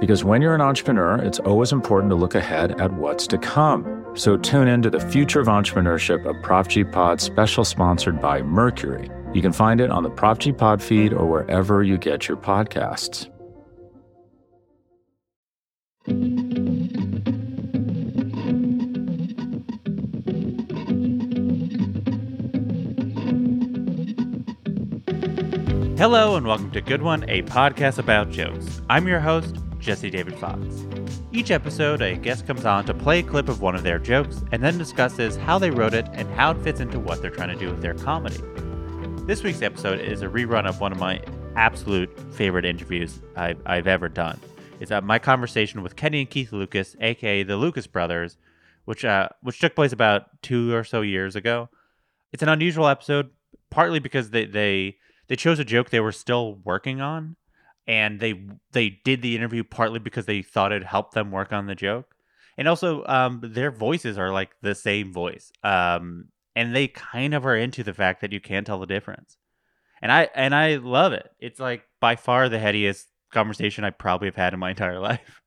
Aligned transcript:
Because 0.00 0.24
when 0.24 0.42
you're 0.42 0.54
an 0.54 0.60
entrepreneur, 0.60 1.16
it's 1.16 1.38
always 1.38 1.72
important 1.72 2.10
to 2.10 2.16
look 2.16 2.34
ahead 2.34 2.80
at 2.80 2.92
what's 2.92 3.26
to 3.28 3.38
come. 3.38 4.04
So 4.14 4.36
tune 4.36 4.68
in 4.68 4.82
to 4.82 4.90
the 4.90 5.00
Future 5.00 5.40
of 5.40 5.46
Entrepreneurship, 5.46 6.24
a 6.28 6.34
Prop 6.42 6.68
G 6.68 6.84
Pod 6.84 7.20
special 7.20 7.64
sponsored 7.64 8.20
by 8.20 8.42
Mercury. 8.42 9.08
You 9.32 9.40
can 9.40 9.52
find 9.52 9.80
it 9.80 9.90
on 9.90 10.02
the 10.02 10.10
Prop 10.10 10.38
G 10.38 10.52
Pod 10.52 10.82
feed 10.82 11.12
or 11.12 11.26
wherever 11.26 11.82
you 11.82 11.96
get 11.96 12.28
your 12.28 12.36
podcasts. 12.36 13.30
Hello 25.96 26.36
and 26.36 26.46
welcome 26.46 26.70
to 26.72 26.82
Good 26.82 27.00
One, 27.00 27.24
a 27.30 27.42
podcast 27.42 27.98
about 27.98 28.30
jokes. 28.30 28.82
I'm 28.90 29.08
your 29.08 29.20
host, 29.20 29.56
Jesse 29.84 30.10
David 30.10 30.38
Fox. 30.38 30.58
Each 31.30 31.50
episode, 31.50 32.00
a 32.00 32.16
guest 32.16 32.46
comes 32.46 32.64
on 32.64 32.86
to 32.86 32.94
play 32.94 33.18
a 33.18 33.22
clip 33.22 33.48
of 33.48 33.60
one 33.60 33.74
of 33.74 33.82
their 33.82 33.98
jokes 33.98 34.42
and 34.50 34.62
then 34.62 34.78
discusses 34.78 35.36
how 35.36 35.58
they 35.58 35.70
wrote 35.70 35.92
it 35.92 36.08
and 36.12 36.28
how 36.34 36.52
it 36.52 36.62
fits 36.62 36.80
into 36.80 36.98
what 36.98 37.20
they're 37.20 37.30
trying 37.30 37.50
to 37.50 37.56
do 37.56 37.70
with 37.70 37.82
their 37.82 37.94
comedy. 37.94 38.40
This 39.26 39.42
week's 39.42 39.62
episode 39.62 40.00
is 40.00 40.22
a 40.22 40.26
rerun 40.26 40.66
of 40.66 40.80
one 40.80 40.90
of 40.90 40.98
my 40.98 41.22
absolute 41.54 42.10
favorite 42.32 42.64
interviews 42.64 43.20
I've, 43.36 43.60
I've 43.66 43.86
ever 43.86 44.08
done. 44.08 44.40
It's 44.80 44.90
uh, 44.90 45.02
my 45.02 45.18
conversation 45.18 45.82
with 45.82 45.96
Kenny 45.96 46.20
and 46.20 46.30
Keith 46.30 46.52
Lucas, 46.52 46.96
aka 47.00 47.42
the 47.42 47.56
Lucas 47.56 47.86
Brothers, 47.86 48.38
which 48.86 49.04
uh, 49.04 49.28
which 49.42 49.60
took 49.60 49.74
place 49.74 49.92
about 49.92 50.42
two 50.42 50.74
or 50.74 50.82
so 50.82 51.02
years 51.02 51.36
ago. 51.36 51.68
It's 52.32 52.42
an 52.42 52.48
unusual 52.48 52.88
episode, 52.88 53.30
partly 53.70 53.98
because 53.98 54.30
they 54.30 54.46
they 54.46 54.96
they 55.28 55.36
chose 55.36 55.58
a 55.58 55.64
joke 55.64 55.90
they 55.90 56.00
were 56.00 56.12
still 56.12 56.58
working 56.64 57.00
on, 57.00 57.36
and 57.86 58.20
they 58.20 58.40
they 58.72 59.00
did 59.04 59.22
the 59.22 59.36
interview 59.36 59.64
partly 59.64 59.98
because 59.98 60.26
they 60.26 60.42
thought 60.42 60.72
it'd 60.72 60.86
help 60.86 61.12
them 61.12 61.30
work 61.30 61.52
on 61.52 61.66
the 61.66 61.74
joke, 61.74 62.14
and 62.56 62.68
also 62.68 63.04
um, 63.06 63.40
their 63.42 63.70
voices 63.70 64.18
are 64.18 64.32
like 64.32 64.50
the 64.62 64.74
same 64.74 65.12
voice, 65.12 65.52
um, 65.62 66.26
and 66.56 66.74
they 66.74 66.88
kind 66.88 67.34
of 67.34 67.44
are 67.46 67.56
into 67.56 67.82
the 67.82 67.94
fact 67.94 68.20
that 68.20 68.32
you 68.32 68.40
can't 68.40 68.66
tell 68.66 68.78
the 68.78 68.86
difference, 68.86 69.36
and 70.00 70.10
I 70.10 70.28
and 70.34 70.54
I 70.54 70.76
love 70.76 71.12
it. 71.12 71.28
It's 71.38 71.60
like 71.60 71.82
by 72.00 72.16
far 72.16 72.48
the 72.48 72.58
headiest 72.58 73.04
conversation 73.32 73.84
I 73.84 73.90
probably 73.90 74.28
have 74.28 74.36
had 74.36 74.54
in 74.54 74.60
my 74.60 74.70
entire 74.76 75.00
life. 75.00 75.42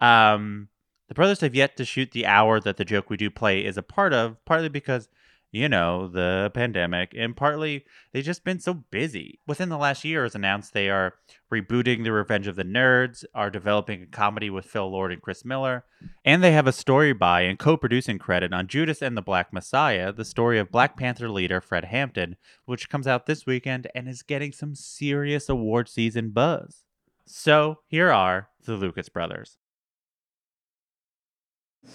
Um, 0.00 0.68
the 1.08 1.14
brothers 1.14 1.40
have 1.40 1.54
yet 1.54 1.76
to 1.78 1.84
shoot 1.84 2.10
the 2.12 2.26
hour 2.26 2.60
that 2.60 2.76
the 2.76 2.84
joke 2.84 3.08
we 3.08 3.16
do 3.16 3.30
play 3.30 3.64
is 3.64 3.78
a 3.78 3.82
part 3.82 4.12
of, 4.12 4.36
partly 4.44 4.68
because 4.68 5.08
you 5.50 5.68
know, 5.68 6.08
the 6.08 6.50
pandemic, 6.52 7.12
and 7.16 7.36
partly 7.36 7.84
they've 8.12 8.24
just 8.24 8.44
been 8.44 8.60
so 8.60 8.74
busy. 8.74 9.40
Within 9.46 9.70
the 9.70 9.78
last 9.78 10.04
year, 10.04 10.24
as 10.24 10.34
announced, 10.34 10.74
they 10.74 10.90
are 10.90 11.14
rebooting 11.52 12.04
The 12.04 12.12
Revenge 12.12 12.46
of 12.46 12.56
the 12.56 12.64
Nerds, 12.64 13.24
are 13.34 13.50
developing 13.50 14.02
a 14.02 14.06
comedy 14.06 14.50
with 14.50 14.66
Phil 14.66 14.90
Lord 14.90 15.10
and 15.10 15.22
Chris 15.22 15.44
Miller, 15.44 15.84
and 16.24 16.44
they 16.44 16.52
have 16.52 16.66
a 16.66 16.72
story 16.72 17.14
by 17.14 17.42
and 17.42 17.58
co 17.58 17.76
producing 17.76 18.18
credit 18.18 18.52
on 18.52 18.66
Judas 18.66 19.00
and 19.00 19.16
the 19.16 19.22
Black 19.22 19.52
Messiah, 19.52 20.12
the 20.12 20.24
story 20.24 20.58
of 20.58 20.70
Black 20.70 20.98
Panther 20.98 21.30
leader 21.30 21.60
Fred 21.60 21.86
Hampton, 21.86 22.36
which 22.66 22.90
comes 22.90 23.06
out 23.06 23.24
this 23.24 23.46
weekend 23.46 23.88
and 23.94 24.06
is 24.08 24.22
getting 24.22 24.52
some 24.52 24.74
serious 24.74 25.48
award 25.48 25.88
season 25.88 26.30
buzz. 26.30 26.84
So 27.24 27.80
here 27.86 28.12
are 28.12 28.48
the 28.64 28.74
Lucas 28.74 29.08
brothers. 29.08 29.56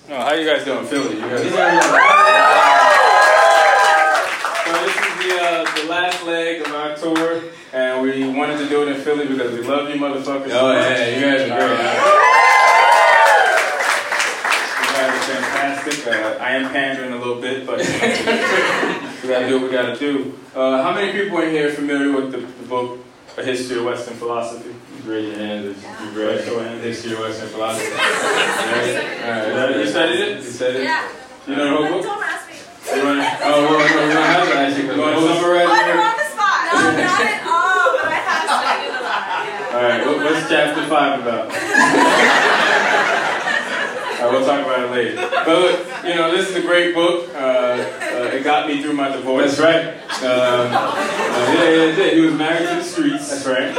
Oh, 0.09 0.15
how 0.15 0.33
you 0.33 0.45
guys 0.45 0.65
doing, 0.65 0.85
Philly? 0.85 1.15
You 1.15 1.21
guys? 1.21 2.79
So 5.23 5.29
this 5.29 5.37
is 5.37 5.39
the 5.39 5.43
uh, 5.43 5.75
the 5.75 5.89
last 5.89 6.23
leg 6.25 6.61
of 6.61 6.73
our 6.73 6.95
tour, 6.95 7.43
and 7.73 8.01
we 8.01 8.27
wanted 8.27 8.57
to 8.59 8.69
do 8.69 8.81
it 8.83 8.89
in 8.95 9.01
Philly 9.01 9.27
because 9.27 9.51
we 9.53 9.61
love 9.65 9.89
you, 9.89 9.95
motherfuckers. 9.95 10.49
Oh, 10.51 10.71
yeah, 10.73 11.07
you 11.15 11.21
guys 11.21 11.41
are 11.41 11.59
great. 11.59 11.79
You 14.79 14.89
guys 14.93 15.09
are 15.15 15.21
fantastic. 15.33 16.07
Uh, 16.07 16.37
I 16.43 16.51
am 16.51 16.71
pandering 16.71 17.13
a 17.13 17.17
little 17.17 17.41
bit, 17.41 17.65
but 17.65 17.77
we 19.23 19.29
gotta 19.29 19.47
do 19.47 19.53
what 19.59 19.63
we 19.63 19.75
gotta 19.75 19.95
do. 19.97 20.37
Uh, 20.55 20.81
how 20.83 20.93
many 20.93 21.11
people 21.11 21.39
in 21.39 21.49
here 21.51 21.67
are 21.69 21.73
familiar 21.73 22.11
with 22.15 22.31
the, 22.31 22.37
the 22.39 22.67
book 22.67 22.99
A 23.37 23.43
History 23.43 23.79
of 23.79 23.85
Western 23.85 24.15
Philosophy? 24.15 24.75
Raise 25.05 25.27
your 25.29 25.37
hand 25.37 25.65
if 25.67 25.81
you 25.83 25.89
Right, 25.89 26.35
read 26.37 26.45
show 26.45 26.59
of 26.59 26.65
hands. 26.65 26.83
History 26.83 27.13
of 27.13 27.19
Western 27.19 27.47
Philosophy. 27.53 27.91
Alright, 27.91 29.75
you 29.77 29.87
studied 29.87 30.19
it? 30.19 30.37
You 30.37 30.43
studied 30.43 30.77
it? 30.77 30.83
Yeah. 30.83 31.07
You 31.47 31.55
know 31.57 31.81
the 31.83 31.87
whole 31.89 32.01
book? 32.03 32.23
Don't 32.95 33.19
ask 33.19 33.41
me. 33.43 33.49
You 33.49 33.49
wanna, 33.49 33.55
Oh, 33.55 33.61
well, 33.63 33.71
no, 33.71 33.77
we 34.07 34.13
don't 34.13 34.23
have 34.23 34.47
to 34.47 34.55
ask 34.57 34.77
you 34.77 34.83
because 34.83 34.97
you 34.97 35.01
wanna 35.03 35.19
most- 35.21 35.39
summarize 35.39 35.67
Oh, 35.69 35.73
it? 35.73 35.77
you're 35.87 36.03
on 36.03 36.17
the 36.17 36.27
spot. 36.33 36.57
No, 36.63 36.77
not 36.91 37.21
at 37.21 37.41
all, 37.47 37.85
but 37.97 38.05
I 38.05 38.19
have 38.23 38.43
studied 38.49 38.93
a 38.93 39.01
lot. 39.03 39.21
Yeah. 39.33 39.73
All 39.73 39.83
right, 39.83 40.01
what, 40.05 40.17
what's 40.23 40.43
chapter 40.49 40.83
five 40.87 41.13
about? 41.21 41.45
All 44.23 44.29
right, 44.31 44.39
we'll 44.39 44.45
talk 44.47 44.61
about 44.65 44.79
it 44.85 44.91
later. 44.91 45.15
But 45.45 45.47
look, 45.59 45.75
you 46.05 46.15
know, 46.15 46.31
this 46.35 46.49
is 46.49 46.55
a 46.55 46.61
great 46.61 46.93
book. 46.95 47.29
Uh, 47.35 47.37
uh, 47.39 48.31
it 48.33 48.43
got 48.43 48.67
me 48.67 48.81
through 48.81 48.93
my 48.93 49.09
divorce. 49.11 49.57
That's 49.57 49.59
right. 49.59 49.85
Um, 50.23 50.71
uh, 50.71 50.95
yeah, 51.53 51.63
yeah, 51.63 51.91
it 51.91 51.95
did. 51.95 52.13
He 52.13 52.21
was 52.21 52.33
married 52.35 52.69
to 52.69 52.75
the 52.75 52.83
streets. 52.83 53.29
That's 53.29 53.45
right. 53.45 53.73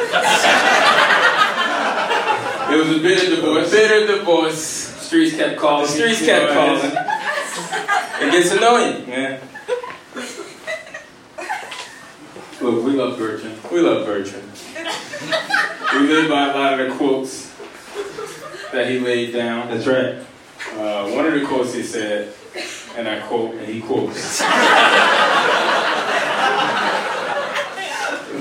It 2.70 2.76
was 2.76 2.96
a 2.96 3.00
bitter 3.00 3.36
divorce. 3.36 3.70
Bitter 3.70 4.06
divorce. 4.18 4.60
Streets 5.04 5.36
kept 5.36 5.58
calling. 5.58 5.86
The 5.86 5.92
streets 5.92 6.20
me, 6.22 6.26
kept 6.26 6.48
you 6.48 6.54
know, 6.54 6.80
calling. 6.80 6.96
It 8.24 8.30
gets 8.30 8.50
annoying. 8.52 9.06
Yeah. 9.06 9.40
Look, 12.62 12.84
we 12.84 12.92
love 12.92 13.18
Bertrand. 13.18 13.58
We 13.70 13.80
love 13.80 14.06
Bertrand. 14.06 14.50
We 15.92 16.06
live 16.08 16.30
by 16.30 16.48
a 16.48 16.54
lot 16.56 16.80
of 16.80 16.88
the 16.88 16.94
quotes 16.96 17.52
that 18.72 18.88
he 18.88 18.98
laid 18.98 19.34
down. 19.34 19.68
That's 19.68 19.86
right. 19.86 20.14
Uh, 20.72 21.10
one 21.10 21.26
of 21.26 21.34
the 21.34 21.44
quotes 21.46 21.74
he 21.74 21.82
said, 21.82 22.32
and 22.96 23.06
I 23.06 23.20
quote, 23.20 23.56
and 23.56 23.66
he 23.66 23.82
quotes. 23.82 24.40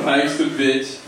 Life's 0.05 0.39
a 0.39 0.45
bitch, 0.45 1.00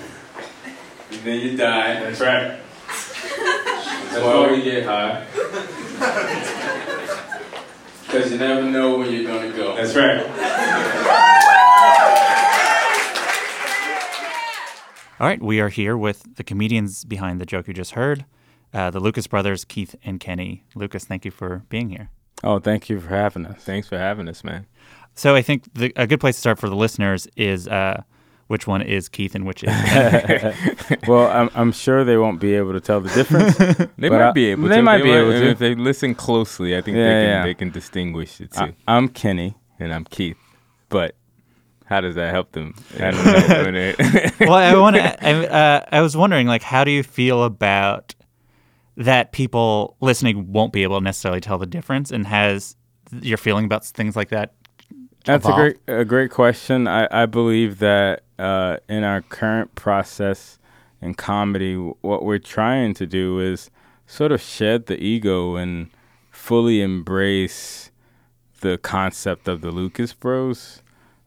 and 1.11 1.21
then 1.21 1.39
you 1.39 1.55
die. 1.55 2.01
That's 2.01 2.19
right. 2.19 2.59
That's 2.87 4.21
why 4.21 4.51
we 4.51 4.61
get 4.61 4.85
high. 4.85 5.25
Because 8.15 8.31
you 8.31 8.37
never 8.37 8.63
know 8.63 8.97
when 8.97 9.11
you're 9.11 9.25
gonna 9.25 9.51
go. 9.51 9.75
That's 9.75 9.93
right. 9.93 10.21
All 15.19 15.27
right, 15.27 15.43
we 15.43 15.59
are 15.59 15.67
here 15.67 15.97
with 15.97 16.37
the 16.37 16.43
comedians 16.45 17.03
behind 17.03 17.41
the 17.41 17.45
joke 17.45 17.67
you 17.67 17.73
just 17.73 17.91
heard, 17.91 18.23
uh, 18.73 18.89
the 18.89 19.01
Lucas 19.01 19.27
brothers, 19.27 19.65
Keith 19.65 19.97
and 20.05 20.21
Kenny. 20.21 20.63
Lucas, 20.75 21.03
thank 21.03 21.25
you 21.25 21.31
for 21.31 21.63
being 21.67 21.89
here. 21.89 22.09
Oh, 22.41 22.59
thank 22.59 22.87
you 22.87 23.01
for 23.01 23.09
having 23.09 23.45
us. 23.45 23.61
Thanks 23.61 23.89
for 23.89 23.97
having 23.97 24.29
us, 24.29 24.45
man. 24.45 24.65
So 25.13 25.35
I 25.35 25.41
think 25.41 25.73
the, 25.73 25.91
a 25.97 26.07
good 26.07 26.21
place 26.21 26.35
to 26.35 26.39
start 26.39 26.57
for 26.57 26.69
the 26.69 26.75
listeners 26.75 27.27
is 27.35 27.67
uh, 27.67 28.03
which 28.47 28.67
one 28.67 28.81
is 28.81 29.09
Keith 29.09 29.33
and 29.35 29.45
which 29.45 29.63
is 29.67 29.69
Kenny. 29.85 30.53
well, 31.07 31.27
I'm, 31.31 31.49
I'm 31.55 31.71
sure 31.71 32.03
they 32.03 32.17
won't 32.17 32.39
be 32.39 32.53
able 32.55 32.73
to 32.73 32.79
tell 32.79 33.01
the 33.01 33.09
difference. 33.09 33.57
They 33.97 34.09
might 34.09 34.21
I- 34.21 34.31
be 34.31 34.45
able 34.51 34.67
they 34.69 34.75
to. 34.77 34.81
might 34.83 35.03
be 35.03 35.11
able 35.11 35.31
to. 35.31 35.49
If 35.51 35.59
they 35.59 35.73
listen 35.75 36.15
closely, 36.15 36.77
I 36.77 36.81
think 36.81 36.97
Yeah, 36.97 37.03
they, 37.03 37.09
can, 37.13 37.29
yeah. 37.29 37.43
they 37.43 37.53
can 37.53 37.69
distinguish 37.71 38.37
the 38.37 38.47
two. 38.47 38.59
I, 38.61 38.73
I'm 38.87 39.07
Kenny. 39.09 39.55
and 39.79 39.93
I'm 39.93 40.03
Keith. 40.05 40.37
But 40.89 41.15
how 41.85 42.01
does 42.01 42.15
that 42.15 42.31
help 42.31 42.51
them? 42.51 42.73
I 42.99 43.11
don't 43.11 43.73
know. 43.73 43.93
Well, 44.41 44.53
I 44.53 44.75
want 44.75 44.95
to. 44.95 45.25
I, 45.27 45.45
uh, 45.47 45.81
I 45.91 46.01
was 46.01 46.15
wondering, 46.17 46.47
like, 46.47 46.61
how 46.63 46.83
do 46.83 46.91
you 46.91 47.03
feel 47.03 47.43
about 47.43 48.13
that? 48.97 49.31
People 49.31 49.95
listening 50.01 50.51
won't 50.51 50.73
be 50.73 50.83
able 50.83 50.97
to 50.99 51.03
necessarily 51.03 51.41
tell 51.41 51.57
the 51.57 51.65
difference, 51.65 52.11
and 52.11 52.25
has 52.27 52.75
your 53.21 53.37
feeling 53.37 53.65
about 53.65 53.85
things 53.85 54.15
like 54.15 54.29
that? 54.29 54.53
That's 55.25 55.47
a 55.47 55.51
great 55.53 55.77
a 55.87 56.05
great 56.05 56.29
question. 56.31 56.87
I, 56.87 57.07
I 57.11 57.25
believe 57.25 57.79
that 57.79 58.23
uh, 58.37 58.77
in 58.87 59.03
our 59.03 59.21
current 59.21 59.75
process 59.75 60.57
in 61.01 61.13
comedy, 61.13 61.75
what 61.75 62.23
we're 62.23 62.39
trying 62.39 62.93
to 62.95 63.05
do 63.05 63.39
is 63.39 63.69
sort 64.07 64.31
of 64.31 64.41
shed 64.41 64.87
the 64.87 65.01
ego 65.01 65.55
and 65.55 65.89
fully 66.31 66.81
embrace 66.81 67.91
the 68.61 68.77
concept 68.77 69.47
of 69.47 69.61
the 69.61 69.71
Lucas 69.71 70.13
Bros. 70.13 70.81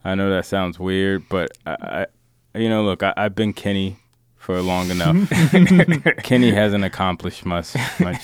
I 0.04 0.14
know 0.14 0.30
that 0.30 0.46
sounds 0.46 0.78
weird, 0.78 1.28
but 1.28 1.50
I, 1.66 2.06
I 2.54 2.58
you 2.58 2.68
know, 2.68 2.82
look, 2.82 3.02
I, 3.02 3.12
I've 3.16 3.34
been 3.34 3.52
Kenny 3.52 3.98
for 4.36 4.62
long 4.62 4.90
enough. 4.90 5.28
Kenny 6.22 6.50
hasn't 6.50 6.84
accomplished 6.84 7.44
much. 7.44 7.74
much. 8.00 8.22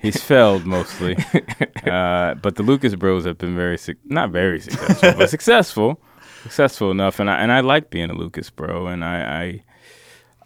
He's 0.00 0.22
failed 0.22 0.64
mostly, 0.64 1.16
uh, 1.84 2.34
but 2.34 2.54
the 2.54 2.62
Lucas 2.62 2.94
Bros 2.94 3.24
have 3.24 3.38
been 3.38 3.56
very 3.56 3.76
suc 3.76 3.96
not 4.04 4.30
very 4.30 4.60
successful, 4.60 5.14
but 5.16 5.30
successful, 5.30 6.00
successful 6.48 6.90
enough. 6.90 7.20
And 7.20 7.30
I 7.30 7.40
and 7.40 7.52
I 7.52 7.60
like 7.60 7.90
being 7.90 8.10
a 8.10 8.14
Lucas 8.14 8.50
Bro, 8.50 8.86
and 8.86 9.04
I 9.04 9.62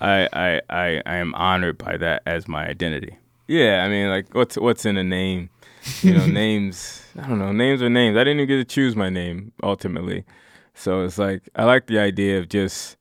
I, 0.01 0.09
I 0.09 0.29
I 0.33 0.61
I 0.69 1.03
I 1.07 1.17
am 1.17 1.35
honored 1.35 1.79
by 1.79 1.97
that 1.97 2.23
as 2.27 2.49
my 2.49 2.67
identity. 2.67 3.17
Yeah, 3.47 3.85
I 3.85 3.89
mean, 3.89 4.09
like, 4.09 4.35
what's 4.35 4.57
what's 4.57 4.85
in 4.85 4.97
a 4.97 5.05
name? 5.05 5.51
You 6.03 6.15
know, 6.15 6.27
names. 6.43 7.03
I 7.19 7.29
don't 7.29 7.39
know. 7.39 7.53
Names 7.53 7.83
are 7.83 7.89
names. 7.89 8.17
I 8.17 8.21
didn't 8.21 8.41
even 8.41 8.49
get 8.49 8.57
to 8.57 8.65
choose 8.65 8.97
my 8.97 9.11
name 9.11 9.53
ultimately, 9.63 10.25
so 10.75 11.03
it's 11.03 11.19
like 11.19 11.49
I 11.55 11.65
like 11.65 11.87
the 11.87 11.99
idea 11.99 12.39
of 12.39 12.49
just 12.49 12.97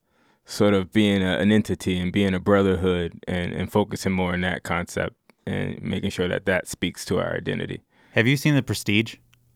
sort 0.45 0.73
of 0.73 0.91
being 0.91 1.23
a, 1.23 1.37
an 1.37 1.51
entity 1.51 1.97
and 1.97 2.11
being 2.11 2.33
a 2.33 2.39
brotherhood 2.39 3.23
and 3.27 3.51
and 3.51 3.71
focusing 3.71 4.11
more 4.11 4.33
on 4.33 4.41
that 4.41 4.63
concept 4.63 5.15
and 5.47 5.81
making 5.81 6.11
sure 6.11 6.27
that 6.27 6.45
that 6.45 6.67
speaks 6.67 7.03
to 7.05 7.19
our 7.19 7.35
identity. 7.35 7.81
Have 8.11 8.27
you 8.27 8.37
seen 8.37 8.55
The 8.55 8.61
Prestige? 8.61 9.15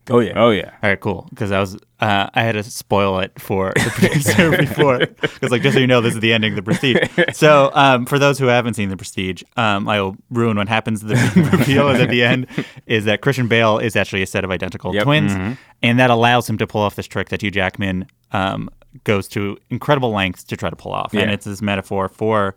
Oh 0.10 0.20
yeah. 0.20 0.34
Oh 0.36 0.52
yeah, 0.52 0.72
All 0.84 0.90
right, 0.90 1.00
cool. 1.00 1.28
Because 1.32 1.52
I 1.52 1.60
was, 1.60 1.76
uh, 2.00 2.30
I 2.34 2.44
had 2.44 2.52
to 2.54 2.64
spoil 2.64 3.20
it 3.20 3.32
for 3.40 3.74
the 3.76 3.90
producer 3.96 4.56
before. 4.56 5.00
Because, 5.00 5.50
like, 5.52 5.62
just 5.64 5.74
so 5.74 5.80
you 5.80 5.88
know, 5.88 6.02
this 6.02 6.14
is 6.14 6.20
the 6.20 6.32
ending 6.34 6.52
of 6.52 6.56
the 6.58 6.64
Prestige. 6.64 6.98
So, 7.34 7.72
um, 7.74 8.06
for 8.06 8.20
those 8.20 8.38
who 8.38 8.46
haven't 8.46 8.76
seen 8.76 8.90
the 8.90 8.98
Prestige, 8.98 9.42
um, 9.58 9.88
I 9.90 10.00
will 10.02 10.16
ruin 10.30 10.58
what 10.58 10.68
happens. 10.70 11.02
The 11.02 11.16
reveal 11.58 11.90
is 11.90 12.00
at 12.00 12.10
the 12.10 12.24
end 12.24 12.48
is 12.86 13.06
that 13.06 13.22
Christian 13.22 13.48
Bale 13.48 13.80
is 13.80 13.96
actually 13.96 14.22
a 14.22 14.28
set 14.28 14.44
of 14.44 14.52
identical 14.52 14.94
Yep. 14.94 15.04
twins, 15.06 15.58
and 15.82 16.00
that 16.00 16.10
allows 16.12 16.48
him 16.50 16.58
to 16.60 16.68
pull 16.68 16.82
off 16.82 16.96
this 16.96 17.08
trick 17.08 17.30
that 17.30 17.42
Hugh 17.42 17.52
Jackman 17.52 18.06
um, 18.32 18.70
goes 19.06 19.28
to 19.30 19.58
incredible 19.70 20.12
lengths 20.12 20.44
to 20.46 20.56
try 20.58 20.70
to 20.70 20.76
pull 20.76 20.92
off. 20.92 21.14
And 21.14 21.32
it's 21.32 21.46
this 21.46 21.62
metaphor 21.62 22.10
for 22.10 22.56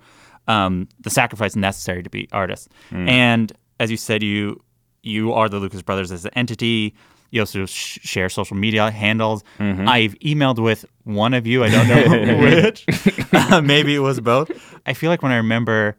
um, 0.49 0.89
the 1.01 1.11
sacrifice 1.11 1.57
necessary 1.57 2.03
to 2.03 2.11
be 2.11 2.29
artists. 2.33 2.69
And 2.91 3.53
as 3.81 3.91
you 3.91 3.97
said, 3.97 4.23
you 4.23 4.63
you 5.03 5.33
are 5.33 5.49
the 5.49 5.59
Lucas 5.59 5.81
brothers 5.81 6.13
as 6.13 6.25
an 6.25 6.33
entity. 6.35 6.95
You 7.31 7.41
also 7.43 7.67
sh- 7.67 7.99
share 8.03 8.29
social 8.29 8.57
media 8.57 8.91
handles. 8.91 9.45
I've 9.59 10.15
emailed 10.21 10.59
with 10.59 10.85
one 11.05 11.35
of 11.35 11.47
you. 11.47 11.63
I 11.65 11.71
don't 11.71 11.89
know 11.89 12.39
which. 12.63 12.85
Uh, 13.33 13.61
maybe 13.61 13.95
it 13.95 13.99
was 14.01 14.21
both. 14.21 14.51
I 14.87 14.95
feel 14.95 15.11
like 15.11 15.23
when 15.23 15.33
I 15.33 15.37
remember, 15.37 15.97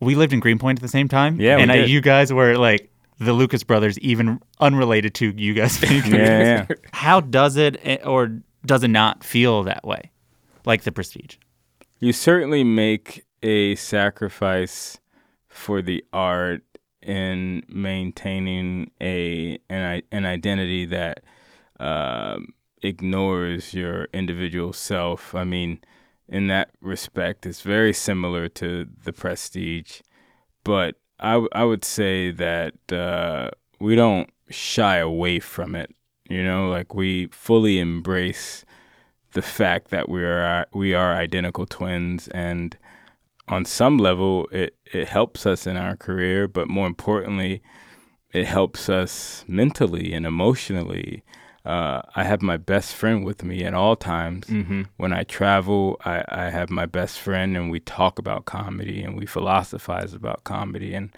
we 0.00 0.14
lived 0.14 0.32
in 0.32 0.40
Greenpoint 0.40 0.78
at 0.78 0.82
the 0.82 0.88
same 0.88 1.08
time. 1.08 1.40
Yeah, 1.40 1.56
we 1.56 1.62
and 1.62 1.72
I, 1.72 1.76
you 1.84 2.00
guys 2.00 2.32
were 2.32 2.56
like 2.56 2.90
the 3.18 3.32
Lucas 3.32 3.64
brothers, 3.64 3.98
even 4.00 4.40
unrelated 4.60 5.14
to 5.14 5.32
you 5.36 5.54
guys 5.54 5.80
being 5.80 6.04
yeah, 6.06 6.66
yeah. 6.68 6.76
How 6.92 7.20
does 7.20 7.56
it, 7.56 7.80
eh, 7.82 7.98
or 8.04 8.40
does 8.66 8.82
it 8.82 8.88
not 8.88 9.24
feel 9.24 9.62
that 9.64 9.84
way, 9.84 10.10
like 10.64 10.82
the 10.82 10.92
Prestige? 10.92 11.36
you 12.00 12.12
certainly 12.12 12.62
make 12.64 13.24
a 13.42 13.74
sacrifice 13.76 14.98
for 15.48 15.80
the 15.80 16.04
art 16.12 16.62
in 17.04 17.62
maintaining 17.68 18.90
a 19.00 19.58
an, 19.68 20.02
an 20.10 20.24
identity 20.24 20.84
that 20.86 21.20
um, 21.80 22.54
ignores 22.82 23.74
your 23.74 24.08
individual 24.12 24.72
self. 24.72 25.34
I 25.34 25.44
mean, 25.44 25.80
in 26.28 26.46
that 26.48 26.70
respect, 26.80 27.46
it's 27.46 27.60
very 27.60 27.92
similar 27.92 28.48
to 28.48 28.86
the 29.04 29.12
prestige, 29.12 30.00
but 30.64 30.96
I 31.20 31.64
would 31.64 31.84
say 31.84 32.30
that 32.32 32.92
uh, 32.92 33.50
we 33.80 33.94
don't 33.94 34.28
shy 34.50 34.98
away 34.98 35.40
from 35.40 35.74
it. 35.74 35.94
You 36.28 36.42
know, 36.42 36.68
like 36.68 36.94
we 36.94 37.28
fully 37.28 37.78
embrace 37.78 38.64
the 39.32 39.42
fact 39.42 39.90
that 39.90 40.08
we 40.08 40.24
are 40.24 40.66
we 40.72 40.94
are 40.94 41.14
identical 41.14 41.66
twins 41.66 42.28
and 42.28 42.76
on 43.48 43.64
some 43.64 43.98
level 43.98 44.48
it 44.52 44.74
it 44.94 45.08
helps 45.08 45.46
us 45.46 45.66
in 45.66 45.76
our 45.76 45.96
career 45.96 46.46
but 46.48 46.68
more 46.68 46.86
importantly 46.86 47.62
it 48.32 48.46
helps 48.46 48.88
us 48.88 49.44
mentally 49.46 50.12
and 50.12 50.26
emotionally 50.26 51.22
uh, 51.64 52.02
I 52.14 52.24
have 52.24 52.42
my 52.42 52.58
best 52.58 52.94
friend 52.94 53.24
with 53.24 53.42
me 53.42 53.64
at 53.64 53.72
all 53.72 53.96
times. 53.96 54.48
Mm-hmm. 54.48 54.82
When 54.98 55.14
I 55.14 55.22
travel, 55.22 55.96
I, 56.04 56.22
I 56.28 56.50
have 56.50 56.68
my 56.68 56.84
best 56.84 57.18
friend, 57.18 57.56
and 57.56 57.70
we 57.70 57.80
talk 57.80 58.18
about 58.18 58.44
comedy 58.44 59.02
and 59.02 59.16
we 59.16 59.24
philosophize 59.24 60.12
about 60.12 60.44
comedy, 60.44 60.92
and 60.92 61.08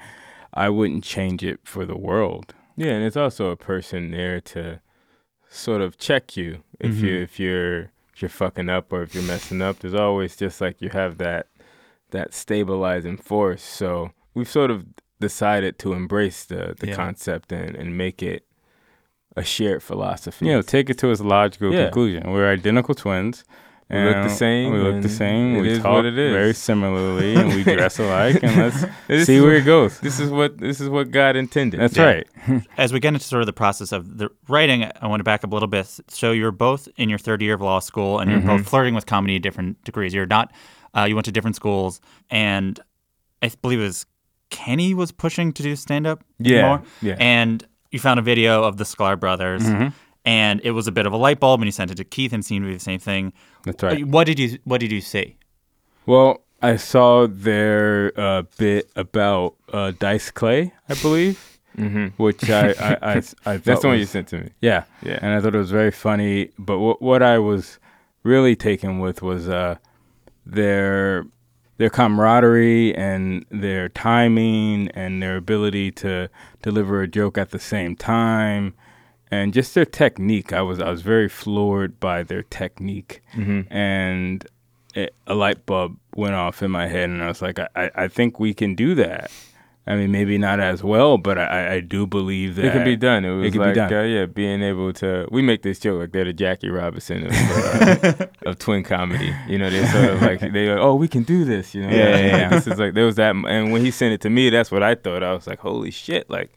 I 0.54 0.68
wouldn't 0.68 1.02
change 1.02 1.42
it 1.42 1.58
for 1.64 1.84
the 1.84 1.96
world. 1.96 2.54
Yeah, 2.76 2.92
and 2.92 3.04
it's 3.04 3.16
also 3.16 3.50
a 3.50 3.56
person 3.56 4.12
there 4.12 4.40
to 4.42 4.80
sort 5.48 5.80
of 5.80 5.98
check 5.98 6.36
you 6.36 6.62
if 6.78 6.92
Mm-hmm. 6.92 7.06
you 7.06 7.16
if 7.16 7.40
you're 7.40 7.80
if 8.14 8.22
you're 8.22 8.28
fucking 8.28 8.68
up 8.68 8.92
or 8.92 9.02
if 9.02 9.16
you're 9.16 9.24
messing 9.24 9.60
up. 9.60 9.80
There's 9.80 9.94
always 9.94 10.36
just 10.36 10.60
like 10.60 10.80
you 10.80 10.90
have 10.90 11.18
that 11.18 11.48
that 12.10 12.34
stabilizing 12.34 13.16
force. 13.16 13.62
So 13.62 14.10
we've 14.34 14.48
sort 14.48 14.70
of 14.70 14.84
decided 15.20 15.78
to 15.80 15.92
embrace 15.92 16.44
the 16.44 16.74
the 16.78 16.88
Yeah. 16.88 16.94
concept 16.94 17.52
and, 17.52 17.74
and 17.76 17.96
make 17.96 18.22
it 18.22 18.44
a 19.36 19.44
shared 19.44 19.82
philosophy. 19.82 20.46
You 20.46 20.52
know, 20.52 20.62
take 20.62 20.88
it 20.90 20.98
to 20.98 21.10
its 21.10 21.20
logical 21.20 21.72
Yeah. 21.72 21.84
conclusion. 21.84 22.30
We're 22.30 22.50
identical 22.52 22.94
twins. 22.94 23.44
We 23.88 23.98
look 24.02 24.24
the 24.24 24.28
same 24.30 24.72
We 24.72 24.78
look 24.80 25.00
the 25.02 25.08
same. 25.08 25.54
it 25.56 25.60
we 25.60 25.68
is 25.68 25.78
talk 25.80 25.92
what 25.92 26.06
it 26.06 26.18
is. 26.18 26.32
very 26.32 26.54
similarly, 26.54 27.36
and 27.36 27.54
we 27.54 27.62
dress 27.76 28.00
alike. 28.00 28.40
And 28.42 28.56
let's 29.08 29.26
see 29.26 29.40
where 29.40 29.50
what- 29.50 29.56
it 29.58 29.64
goes. 29.64 30.00
This 30.00 30.18
is 30.18 30.28
what 30.28 30.58
this 30.58 30.80
is 30.80 30.88
what 30.88 31.12
God 31.12 31.36
intended. 31.36 31.78
That's 31.78 31.96
Yeah. 31.96 32.04
right. 32.04 32.26
as 32.78 32.92
we 32.92 32.98
get 32.98 33.14
into 33.14 33.24
sort 33.24 33.42
of 33.42 33.46
the 33.46 33.52
process 33.52 33.92
of 33.92 34.18
the 34.18 34.28
writing, 34.48 34.90
I 35.00 35.06
want 35.06 35.20
to 35.20 35.24
back 35.24 35.44
up 35.44 35.52
a 35.52 35.54
little 35.54 35.68
bit. 35.68 35.86
So 36.08 36.32
you're 36.32 36.50
both 36.50 36.88
in 36.96 37.08
your 37.08 37.18
third 37.18 37.40
year 37.42 37.54
of 37.54 37.60
law 37.60 37.78
school, 37.78 38.18
and 38.18 38.28
you're 38.28 38.40
Mm-hmm. 38.40 38.56
both 38.56 38.68
flirting 38.68 38.94
with 38.96 39.06
comedy 39.06 39.36
at 39.36 39.42
different 39.42 39.82
degrees. 39.84 40.12
You're 40.12 40.26
not. 40.26 40.50
Uh, 40.96 41.04
you 41.04 41.14
went 41.14 41.24
to 41.26 41.32
different 41.32 41.56
schools, 41.56 42.00
and 42.30 42.80
I 43.42 43.50
believe 43.60 43.80
it 43.80 43.82
was 43.82 44.06
Kenny 44.50 44.94
was 44.94 45.12
pushing 45.12 45.52
to 45.52 45.62
do 45.62 45.76
stand 45.76 46.06
up. 46.06 46.22
Yeah, 46.38 46.62
more, 46.66 46.82
yeah. 47.02 47.12
Mm-hmm. 47.14 47.22
And 47.22 47.66
you 47.90 47.98
found 47.98 48.18
a 48.18 48.22
video 48.22 48.62
of 48.64 48.76
the 48.76 48.84
Sklar 48.84 49.18
brothers, 49.18 49.64
and 50.24 50.60
it 50.64 50.70
was 50.72 50.86
a 50.88 50.92
bit 50.92 51.06
of 51.06 51.12
a 51.12 51.16
light 51.16 51.38
bulb, 51.40 51.60
and 51.60 51.66
you 51.66 51.72
sent 51.72 51.90
it 51.90 51.96
to 51.96 52.04
Keith, 52.04 52.32
and 52.32 52.42
it 52.42 52.46
seemed 52.46 52.64
to 52.64 52.68
be 52.68 52.74
the 52.74 52.80
same 52.80 52.98
thing. 52.98 53.32
That's 53.64 53.82
right. 53.82 54.04
What 54.06 54.26
did 54.26 54.38
you 54.38 54.58
What 54.64 54.80
did 54.80 54.90
you 54.92 55.00
see? 55.00 55.36
Well, 56.06 56.42
I 56.62 56.76
saw 56.76 57.26
their 57.26 58.12
uh, 58.18 58.42
bit 58.56 58.88
about 58.96 59.56
uh, 59.72 59.92
Dice 59.98 60.30
Clay, 60.30 60.72
I 60.88 60.94
believe, 60.94 61.58
Mm-hmm. 61.76 62.06
which 62.22 62.48
I 62.48 62.70
I, 62.70 62.96
I, 63.02 63.22
I 63.46 63.56
That's 63.58 63.82
the 63.82 63.88
one 63.88 63.98
you 63.98 64.06
sent 64.06 64.28
to 64.28 64.38
me. 64.38 64.48
Yeah, 64.62 64.84
Yeah. 65.02 65.18
and 65.20 65.34
I 65.34 65.40
thought 65.42 65.54
it 65.54 65.58
was 65.58 65.70
very 65.70 65.90
funny. 65.90 66.50
But 66.58 66.78
what 66.78 67.02
what 67.02 67.22
I 67.22 67.38
was 67.38 67.78
really 68.22 68.56
taken 68.56 68.98
with 69.00 69.20
was 69.20 69.46
uh, 69.48 69.76
their 70.46 71.26
their 71.78 71.90
camaraderie 71.90 72.94
and 72.96 73.44
their 73.50 73.88
timing 73.90 74.88
and 74.92 75.22
their 75.22 75.36
ability 75.36 75.90
to 75.90 76.30
deliver 76.62 77.02
a 77.02 77.08
joke 77.08 77.36
at 77.36 77.50
the 77.50 77.58
same 77.58 77.94
time, 77.94 78.72
and 79.30 79.52
just 79.52 79.74
their 79.74 79.84
technique. 79.84 80.52
I 80.54 80.62
was 80.62 80.80
I 80.80 80.88
was 80.90 81.02
very 81.02 81.28
floored 81.28 82.00
by 82.00 82.22
their 82.22 82.42
technique, 82.44 83.20
Mm-hmm. 83.34 83.72
and 83.72 84.46
it, 84.94 85.14
a 85.26 85.34
light 85.34 85.66
bulb 85.66 85.98
went 86.14 86.34
off 86.34 86.62
in 86.62 86.70
my 86.70 86.86
head, 86.86 87.10
and 87.10 87.22
I 87.22 87.26
was 87.28 87.42
like, 87.42 87.58
I, 87.58 87.68
I, 87.76 87.90
I 88.04 88.08
think 88.08 88.40
we 88.40 88.54
can 88.54 88.74
do 88.74 88.94
that. 88.94 89.30
I 89.88 89.94
mean, 89.94 90.10
maybe 90.10 90.36
not 90.36 90.58
as 90.58 90.82
well, 90.82 91.16
but 91.16 91.38
I, 91.38 91.74
I 91.74 91.80
do 91.80 92.08
believe 92.08 92.56
that 92.56 92.64
It 92.64 92.72
can 92.72 92.84
be 92.84 92.96
done. 92.96 93.24
It 93.24 93.30
was 93.30 93.52
can 93.52 93.60
be 93.60 93.66
like, 93.66 93.74
done. 93.76 93.92
Uh, 93.92 94.02
yeah, 94.02 94.26
being 94.26 94.60
able 94.60 94.92
to. 94.94 95.28
We 95.30 95.42
make 95.42 95.62
this 95.62 95.78
joke 95.78 96.00
like 96.00 96.10
they're 96.12 96.24
the 96.24 96.32
Jackie 96.32 96.70
Robinson 96.70 97.26
of, 97.26 97.32
uh, 97.32 98.26
of 98.46 98.58
twin 98.58 98.82
comedy. 98.82 99.32
You 99.46 99.58
know, 99.58 99.70
they're 99.70 99.86
sort 99.92 100.10
of 100.10 100.22
like 100.22 100.40
they, 100.40 100.68
like, 100.68 100.80
oh, 100.80 100.96
we 100.96 101.06
can 101.06 101.22
do 101.22 101.44
this. 101.44 101.72
You 101.72 101.82
know, 101.82 101.90
Yeah, 101.90 102.16
yeah, 102.16 102.26
yeah. 102.26 102.48
This 102.48 102.66
is 102.66 102.80
like 102.80 102.94
there 102.94 103.06
was 103.06 103.14
that, 103.16 103.36
and 103.36 103.70
when 103.70 103.84
he 103.84 103.92
sent 103.92 104.12
it 104.12 104.20
to 104.22 104.30
me, 104.30 104.50
that's 104.50 104.72
what 104.72 104.82
I 104.82 104.96
thought. 104.96 105.22
I 105.22 105.32
was 105.32 105.46
like, 105.46 105.60
holy 105.60 105.92
shit, 105.92 106.28
like 106.28 106.50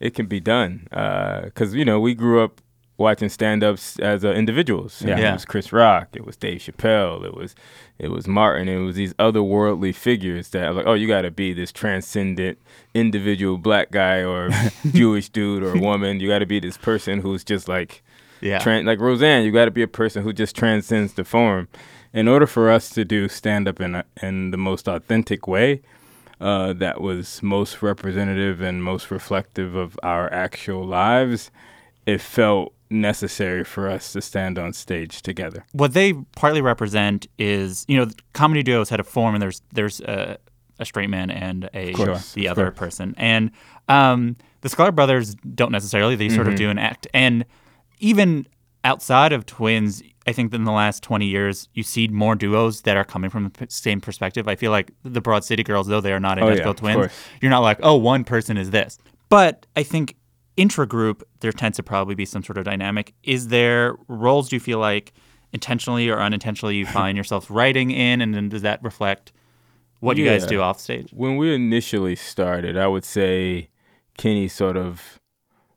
it 0.00 0.14
can 0.14 0.24
be 0.24 0.40
done. 0.40 0.86
Because 0.90 1.74
you 1.74 1.84
know, 1.84 2.00
we 2.00 2.14
grew 2.14 2.42
up 2.42 2.62
watching 3.02 3.28
stand-ups 3.28 3.98
as 3.98 4.24
uh, 4.24 4.30
individuals. 4.32 5.02
Yeah. 5.06 5.18
It 5.18 5.32
was 5.34 5.44
Chris 5.44 5.72
Rock. 5.72 6.08
It 6.14 6.24
was 6.24 6.36
Dave 6.36 6.60
Chappelle. 6.60 7.24
It 7.24 7.34
was 7.34 7.54
it 7.98 8.08
was 8.10 8.26
Martin. 8.26 8.68
It 8.68 8.78
was 8.78 8.96
these 8.96 9.12
otherworldly 9.14 9.94
figures 9.94 10.48
that 10.50 10.64
are 10.64 10.72
like, 10.72 10.86
oh, 10.86 10.94
you 10.94 11.06
got 11.06 11.22
to 11.22 11.30
be 11.30 11.52
this 11.52 11.70
transcendent 11.72 12.58
individual 12.94 13.58
black 13.58 13.90
guy 13.90 14.24
or 14.24 14.50
Jewish 14.92 15.28
dude 15.28 15.62
or 15.62 15.76
woman. 15.78 16.18
You 16.20 16.28
got 16.28 16.40
to 16.40 16.46
be 16.46 16.60
this 16.60 16.76
person 16.78 17.20
who's 17.20 17.44
just 17.44 17.68
like 17.68 18.02
Yeah. 18.40 18.58
tran- 18.58 18.86
like 18.86 18.98
Roseanne. 19.00 19.44
You 19.44 19.52
got 19.52 19.66
to 19.66 19.70
be 19.70 19.82
a 19.82 19.88
person 19.88 20.22
who 20.22 20.32
just 20.32 20.56
transcends 20.56 21.12
the 21.14 21.24
form. 21.24 21.68
in 22.14 22.28
order 22.28 22.46
for 22.46 22.70
us 22.70 22.90
to 22.90 23.04
do 23.04 23.28
stand 23.28 23.66
up 23.68 23.80
in 23.80 23.94
a, 23.94 24.04
in 24.22 24.50
the 24.50 24.56
most 24.58 24.88
authentic 24.88 25.46
way, 25.48 25.80
uh, 26.40 26.72
that 26.72 27.00
was 27.00 27.40
most 27.42 27.82
representative 27.82 28.60
and 28.60 28.82
most 28.82 29.10
reflective 29.12 29.74
of 29.76 29.98
our 30.02 30.30
actual 30.32 30.84
lives, 30.84 31.50
it 32.04 32.20
felt 32.20 32.72
necessary 32.92 33.64
for 33.64 33.88
us 33.88 34.12
to 34.12 34.20
stand 34.20 34.58
on 34.58 34.72
stage 34.72 35.22
together. 35.22 35.64
What 35.72 35.94
they 35.94 36.12
partly 36.36 36.60
represent 36.60 37.26
is, 37.38 37.84
you 37.88 37.96
know, 37.98 38.06
comedy 38.34 38.62
duos 38.62 38.88
had 38.88 39.00
a 39.00 39.04
form, 39.04 39.34
and 39.34 39.42
there's 39.42 39.62
there's 39.72 40.00
a, 40.00 40.38
a 40.78 40.84
straight 40.84 41.10
man 41.10 41.30
and 41.30 41.68
a 41.74 41.92
course, 41.92 42.32
the 42.34 42.48
other 42.48 42.70
person, 42.70 43.14
and 43.18 43.50
um, 43.88 44.36
the 44.60 44.68
Sklar 44.68 44.94
Brothers 44.94 45.34
don't 45.54 45.72
necessarily. 45.72 46.14
They 46.16 46.28
sort 46.28 46.46
of 46.46 46.54
Mm-hmm. 46.54 46.56
do 46.58 46.70
an 46.70 46.78
act, 46.78 47.06
and 47.14 47.44
even 47.98 48.46
outside 48.84 49.32
of 49.32 49.46
twins, 49.46 50.02
I 50.26 50.32
think 50.32 50.50
that 50.50 50.56
in 50.56 50.64
the 50.64 50.72
last 50.72 51.02
20 51.04 51.24
years, 51.26 51.68
you 51.74 51.82
see 51.84 52.08
more 52.08 52.34
duos 52.34 52.82
that 52.82 52.96
are 52.96 53.04
coming 53.04 53.30
from 53.30 53.44
the 53.44 53.50
p- 53.50 53.66
same 53.68 54.00
perspective. 54.00 54.48
I 54.48 54.56
feel 54.56 54.70
like 54.72 54.90
the 55.04 55.20
Broad 55.20 55.44
City 55.44 55.62
Girls, 55.62 55.86
though 55.86 56.00
they 56.00 56.12
are 56.12 56.18
not 56.20 56.38
Oh, 56.38 56.46
yeah, 56.46 56.52
identical 56.54 56.74
twins, 56.74 57.12
you're 57.40 57.50
not 57.50 57.60
like, 57.60 57.78
oh, 57.82 57.96
one 57.96 58.24
person 58.24 58.56
is 58.56 58.70
this. 58.70 58.98
But 59.28 59.66
I 59.76 59.82
think 59.84 60.16
intra-group, 60.56 61.22
there 61.40 61.52
tends 61.52 61.76
to 61.76 61.82
probably 61.82 62.14
be 62.14 62.24
some 62.24 62.42
sort 62.42 62.58
of 62.58 62.64
dynamic. 62.64 63.14
Is 63.22 63.48
there 63.48 63.96
roles 64.08 64.48
do 64.48 64.56
you 64.56 64.60
feel 64.60 64.78
like 64.78 65.12
intentionally 65.52 66.08
or 66.08 66.20
unintentionally 66.20 66.76
you 66.76 66.86
find 66.86 67.16
yourself 67.20 67.46
writing 67.50 67.90
in, 67.90 68.20
and 68.20 68.34
then 68.34 68.48
does 68.48 68.62
that 68.62 68.82
reflect 68.82 69.32
what 70.00 70.16
you 70.16 70.24
guys 70.24 70.46
do 70.46 70.60
off 70.60 70.80
stage? 70.80 71.08
When 71.12 71.36
we 71.36 71.54
initially 71.54 72.16
started, 72.16 72.76
I 72.76 72.86
would 72.86 73.04
say 73.04 73.68
Kenny 74.18 74.48
sort 74.48 74.76
of 74.76 75.20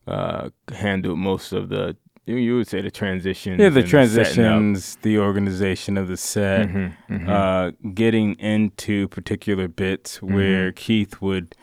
uh, 0.07 0.49
handled 0.73 1.19
most 1.19 1.51
of 1.51 1.69
the. 1.69 1.95
You- 2.25 2.37
You 2.37 2.55
would 2.57 2.67
say 2.67 2.81
the 2.81 2.89
transitions. 2.89 3.59
Yeah, 3.59 3.69
the 3.69 3.81
and 3.81 3.89
setting 3.89 3.99
up. 3.99 4.09
transitions, 4.25 4.97
the 5.03 5.19
organization 5.19 5.95
of 5.95 6.07
the 6.07 6.17
set, 6.17 6.67
Mm-hmm, 6.69 7.29
uh, 7.29 7.71
getting 7.93 8.33
into 8.39 9.07
particular 9.09 9.67
bits 9.67 10.17
Mm-hmm. 10.17 10.33
where 10.33 10.71
Keith 10.71 11.21
would 11.21 11.55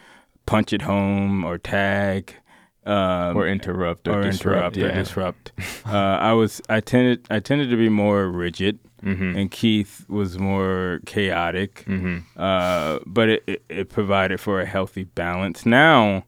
punch 0.47 0.73
it 0.73 0.83
home 0.83 1.45
or 1.45 1.59
tag. 1.59 2.35
Um, 2.85 3.37
or 3.37 3.47
interrupt 3.47 4.09
or, 4.09 4.19
or 4.19 4.23
disrupt. 4.23 4.77
interrupt 4.77 4.77
or 4.79 4.91
disrupt. 5.03 5.53
uh, 5.87 5.91
I 5.93 6.33
was 6.33 6.61
I 6.69 6.81
tended 6.81 7.25
I 7.31 7.39
tended 7.39 7.71
to 7.71 7.77
be 7.77 7.89
more 7.89 8.29
rigid, 8.29 8.81
Mhm. 9.05 9.37
and 9.37 9.51
Keith 9.53 10.05
was 10.09 10.37
more 10.39 11.01
chaotic. 11.07 11.85
Mhm. 11.87 12.25
Uh, 12.37 12.99
but 13.07 13.29
it, 13.29 13.43
it, 13.47 13.63
it 13.69 13.89
provided 13.89 14.41
for 14.41 14.61
a 14.61 14.67
healthy 14.67 15.05
balance. 15.05 15.65
Now, 15.65 16.25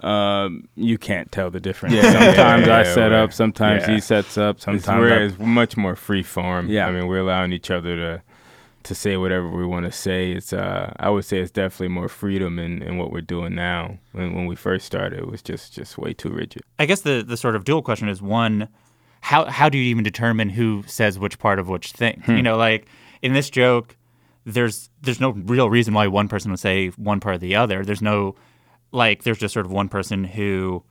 um, 0.00 0.68
you 0.74 0.98
can't 0.98 1.32
tell 1.32 1.50
the 1.50 1.60
difference. 1.60 1.94
Yeah, 1.94 2.02
sometimes 2.12 2.66
yeah, 2.66 2.76
I 2.76 2.82
yeah, 2.82 2.94
set 2.94 3.12
up, 3.12 3.32
sometimes 3.32 3.84
yeah. 3.88 3.94
he 3.94 4.00
sets 4.00 4.36
up, 4.36 4.56
It's, 4.56 4.64
sometimes 4.64 5.00
we're, 5.00 5.24
it's 5.24 5.38
much 5.38 5.76
more 5.78 5.96
free 5.96 6.22
form. 6.22 6.68
Yeah. 6.68 6.86
I 6.86 6.92
mean, 6.92 7.06
we're 7.06 7.20
allowing 7.20 7.52
each 7.52 7.70
other 7.70 7.96
to 7.96 8.22
to 8.84 8.94
say 8.94 9.16
whatever 9.16 9.48
we 9.48 9.66
want 9.66 9.86
to 9.86 9.92
say. 9.92 10.32
It's 10.32 10.52
uh, 10.52 10.92
I 10.98 11.10
would 11.10 11.24
say 11.24 11.38
it's 11.38 11.50
definitely 11.50 11.88
more 11.88 12.08
freedom 12.08 12.58
in, 12.58 12.82
in 12.82 12.96
what 12.98 13.10
we're 13.10 13.20
doing 13.20 13.54
now. 13.54 13.98
When 14.12 14.34
when 14.34 14.46
we 14.46 14.56
first 14.56 14.86
started, 14.86 15.18
it 15.18 15.26
was 15.26 15.42
just 15.42 15.72
just 15.74 15.98
way 15.98 16.12
too 16.12 16.30
rigid. 16.30 16.62
I 16.78 16.86
guess 16.86 17.00
the 17.00 17.24
the 17.26 17.36
sort 17.36 17.56
of 17.56 17.64
dual 17.64 17.82
question 17.82 18.08
is 18.08 18.22
one, 18.22 18.68
how 19.20 19.46
how 19.46 19.68
do 19.68 19.78
you 19.78 19.84
even 19.84 20.04
determine 20.04 20.50
who 20.50 20.84
says 20.86 21.18
which 21.18 21.38
part 21.38 21.58
of 21.58 21.68
which 21.68 21.92
thing? 21.92 22.22
You 22.28 22.42
know, 22.42 22.56
like 22.56 22.86
in 23.22 23.32
this 23.32 23.50
joke, 23.50 23.96
there's 24.44 24.90
there's 25.02 25.20
no 25.20 25.30
real 25.30 25.70
reason 25.70 25.94
why 25.94 26.06
one 26.06 26.28
person 26.28 26.50
would 26.50 26.60
say 26.60 26.88
one 26.90 27.20
part 27.20 27.36
or 27.36 27.38
the 27.38 27.56
other. 27.56 27.84
There's 27.84 28.02
no 28.02 28.36
like 28.92 29.22
there's 29.24 29.38
just 29.38 29.54
sort 29.54 29.66
of 29.66 29.72
one 29.72 29.88
person 29.88 30.24
who 30.24 30.82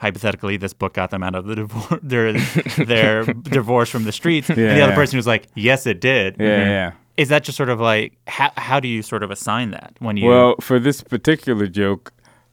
hypothetically 0.00 0.56
this 0.56 0.72
book 0.72 0.94
got 0.94 1.10
them 1.10 1.22
out 1.22 1.34
of 1.34 1.46
the 1.46 1.56
divorce 1.56 2.00
their 2.02 2.32
their 2.34 3.24
divorce 3.42 3.90
from 3.90 4.04
the 4.04 4.12
streets. 4.12 4.48
and 4.48 4.58
the 4.58 4.70
other 4.82 4.92
yeah. 4.92 4.94
person 4.94 5.16
was 5.16 5.26
like, 5.26 5.48
Yes 5.54 5.86
it 5.86 6.00
did. 6.00 6.36
yeah 6.38 6.64
yeah. 6.64 6.92
Is 7.18 7.28
that 7.28 7.42
just 7.44 7.56
sort 7.56 7.68
of 7.68 7.80
like 7.80 8.16
how 8.26 8.50
how 8.56 8.80
do 8.80 8.88
you 8.88 9.02
sort 9.02 9.22
of 9.22 9.30
assign 9.30 9.70
that 9.72 9.96
when 9.98 10.16
you 10.16 10.28
Well, 10.28 10.54
for 10.60 10.78
this 10.78 11.02
particular 11.02 11.66
joke, 11.66 12.12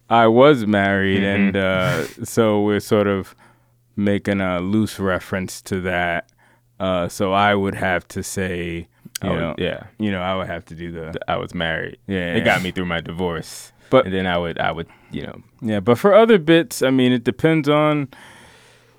I 0.09 0.27
was 0.27 0.65
married, 0.65 1.21
Mm-hmm. 1.21 1.55
and 1.55 1.57
uh, 1.57 2.03
so 2.25 2.61
we're 2.61 2.79
sort 2.81 3.07
of 3.07 3.35
making 3.95 4.41
a 4.41 4.59
loose 4.59 4.99
reference 4.99 5.61
to 5.63 5.79
that. 5.81 6.29
Uh, 6.79 7.07
so 7.07 7.31
I 7.31 7.55
would 7.55 7.75
have 7.75 8.05
to 8.09 8.21
say, 8.21 8.87
you 9.23 9.29
would- 9.29 9.39
know, 9.39 9.55
yeah. 9.57 9.83
you 9.97 10.11
know, 10.11 10.21
I 10.21 10.35
would 10.35 10.47
have 10.47 10.65
to 10.65 10.75
do 10.75 10.91
the 10.91 11.13
I 11.27 11.37
was 11.37 11.53
married. 11.53 11.97
Yeah, 12.07 12.33
it 12.33 12.39
yeah. 12.39 12.43
got 12.43 12.61
me 12.63 12.71
through 12.71 12.85
my 12.87 13.01
divorce. 13.01 13.71
But- 13.89 14.05
and 14.05 14.13
then 14.13 14.25
I 14.27 14.37
would 14.37 14.57
I 14.59 14.71
would 14.71 14.87
you 15.11 15.21
know 15.27 15.41
yeah. 15.61 15.79
But 15.79 15.97
for 15.99 16.13
other 16.13 16.37
bits, 16.39 16.81
I 16.81 16.89
mean, 16.89 17.11
it 17.13 17.23
depends 17.23 17.69
on 17.69 18.09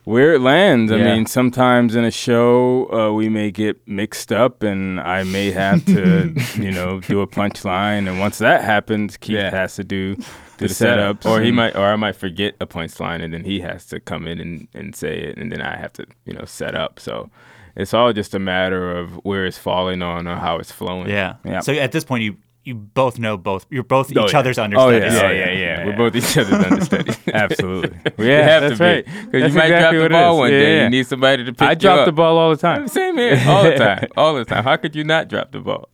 where 0.06 0.34
it 0.34 0.40
lands. 0.40 0.92
I 0.92 0.96
Yeah. 0.98 1.14
mean, 1.14 1.26
sometimes 1.26 1.96
in 1.96 2.04
a 2.04 2.12
show, 2.12 2.88
uh, 2.92 3.12
we 3.12 3.28
may 3.28 3.50
get 3.50 3.76
mixed 3.88 4.30
up, 4.32 4.62
and 4.62 5.00
I 5.00 5.24
may 5.24 5.50
have 5.50 5.84
to, 5.86 6.32
you 6.56 6.70
know, 6.70 7.00
do 7.00 7.20
a 7.20 7.26
punchline, 7.26 8.08
and 8.08 8.20
once 8.20 8.38
that 8.38 8.62
happens, 8.62 9.16
Keith 9.16 9.36
Yeah. 9.36 9.50
has 9.50 9.74
to 9.76 9.84
do 9.84 10.14
the 10.14 10.24
the 10.58 10.68
setup, 10.68 11.20
setups, 11.22 11.28
or 11.30 11.40
he 11.42 11.50
might, 11.50 11.74
or 11.74 11.84
I 11.86 11.96
might 11.96 12.14
forget 12.14 12.54
a 12.60 12.66
punchline, 12.66 13.20
and 13.20 13.34
then 13.34 13.42
he 13.44 13.58
has 13.60 13.84
to 13.86 13.98
come 13.98 14.28
in 14.28 14.38
and, 14.40 14.68
and 14.74 14.94
say 14.94 15.18
it, 15.18 15.36
and 15.38 15.50
then 15.50 15.60
I 15.60 15.76
have 15.76 15.92
to, 15.94 16.06
you 16.24 16.32
know, 16.34 16.44
set 16.44 16.76
up. 16.76 17.00
So 17.00 17.28
it's 17.74 17.92
all 17.92 18.12
just 18.12 18.32
a 18.32 18.38
matter 18.38 18.96
of 18.96 19.10
where 19.24 19.44
it's 19.44 19.58
falling 19.58 20.02
on 20.02 20.28
or 20.28 20.36
how 20.36 20.58
it's 20.58 20.70
flowing. 20.72 21.10
Yeah. 21.10 21.34
Yeah. 21.44 21.60
So 21.60 21.72
at 21.72 21.90
this 21.90 22.04
point 22.04 22.22
you 22.22 22.36
you 22.66 22.74
both 22.74 23.18
know 23.18 23.36
both 23.36 23.64
you're 23.70 23.82
both 23.84 24.08
Oh, 24.16 24.24
each 24.26 24.32
yeah. 24.32 24.38
other's 24.40 24.58
Oh, 24.58 24.64
understudies. 24.64 25.12
yeah. 25.14 25.30
yeah, 25.30 25.30
yeah, 25.30 25.52
yeah. 25.52 25.84
We're 25.86 25.96
both 25.96 26.14
each 26.16 26.36
other's 26.36 26.52
understudy. 26.72 27.12
Absolutely. 27.32 27.98
we 28.18 28.28
Yeah, 28.28 28.42
have 28.42 28.62
that's 28.62 28.78
to 28.78 28.84
right. 28.84 29.06
be 29.06 29.12
because 29.30 29.52
you 29.52 29.58
might 29.58 29.66
exactly 29.70 29.98
drop 29.98 30.02
the 30.02 30.08
ball 30.10 30.34
is. 30.34 30.38
one 30.40 30.52
Yeah, 30.52 30.58
day. 30.58 30.76
yeah. 30.76 30.82
You 30.84 30.90
need 30.90 31.06
somebody 31.06 31.44
to 31.44 31.52
pick 31.52 31.62
I 31.62 31.70
you 31.70 31.76
drop 31.76 31.98
up. 32.00 32.06
the 32.06 32.12
ball 32.12 32.36
all 32.38 32.50
the 32.50 32.56
time. 32.56 32.88
Same 32.88 33.16
here, 33.16 33.42
all 33.46 33.62
the 33.62 33.76
time, 33.76 34.08
all 34.16 34.34
the 34.34 34.44
time. 34.44 34.64
How 34.64 34.76
could 34.76 34.94
you 34.96 35.04
not 35.04 35.28
drop 35.28 35.52
the 35.52 35.60
ball? 35.60 35.88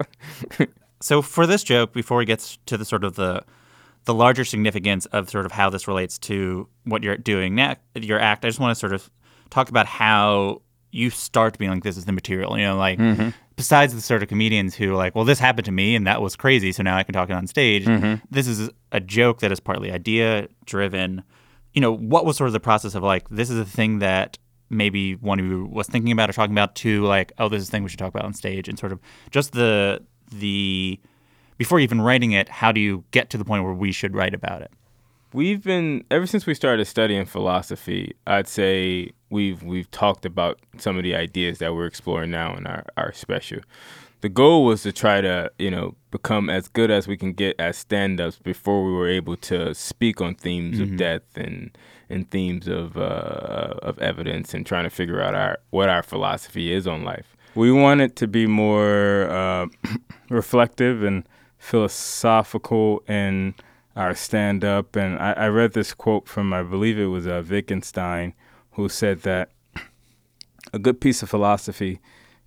So 1.00 1.20
for 1.22 1.46
this 1.46 1.62
joke, 1.64 1.92
before 1.92 2.16
we 2.18 2.24
get 2.24 2.56
to 2.66 2.76
the 2.78 2.84
sort 2.84 3.04
of 3.04 3.14
the 3.16 3.42
the 4.04 4.14
larger 4.14 4.44
significance 4.44 5.06
of 5.06 5.30
sort 5.30 5.46
of 5.46 5.52
how 5.52 5.70
this 5.70 5.86
relates 5.86 6.18
to 6.18 6.68
what 6.84 7.02
you're 7.04 7.16
doing 7.16 7.54
now, 7.54 7.76
your 7.94 8.18
act, 8.18 8.44
I 8.44 8.48
just 8.48 8.58
want 8.58 8.74
to 8.74 8.78
sort 8.80 8.92
of 8.92 9.08
talk 9.50 9.68
about 9.68 9.86
how 9.86 10.62
you 10.92 11.10
start 11.10 11.58
being 11.58 11.70
like 11.70 11.82
this 11.82 11.96
is 11.96 12.04
the 12.04 12.12
material. 12.12 12.56
You 12.56 12.66
know, 12.66 12.76
like 12.76 12.98
mm-hmm. 12.98 13.30
besides 13.56 13.94
the 13.94 14.00
sort 14.00 14.22
of 14.22 14.28
comedians 14.28 14.76
who 14.76 14.92
are 14.92 14.96
like, 14.96 15.16
well, 15.16 15.24
this 15.24 15.40
happened 15.40 15.64
to 15.64 15.72
me 15.72 15.96
and 15.96 16.06
that 16.06 16.22
was 16.22 16.36
crazy, 16.36 16.70
so 16.70 16.82
now 16.82 16.96
I 16.96 17.02
can 17.02 17.14
talk 17.14 17.30
it 17.30 17.34
on 17.34 17.46
stage. 17.46 17.86
Mm-hmm. 17.86 18.24
This 18.30 18.46
is 18.46 18.70
a 18.92 19.00
joke 19.00 19.40
that 19.40 19.50
is 19.50 19.58
partly 19.58 19.90
idea 19.90 20.48
driven. 20.64 21.24
You 21.72 21.80
know, 21.80 21.92
what 21.96 22.24
was 22.24 22.36
sort 22.36 22.48
of 22.48 22.52
the 22.52 22.60
process 22.60 22.94
of 22.94 23.02
like 23.02 23.28
this 23.30 23.50
is 23.50 23.58
a 23.58 23.64
thing 23.64 23.98
that 23.98 24.38
maybe 24.70 25.14
one 25.14 25.40
of 25.40 25.46
you 25.46 25.64
was 25.64 25.86
thinking 25.86 26.12
about 26.12 26.30
or 26.30 26.32
talking 26.32 26.54
about 26.54 26.74
to 26.76 27.04
like, 27.04 27.32
oh, 27.38 27.48
this 27.48 27.62
is 27.62 27.68
a 27.68 27.70
thing 27.70 27.82
we 27.82 27.88
should 27.88 27.98
talk 27.98 28.10
about 28.14 28.24
on 28.24 28.34
stage, 28.34 28.68
and 28.68 28.78
sort 28.78 28.92
of 28.92 29.00
just 29.30 29.52
the 29.52 30.02
the 30.30 31.00
before 31.56 31.80
even 31.80 32.00
writing 32.00 32.32
it, 32.32 32.48
how 32.48 32.72
do 32.72 32.80
you 32.80 33.04
get 33.10 33.30
to 33.30 33.38
the 33.38 33.44
point 33.44 33.64
where 33.64 33.74
we 33.74 33.92
should 33.92 34.14
write 34.14 34.34
about 34.34 34.62
it? 34.62 34.70
We've 35.32 35.62
been 35.62 36.04
ever 36.10 36.26
since 36.26 36.44
we 36.44 36.54
started 36.54 36.84
studying 36.84 37.24
philosophy. 37.24 38.14
I'd 38.26 38.48
say 38.48 39.12
we've 39.32 39.62
we've 39.62 39.90
talked 39.90 40.24
about 40.24 40.60
some 40.78 40.96
of 40.96 41.02
the 41.02 41.14
ideas 41.14 41.58
that 41.58 41.74
we're 41.74 41.86
exploring 41.86 42.30
now 42.30 42.56
in 42.56 42.66
our 42.66 42.84
our 42.96 43.12
special. 43.12 43.60
The 44.20 44.28
goal 44.28 44.64
was 44.64 44.82
to 44.82 44.92
try 44.92 45.20
to 45.20 45.50
you 45.58 45.70
know 45.70 45.96
become 46.10 46.48
as 46.48 46.68
good 46.68 46.90
as 46.90 47.08
we 47.08 47.16
can 47.16 47.32
get 47.32 47.58
as 47.58 47.76
stand-ups 47.76 48.38
before 48.38 48.84
we 48.84 48.92
were 48.92 49.08
able 49.08 49.36
to 49.38 49.74
speak 49.74 50.20
on 50.20 50.36
themes 50.36 50.78
of 50.78 50.96
death 50.96 51.22
and 51.34 51.76
and 52.08 52.30
themes 52.30 52.68
of 52.68 52.96
uh, 52.96 53.74
of 53.82 53.98
evidence 53.98 54.54
and 54.54 54.64
trying 54.64 54.84
to 54.84 54.90
figure 54.90 55.20
out 55.20 55.34
our 55.34 55.58
what 55.70 55.88
our 55.88 56.02
philosophy 56.02 56.72
is 56.72 56.86
on 56.86 57.02
life. 57.02 57.36
We 57.54 57.72
want 57.72 58.00
it 58.00 58.16
to 58.16 58.28
be 58.28 58.46
more 58.46 59.28
uh, 59.28 59.66
reflective 60.30 61.02
and 61.02 61.26
philosophical 61.58 63.02
in 63.08 63.54
our 63.94 64.14
stand 64.14 64.64
up. 64.64 64.96
And 64.96 65.18
I, 65.18 65.32
I 65.32 65.48
read 65.48 65.72
this 65.72 65.94
quote 65.94 66.26
from, 66.26 66.52
I 66.52 66.62
believe 66.62 66.98
it 66.98 67.06
was 67.06 67.26
uh, 67.26 67.42
Wittgenstein, 67.48 68.34
who 68.72 68.88
said 68.88 69.22
that 69.22 69.50
a 70.72 70.78
good 70.78 71.00
piece 71.00 71.22
of 71.22 71.30
philosophy 71.30 72.00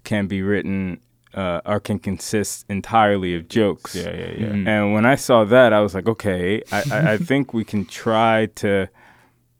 can 0.04 0.28
be 0.28 0.42
written 0.42 1.00
uh, 1.34 1.62
or 1.66 1.80
can 1.80 2.00
consist 2.00 2.66
entirely 2.70 3.36
of 3.36 3.48
jokes. 3.48 3.96
Yeah, 3.96 4.04
yeah, 4.04 4.12
yeah. 4.12 4.48
Mm-hmm. 4.48 4.68
And 4.68 4.94
when 4.94 5.06
I 5.06 5.16
saw 5.16 5.44
that, 5.44 5.74
I 5.74 5.82
was 5.82 5.94
like, 5.94 6.08
okay, 6.08 6.64
I, 6.72 6.84
I, 6.92 7.14
I 7.14 7.18
think 7.30 7.54
we 7.54 7.66
can 7.66 7.86
try 7.86 8.48
to 8.56 8.88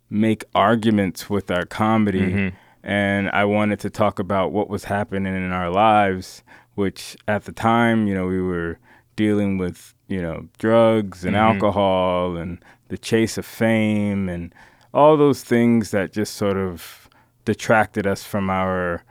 make 0.10 0.46
arguments 0.56 1.30
with 1.30 1.52
our 1.52 1.66
comedy. 1.66 2.22
Mm-hmm. 2.22 2.56
And 2.84 3.30
I 3.32 3.46
wanted 3.46 3.80
to 3.82 3.90
talk 3.90 4.20
about 4.20 4.52
what 4.52 4.70
was 4.70 4.86
happening 4.86 5.36
in 5.36 5.52
our 5.52 5.70
lives, 5.70 6.44
which 6.76 7.18
at 7.28 7.44
the 7.46 7.52
time, 7.52 8.08
you 8.08 8.14
know, 8.14 8.28
we 8.28 8.42
were 8.42 8.80
dealing 9.16 9.58
with, 9.58 9.94
you 10.08 10.22
know, 10.22 10.48
drugs 10.60 11.26
and 11.26 11.36
mm-hmm. 11.36 11.56
alcohol 11.56 12.38
and 12.38 12.64
the 12.88 12.98
chase 12.98 13.38
of 13.38 13.46
fame 13.46 14.30
and 14.30 14.54
all 14.96 15.18
those 15.18 15.44
things 15.44 15.92
that 15.92 16.14
just 16.14 16.36
sort 16.36 16.56
of 16.56 17.10
detracted 17.44 18.08
us 18.08 18.24
from 18.24 18.50
our 18.50 19.04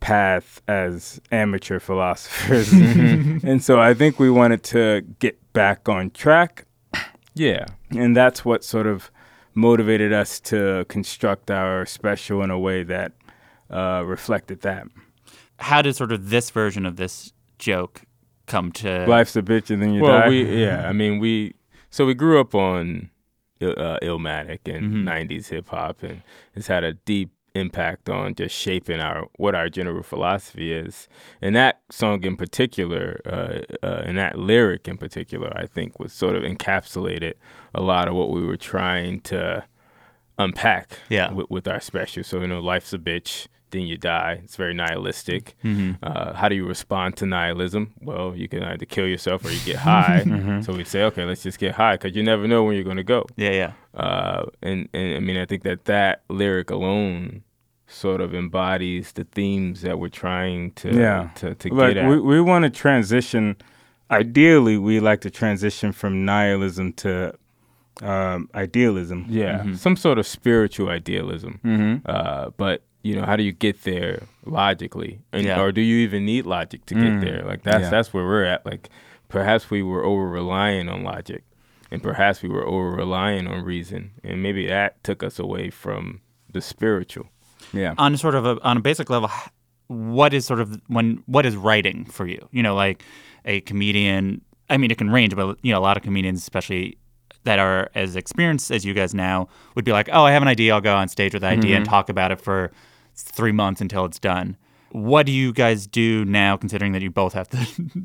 path 0.00 0.62
as 0.66 1.20
amateur 1.30 1.78
philosophers. 1.78 2.72
and 2.72 3.62
so 3.62 3.78
I 3.78 3.92
think 3.92 4.18
we 4.18 4.30
wanted 4.30 4.62
to 4.64 5.02
get 5.18 5.38
back 5.52 5.88
on 5.88 6.10
track. 6.10 6.64
Yeah. 7.34 7.66
And 7.90 8.16
that's 8.16 8.44
what 8.44 8.64
sort 8.64 8.86
of 8.86 9.10
motivated 9.54 10.12
us 10.12 10.40
to 10.40 10.86
construct 10.88 11.50
our 11.50 11.84
special 11.84 12.42
in 12.42 12.50
a 12.50 12.58
way 12.58 12.82
that 12.82 13.12
uh, 13.70 14.02
reflected 14.06 14.62
that. 14.62 14.86
How 15.58 15.82
did 15.82 15.94
sort 15.94 16.12
of 16.12 16.30
this 16.30 16.48
version 16.50 16.86
of 16.86 16.96
this 16.96 17.34
joke 17.58 18.02
come 18.46 18.72
to? 18.72 19.06
Life's 19.06 19.36
a 19.36 19.42
bitch 19.42 19.70
and 19.70 19.82
then 19.82 19.92
you 19.92 20.02
well, 20.02 20.20
die. 20.20 20.28
we 20.28 20.62
yeah. 20.64 20.88
I 20.88 20.92
mean, 20.92 21.18
we 21.18 21.54
so 21.90 22.06
we 22.06 22.14
grew 22.14 22.40
up 22.40 22.54
on 22.54 23.09
uh, 23.62 23.98
Illmatic 24.02 24.60
and 24.66 25.06
'90s 25.06 25.48
hip 25.48 25.68
hop, 25.68 26.02
and 26.02 26.22
it's 26.54 26.66
had 26.68 26.84
a 26.84 26.94
deep 26.94 27.30
impact 27.56 28.08
on 28.08 28.32
just 28.34 28.54
shaping 28.54 29.00
our 29.00 29.26
what 29.36 29.54
our 29.56 29.68
general 29.68 30.02
philosophy 30.04 30.72
is. 30.72 31.08
And 31.42 31.56
that 31.56 31.80
song 31.90 32.22
in 32.24 32.36
particular, 32.36 33.20
uh, 33.26 33.60
uh, 33.84 34.02
and 34.04 34.16
that 34.18 34.38
lyric 34.38 34.86
in 34.86 34.96
particular, 34.96 35.52
I 35.56 35.66
think 35.66 35.98
was 35.98 36.12
sort 36.12 36.36
of 36.36 36.42
encapsulated 36.44 37.34
a 37.74 37.82
lot 37.82 38.06
of 38.08 38.14
what 38.14 38.30
we 38.30 38.44
were 38.46 38.56
trying 38.56 39.20
to 39.22 39.64
unpack 40.38 40.92
Yeah. 41.08 41.32
with, 41.32 41.50
with 41.50 41.68
our 41.68 41.80
special. 41.80 42.22
So 42.24 42.40
you 42.40 42.46
know, 42.46 42.60
life's 42.60 42.92
a 42.92 42.98
bitch. 42.98 43.46
Then 43.70 43.82
you 43.82 43.96
die. 43.96 44.40
It's 44.44 44.56
very 44.56 44.74
nihilistic. 44.74 45.54
Uh, 46.02 46.32
how 46.34 46.48
do 46.48 46.54
you 46.54 46.66
respond 46.66 47.16
to 47.18 47.26
nihilism? 47.26 47.92
Well, 48.00 48.34
you 48.36 48.48
can 48.48 48.62
either 48.64 48.84
kill 48.84 49.06
yourself 49.06 49.44
or 49.44 49.50
you 49.50 49.60
get 49.64 49.76
high. 49.76 50.24
So 50.64 50.72
we 50.74 50.84
say, 50.84 51.04
okay, 51.04 51.24
let's 51.24 51.42
just 51.42 51.58
get 51.58 51.74
high 51.74 51.94
because 51.94 52.14
you 52.16 52.22
never 52.22 52.46
know 52.48 52.64
when 52.64 52.74
you're 52.74 52.84
going 52.84 52.96
to 52.96 53.04
go. 53.04 53.26
Yeah, 53.36 53.50
yeah. 53.52 53.72
Uh, 53.94 54.46
and, 54.62 54.88
and 54.92 55.16
I 55.16 55.20
mean, 55.20 55.36
I 55.36 55.46
think 55.46 55.62
that 55.62 55.84
that 55.86 56.22
lyric 56.28 56.70
alone 56.70 57.42
sort 57.86 58.20
of 58.20 58.34
embodies 58.34 59.12
the 59.12 59.24
themes 59.24 59.82
that 59.82 59.98
we're 59.98 60.08
trying 60.08 60.72
to 60.72 60.92
Yeah. 60.94 61.30
to, 61.36 61.54
to 61.54 61.74
like 61.74 61.94
get 61.94 62.04
at. 62.04 62.08
we, 62.08 62.20
we 62.20 62.40
want 62.40 62.62
to 62.64 62.70
transition 62.70 63.56
ideally 64.10 64.76
we 64.78 65.00
like 65.00 65.20
to 65.22 65.30
transition 65.30 65.92
from 65.92 66.24
nihilism 66.24 66.92
to 66.92 67.32
um, 68.02 68.48
idealism 68.54 69.26
yeah, 69.28 69.74
some 69.74 69.96
sort 69.96 70.18
of 70.18 70.26
spiritual 70.26 70.88
idealism. 70.88 71.60
mm-hmm. 71.64 71.96
Uh, 72.06 72.50
but 72.56 72.82
you 73.02 73.14
know, 73.16 73.24
how 73.24 73.36
do 73.36 73.42
you 73.42 73.52
get 73.52 73.82
there 73.84 74.24
logically, 74.44 75.20
and, 75.32 75.44
Yeah. 75.46 75.60
or 75.60 75.72
do 75.72 75.80
you 75.80 75.98
even 75.98 76.24
need 76.24 76.46
logic 76.46 76.86
to 76.86 76.94
get 76.94 77.04
mm. 77.04 77.20
there? 77.20 77.42
Like 77.44 77.62
that's 77.62 77.84
Yeah. 77.84 77.90
that's 77.90 78.12
where 78.12 78.24
we're 78.24 78.44
at. 78.44 78.64
Like 78.66 78.88
perhaps 79.28 79.70
we 79.70 79.82
were 79.82 80.04
over 80.04 80.28
relying 80.28 80.88
on 80.88 81.02
logic, 81.02 81.44
and 81.90 82.02
perhaps 82.02 82.42
we 82.42 82.48
were 82.48 82.66
over 82.66 82.90
relying 82.90 83.46
on 83.46 83.64
reason, 83.64 84.12
and 84.22 84.42
maybe 84.42 84.66
that 84.66 85.02
took 85.02 85.22
us 85.22 85.38
away 85.38 85.70
from 85.70 86.20
the 86.52 86.60
spiritual. 86.60 87.26
yeah 87.72 87.94
on 87.98 88.16
sort 88.16 88.34
of 88.34 88.44
a 88.44 88.58
on 88.62 88.78
a 88.78 88.80
basic 88.80 89.10
level 89.10 89.30
what 89.90 90.32
is 90.32 90.46
sort 90.46 90.60
of 90.60 90.80
when 90.86 91.22
what 91.26 91.44
is 91.44 91.56
writing 91.56 92.04
for 92.04 92.26
you 92.26 92.48
you 92.52 92.62
know 92.62 92.74
like 92.74 93.04
a 93.44 93.60
comedian 93.62 94.40
i 94.68 94.76
mean 94.76 94.90
it 94.90 94.96
can 94.96 95.10
range 95.10 95.34
but 95.34 95.58
you 95.62 95.72
know 95.72 95.78
a 95.78 95.82
lot 95.82 95.96
of 95.96 96.02
comedians 96.02 96.40
especially 96.40 96.96
that 97.44 97.58
are 97.58 97.90
as 97.94 98.14
experienced 98.14 98.70
as 98.70 98.84
you 98.84 98.94
guys 98.94 99.14
now 99.14 99.48
would 99.74 99.84
be 99.84 99.90
like 99.92 100.08
oh 100.12 100.22
i 100.22 100.30
have 100.30 100.42
an 100.42 100.48
idea 100.48 100.72
i'll 100.72 100.80
go 100.80 100.94
on 100.94 101.08
stage 101.08 101.32
with 101.32 101.42
the 101.42 101.48
idea 101.48 101.76
and 101.76 101.84
mm-hmm. 101.84 101.90
talk 101.90 102.08
about 102.08 102.30
it 102.30 102.40
for 102.40 102.70
three 103.22 103.52
months 103.52 103.80
until 103.80 104.04
it's 104.04 104.18
done 104.18 104.56
what 104.92 105.24
do 105.24 105.30
you 105.30 105.52
guys 105.52 105.86
do 105.86 106.24
now 106.24 106.56
considering 106.56 106.92
that 106.92 107.02
you 107.02 107.10
both 107.10 107.32
have 107.32 107.48
to 107.48 107.58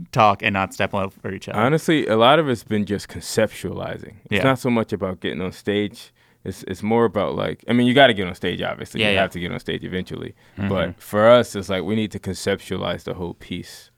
talk 0.12 0.44
and 0.44 0.54
not 0.54 0.74
step 0.74 0.94
over 0.94 1.32
each 1.34 1.50
other 1.50 1.60
Honestly, 1.60 2.06
a 2.06 2.16
lot 2.16 2.38
of 2.38 2.48
it's 2.48 2.64
been 2.64 2.86
just 2.86 3.08
conceptualizing. 3.08 4.16
It's 4.26 4.32
Yeah. 4.32 4.44
not 4.44 4.60
so 4.60 4.70
much 4.70 4.94
about 4.94 5.20
getting 5.20 5.42
on 5.42 5.52
stage. 5.52 6.14
It's 6.44 6.64
it's 6.68 6.84
more 6.84 7.06
about 7.06 7.36
like 7.36 7.64
I 7.68 7.74
mean, 7.74 7.88
you 7.88 7.96
got 7.96 8.08
to 8.08 8.14
get 8.14 8.28
on 8.28 8.36
stage. 8.36 8.62
Obviously, 8.62 9.02
Yeah, 9.02 9.10
you 9.10 9.16
yeah. 9.16 9.22
have 9.22 9.32
to 9.32 9.40
get 9.40 9.52
on 9.52 9.60
stage 9.60 9.84
eventually. 9.84 10.36
Mm-hmm. 10.58 10.70
But 10.70 11.02
for 11.02 11.28
us, 11.28 11.56
it's 11.56 11.70
like 11.70 11.84
we 11.84 11.96
need 11.96 12.12
to 12.12 12.20
conceptualize 12.20 13.04
the 13.04 13.16
whole 13.16 13.34
piece. 13.34 13.90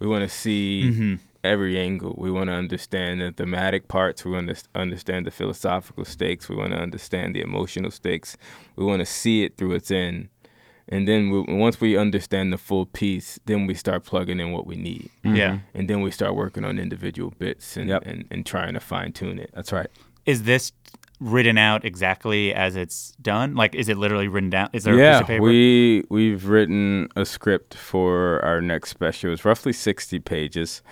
We 0.00 0.08
want 0.08 0.22
to 0.22 0.28
see 0.28 0.82
mm-hmm. 0.86 1.14
every 1.44 1.78
angle. 1.78 2.16
We 2.18 2.32
want 2.32 2.48
to 2.48 2.54
understand 2.54 3.20
the 3.20 3.30
thematic 3.30 3.86
parts. 3.86 4.24
We 4.24 4.32
want 4.32 4.48
to 4.48 4.56
understand 4.74 5.26
the 5.26 5.30
philosophical 5.30 6.04
stakes. 6.04 6.48
We 6.48 6.56
want 6.56 6.72
to 6.72 6.78
understand 6.80 7.36
the 7.36 7.40
emotional 7.40 7.92
stakes. 7.92 8.36
We 8.74 8.84
want 8.84 8.98
to 8.98 9.06
see 9.06 9.44
it 9.44 9.56
through 9.56 9.74
its 9.74 9.92
end. 9.92 10.28
And 10.94 11.08
then 11.08 11.20
we, 11.32 11.38
once 11.66 11.76
we 11.80 11.96
understand 11.96 12.52
the 12.52 12.58
full 12.68 12.84
piece, 12.86 13.38
then 13.46 13.66
we 13.68 13.74
start 13.84 14.00
plugging 14.04 14.38
in 14.40 14.48
what 14.56 14.64
we 14.70 14.76
need 14.76 15.08
mm-hmm. 15.24 15.36
yeah 15.42 15.54
and 15.76 15.84
then 15.88 15.98
we 16.06 16.10
start 16.18 16.32
working 16.44 16.64
on 16.68 16.78
individual 16.86 17.30
bits 17.38 17.66
and, 17.78 17.86
Yep. 17.92 18.02
and, 18.10 18.18
and 18.32 18.40
trying 18.52 18.74
to 18.78 18.80
fine 18.80 19.10
tune 19.12 19.38
it. 19.44 19.50
that's 19.56 19.72
right 19.78 19.90
is 20.32 20.38
this 20.50 20.72
written 21.36 21.56
out 21.68 21.80
exactly 21.84 22.52
as 22.66 22.72
it's 22.82 23.00
done 23.22 23.48
like 23.62 23.72
is 23.82 23.88
it 23.88 23.96
literally 24.04 24.28
written 24.34 24.50
down 24.50 24.68
is 24.72 24.82
there 24.84 24.94
a 24.94 24.96
piece 24.96 25.02
Yeah, 25.02 25.20
of 25.20 25.26
paper 25.32 25.42
we 25.42 26.04
we've 26.16 26.44
written 26.54 27.08
a 27.16 27.24
script 27.24 27.72
for 27.74 28.44
our 28.44 28.60
next 28.60 28.90
special. 28.90 29.32
It's 29.32 29.44
roughly 29.44 29.72
sixty 29.72 30.18
pages, 30.34 30.82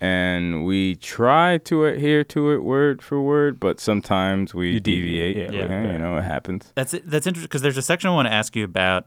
and 0.00 0.64
we 0.66 0.96
try 0.96 1.58
to 1.58 1.84
adhere 1.86 2.24
to 2.24 2.50
it 2.52 2.58
word 2.64 3.00
for 3.00 3.22
word, 3.22 3.58
but 3.60 3.80
sometimes 3.80 4.54
we 4.54 4.72
You 4.72 4.80
deviate, 4.80 5.36
deviate. 5.36 5.54
yeah. 5.54 5.60
like, 5.62 5.70
Yeah. 5.70 5.92
you 5.92 5.98
know, 5.98 6.16
it 6.18 6.22
happens. 6.24 6.72
That's 6.74 6.94
that's 7.04 7.26
interesting 7.26 7.46
because 7.48 7.62
there's 7.62 7.78
a 7.78 7.82
section 7.82 8.10
I 8.10 8.14
want 8.14 8.26
to 8.28 8.32
ask 8.34 8.54
you 8.56 8.64
about. 8.64 9.06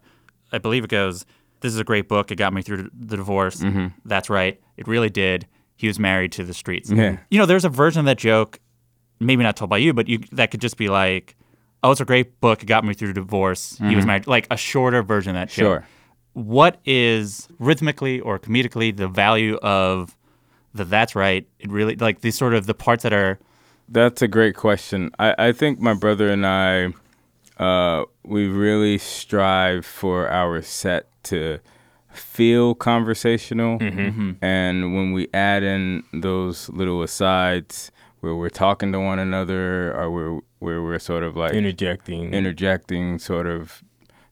I 0.52 0.58
believe 0.58 0.84
it 0.84 0.90
goes. 0.90 1.26
This 1.62 1.74
is 1.74 1.80
a 1.80 1.84
great 1.84 2.08
book. 2.08 2.32
It 2.32 2.36
got 2.36 2.54
me 2.54 2.62
through 2.62 2.90
the 2.98 3.18
divorce. 3.18 3.58
Mm-hmm. 3.58 3.88
That's 4.06 4.30
right. 4.30 4.60
It 4.78 4.88
really 4.88 5.10
did. 5.10 5.46
He 5.76 5.88
was 5.88 6.00
married 6.00 6.32
to 6.34 6.44
the 6.44 6.54
streets. 6.54 6.90
Yeah. 6.92 7.18
You 7.30 7.38
know, 7.38 7.46
there's 7.46 7.66
a 7.66 7.70
version 7.70 8.02
of 8.02 8.06
that 8.06 8.18
joke, 8.18 8.60
maybe 9.20 9.44
not 9.44 9.56
told 9.56 9.70
by 9.70 9.78
you, 9.78 9.94
but 9.94 10.08
you 10.08 10.20
that 10.34 10.52
could 10.52 10.62
just 10.62 10.78
be 10.78 10.90
like, 10.90 11.36
"Oh, 11.84 11.92
it's 11.92 12.02
a 12.02 12.06
great 12.06 12.40
book. 12.42 12.64
It 12.64 12.66
got 12.66 12.84
me 12.84 12.94
through 12.94 13.10
the 13.10 13.14
divorce. 13.14 13.78
He 13.78 13.84
was 13.86 13.96
mm-hmm. 13.96 14.08
married." 14.08 14.28
Like 14.28 14.48
a 14.52 14.58
shorter 14.58 15.04
version 15.04 15.36
of 15.36 15.42
that 15.42 15.50
joke. 15.50 15.56
Sure. 15.56 15.88
What 16.34 16.80
is 16.86 17.48
rhythmically 17.60 18.20
or 18.20 18.40
comedically 18.40 18.96
the 18.96 19.08
value 19.08 19.56
of 19.58 20.18
the 20.74 20.86
"That's 20.86 21.16
right"? 21.16 21.48
It 21.60 21.72
really 21.72 21.96
like 21.96 22.22
these 22.22 22.38
sort 22.38 22.54
of 22.54 22.66
the 22.66 22.74
parts 22.74 23.04
that 23.04 23.14
are. 23.14 23.40
That's 23.88 24.22
a 24.22 24.28
great 24.28 24.56
question. 24.56 25.12
I, 25.18 25.34
I 25.38 25.52
think 25.52 25.80
my 25.80 25.94
brother 25.94 26.30
and 26.30 26.46
I, 26.46 26.94
uh, 27.60 28.06
we 28.24 28.48
really 28.48 28.98
strive 28.98 29.86
for 29.86 30.30
our 30.30 30.62
set 30.62 31.08
to 31.24 31.60
feel 32.12 32.74
conversational. 32.74 33.78
And 34.42 34.96
when 34.96 35.12
we 35.12 35.28
add 35.34 35.64
in 35.64 36.04
those 36.14 36.70
little 36.70 37.04
asides 37.04 37.92
where 38.22 38.36
we're 38.36 38.50
talking 38.50 38.92
to 38.92 39.00
one 39.00 39.20
another 39.20 39.96
or 39.96 40.10
where, 40.10 40.40
where 40.60 40.82
we're 40.82 41.00
sort 41.00 41.24
of 41.24 41.36
like 41.36 41.54
Interjecting. 41.54 42.34
interjecting, 42.34 43.20
sort 43.20 43.48
of, 43.48 43.84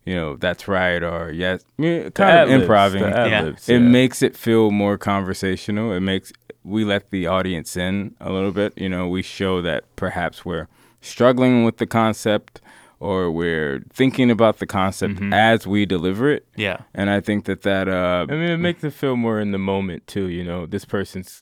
you 0.05 0.15
know, 0.15 0.35
that's 0.35 0.67
right 0.67 1.03
or 1.03 1.31
yes, 1.31 1.63
yeah, 1.77 2.03
The 2.03 2.11
kind 2.11 2.31
of 2.31 2.49
ad-libs, 2.49 2.61
improving. 2.63 3.01
Yeah. 3.03 3.45
It 3.45 3.67
yeah. 3.67 3.79
makes 3.79 4.21
it 4.21 4.35
feel 4.35 4.71
more 4.71 4.97
conversational. 4.97 5.93
It 5.93 6.01
makes 6.01 6.33
we 6.63 6.83
let 6.83 7.11
the 7.11 7.27
audience 7.27 7.77
in 7.77 8.15
a 8.19 8.31
little 8.31 8.51
bit. 8.51 8.73
You 8.77 8.89
know, 8.89 9.07
we 9.07 9.21
show 9.21 9.61
that 9.61 9.83
perhaps 9.95 10.43
we're 10.43 10.67
struggling 10.99 11.63
with 11.63 11.77
the 11.77 11.85
concept 11.87 12.59
or 12.99 13.29
we're 13.31 13.83
thinking 13.93 14.31
about 14.31 14.57
the 14.59 14.65
concept 14.65 15.21
as 15.31 15.67
we 15.67 15.85
deliver 15.85 16.29
it. 16.31 16.47
Yeah. 16.55 16.77
And 16.95 17.09
I 17.09 17.19
think 17.21 17.45
that 17.45 17.61
that 17.61 17.87
uh 17.87 18.25
I 18.29 18.33
mean 18.33 18.49
it 18.49 18.57
makes 18.57 18.83
it 18.83 18.93
feel 18.93 19.15
more 19.15 19.39
in 19.39 19.51
the 19.51 19.57
moment 19.59 20.07
too, 20.07 20.27
you 20.29 20.43
know. 20.43 20.65
This 20.65 20.85
person's 20.85 21.41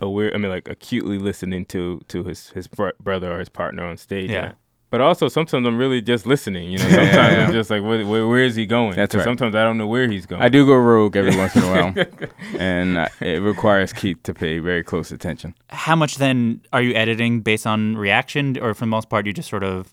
aware 0.00 0.32
I 0.34 0.38
mean 0.38 0.50
like 0.50 0.68
acutely 0.68 1.18
listening 1.18 1.64
to 1.66 2.00
to 2.08 2.24
his 2.24 2.48
his 2.50 2.66
br- 2.66 2.96
brother 3.02 3.32
or 3.34 3.38
his 3.38 3.48
partner 3.48 3.84
on 3.84 3.96
stage. 3.96 4.30
Yeah. 4.30 4.52
But 4.90 5.00
also 5.00 5.26
sometimes 5.28 5.66
I'm 5.66 5.76
really 5.76 6.00
just 6.00 6.24
listening, 6.24 6.70
you 6.70 6.78
know. 6.78 6.88
Sometimes 6.88 7.38
I'm 7.48 7.52
just 7.52 7.68
like 7.68 7.82
where, 7.82 8.06
where, 8.06 8.28
where 8.28 8.44
is 8.44 8.54
he 8.54 8.64
going? 8.64 8.94
That's 8.94 9.10
'Cause 9.12 9.18
right. 9.20 9.24
Sometimes 9.24 9.54
I 9.56 9.64
don't 9.64 9.76
know 9.76 9.88
where 9.88 10.08
he's 10.08 10.24
going. 10.24 10.40
I 10.40 10.48
do 10.48 10.64
go 10.64 10.74
rogue 10.76 11.16
every 11.16 11.36
once 11.36 11.56
in 11.56 11.62
a 11.64 11.70
while, 11.70 11.94
and 12.60 12.98
uh, 12.98 13.08
it 13.20 13.42
requires 13.42 13.92
Keith 13.92 14.22
to 14.22 14.32
pay 14.34 14.60
very 14.60 14.84
close 14.84 15.10
attention. 15.10 15.54
how 15.70 15.96
much 15.96 16.16
then 16.18 16.60
are 16.72 16.80
you 16.80 16.94
editing 16.94 17.40
based 17.40 17.66
on 17.66 17.96
reaction 17.96 18.56
or 18.60 18.72
for 18.72 18.80
the 18.80 18.86
most 18.96 19.08
part 19.08 19.26
you 19.26 19.32
just 19.32 19.48
sort 19.50 19.64
of 19.64 19.92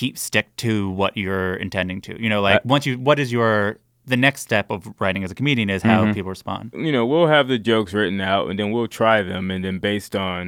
keep 0.00 0.14
stick 0.18 0.46
to 0.64 0.72
what 1.00 1.12
you're 1.22 1.54
intending 1.66 2.00
to 2.06 2.12
you 2.24 2.28
know 2.32 2.40
like 2.48 2.56
Uh, 2.56 2.74
once 2.74 2.84
you 2.88 2.94
what 3.08 3.18
is 3.18 3.28
your 3.38 3.78
the 4.06 4.16
next 4.26 4.40
step 4.48 4.66
of 4.70 4.80
writing 5.02 5.22
as 5.24 5.30
a 5.30 5.34
comedian 5.40 5.68
is 5.70 5.82
how 5.82 6.00
Mm-hmm. 6.02 6.12
people 6.18 6.30
respond 6.38 6.64
you 6.86 6.92
know, 6.96 7.04
we'll 7.10 7.28
have 7.36 7.46
the 7.48 7.58
jokes 7.72 7.92
written 7.94 8.20
out 8.20 8.44
and 8.50 8.56
then 8.58 8.68
we'll 8.72 8.88
try 9.02 9.22
them. 9.22 9.44
And 9.52 9.60
then 9.64 9.78
based 9.78 10.14
on 10.30 10.40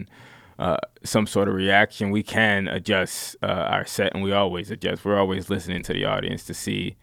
uh, 0.58 0.76
some 1.04 1.26
sort 1.26 1.46
of 1.48 1.54
reaction, 1.54 2.04
we 2.18 2.22
can 2.36 2.60
adjust 2.78 3.36
uh, 3.42 3.72
our 3.74 3.84
set 3.94 4.08
and 4.14 4.20
we 4.26 4.30
always 4.42 4.70
adjust. 4.70 4.98
We're 5.06 5.18
always 5.24 5.44
listening 5.54 5.82
to 5.88 5.92
the 5.98 6.04
audience 6.14 6.42
to 6.50 6.54
see. 6.64 6.96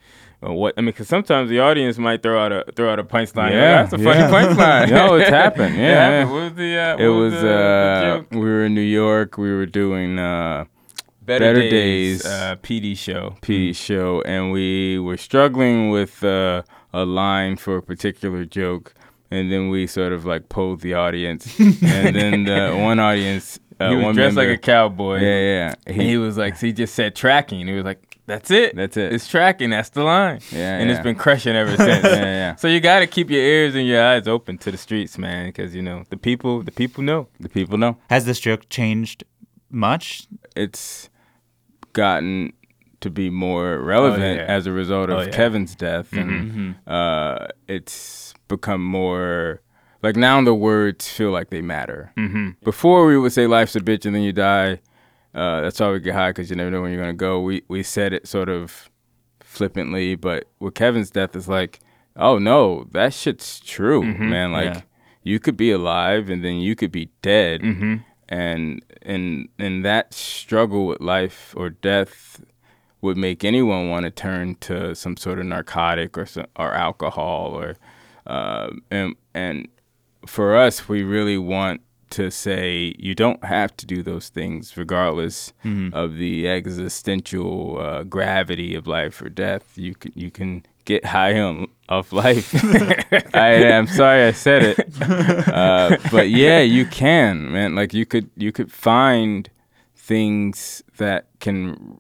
uh, 0.46 0.52
What 0.62 0.72
I 0.78 0.82
mean, 0.82 0.88
because 0.94 1.08
sometimes 1.16 1.50
the 1.50 1.60
audience 1.70 1.96
might 2.08 2.22
throw 2.24 2.38
out 2.44 2.52
a 2.52 2.60
throw 2.76 2.88
out 2.92 3.00
a 3.00 3.04
punchline. 3.16 3.52
Like, 3.54 3.54
Yeah, 3.64 3.84
that's 3.84 3.94
a 3.94 4.00
yeah. 4.00 4.14
funny 4.14 4.24
punchline. 4.36 4.90
No, 5.00 5.16
it's 5.18 5.30
happened. 5.42 5.76
Yeah, 5.86 5.92
It 5.92 5.98
happened. 5.98 6.32
What 6.34 6.44
was 6.48 6.54
the? 6.64 6.72
Uh, 6.86 7.04
It 7.04 7.10
what 7.10 7.20
was 7.26 7.34
the, 7.34 7.40
the 7.42 7.58
uh, 7.58 8.02
joke? 8.18 8.26
we 8.32 8.48
were 8.54 8.64
in 8.70 8.74
New 8.82 8.90
York. 9.04 9.30
We 9.46 9.52
were 9.58 9.70
doing 9.84 10.12
uh, 10.20 10.66
Better, 11.26 11.46
Better 11.54 11.70
Days, 11.70 12.24
Days. 12.24 12.26
uh, 12.26 12.56
PD 12.62 12.98
show. 12.98 13.36
P 13.42 13.72
show, 13.74 14.22
and 14.26 14.52
we 14.52 15.00
were 15.00 15.18
struggling 15.18 15.90
with 15.90 16.24
uh, 16.24 16.64
a 16.94 17.06
line 17.06 17.56
for 17.56 17.78
a 17.78 17.82
particular 17.82 18.44
joke, 18.46 18.94
and 19.32 19.52
then 19.52 19.70
we 19.70 19.88
sort 19.88 20.12
of 20.12 20.26
like 20.26 20.50
polled 20.50 20.82
the 20.82 20.94
audience, 20.94 21.58
and 21.82 22.16
then 22.16 22.44
the 22.44 22.76
one 22.78 23.00
audience, 23.00 23.60
uh, 23.80 23.90
he 23.90 23.96
was 23.96 24.06
one 24.06 24.16
dressed 24.16 24.36
member, 24.36 24.50
like 24.50 24.60
a 24.60 24.62
cowboy. 24.62 25.20
yeah, 25.20 25.40
yeah, 25.40 25.76
And 25.88 26.02
he 26.02 26.18
was 26.18 26.38
like, 26.38 26.58
so 26.58 26.68
he 26.68 26.74
just 26.74 26.94
said 26.94 27.16
tracking. 27.16 27.62
And 27.62 27.70
he 27.70 27.76
was 27.76 27.86
like, 27.86 28.20
that's 28.26 28.52
it. 28.52 28.76
That's 28.76 28.96
it. 28.96 29.12
It's 29.12 29.28
tracking. 29.28 29.70
That's 29.72 29.90
the 29.90 30.04
line. 30.04 30.40
Yeah, 30.52 30.78
and 30.78 30.90
it's 30.90 31.02
been 31.02 31.16
crushing 31.16 31.56
ever 31.56 31.76
since. 31.78 32.04
Yeah, 32.04 32.16
yeah. 32.24 32.56
So 32.56 32.68
you 32.68 32.80
got 32.80 33.00
to 33.00 33.08
keep 33.08 33.30
your 33.30 33.42
ears 33.42 33.76
and 33.76 33.86
your 33.88 34.02
eyes 34.04 34.28
open 34.28 34.58
to 34.60 34.72
the 34.72 34.78
streets, 34.78 35.18
man, 35.18 35.48
because 35.48 35.76
you 35.76 35.82
know 35.82 36.04
the 36.10 36.18
people. 36.18 36.62
The 36.64 36.72
people 36.72 37.04
know. 37.04 37.28
the 37.40 37.50
people 37.50 37.78
know. 37.78 37.98
has 38.10 38.26
this 38.26 38.40
joke 38.40 38.68
changed 38.70 39.24
much 39.70 40.28
it's 40.56 41.10
gotten 41.94 42.54
to 43.02 43.10
be 43.10 43.30
more 43.30 43.80
relevant 43.80 44.38
yeah. 44.40 44.46
as 44.46 44.66
a 44.68 44.72
result 44.72 45.10
of 45.10 45.18
Oh, 45.18 45.22
yeah. 45.24 45.30
Kevin's 45.32 45.76
death, 45.76 46.14
and 46.14 46.76
uh, 46.88 47.48
it's 47.68 48.34
become 48.48 48.84
more 48.84 49.62
like 50.02 50.16
now 50.16 50.42
the 50.44 50.54
words 50.54 51.08
feel 51.10 51.32
like 51.32 51.50
they 51.50 51.62
matter. 51.62 52.12
Mm-hmm. 52.18 52.50
Before 52.64 53.06
we 53.06 53.18
would 53.18 53.32
say 53.34 53.48
"life's 53.48 53.76
a 53.76 53.80
bitch" 53.82 54.06
and 54.06 54.14
then 54.16 54.22
you 54.24 54.32
die. 54.34 54.80
uh, 55.34 55.62
that's 55.62 55.80
why 55.80 55.92
we 55.92 56.00
get 56.00 56.14
high 56.14 56.30
because 56.30 56.50
you 56.50 56.56
never 56.56 56.70
know 56.72 56.82
when 56.82 56.92
you're 56.92 57.02
gonna 57.02 57.14
go. 57.14 57.40
We 57.42 57.64
we 57.68 57.84
said 57.84 58.14
it 58.14 58.28
sort 58.28 58.50
of 58.50 58.90
flippantly, 59.42 60.16
but 60.16 60.46
with 60.60 60.74
Kevin's 60.76 61.10
death, 61.12 61.36
it's 61.36 61.48
like, 61.48 61.80
oh 62.16 62.38
no, 62.38 62.86
that 62.92 63.14
shit's 63.14 63.60
true, 63.60 64.02
Mhm, 64.02 64.20
man. 64.30 64.52
Like 64.52 64.74
yeah. 64.76 64.82
you 65.24 65.40
could 65.40 65.58
be 65.58 65.72
alive 65.72 66.30
and 66.30 66.44
then 66.44 66.56
you 66.58 66.76
could 66.76 66.92
be 66.92 67.10
dead, 67.22 67.62
Mm-hmm. 67.62 67.96
And 68.30 68.84
and 69.02 69.50
and 69.60 69.84
that 69.86 70.14
struggle 70.14 70.88
with 70.88 71.02
life 71.02 71.54
or 71.58 71.70
death 71.70 72.42
would 73.02 73.18
make 73.18 73.44
anyone 73.44 73.90
want 73.90 74.06
to 74.06 74.12
turn 74.12 74.56
to 74.56 74.96
some 74.96 75.18
sort 75.18 75.38
of 75.38 75.46
narcotic 75.46 76.18
or 76.18 76.26
some, 76.26 76.46
or 76.56 76.74
alcohol 76.74 77.52
or 77.54 77.76
uh, 78.28 78.70
and 78.90 79.16
and 79.34 79.68
for 80.26 80.56
us, 80.56 80.88
we 80.88 81.04
really 81.04 81.38
want 81.38 81.82
to 82.12 82.30
say 82.32 82.94
you 83.00 83.16
don't 83.16 83.44
have 83.44 83.76
to 83.76 83.86
do 83.86 84.04
those 84.04 84.30
things 84.30 84.78
regardless 84.78 85.52
of 85.94 86.16
the 86.16 86.48
existential 86.48 87.80
uh, 87.80 88.04
gravity 88.04 88.76
of 88.76 88.88
life 88.88 89.22
or 89.22 89.30
death. 89.30 89.78
You 89.78 89.96
can 89.96 90.12
you 90.16 90.32
can 90.32 90.64
get 90.86 91.06
high 91.06 91.40
on 91.40 91.68
of 91.90 92.12
life. 92.14 92.54
I 93.36 93.54
am 93.54 93.88
sorry 93.88 94.24
I 94.26 94.32
said 94.32 94.64
it, 94.64 95.02
uh, 95.48 95.98
but 96.12 96.30
yeah, 96.30 96.60
you 96.62 96.86
can, 96.86 97.52
man. 97.52 97.76
Like 97.76 97.94
you 97.94 98.06
could 98.06 98.30
you 98.36 98.52
could 98.52 98.72
find 98.72 99.50
things 99.96 100.84
that 100.98 101.28
can 101.40 102.00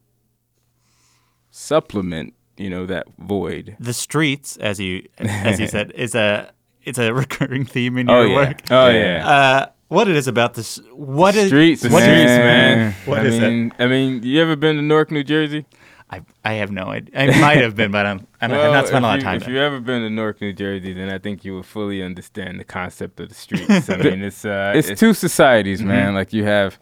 supplement, 1.52 2.34
you 2.58 2.70
know, 2.70 2.86
that 2.86 3.06
void. 3.20 3.76
The 3.80 3.94
streets, 3.94 4.58
as 4.58 4.80
you 4.80 5.08
as 5.18 5.60
you 5.60 5.68
said, 5.68 5.92
is 5.92 6.16
a 6.16 6.52
it's 6.84 6.98
a 6.98 7.14
recurring 7.22 7.66
theme 7.66 7.98
in 7.98 8.10
Oh 8.10 8.22
your 8.22 8.30
yeah, 8.30 8.36
work. 8.36 8.62
oh 8.72 8.90
yeah. 8.90 9.28
Uh, 9.28 9.66
what 9.90 10.08
it 10.08 10.16
is 10.16 10.28
about 10.28 10.56
this? 10.56 10.78
What 10.94 11.36
is 11.36 11.48
streets, 11.48 11.84
what 11.84 12.02
man. 12.04 12.20
is- 12.20 12.26
man. 12.38 12.96
What 13.06 13.20
I 13.20 13.24
is 13.26 13.36
it? 13.36 13.42
mean, 13.42 13.74
I 13.78 13.88
mean, 13.88 14.24
you 14.24 14.42
ever 14.42 14.56
been 14.56 14.76
to 14.78 14.82
Newark, 14.82 15.12
New 15.12 15.24
Jersey? 15.24 15.66
I 16.14 16.22
I 16.44 16.54
have 16.62 16.72
no 16.72 16.86
idea. 16.98 17.14
I 17.16 17.40
might 17.42 17.58
have 17.62 17.76
been, 17.76 17.92
but 17.92 18.06
I'm, 18.06 18.20
I'm 18.42 18.52
I've 18.52 18.72
not 18.74 18.88
spent 18.88 19.04
a 19.06 19.08
lot 19.08 19.16
of 19.18 19.22
you- 19.22 19.26
time 19.30 19.38
If 19.42 19.48
you've 19.48 19.58
ever 19.58 19.80
been 19.80 20.02
to 20.02 20.10
Newark, 20.10 20.42
New 20.42 20.54
Jersey, 20.54 20.94
then 20.94 21.10
I 21.10 21.18
think 21.18 21.44
you 21.46 21.54
will 21.54 21.64
fully 21.64 22.02
understand 22.04 22.60
the 22.60 22.64
concept 22.64 23.20
of 23.20 23.30
the 23.30 23.36
streets. 23.36 23.90
I 23.90 23.98
mean, 24.06 24.22
it's 24.24 24.44
uh, 24.46 24.74
It's 24.76 25.00
two 25.00 25.14
societies, 25.14 25.80
Mm-hmm. 25.80 25.88
man. 25.90 26.14
Like 26.14 26.34
you 26.34 26.44
have 26.46 26.78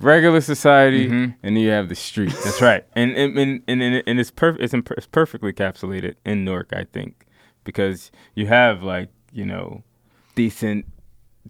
regular 0.00 0.40
society, 0.40 1.08
Mhm. 1.08 1.34
and 1.44 1.58
you 1.60 1.68
have 1.70 1.88
the 1.88 1.94
streets. 1.94 2.42
That's 2.44 2.60
right, 2.62 2.84
and 2.96 3.12
and 3.12 3.38
and 3.38 3.62
and, 3.68 3.82
and, 3.82 4.02
and 4.06 4.20
it's 4.20 4.30
perfect. 4.32 4.64
It's, 4.64 4.74
imp- 4.74 4.90
it's 4.96 5.06
perfectly 5.06 5.52
encapsulated 5.52 6.14
in 6.24 6.44
Newark, 6.44 6.72
I 6.72 6.84
think, 6.92 7.26
because 7.64 8.10
you 8.34 8.46
have 8.46 8.82
like 8.82 9.10
you 9.32 9.46
know, 9.46 9.82
decent, 10.34 10.84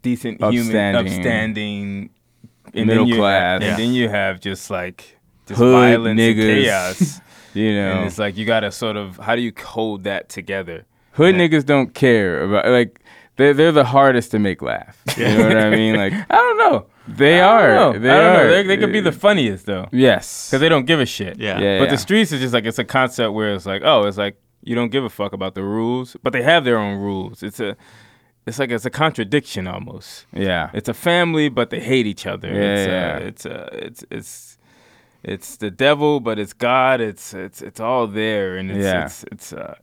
decent 0.03 0.40
human, 0.40 0.61
Upstanding. 0.97 1.07
upstanding, 1.07 2.11
and 2.75 2.87
Middle 2.87 3.05
then 3.05 3.14
you 3.14 3.16
class. 3.21 3.40
have, 3.42 3.62
Yeah. 3.62 3.68
and 3.71 3.79
then 3.79 3.92
you 3.95 4.09
have 4.09 4.38
just 4.40 4.71
like 4.71 5.18
just 5.46 5.59
Hood 5.59 5.72
violence 5.72 6.20
and 6.20 6.38
niggas. 6.38 6.62
chaos. 6.64 7.20
You 7.55 7.68
And 7.68 8.00
know, 8.00 8.07
it's 8.07 8.16
like 8.18 8.38
you 8.38 8.46
gotta 8.46 8.72
sort 8.72 8.96
of 8.96 9.18
how 9.18 9.37
do 9.37 9.42
you 9.42 9.52
hold 9.62 10.05
that 10.05 10.31
together? 10.31 10.87
hood 11.12 11.35
Yeah. 11.37 11.42
niggas 11.42 11.66
don't 11.66 11.92
care 11.92 12.44
about 12.44 12.66
like 12.66 12.98
they're 13.37 13.52
they're 13.52 13.72
the 13.72 13.85
hardest 13.85 14.31
to 14.31 14.38
make 14.38 14.62
laugh. 14.62 14.96
You 15.18 15.24
know 15.24 15.48
what 15.48 15.57
I 15.59 15.68
mean? 15.70 15.96
Like 15.96 16.14
I 16.31 16.35
don't 16.35 16.57
know. 16.57 16.87
they 17.07 17.40
I 17.42 17.46
are. 17.46 17.74
don't 17.74 17.92
know. 17.94 17.98
They 18.00 18.09
I 18.11 18.16
don't 18.16 18.24
are. 18.37 18.44
know. 18.44 18.50
They, 18.55 18.62
they 18.62 18.76
could 18.78 18.90
be 18.92 19.00
the 19.00 19.12
funniest 19.12 19.66
though, 19.66 19.87
yes. 19.92 20.48
because 20.48 20.61
they 20.62 20.70
don't 20.70 20.87
give 20.87 20.98
a 21.00 21.05
shit. 21.05 21.38
yeah. 21.38 21.61
Yeah. 21.61 21.78
But 21.78 21.90
the 21.90 21.98
streets 21.98 22.33
is 22.33 22.40
just 22.40 22.55
like 22.55 22.64
it's 22.64 22.78
a 22.78 22.85
concept 22.85 23.35
where 23.35 23.55
it's 23.55 23.66
like, 23.66 23.83
oh, 23.85 24.05
it's 24.07 24.16
like 24.16 24.37
you 24.62 24.74
don't 24.74 24.90
give 24.90 25.05
a 25.05 25.11
fuck 25.11 25.35
about 25.35 25.55
the 25.55 25.62
rules, 25.62 26.16
but 26.22 26.33
they 26.33 26.42
have 26.42 26.64
their 26.64 26.78
own 26.78 27.00
rules. 27.00 27.42
It's 27.42 27.61
a, 27.61 27.76
it's 28.46 28.59
like 28.59 28.70
it's 28.70 28.87
a 28.87 28.90
contradiction 28.90 29.66
almost. 29.66 30.24
Yeah. 30.33 30.70
It's 30.72 30.88
a 30.88 30.94
family, 30.94 31.50
but 31.50 31.68
they 31.68 31.81
hate 31.81 32.07
each 32.07 32.26
other. 32.26 32.48
Yeah, 32.48 32.62
it's, 32.62 32.87
yeah. 32.88 33.12
Uh, 33.12 33.26
it's 33.28 33.46
uh, 33.46 33.68
it's 33.72 34.05
it's 34.11 34.52
it's 35.24 35.56
the 35.56 35.70
devil, 35.70 36.20
but 36.20 36.38
it's 36.38 36.52
God. 36.52 37.00
It's 37.00 37.35
it's 37.35 37.62
it's 37.62 37.80
all 37.80 38.06
there, 38.06 38.56
and 38.56 38.70
it's 38.70 38.85
Yeah. 38.85 39.04
it's 39.04 39.24
it's 39.32 39.52
uh, 39.52 39.74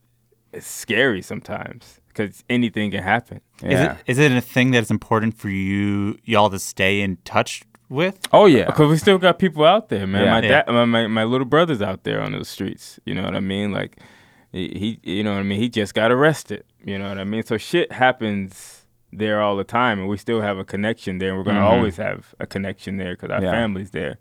it's 0.53 0.67
scary 0.67 1.21
sometimes 1.21 1.99
because 2.07 2.43
anything 2.49 2.91
can 2.91 3.03
happen. 3.03 3.41
Is 3.63 3.79
it 3.79 3.91
is 4.07 4.17
it 4.19 4.31
a 4.31 4.41
thing 4.41 4.71
that 4.71 4.83
is 4.83 4.91
important 4.91 5.37
for 5.37 5.49
you 5.49 6.17
y'all 6.25 6.49
to 6.49 6.59
stay 6.59 7.01
in 7.01 7.17
touch 7.23 7.63
with? 7.89 8.19
Oh 8.33 8.45
yeah. 8.47 8.65
Because 8.65 8.89
we 8.89 8.97
still 8.97 9.17
got 9.17 9.39
people 9.39 9.65
out 9.65 9.89
there, 9.89 10.05
man. 10.07 10.23
Yeah. 10.25 10.31
My 10.31 10.41
Yeah. 10.41 10.63
dad, 10.63 10.67
my, 10.71 10.85
my 10.85 11.07
my 11.07 11.23
little 11.23 11.45
brother's 11.45 11.81
out 11.81 12.03
there 12.03 12.21
on 12.21 12.31
those 12.33 12.49
streets. 12.49 12.99
You 13.05 13.15
know 13.15 13.23
what 13.23 13.35
I 13.35 13.39
mean? 13.39 13.71
Like, 13.71 13.97
he, 14.51 14.97
he, 15.03 15.11
you 15.17 15.23
know 15.23 15.33
what 15.33 15.39
I 15.39 15.43
mean. 15.43 15.59
He 15.59 15.69
just 15.69 15.93
got 15.93 16.11
arrested. 16.11 16.63
You 16.83 16.97
know 16.97 17.09
what 17.09 17.19
I 17.19 17.23
mean? 17.23 17.43
So 17.43 17.57
shit 17.57 17.91
happens 17.91 18.85
there 19.11 19.41
all 19.41 19.55
the 19.55 19.63
time, 19.63 19.99
and 19.99 20.07
we 20.07 20.17
still 20.17 20.41
have 20.41 20.57
a 20.57 20.63
connection 20.63 21.17
there. 21.19 21.29
And 21.29 21.37
we're 21.37 21.43
gonna 21.43 21.59
Mhm. 21.61 21.71
always 21.77 21.97
have 21.97 22.33
a 22.39 22.45
connection 22.45 22.97
there 22.97 23.13
because 23.15 23.31
our 23.31 23.41
Yeah. 23.43 23.51
family's 23.51 23.91
there. 23.91 24.17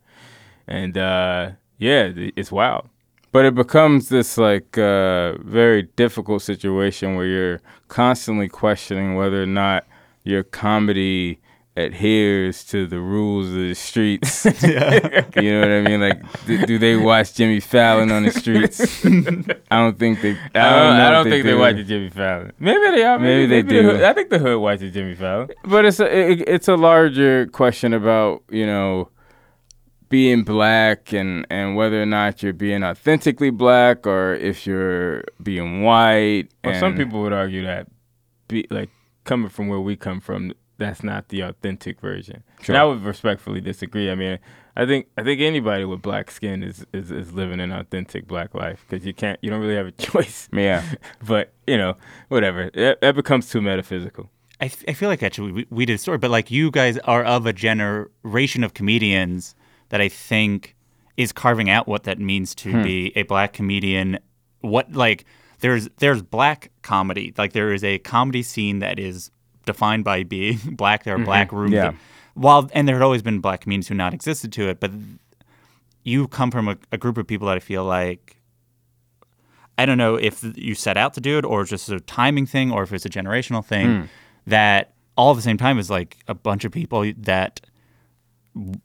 And 0.69 0.97
uh, 0.97 1.51
yeah, 1.79 2.13
it's 2.15 2.53
wild. 2.53 2.89
But 3.33 3.45
it 3.45 3.55
becomes 3.55 4.09
this 4.09 4.39
like 4.39 4.79
uh, 4.79 5.37
very 5.43 5.83
difficult 5.97 6.43
situation 6.43 7.15
where 7.17 7.27
you're 7.27 7.61
constantly 7.89 8.49
questioning 8.49 9.17
whether 9.17 9.43
or 9.43 9.47
not 9.47 9.87
your 10.25 10.43
comedy 10.43 11.41
adheres 11.77 12.65
to 12.65 12.87
the 12.87 12.99
rules 13.01 13.49
of 13.49 13.55
the 13.55 13.75
streets. 13.75 14.45
you 14.63 14.73
know 14.73 15.61
what 15.61 15.71
I 15.71 15.81
mean? 15.83 16.01
Like, 16.01 16.47
do, 16.47 16.67
do 16.67 16.79
they 16.79 16.97
watch 16.97 17.35
Jimmy 17.35 17.61
Fallon 17.61 18.11
on 18.11 18.25
the 18.25 18.31
streets? 18.33 18.81
I 19.71 19.79
don't 19.79 19.99
think 19.99 20.21
they. 20.21 20.33
I 20.33 20.33
I 20.33 20.37
don't, 20.37 20.47
don't, 20.55 20.97
know 20.99 21.07
I 21.07 21.11
don't 21.11 21.25
think 21.25 21.45
they 21.45 21.51
do. 21.53 21.59
watch 21.59 21.77
Jimmy 21.87 22.11
Fallon. 22.11 22.53
Maybe 22.59 22.91
they 22.97 23.05
are. 23.05 23.19
Maybe 23.19 23.47
they 23.47 23.63
the 23.63 23.69
do. 23.69 23.83
hood- 23.83 24.03
I 24.03 24.13
think 24.13 24.31
the 24.31 24.39
hood 24.39 24.59
watches 24.61 24.93
Jimmy 24.93 25.15
Fallon. 25.15 25.51
But 25.65 25.85
it's 25.85 26.01
a 26.01 26.31
it, 26.31 26.49
it's 26.49 26.69
a 26.69 26.77
larger 26.77 27.47
question 27.47 27.93
about 27.95 28.43
you 28.51 28.67
know 28.67 29.11
being 30.09 30.43
black 30.43 31.13
and 31.13 31.47
and 31.51 31.77
whether 31.77 32.03
or 32.03 32.07
not 32.07 32.43
you're 32.43 32.53
being 32.53 32.83
authentically 32.83 33.51
black 33.51 34.07
or 34.07 34.35
if 34.35 34.67
you're 34.67 35.25
being 35.43 35.83
white. 35.83 36.49
Well, 36.65 36.79
some 36.79 36.97
people 36.97 37.23
would 37.23 37.33
argue 37.33 37.65
that, 37.65 37.89
be 38.49 38.67
like 38.71 38.91
coming 39.25 39.49
from 39.49 39.69
where 39.69 39.81
we 39.81 39.97
come 39.97 40.21
from, 40.21 40.53
that's 40.79 41.03
not 41.03 41.29
the 41.29 41.43
authentic 41.43 42.01
version. 42.01 42.43
Sure. 42.63 42.75
And 42.75 42.81
I 42.81 42.85
would 42.85 43.03
respectfully 43.03 43.61
disagree. 43.61 44.11
I 44.11 44.15
mean, 44.15 44.39
I 44.77 44.87
think 44.87 45.09
I 45.17 45.23
think 45.23 45.41
anybody 45.41 45.85
with 45.85 46.03
black 46.03 46.31
skin 46.31 46.63
is 46.63 46.87
is, 46.93 47.11
is 47.11 47.33
living 47.33 47.61
an 47.61 47.73
authentic 47.73 48.27
black 48.27 48.55
life 48.55 48.85
because 48.89 49.05
you 49.05 49.13
can't, 49.13 49.39
you 49.43 49.51
don't 49.51 49.61
really 49.61 49.77
have 49.77 49.87
a 49.87 49.93
choice. 50.11 50.49
Yeah. 50.53 50.83
but 51.27 51.53
you 51.67 51.77
know, 51.77 51.97
whatever. 52.29 52.71
That, 52.75 53.01
that 53.03 53.15
becomes 53.15 53.51
too 53.51 53.61
metaphysical. 53.61 54.31
I, 54.61 54.67
f- 54.67 54.85
I 54.89 54.93
feel 54.93 55.09
like 55.09 55.23
actually 55.23 55.53
we, 55.53 55.67
we 55.71 55.87
did 55.87 55.95
a 55.95 55.99
story, 55.99 56.19
but 56.19 56.31
like 56.31 56.51
you 56.51 56.71
guys 56.71 56.99
are 56.99 57.23
of 57.23 57.47
a 57.47 57.53
generation 57.53 58.65
of 58.65 58.75
comedians 58.75 59.55
that 59.91 60.01
I 60.01 60.09
think 60.09 60.77
is 61.17 61.33
carving 61.33 61.69
out 61.69 61.89
what 61.89 62.05
that 62.05 62.19
means 62.19 62.55
to 62.55 62.73
hmm. 62.73 62.83
be 62.83 63.13
a 63.17 63.23
black 63.25 63.53
comedian. 63.53 64.19
What 64.61 64.93
like 64.93 65.25
there's 65.61 65.89
there's 65.99 66.23
black 66.23 66.71
comedy, 66.83 67.35
like 67.37 67.53
there 67.53 67.73
is 67.73 67.85
a 67.85 67.99
comedy 67.99 68.43
scene 68.43 68.79
that 68.79 68.99
is 68.99 69.31
defined 69.67 70.05
by 70.05 70.23
being 70.23 70.59
black. 70.73 71.05
There 71.05 71.15
are 71.15 71.19
mm-hmm. 71.19 71.27
black 71.27 71.53
rooms. 71.53 71.73
Yeah. 71.73 71.93
while 72.35 72.71
and 72.73 72.89
there 72.89 72.97
had 72.97 73.03
always 73.03 73.23
been 73.23 73.41
black 73.41 73.63
comedians 73.63 73.89
who 73.89 73.95
not 73.95 74.15
existed 74.15 74.53
to 74.53 74.69
it, 74.69 74.81
but 74.81 74.93
you 76.05 76.29
come 76.29 76.51
from 76.51 76.69
a, 76.69 76.79
a 76.93 76.99
group 76.99 77.19
of 77.19 77.27
people 77.27 77.49
that 77.49 77.57
I 77.57 77.61
feel 77.61 77.85
like 77.85 78.37
I 79.77 79.87
don't 79.87 79.99
know 79.99 80.17
if 80.17 80.45
you 80.57 80.75
set 80.75 80.97
out 80.97 81.15
to 81.15 81.21
do 81.21 81.39
it 81.39 81.45
or 81.45 81.65
just 81.65 81.89
a 81.89 82.01
timing 82.01 82.47
thing 82.47 82.73
or 82.73 82.83
if 82.83 82.93
it's 82.93 83.07
a 83.07 83.11
generational 83.11 83.65
thing 83.65 84.03
hmm. 84.03 84.07
that 84.47 84.95
all 85.17 85.33
at 85.33 85.37
the 85.37 85.43
same 85.43 85.59
time 85.59 85.79
is 85.79 85.91
like 85.91 86.17
a 86.29 86.35
bunch 86.35 86.65
of 86.65 86.73
people 86.73 87.13
that 87.19 87.61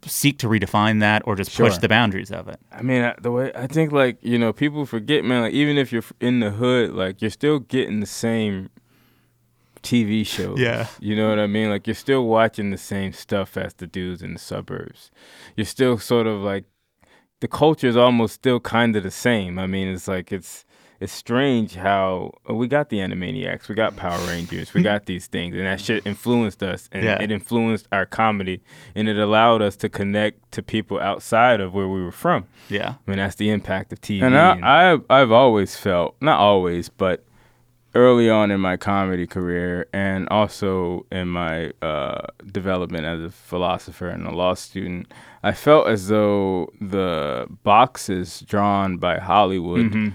seek 0.06 0.38
to 0.40 0.48
redefine 0.48 1.00
that 1.00 1.22
or 1.26 1.36
just 1.36 1.56
push 1.56 1.78
the 1.78 1.90
boundaries 1.90 2.32
of 2.32 2.48
it. 2.48 2.60
I 2.72 2.82
mean, 2.82 3.02
I- 3.04 3.16
the 3.22 3.32
way 3.32 3.52
I 3.56 3.68
think, 3.68 3.92
like 3.92 4.18
you 4.22 4.38
know, 4.38 4.54
people 4.54 4.86
forget, 4.86 5.24
man. 5.26 5.42
Like 5.44 5.54
even 5.54 5.78
if 5.78 5.92
you're 5.92 6.04
in 6.20 6.40
the 6.40 6.52
hood, 6.52 6.92
like 6.94 7.22
you're 7.22 7.32
still 7.32 7.60
getting 7.60 8.00
the 8.00 8.06
same 8.06 8.70
TV 9.82 10.26
shows. 10.26 10.60
Yeah. 10.60 10.88
you 11.00 11.16
know 11.16 11.30
what 11.30 11.40
I 11.40 11.48
mean. 11.48 11.70
Like 11.70 11.88
you're 11.88 11.94
still 11.96 12.26
watching 12.26 12.72
the 12.72 12.78
same 12.78 13.12
stuff 13.14 13.58
as 13.58 13.74
the 13.74 13.88
dudes 13.88 14.22
in 14.22 14.34
the 14.34 14.40
suburbs. 14.40 15.12
You're 15.58 15.66
still 15.66 15.98
sort 15.98 16.28
of 16.28 16.42
like 16.42 16.66
the 17.42 17.48
culture 17.50 17.88
is 17.88 17.98
almost 17.98 18.36
still 18.36 18.60
kind 18.62 18.96
of 18.96 19.04
the 19.04 19.12
same. 19.12 19.60
I 19.60 19.68
mean, 19.68 19.88
it's 19.90 20.08
like 20.08 20.32
it's 20.32 20.64
it's 21.04 21.12
strange 21.14 21.76
how 21.76 22.32
uh, 22.50 22.54
we 22.54 22.68
got 22.68 22.90
the 22.90 22.98
Animaniacs, 23.00 23.68
we 23.68 23.76
got 23.76 23.96
Power 23.96 24.20
Rangers, 24.28 24.74
we 24.74 24.82
got 24.82 25.06
these 25.06 25.28
things, 25.28 25.56
and 25.56 25.66
that 25.66 25.80
shit 25.82 26.06
influenced 26.06 26.64
us, 26.64 26.90
and 26.94 27.04
Yeah. 27.04 27.22
it 27.22 27.30
influenced 27.32 27.88
our 27.92 28.06
comedy, 28.06 28.62
and 28.96 29.08
it 29.10 29.18
allowed 29.18 29.62
us 29.62 29.76
to 29.78 29.90
connect 29.90 30.52
to 30.54 30.64
people 30.64 31.00
outside 31.00 31.60
of 31.60 31.74
where 31.74 31.88
we 31.88 32.02
were 32.04 32.12
from. 32.26 32.46
Yeah. 32.70 32.90
I 33.06 33.10
mean, 33.12 33.18
that's 33.18 33.36
the 33.36 33.50
impact 33.50 33.92
of 33.94 34.00
TV. 34.02 34.22
And 34.24 34.38
I, 34.38 34.94
I 34.94 35.00
I've 35.10 35.32
always 35.32 35.76
felt 35.76 36.16
not 36.22 36.40
always, 36.40 36.90
but 36.90 37.26
early 37.96 38.28
on 38.30 38.50
in 38.50 38.60
my 38.60 38.76
comedy 38.78 39.28
career 39.28 39.86
and 39.94 40.28
also 40.30 41.06
in 41.12 41.28
my 41.28 41.72
uh, 41.82 42.22
development 42.52 43.06
as 43.06 43.22
a 43.22 43.30
philosopher 43.30 44.08
and 44.08 44.26
a 44.26 44.32
law 44.32 44.56
student, 44.56 45.06
I 45.44 45.52
felt 45.52 45.88
as 45.88 46.08
though 46.08 46.72
the 46.82 47.46
boxes 47.64 48.40
drawn 48.48 48.98
by 48.98 49.20
Hollywood 49.20 49.92
Mm-hmm. 49.92 50.10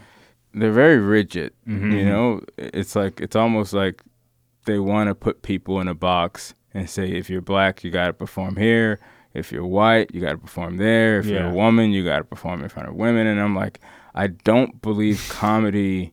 They're 0.55 0.73
very 0.73 0.99
rigid. 0.99 1.53
You 1.93 2.05
know, 2.05 2.41
it's 2.57 2.97
like 2.97 3.21
it's 3.21 3.37
almost 3.37 3.73
like 3.73 4.03
they 4.65 4.79
want 4.79 5.09
to 5.09 5.15
put 5.15 5.43
people 5.43 5.81
in 5.81 5.89
a 5.89 5.95
box 5.95 6.55
and 6.75 6.89
say 6.89 7.09
if 7.11 7.31
you're 7.31 7.41
black, 7.41 7.83
you 7.85 7.91
got 7.91 8.07
to 8.07 8.13
perform 8.13 8.57
here. 8.57 8.99
if 9.35 9.53
you're 9.53 9.67
white, 9.67 10.13
you 10.15 10.21
got 10.21 10.33
to 10.33 10.39
perform 10.39 10.77
there. 10.79 11.19
If 11.21 11.27
you're 11.27 11.49
a 11.49 11.55
woman, 11.55 11.93
you 11.93 12.05
got 12.05 12.19
to 12.19 12.25
perform 12.25 12.63
in 12.63 12.69
front 12.69 12.89
of 12.89 12.95
women. 12.95 13.27
And 13.27 13.41
I'm 13.41 13.55
like, 13.55 13.81
I 14.15 14.29
don't 14.29 14.81
believe 14.83 15.27
comedy 15.31 16.13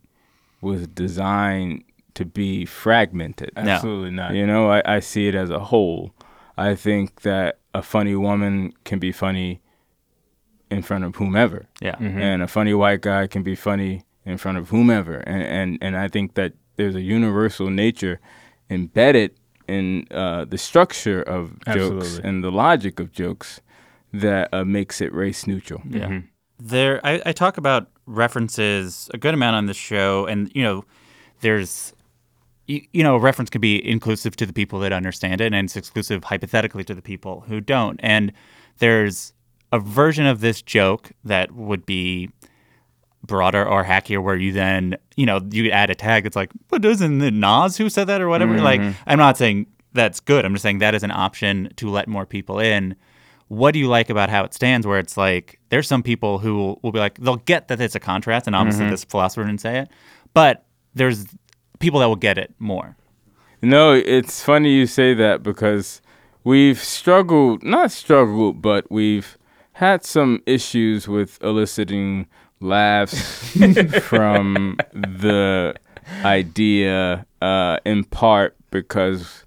was 0.62 0.88
designed 0.88 1.84
to 2.15 2.26
be 2.26 2.65
fragmented. 2.65 3.52
Absolutely 3.56 4.12
not. 4.12 4.34
You 4.34 4.45
know, 4.48 4.69
I, 4.69 4.82
I 4.86 5.00
see 5.00 5.28
it 5.28 5.36
as 5.36 5.50
a 5.50 5.60
whole. 5.60 6.13
I 6.58 6.76
think 6.76 7.21
that 7.21 7.60
a 7.74 7.82
funny 7.82 8.15
woman 8.15 8.74
can 8.86 9.00
be 9.00 9.12
funny 9.12 9.62
in 10.71 10.82
front 10.82 11.04
of 11.04 11.15
whomever. 11.15 11.67
Yeah. 11.82 11.95
Mm-hmm. 11.95 12.19
And 12.19 12.41
a 12.41 12.48
funny 12.48 12.74
white 12.74 13.02
guy 13.02 13.28
can 13.28 13.43
be 13.43 13.56
funny 13.56 14.04
in 14.25 14.38
front 14.38 14.57
of 14.57 14.69
whomever. 14.69 15.17
And 15.17 15.43
and, 15.43 15.77
and 15.81 15.97
I 15.97 16.07
think 16.07 16.33
that 16.33 16.53
there's 16.75 16.95
a 16.95 17.01
universal 17.01 17.69
nature 17.69 18.19
embedded 18.69 19.31
in 19.67 20.07
uh, 20.11 20.45
the 20.45 20.57
structure 20.57 21.21
of 21.21 21.59
jokes 21.65 21.67
Absolutely. 21.67 22.29
and 22.29 22.43
the 22.43 22.51
logic 22.51 22.99
of 22.99 23.11
jokes 23.11 23.61
that 24.13 24.49
uh, 24.53 24.63
makes 24.63 25.01
it 25.01 25.13
race 25.13 25.47
neutral. 25.47 25.81
Yeah. 25.89 26.21
There, 26.59 27.05
I, 27.05 27.21
I 27.25 27.31
talk 27.33 27.57
about 27.57 27.89
references 28.05 29.09
a 29.13 29.17
good 29.17 29.33
amount 29.33 29.55
on 29.55 29.65
this 29.65 29.77
show, 29.77 30.25
and 30.25 30.51
you 30.55 30.63
know, 30.63 30.85
there's, 31.41 31.93
you, 32.67 32.81
you 32.93 33.03
know, 33.03 33.15
a 33.15 33.19
reference 33.19 33.49
can 33.49 33.59
be 33.59 33.85
inclusive 33.88 34.35
to 34.38 34.45
the 34.45 34.53
people 34.53 34.79
that 34.79 34.93
understand 34.93 35.41
it, 35.41 35.53
and 35.53 35.65
it's 35.65 35.75
exclusive 35.75 36.23
hypothetically 36.23 36.83
to 36.85 36.95
the 36.95 37.01
people 37.01 37.43
who 37.47 37.59
don't. 37.59 37.99
And 38.01 38.31
there's 38.77 39.33
a 39.71 39.79
version 39.79 40.25
of 40.25 40.39
this 40.39 40.61
joke 40.61 41.11
that 41.25 41.51
would 41.51 41.85
be 41.85 42.29
broader 43.25 43.67
or 43.67 43.83
hackier, 43.83 44.21
where 44.21 44.35
you 44.35 44.51
then, 44.51 44.97
you 45.15 45.25
know, 45.25 45.41
you 45.51 45.69
add 45.71 45.89
a 45.89 45.95
tag 45.95 46.25
it's 46.25 46.35
like, 46.35 46.51
but 46.69 46.83
isn't 46.85 47.21
it 47.21 47.33
Nas 47.33 47.77
who 47.77 47.89
said 47.89 48.07
that 48.07 48.21
or 48.21 48.29
whatever? 48.29 48.55
Mm-hmm. 48.55 48.63
Like, 48.63 48.95
I'm 49.07 49.17
not 49.17 49.38
saying 49.38 49.67
that's 49.93 50.19
good. 50.19 50.45
I'm 50.45 50.53
just 50.53 50.63
saying 50.63 50.79
that 50.79 50.95
is 50.95 51.03
an 51.03 51.11
option 51.11 51.71
to 51.77 51.89
let 51.89 52.07
more 52.07 52.25
people 52.25 52.59
in 52.59 52.95
what 53.47 53.73
do 53.73 53.79
you 53.79 53.88
like 53.88 54.09
about 54.09 54.27
how 54.27 54.43
it 54.43 54.55
stands 54.55 54.88
where 54.88 54.97
it's 54.97 55.17
like 55.17 55.59
there's 55.69 55.88
some 55.88 56.01
people 56.01 56.39
who 56.39 56.55
will, 56.55 56.79
will 56.81 56.91
be 56.91 56.97
like 56.97 57.15
they'll 57.19 57.35
get 57.35 57.67
that 57.67 57.79
it's 57.79 57.93
a 57.93 57.99
contrast 57.99 58.47
and 58.47 58.55
obviously 58.55 58.81
mm-hmm. 58.81 58.91
this 58.91 59.03
philosopher 59.03 59.43
didn't 59.43 59.61
say 59.61 59.77
it 59.77 59.89
but 60.33 60.65
there's 60.95 61.27
people 61.77 61.99
that 61.99 62.07
will 62.07 62.15
get 62.15 62.39
it 62.39 62.51
more 62.57 62.95
No, 63.61 63.93
it's 63.93 64.43
funny 64.43 64.71
you 64.71 64.85
say 64.85 65.13
that 65.15 65.41
because 65.41 66.01
we've 66.43 66.79
struggled, 66.79 67.63
not 67.63 67.91
struggled, 67.91 68.61
but 68.61 68.89
we've 68.91 69.38
had 69.73 70.05
some 70.05 70.41
issues 70.45 71.07
with 71.07 71.41
eliciting 71.41 72.27
laughs 72.59 73.51
from 74.01 74.77
the 74.93 75.75
idea, 76.23 77.25
uh, 77.41 77.77
in 77.85 78.03
part 78.03 78.55
because 78.71 79.45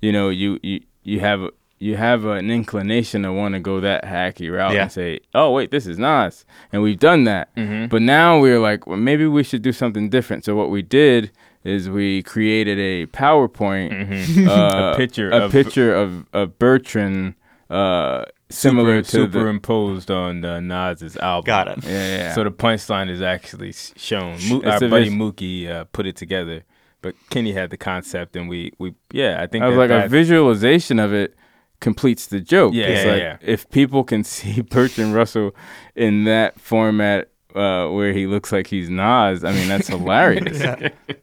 you 0.00 0.12
know 0.12 0.28
you 0.28 0.58
you, 0.62 0.80
you 1.02 1.20
have 1.20 1.48
you 1.78 1.96
have 1.96 2.24
an 2.26 2.50
inclination 2.50 3.22
to 3.22 3.32
want 3.32 3.54
to 3.54 3.60
go 3.60 3.80
that 3.80 4.04
hacky 4.04 4.52
route 4.52 4.74
Yeah. 4.74 4.82
and 4.82 4.92
say, 4.92 5.20
"Oh 5.34 5.50
wait, 5.52 5.70
this 5.70 5.86
is 5.86 5.98
Nas," 5.98 6.44
and 6.72 6.82
we've 6.82 6.98
done 6.98 7.24
that. 7.24 7.48
But 7.90 8.02
now 8.02 8.38
we're 8.40 8.58
like, 8.60 8.86
well, 8.86 8.96
maybe 8.98 9.26
we 9.26 9.42
should 9.42 9.62
do 9.62 9.72
something 9.72 10.08
different. 10.10 10.44
So 10.44 10.54
what 10.54 10.70
we 10.70 10.82
did 10.82 11.30
is 11.64 11.88
we 11.90 12.22
created 12.22 12.78
a 12.78 13.06
PowerPoint, 13.06 14.46
uh, 14.48 14.92
A 14.94 14.96
picture 14.96 15.30
a 15.30 15.44
of- 15.44 15.52
picture 15.52 15.94
of 15.94 16.26
of 16.32 16.58
Bertrand, 16.58 17.34
uh, 17.70 18.24
similar 18.50 19.02
Super, 19.04 19.24
to 19.24 19.26
the 19.26 19.38
superimposed 19.38 20.10
on 20.10 20.44
uh, 20.44 20.60
Nas's 20.60 21.16
album. 21.16 21.46
got 21.46 21.68
it 21.68 21.84
yeah, 21.84 22.16
yeah. 22.18 22.34
So 22.34 22.44
the 22.44 22.50
punchline 22.50 23.08
is 23.10 23.22
actually 23.22 23.72
shown. 23.96 24.38
Mo- 24.48 24.60
It's 24.64 24.82
our 24.82 24.88
buddy 24.88 25.04
vis- 25.08 25.14
Mookie 25.14 25.68
uh, 25.70 25.84
put 25.84 26.06
it 26.06 26.16
together, 26.16 26.64
but 27.02 27.14
Kenny 27.30 27.52
had 27.52 27.70
the 27.70 27.76
concept, 27.76 28.36
and 28.36 28.48
we 28.48 28.72
we 28.78 28.94
yeah, 29.12 29.40
I 29.42 29.46
think 29.46 29.64
I 29.64 29.68
was 29.68 29.76
that 29.76 29.90
like 29.90 30.04
a 30.06 30.08
visualization 30.08 30.98
of 30.98 31.12
it 31.12 31.34
completes 31.80 32.26
the 32.26 32.40
joke. 32.40 32.74
Yeah, 32.74 32.84
it's 32.86 33.04
yeah, 33.04 33.12
like 33.12 33.20
yeah. 33.22 33.36
if 33.40 33.68
people 33.70 34.04
can 34.04 34.24
see 34.34 34.60
Bertrand 34.62 35.14
Russell 35.14 35.54
in 35.94 36.24
that 36.24 36.60
format 36.60 37.28
uh, 37.54 37.88
where 37.88 38.12
he 38.12 38.26
looks 38.26 38.52
like 38.52 38.66
he's 38.66 38.88
Nas, 38.90 39.44
I 39.44 39.52
mean 39.52 39.68
that's 39.68 39.88
hilarious. 39.96 40.62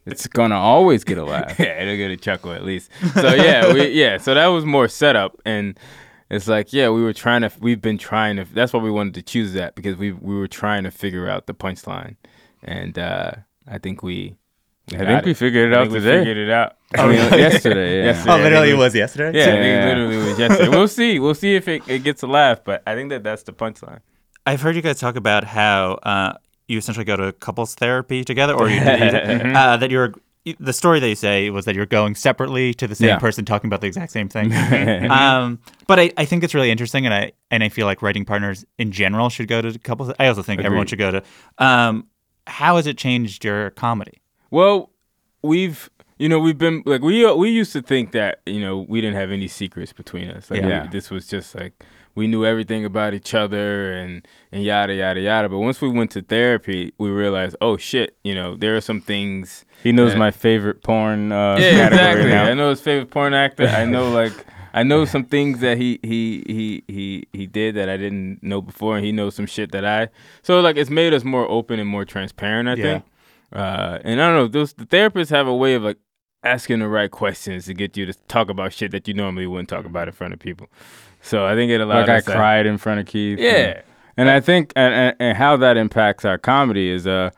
It's 0.05 0.27
gonna 0.27 0.57
always 0.57 1.03
get 1.03 1.17
a 1.17 1.23
laugh. 1.25 1.59
yeah, 1.59 1.81
it'll 1.81 1.95
get 1.97 2.11
a 2.11 2.17
chuckle 2.17 2.53
at 2.53 2.63
least. 2.63 2.89
So 3.13 3.33
yeah, 3.33 3.71
we 3.73 3.89
yeah, 3.89 4.17
so 4.17 4.33
that 4.33 4.47
was 4.47 4.65
more 4.65 4.87
setup, 4.87 5.39
and 5.45 5.77
it's 6.29 6.47
like 6.47 6.73
yeah, 6.73 6.89
we 6.89 7.01
were 7.01 7.13
trying 7.13 7.41
to, 7.41 7.51
we've 7.59 7.81
been 7.81 7.97
trying 7.97 8.35
to. 8.37 8.43
That's 8.45 8.73
why 8.73 8.79
we 8.81 8.91
wanted 8.91 9.13
to 9.15 9.21
choose 9.21 9.53
that 9.53 9.75
because 9.75 9.95
we 9.97 10.11
we 10.11 10.35
were 10.35 10.47
trying 10.47 10.83
to 10.83 10.91
figure 10.91 11.29
out 11.29 11.47
the 11.47 11.53
punchline, 11.53 12.15
and 12.63 12.97
uh, 12.99 13.31
I 13.67 13.77
think 13.77 14.03
we. 14.03 14.35
we 14.91 14.97
I 14.97 14.99
got 14.99 15.07
think 15.07 15.25
we 15.25 15.33
figured 15.33 15.71
it 15.71 15.75
I 15.75 15.79
out 15.79 15.83
think 15.83 15.93
we 15.93 15.99
today. 15.99 16.19
figured 16.19 16.37
it 16.37 16.49
out. 16.49 16.75
I 16.97 17.05
mean, 17.07 17.15
yesterday. 17.39 17.99
Yeah. 17.99 18.05
Yesterday. 18.05 18.33
oh 18.33 18.37
literally 18.43 18.69
it 18.69 18.73
it 18.73 18.77
was 18.77 18.95
yesterday 18.95 19.37
Yeah, 19.39 19.45
I 19.45 19.47
Yeah. 19.47 19.61
think 19.61 19.83
it 19.83 19.87
literally 19.87 20.17
was 20.29 20.39
yesterday. 20.39 20.69
We'll 20.69 20.87
see. 20.87 21.19
We'll 21.19 21.35
see 21.35 21.55
if 21.55 21.67
it, 21.67 21.83
it 21.87 22.03
gets 22.03 22.23
a 22.23 22.27
laugh, 22.27 22.63
but 22.63 22.83
I 22.87 22.95
think 22.95 23.09
that 23.09 23.23
that's 23.23 23.43
the 23.43 23.53
punchline. 23.53 23.99
i've 24.45 24.61
heard 24.61 24.75
you 24.77 24.81
guys 24.81 24.99
talk 24.99 25.15
about 25.17 25.43
how 25.43 25.99
uh, 26.03 26.33
you 26.69 26.77
essentially 26.77 27.03
go 27.05 27.17
to 27.17 27.33
couples 27.33 27.75
therapy 27.75 28.23
together 28.23 28.53
or 28.53 28.69
you, 28.69 28.79
uh, 28.81 29.75
that 29.77 29.91
you're 29.91 30.13
the 30.59 30.73
story 30.73 30.99
they 30.99 31.15
say 31.15 31.49
was 31.49 31.65
that 31.65 31.75
you're 31.75 31.85
going 31.85 32.15
separately 32.15 32.73
to 32.75 32.87
the 32.87 32.95
same 32.95 33.07
Yeah. 33.09 33.19
person 33.19 33.45
talking 33.45 33.67
about 33.67 33.81
the 33.81 33.87
exact 33.87 34.11
same 34.11 34.29
thing 34.29 34.51
um, 35.11 35.59
but 35.87 35.99
I, 35.99 36.11
I 36.17 36.25
think 36.25 36.43
it's 36.43 36.53
really 36.53 36.71
interesting 36.71 37.05
and 37.05 37.13
I 37.13 37.31
and 37.51 37.63
I 37.63 37.69
feel 37.69 37.85
like 37.85 38.01
writing 38.01 38.25
partners 38.25 38.65
in 38.77 38.91
general 38.91 39.29
should 39.29 39.47
go 39.47 39.61
to 39.61 39.77
couples 39.79 40.11
I 40.19 40.27
also 40.27 40.43
think 40.43 40.61
everyone 40.61 40.87
should 40.87 40.99
go 40.99 41.11
to 41.11 41.23
um, 41.57 42.07
how 42.47 42.75
has 42.77 42.87
it 42.87 42.97
changed 42.97 43.43
your 43.43 43.71
comedy 43.71 44.21
Well, 44.51 44.91
we've 45.41 45.89
you 46.19 46.27
know 46.29 46.39
we've 46.39 46.57
been 46.57 46.81
like 46.85 47.01
we 47.01 47.31
we 47.35 47.49
used 47.49 47.73
to 47.73 47.81
think 47.81 48.11
that 48.13 48.41
you 48.45 48.59
know 48.59 48.85
we 48.89 49.01
didn't 49.01 49.17
have 49.17 49.31
any 49.31 49.47
secrets 49.47 49.93
between 49.93 50.29
us. 50.31 50.49
Like 50.49 50.61
Yeah. 50.61 50.83
we- 50.83 50.89
this 50.89 51.09
was 51.11 51.27
just 51.27 51.53
like 51.55 51.83
we 52.17 52.25
knew 52.27 52.43
everything 52.45 52.83
about 52.83 53.13
each 53.13 53.33
other 53.33 53.93
and 53.93 54.27
and 54.51 54.63
yada 54.63 54.93
yada 54.93 55.21
yada. 55.21 55.47
But 55.49 55.59
once 55.59 55.79
we 55.81 55.89
went 55.89 56.11
to 56.11 56.21
therapy, 56.21 56.93
we 56.97 57.09
realized, 57.09 57.55
oh 57.61 57.77
shit, 57.77 58.17
you 58.23 58.33
know 58.35 58.55
there 58.55 58.75
are 58.75 58.81
some 58.81 58.99
things. 59.01 59.63
He 59.83 59.91
knows 59.91 60.11
Yeah. 60.13 60.19
my 60.19 60.31
favorite 60.31 60.81
porn 60.83 61.31
uh, 61.31 61.57
Yeah, 61.59 61.87
exactly. 61.87 62.29
now. 62.29 62.45
I 62.45 62.53
know 62.55 62.69
his 62.71 62.81
favorite 62.81 63.11
porn 63.11 63.33
actor. 63.33 63.67
I 63.67 63.85
know 63.85 64.09
like. 64.21 64.33
I 64.73 64.83
know 64.83 65.05
some 65.05 65.23
things 65.25 65.59
that 65.61 65.77
he 65.77 65.97
he 66.03 66.43
he 66.55 66.83
he 66.95 67.27
he 67.33 67.47
did 67.47 67.75
that 67.75 67.89
I 67.89 67.97
didn't 67.97 68.43
know 68.43 68.61
before, 68.61 68.95
and 68.97 69.03
he 69.05 69.11
knows 69.11 69.33
some 69.33 69.47
shit 69.47 69.71
that 69.71 69.83
I. 69.85 70.09
So 70.43 70.59
like, 70.59 70.75
it's 70.77 70.91
made 70.91 71.13
us 71.15 71.23
more 71.23 71.49
open 71.49 71.79
and 71.79 71.89
more 71.89 72.05
transparent. 72.05 72.67
I 72.69 72.73
Yeah. 72.75 72.83
think. 72.83 73.03
Uh, 73.53 73.97
and 74.03 74.21
I 74.21 74.27
don't 74.27 74.35
know, 74.35 74.47
those 74.47 74.73
the 74.73 74.85
therapists 74.85 75.29
have 75.31 75.47
a 75.47 75.55
way 75.55 75.73
of 75.73 75.81
like 75.83 75.97
asking 76.43 76.79
the 76.79 76.87
right 76.87 77.09
questions 77.09 77.65
to 77.65 77.73
get 77.73 77.97
you 77.97 78.05
to 78.05 78.13
talk 78.27 78.49
about 78.49 78.71
shit 78.73 78.91
that 78.91 79.07
you 79.07 79.13
normally 79.15 79.47
wouldn't 79.47 79.69
talk 79.69 79.85
about 79.85 80.07
in 80.09 80.13
front 80.13 80.33
of 80.33 80.39
people. 80.39 80.67
So 81.27 81.45
I 81.45 81.55
think 81.55 81.71
it 81.71 81.81
allowed 81.81 82.07
Like 82.07 82.27
I 82.27 82.31
cried 82.33 82.65
in 82.65 82.77
front 82.77 82.99
of 82.99 83.05
Keith. 83.05 83.39
Yeah. 83.39 83.81
And 84.15 84.29
I 84.29 84.39
think 84.39 84.73
and, 84.75 84.93
and, 84.93 85.15
and 85.19 85.37
how 85.37 85.57
that 85.57 85.77
impacts 85.77 86.25
our 86.25 86.37
comedy 86.37 86.89
is 86.89 87.05
uh 87.05 87.29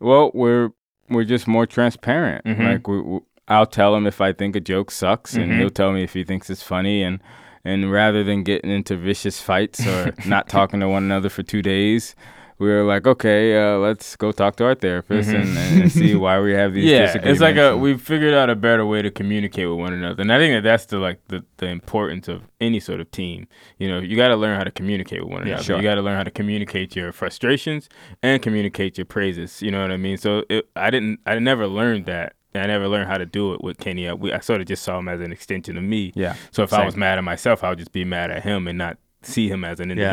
well 0.00 0.30
we're 0.34 0.70
we're 1.08 1.24
just 1.24 1.46
more 1.46 1.66
transparent. 1.66 2.44
Mhm. 2.44 2.72
Like 2.72 2.88
we, 2.88 3.00
we 3.00 3.20
I'll 3.48 3.66
tell 3.66 3.94
him 3.94 4.06
if 4.06 4.20
I 4.20 4.32
think 4.32 4.56
a 4.56 4.60
joke 4.60 4.90
sucks 4.90 5.34
and 5.34 5.52
Mhm. 5.52 5.58
he'll 5.58 5.70
tell 5.70 5.92
me 5.92 6.02
if 6.02 6.12
he 6.14 6.24
thinks 6.24 6.50
it's 6.50 6.62
funny 6.62 7.02
and 7.02 7.20
and 7.64 7.90
rather 7.90 8.22
than 8.22 8.42
getting 8.42 8.70
into 8.70 8.96
vicious 8.96 9.40
fights 9.40 9.86
or 9.86 10.12
not 10.26 10.48
talking 10.48 10.80
to 10.80 10.88
one 10.88 11.04
another 11.04 11.28
for 11.28 11.42
2 11.42 11.62
days 11.62 12.14
we 12.58 12.68
were 12.68 12.84
like, 12.84 13.06
okay, 13.06 13.56
uh, 13.56 13.76
let's 13.78 14.16
go 14.16 14.32
talk 14.32 14.56
to 14.56 14.64
our 14.64 14.74
therapist 14.74 15.28
Mhm. 15.28 15.40
and, 15.42 15.82
and 15.82 15.92
see 15.92 16.14
why 16.14 16.40
we 16.40 16.52
have 16.52 16.72
these 16.72 16.84
yeah, 16.90 17.16
it's 17.22 17.40
like 17.40 17.56
a 17.56 17.76
we've 17.76 18.00
figured 18.00 18.32
out 18.34 18.48
a 18.50 18.56
better 18.56 18.86
way 18.86 19.02
to 19.02 19.10
communicate 19.10 19.68
with 19.68 19.78
one 19.78 19.92
another, 19.92 20.22
and 20.22 20.32
I 20.32 20.38
think 20.38 20.54
that 20.54 20.62
that's 20.68 20.86
the 20.86 20.98
like 20.98 21.20
the, 21.28 21.44
the 21.58 21.66
importance 21.66 22.28
of 22.28 22.42
any 22.60 22.80
sort 22.80 23.00
of 23.00 23.10
team. 23.10 23.46
You 23.78 23.88
know, 23.88 23.98
you 23.98 24.16
got 24.16 24.28
to 24.28 24.36
learn 24.36 24.56
how 24.56 24.64
to 24.64 24.70
communicate 24.70 25.22
with 25.22 25.30
one 25.32 25.42
Yeah, 25.42 25.54
another. 25.54 25.64
sure. 25.64 25.76
You 25.76 25.82
got 25.82 25.96
to 25.96 26.02
learn 26.02 26.16
how 26.16 26.24
to 26.24 26.30
communicate 26.30 26.96
your 26.96 27.12
frustrations 27.12 27.88
and 28.22 28.40
communicate 28.40 28.96
your 28.98 29.04
praises. 29.04 29.60
You 29.60 29.70
know 29.70 29.82
what 29.82 29.90
I 29.92 29.96
mean? 29.98 30.16
So 30.16 30.44
it, 30.48 30.68
I 30.74 30.90
didn't, 30.90 31.20
I 31.26 31.38
never 31.38 31.66
learned 31.66 32.06
that. 32.06 32.34
I 32.54 32.66
never 32.66 32.88
learned 32.88 33.08
how 33.10 33.18
to 33.18 33.26
do 33.26 33.52
it 33.52 33.62
with 33.62 33.76
Kenny. 33.76 34.08
I, 34.08 34.14
we, 34.14 34.32
I 34.32 34.40
sort 34.40 34.62
of 34.62 34.66
just 34.66 34.82
saw 34.82 34.98
him 34.98 35.08
as 35.08 35.20
an 35.20 35.30
extension 35.30 35.76
of 35.76 35.84
me. 35.84 36.12
yeah. 36.14 36.36
So 36.52 36.62
if 36.62 36.72
I 36.72 36.86
was 36.86 36.96
mad 36.96 37.18
at 37.18 37.24
myself, 37.24 37.62
I 37.62 37.68
would 37.68 37.78
just 37.78 37.92
be 37.92 38.02
mad 38.02 38.30
at 38.30 38.44
him 38.44 38.66
and 38.66 38.78
not 38.78 38.96
see 39.20 39.48
him 39.50 39.62
as 39.62 39.78
an 39.78 39.90
Yeah. 39.90 40.10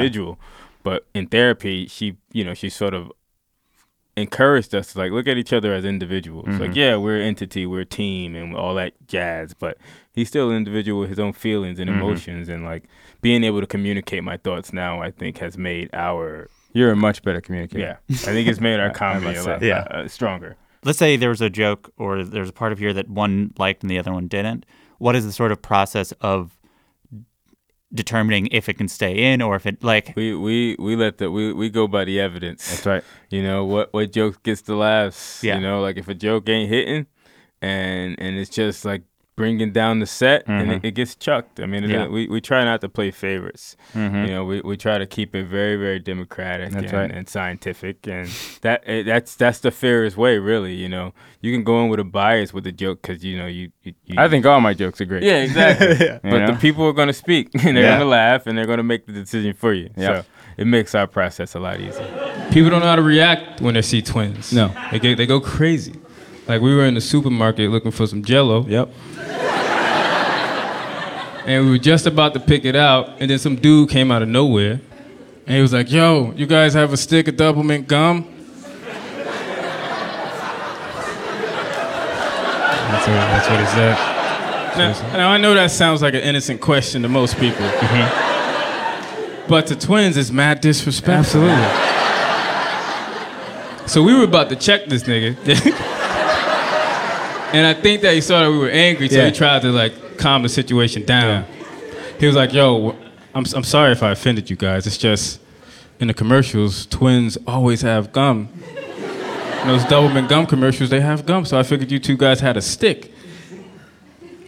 Individual. 0.86 1.04
But 1.04 1.08
in 1.14 1.28
therapy, 1.28 1.88
she, 1.88 2.18
you 2.32 2.44
know, 2.44 2.54
she 2.54 2.70
sort 2.70 2.94
of 2.94 3.12
encouraged 4.16 4.76
us 4.76 4.94
to 4.94 5.00
like 5.00 5.12
look 5.12 5.28
at 5.28 5.38
each 5.38 5.52
other 5.54 5.74
as 5.74 5.86
individuals. 5.86 6.48
Like, 6.60 6.72
Mhm. 6.72 6.76
yeah, 6.76 6.96
we're 6.98 7.16
an 7.16 7.24
entity, 7.24 7.66
we're 7.66 7.82
a 7.82 7.86
team, 7.86 8.36
and 8.36 8.56
all 8.56 8.76
that 8.76 8.94
jazz. 9.08 9.56
But 9.56 9.78
he's 10.14 10.28
still 10.28 10.52
an 10.52 10.56
individual 10.58 11.00
with 11.00 11.10
his 11.10 11.20
own 11.20 11.34
feelings 11.34 11.80
and 11.80 11.90
Mhm. 11.90 11.94
emotions, 11.96 12.48
and 12.50 12.64
like 12.64 12.84
being 13.22 13.44
able 13.44 13.60
to 13.62 13.66
communicate 13.68 14.24
my 14.24 14.38
thoughts 14.38 14.72
now, 14.72 15.02
I 15.02 15.10
think 15.10 15.40
has 15.40 15.58
made 15.58 15.90
our 15.94 16.48
You're 16.74 16.92
a 16.92 16.96
much 16.96 17.24
better 17.24 17.42
communicator. 17.42 17.80
yeah, 17.84 17.96
I 18.12 18.34
think 18.34 18.48
it's 18.48 18.62
made 18.62 18.80
our 18.80 18.88
I- 18.90 18.90
I 18.90 18.94
comedy 18.94 19.36
a 19.38 19.44
lot. 19.44 19.62
Yeah. 19.64 19.80
uh, 19.90 20.04
uh, 20.04 20.08
stronger. 20.08 20.58
let's 20.86 21.00
say 21.00 21.16
there 21.16 21.30
was 21.30 21.40
a 21.42 21.50
joke 21.50 21.92
or 21.98 22.24
there's 22.26 22.50
a 22.50 22.54
part 22.54 22.72
of 22.74 22.78
here 22.78 22.92
that 22.94 23.10
one 23.10 23.54
liked 23.58 23.84
and 23.84 23.90
the 23.90 23.98
other 23.98 24.12
one 24.12 24.28
didn't. 24.28 24.66
What 25.00 25.16
is 25.16 25.26
the 25.26 25.32
sort 25.32 25.52
of 25.54 25.62
process 25.62 26.12
of 26.22 26.58
determining 27.94 28.48
if 28.48 28.68
it 28.68 28.74
can 28.74 28.88
stay 28.88 29.32
in 29.32 29.42
or 29.42 29.56
if 29.56 29.66
it 29.66 29.84
like 29.84 30.14
We 30.16 30.36
we 30.36 30.76
we 30.80 30.96
let 30.96 31.18
the 31.18 31.30
we, 31.30 31.54
we 31.54 31.70
go 31.70 31.88
by 31.88 32.06
the 32.06 32.20
evidence. 32.20 32.70
That's 32.70 32.86
right. 32.86 33.04
You 33.30 33.44
know 33.44 33.66
what 33.66 33.94
what 33.94 34.12
joke 34.12 34.44
gets 34.44 34.62
the 34.62 34.76
laughs. 34.76 35.44
Yeah. 35.44 35.56
You 35.56 35.62
know, 35.62 35.82
like 35.82 35.98
if 35.98 36.08
a 36.08 36.16
joke 36.16 36.50
ain't 36.50 36.70
hitting, 36.70 37.06
and 37.62 38.16
and 38.20 38.38
it's 38.38 38.50
just 38.50 38.86
like 38.86 39.04
bringing 39.36 39.72
down 39.72 40.00
the 40.00 40.06
set 40.06 40.44
and 40.48 40.70
Mhm. 40.70 40.76
it, 40.78 40.86
it 40.86 40.92
gets 40.92 41.16
chucked. 41.16 41.60
I 41.60 41.66
mean, 41.66 41.84
it- 41.86 41.90
Yeah. 41.90 42.08
we, 42.08 42.28
we 42.28 42.40
try 42.40 42.64
not 42.64 42.82
to 42.82 42.90
play 42.90 43.10
favorites. 43.10 43.76
Mhm. 43.96 44.28
You 44.28 44.34
know, 44.34 44.46
we, 44.46 44.62
we 44.62 44.78
try 44.78 44.98
to 45.00 45.08
keep 45.08 45.34
it 45.36 45.46
very, 45.46 45.76
very 45.76 45.98
democratic 46.00 46.74
and, 46.74 46.94
right. 46.94 47.12
and 47.12 47.28
scientific, 47.28 48.06
and 48.08 48.30
that 48.62 48.84
eh, 48.86 49.02
that's 49.04 49.36
that's 49.36 49.60
the 49.60 49.72
fairest 49.72 50.18
way, 50.18 50.38
really. 50.38 50.76
You 50.76 50.88
know, 50.88 51.14
you 51.42 51.52
can 51.52 51.64
go 51.64 51.84
in 51.84 51.90
with 51.90 52.00
a 52.00 52.04
bias 52.04 52.54
with 52.54 52.68
a 52.68 52.72
joke 52.72 53.02
because 53.02 53.24
you 53.24 53.38
know 53.38 53.48
you, 53.48 53.72
you, 53.82 53.94
you. 54.06 54.16
I 54.20 54.30
think 54.30 54.46
all 54.46 54.62
my 54.62 54.74
jokes 54.76 55.02
are 55.02 55.06
great. 55.06 55.24
Yeah, 55.24 55.42
exactly. 55.44 55.88
You 56.08 56.20
But 56.22 56.46
the 56.46 56.52
know? 56.54 56.56
people 56.60 56.86
are 56.86 56.94
gonna 56.94 57.12
speak 57.14 57.50
and 57.56 57.64
they're 57.76 57.84
Yeah. 57.84 57.98
gonna 57.98 58.06
laugh 58.10 58.46
and 58.48 58.56
they're 58.58 58.68
gonna 58.68 58.84
make 58.84 59.06
the 59.08 59.14
decision 59.14 59.54
for 59.54 59.74
you. 59.74 59.90
Yep. 59.98 60.16
So 60.16 60.26
it 60.58 60.66
makes 60.68 60.94
our 60.94 61.08
process 61.08 61.56
a 61.56 61.60
lot 61.60 61.80
easier. 61.80 62.08
People 62.52 62.70
don't 62.70 62.82
know 62.82 62.88
how 62.88 62.96
to 62.96 63.02
react 63.02 63.62
when 63.62 63.74
they 63.74 63.82
see 63.82 64.02
twins. 64.04 64.54
No. 64.54 64.72
They 64.92 65.00
get, 65.00 65.18
they 65.18 65.26
go 65.26 65.40
crazy. 65.40 65.94
Like 66.48 66.62
we 66.62 66.76
were 66.76 66.86
in 66.86 66.94
the 66.94 67.02
supermarket 67.02 67.70
looking 67.70 67.92
for 67.92 68.06
some 68.06 68.24
jello. 68.24 68.66
Yep. 68.66 68.90
And 71.46 71.66
we 71.66 71.72
were 71.72 71.78
just 71.78 72.06
about 72.06 72.34
to 72.36 72.40
pick 72.40 72.64
it 72.64 72.76
out, 72.76 73.20
and 73.20 73.30
then 73.30 73.38
some 73.38 73.58
dude 73.58 73.90
came 73.90 74.12
out 74.12 74.22
of 74.22 74.30
nowhere. 74.30 74.80
And 75.46 75.56
he 75.56 75.62
was 75.62 75.74
like, 75.74 75.92
Yo, 75.92 76.32
you 76.38 76.46
guys 76.46 76.74
have 76.74 76.94
a 76.94 76.98
stick 76.98 77.28
of 77.28 77.36
Doublemint 77.36 77.88
gum? 77.88 78.30
That's 82.94 83.08
what, 83.08 83.16
that's 83.16 83.50
what 83.50 83.60
he 83.60 83.66
said. 83.66 83.98
Now, 84.78 85.18
now, 85.18 85.30
I 85.30 85.38
know 85.38 85.54
that 85.54 85.72
sounds 85.72 86.02
like 86.02 86.14
an 86.14 86.22
innocent 86.22 86.62
question 86.62 87.02
to 87.02 87.10
most 87.10 87.38
people. 87.38 87.66
Mm-hmm. 87.66 89.50
But 89.50 89.68
to 89.68 89.76
twins, 89.76 90.16
it's 90.16 90.32
mad 90.32 90.62
disrespect. 90.62 91.10
Absolutely. 91.10 91.54
So 93.88 94.02
we 94.02 94.16
were 94.16 94.24
about 94.24 94.50
to 94.50 94.56
check 94.56 94.86
this 94.86 95.04
nigga. 95.04 95.36
and 97.54 97.66
I 97.68 97.74
think 97.74 98.02
that 98.02 98.14
he 98.14 98.22
saw 98.22 98.42
that 98.44 98.52
we 98.52 98.58
were 98.58 98.70
angry, 98.70 99.08
so 99.10 99.18
Yeah. 99.18 99.26
he 99.28 99.32
tried 99.32 99.62
to 99.62 99.72
like 99.72 100.18
calm 100.18 100.44
the 100.44 100.50
situation 100.50 101.06
down. 101.06 101.46
He 102.20 102.26
was 102.28 102.36
like, 102.36 102.54
yo, 102.54 102.92
I'm, 103.36 103.46
I'm 103.56 103.64
sorry 103.64 103.92
if 103.92 104.04
I 104.04 104.12
offended 104.12 104.50
you 104.50 104.56
guys. 104.56 104.86
It's 104.88 104.98
just 104.98 105.40
in 106.00 106.08
the 106.08 106.14
commercials, 106.14 106.86
twins 106.88 107.38
always 107.48 107.82
have 107.82 108.12
gum. 108.12 108.50
In 109.62 109.68
those 109.70 109.84
Doublemint 109.84 110.28
gum 110.30 110.46
commercials, 110.46 110.90
they 110.90 111.00
have 111.02 111.26
gum. 111.26 111.46
So 111.46 111.58
I 111.58 111.64
figured 111.64 111.90
you 111.92 112.00
two 112.00 112.18
guys 112.18 112.42
had 112.42 112.58
a 112.58 112.62
stick. 112.62 113.12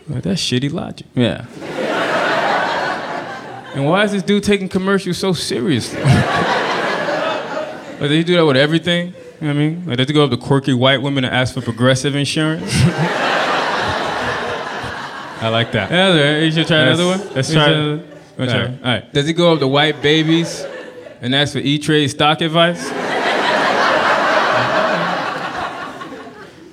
Like, 0.08 0.24
that's 0.24 0.42
shitty 0.42 0.72
logic. 0.72 1.08
Yeah. 1.16 1.46
And 3.74 3.86
why 3.86 4.04
is 4.06 4.12
this 4.14 4.24
dude 4.24 4.44
taking 4.44 4.70
commercials 4.70 5.18
so 5.18 5.34
seriously? 5.34 6.02
like, 6.04 8.00
did 8.00 8.12
he 8.12 8.24
do 8.24 8.36
that 8.36 8.46
with 8.46 8.56
everything? 8.58 9.14
You 9.42 9.48
know 9.48 9.54
what 9.54 9.56
I 9.62 9.68
mean? 9.68 9.86
Like, 9.86 9.98
did 9.98 10.08
he 10.08 10.14
go 10.14 10.24
up 10.24 10.30
to 10.32 10.38
quirky 10.38 10.74
white 10.74 11.02
women 11.02 11.26
and 11.26 11.34
ask 11.36 11.54
for 11.54 11.62
progressive 11.62 12.16
insurance? 12.16 12.72
I 15.42 15.50
like 15.50 15.72
that. 15.74 15.92
Yeah, 15.92 16.08
all 16.08 16.14
right. 16.16 16.44
You 16.44 16.52
should 16.52 16.68
try 16.68 16.86
Let's- 16.86 17.00
another 17.00 17.24
one. 17.26 17.34
let's 17.36 17.52
try 17.52 17.66
should- 17.68 18.00
it. 18.00 18.46
try. 18.50 18.66
All 18.66 18.80
right. 18.84 19.14
Does 19.14 19.28
he 19.28 19.34
go 19.34 19.54
up 19.54 19.60
to 19.60 19.68
white 19.68 20.02
babies 20.02 20.66
and 21.22 21.36
ask 21.36 21.54
for 21.54 21.60
E-Trade 21.60 22.08
stock 22.10 22.42
advice? 22.42 22.90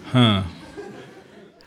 huh. 0.06 0.42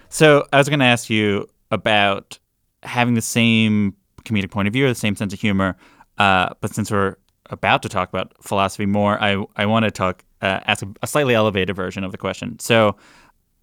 So 0.09 0.45
I 0.53 0.57
was 0.57 0.69
going 0.69 0.79
to 0.79 0.85
ask 0.85 1.09
you 1.09 1.47
about 1.71 2.39
having 2.83 3.15
the 3.15 3.21
same 3.21 3.95
comedic 4.23 4.51
point 4.51 4.67
of 4.67 4.73
view 4.73 4.85
or 4.85 4.89
the 4.89 4.95
same 4.95 5.15
sense 5.15 5.33
of 5.33 5.39
humor. 5.41 5.75
Uh, 6.17 6.49
but 6.61 6.73
since 6.73 6.89
we're 6.91 7.15
about 7.49 7.81
to 7.83 7.89
talk 7.89 8.09
about 8.09 8.33
philosophy 8.41 8.85
more, 8.85 9.21
I 9.21 9.43
I 9.55 9.65
want 9.65 9.83
to 9.85 9.91
talk 9.91 10.23
uh, 10.45 10.59
ask 10.71 10.83
a, 10.83 10.89
a 11.01 11.07
slightly 11.07 11.33
elevated 11.33 11.75
version 11.75 12.03
of 12.03 12.11
the 12.11 12.17
question. 12.17 12.59
So 12.59 12.95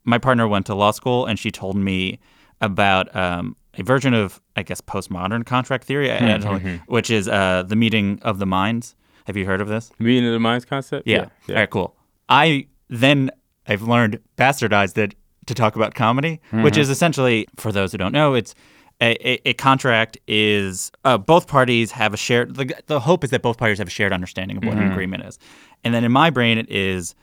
my 0.05 0.18
partner 0.18 0.47
went 0.49 0.66
to 0.66 0.75
law 0.75 0.90
school, 0.92 1.27
and 1.27 1.38
she 1.38 1.51
told 1.51 1.77
me 1.77 2.18
about 2.61 3.14
um, 3.14 3.57
a 3.81 3.83
version 3.83 4.14
of 4.14 4.40
I 4.57 4.62
guess 4.62 4.81
postmodern 4.81 5.45
contract 5.45 5.85
theory, 5.85 6.09
don't 6.42 6.61
which 6.87 7.11
is 7.11 7.29
uh, 7.29 7.62
the 7.66 7.77
meeting 7.77 8.18
of 8.23 8.38
the 8.38 8.47
minds. 8.47 8.97
Have 9.27 9.37
you 9.37 9.47
heard 9.47 9.61
of 9.61 9.68
this? 9.68 9.90
Meeting 9.99 10.27
of 10.27 10.33
the 10.33 10.40
minds 10.40 10.64
concept. 10.64 11.07
Yeah. 11.07 11.27
All 11.49 11.55
right, 11.55 11.71
cool. 11.71 11.97
I 12.29 12.66
then 12.88 13.31
I've 13.68 13.83
learned 13.83 14.18
bastardized 14.37 14.99
it 14.99 15.14
to 15.47 15.55
talk 15.55 15.77
about 15.77 15.95
comedy, 15.95 16.40
which 16.62 16.77
is 16.77 16.88
essentially, 16.90 17.47
for 17.57 17.73
those 17.73 17.92
who 17.92 17.99
don't 17.99 18.12
know, 18.12 18.35
it's 18.35 18.55
a, 19.01 19.11
a, 19.29 19.51
a 19.51 19.55
contract 19.55 20.16
is 20.29 20.90
uh, 21.05 21.18
both 21.18 21.47
parties 21.47 21.90
have 21.92 22.14
a 22.14 22.16
shared. 22.16 22.55
The, 22.55 22.75
the 22.87 23.01
hope 23.01 23.25
is 23.25 23.31
that 23.31 23.42
both 23.42 23.59
parties 23.59 23.79
have 23.79 23.88
a 23.88 23.90
shared 23.90 24.12
understanding 24.12 24.57
of 24.59 24.64
what 24.64 24.77
an 24.77 24.90
agreement 24.92 25.25
is, 25.25 25.38
and 25.85 25.92
then 25.95 26.05
in 26.05 26.12
my 26.12 26.31
brain 26.31 26.59
it 26.59 26.71
is 26.71 27.14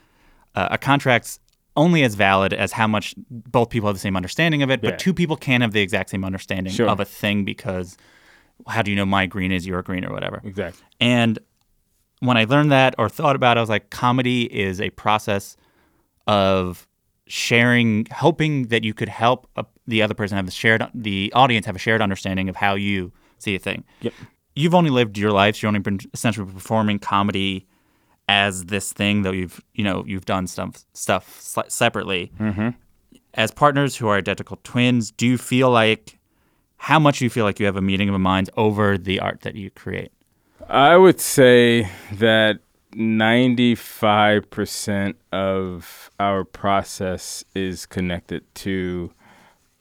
uh, 0.54 0.68
a 0.70 0.78
contract's 0.78 1.38
only 1.76 2.02
as 2.02 2.14
valid 2.14 2.52
as 2.52 2.72
how 2.72 2.86
much 2.86 3.14
both 3.30 3.70
people 3.70 3.88
have 3.88 3.94
the 3.96 4.00
same 4.00 4.16
understanding 4.16 4.62
of 4.62 4.70
it, 4.70 4.80
but 4.82 4.90
Yeah. 4.90 4.96
two 4.96 5.14
people 5.14 5.36
can't 5.36 5.62
have 5.62 5.72
the 5.72 5.80
exact 5.80 6.10
same 6.10 6.24
understanding 6.24 6.72
Sure. 6.72 6.88
of 6.88 6.98
a 7.00 7.04
thing 7.04 7.44
because 7.44 7.96
how 8.66 8.82
do 8.82 8.90
you 8.90 8.96
know 8.96 9.06
my 9.06 9.26
green 9.26 9.52
is 9.52 9.66
your 9.66 9.80
green 9.82 10.04
or 10.04 10.12
whatever? 10.12 10.40
Exactly. 10.44 10.84
And 11.00 11.38
when 12.18 12.36
I 12.36 12.44
learned 12.44 12.70
that 12.72 12.94
or 12.98 13.08
thought 13.08 13.36
about 13.36 13.56
it, 13.56 13.60
I 13.60 13.62
was 13.62 13.70
like, 13.70 13.88
comedy 13.90 14.42
is 14.54 14.80
a 14.80 14.90
process 14.90 15.56
of 16.26 16.86
sharing, 17.26 18.06
hoping 18.12 18.64
that 18.68 18.84
you 18.84 18.92
could 18.92 19.08
help 19.08 19.46
uh, 19.56 19.62
the 19.86 20.02
other 20.02 20.14
person 20.14 20.36
have 20.36 20.46
the 20.46 20.52
shared, 20.52 20.84
the 20.94 21.32
audience 21.34 21.66
have 21.66 21.76
a 21.76 21.78
shared 21.78 22.02
understanding 22.02 22.48
of 22.48 22.56
how 22.56 22.74
you 22.74 23.12
see 23.38 23.54
a 23.54 23.58
thing. 23.58 23.84
Yep. 24.00 24.12
You've 24.56 24.74
only 24.74 24.90
lived 24.90 25.16
your 25.16 25.30
life. 25.30 25.62
You've 25.62 25.68
only 25.68 25.80
been 25.80 26.00
essentially 26.12 26.50
performing 26.52 26.98
comedy 26.98 27.66
as 28.30 28.66
this 28.66 28.92
thing 28.92 29.22
that 29.22 29.34
you've, 29.34 29.60
you 29.74 29.82
know, 29.82 30.04
you've 30.06 30.24
done 30.24 30.46
stuff 30.46 30.84
stuff 30.92 31.40
separately. 31.40 32.30
Mm-hmm. 32.38 32.68
As 33.34 33.50
partners 33.50 33.96
who 33.96 34.06
are 34.06 34.16
identical 34.16 34.60
twins, 34.62 35.10
do 35.10 35.26
you 35.26 35.36
feel 35.36 35.68
like 35.68 36.20
how 36.76 37.00
much 37.00 37.18
do 37.18 37.24
you 37.24 37.30
feel 37.30 37.44
like 37.44 37.58
you 37.58 37.66
have 37.66 37.76
a 37.76 37.82
meeting 37.82 38.08
of 38.08 38.12
the 38.12 38.20
minds 38.20 38.48
over 38.56 38.96
the 38.96 39.18
art 39.18 39.40
that 39.40 39.56
you 39.56 39.70
create? 39.70 40.12
I 40.68 40.96
would 40.96 41.20
say 41.20 41.90
that 42.12 42.60
95% 42.94 45.14
of 45.32 46.10
our 46.20 46.44
process 46.44 47.44
is 47.56 47.84
connected 47.84 48.44
to 48.54 49.12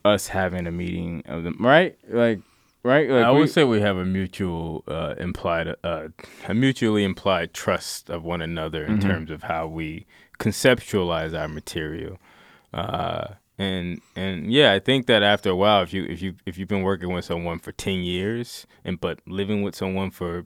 us 0.03 0.27
having 0.27 0.65
a 0.65 0.71
meeting 0.71 1.21
of 1.27 1.43
them, 1.43 1.57
right? 1.59 1.95
Like, 2.07 2.39
right? 2.83 3.09
Like 3.09 3.25
I 3.25 3.31
we- 3.31 3.39
would 3.39 3.49
say 3.49 3.63
we 3.63 3.81
have 3.81 3.97
a 3.97 4.05
mutual 4.05 4.83
uh, 4.87 5.15
implied, 5.17 5.75
uh, 5.83 6.07
a 6.47 6.53
mutually 6.53 7.03
implied 7.03 7.53
trust 7.53 8.09
of 8.09 8.23
one 8.23 8.41
another 8.41 8.85
in 8.85 8.97
Mm-hmm. 8.99 9.09
terms 9.09 9.31
of 9.31 9.43
how 9.43 9.67
we 9.67 10.05
conceptualize 10.39 11.37
our 11.39 11.47
material. 11.47 12.17
Uh, 12.73 13.33
and 13.57 14.01
and 14.15 14.51
yeah, 14.51 14.71
I 14.71 14.79
think 14.79 15.05
that 15.07 15.21
after 15.23 15.49
a 15.49 15.55
while, 15.55 15.81
if 15.83 15.93
you 15.93 16.03
if 16.05 16.21
you 16.21 16.35
if 16.45 16.57
you've 16.57 16.69
been 16.69 16.83
working 16.83 17.11
with 17.11 17.25
someone 17.25 17.59
for 17.59 17.71
ten 17.73 17.99
years 18.03 18.65
and 18.85 18.99
but 18.99 19.19
living 19.27 19.63
with 19.63 19.75
someone 19.75 20.11
for 20.11 20.45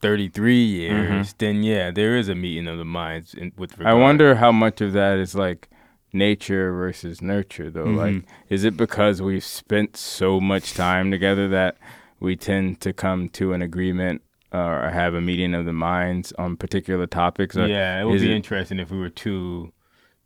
thirty 0.00 0.28
three 0.28 0.62
years, 0.64 1.34
then 1.38 1.62
yeah, 1.64 1.90
there 1.90 2.16
is 2.16 2.28
a 2.28 2.34
meeting 2.34 2.68
of 2.68 2.78
the 2.78 2.84
minds. 2.84 3.34
In, 3.34 3.52
with 3.56 3.72
Mm-hmm. 3.72 3.86
I 3.86 3.94
wonder 3.94 4.36
how 4.36 4.52
much 4.52 4.80
of 4.80 4.92
that 4.92 5.18
is 5.18 5.34
like 5.34 5.68
nature 6.12 6.72
versus 6.72 7.20
nurture, 7.20 7.70
though. 7.70 7.86
Mm-hmm. 7.86 7.96
Like, 7.96 8.24
is 8.48 8.64
it 8.64 8.76
because 8.76 9.20
we've 9.20 9.44
spent 9.44 9.96
so 9.96 10.40
much 10.40 10.74
time 10.74 11.10
together 11.10 11.48
that 11.48 11.76
we 12.20 12.36
tend 12.36 12.80
to 12.80 12.92
come 12.92 13.28
to 13.30 13.52
an 13.52 13.62
agreement 13.62 14.22
or 14.52 14.90
have 14.90 15.14
a 15.14 15.20
meeting 15.20 15.54
of 15.54 15.64
the 15.64 15.72
minds 15.72 16.32
on 16.38 16.56
particular 16.56 17.06
topics? 17.06 17.56
Or 17.56 17.66
Yeah, 17.66 18.00
it 18.00 18.04
would 18.04 18.20
be 18.20 18.34
interesting 18.34 18.78
if 18.78 18.90
we 18.90 18.98
were 18.98 19.10
two, 19.10 19.72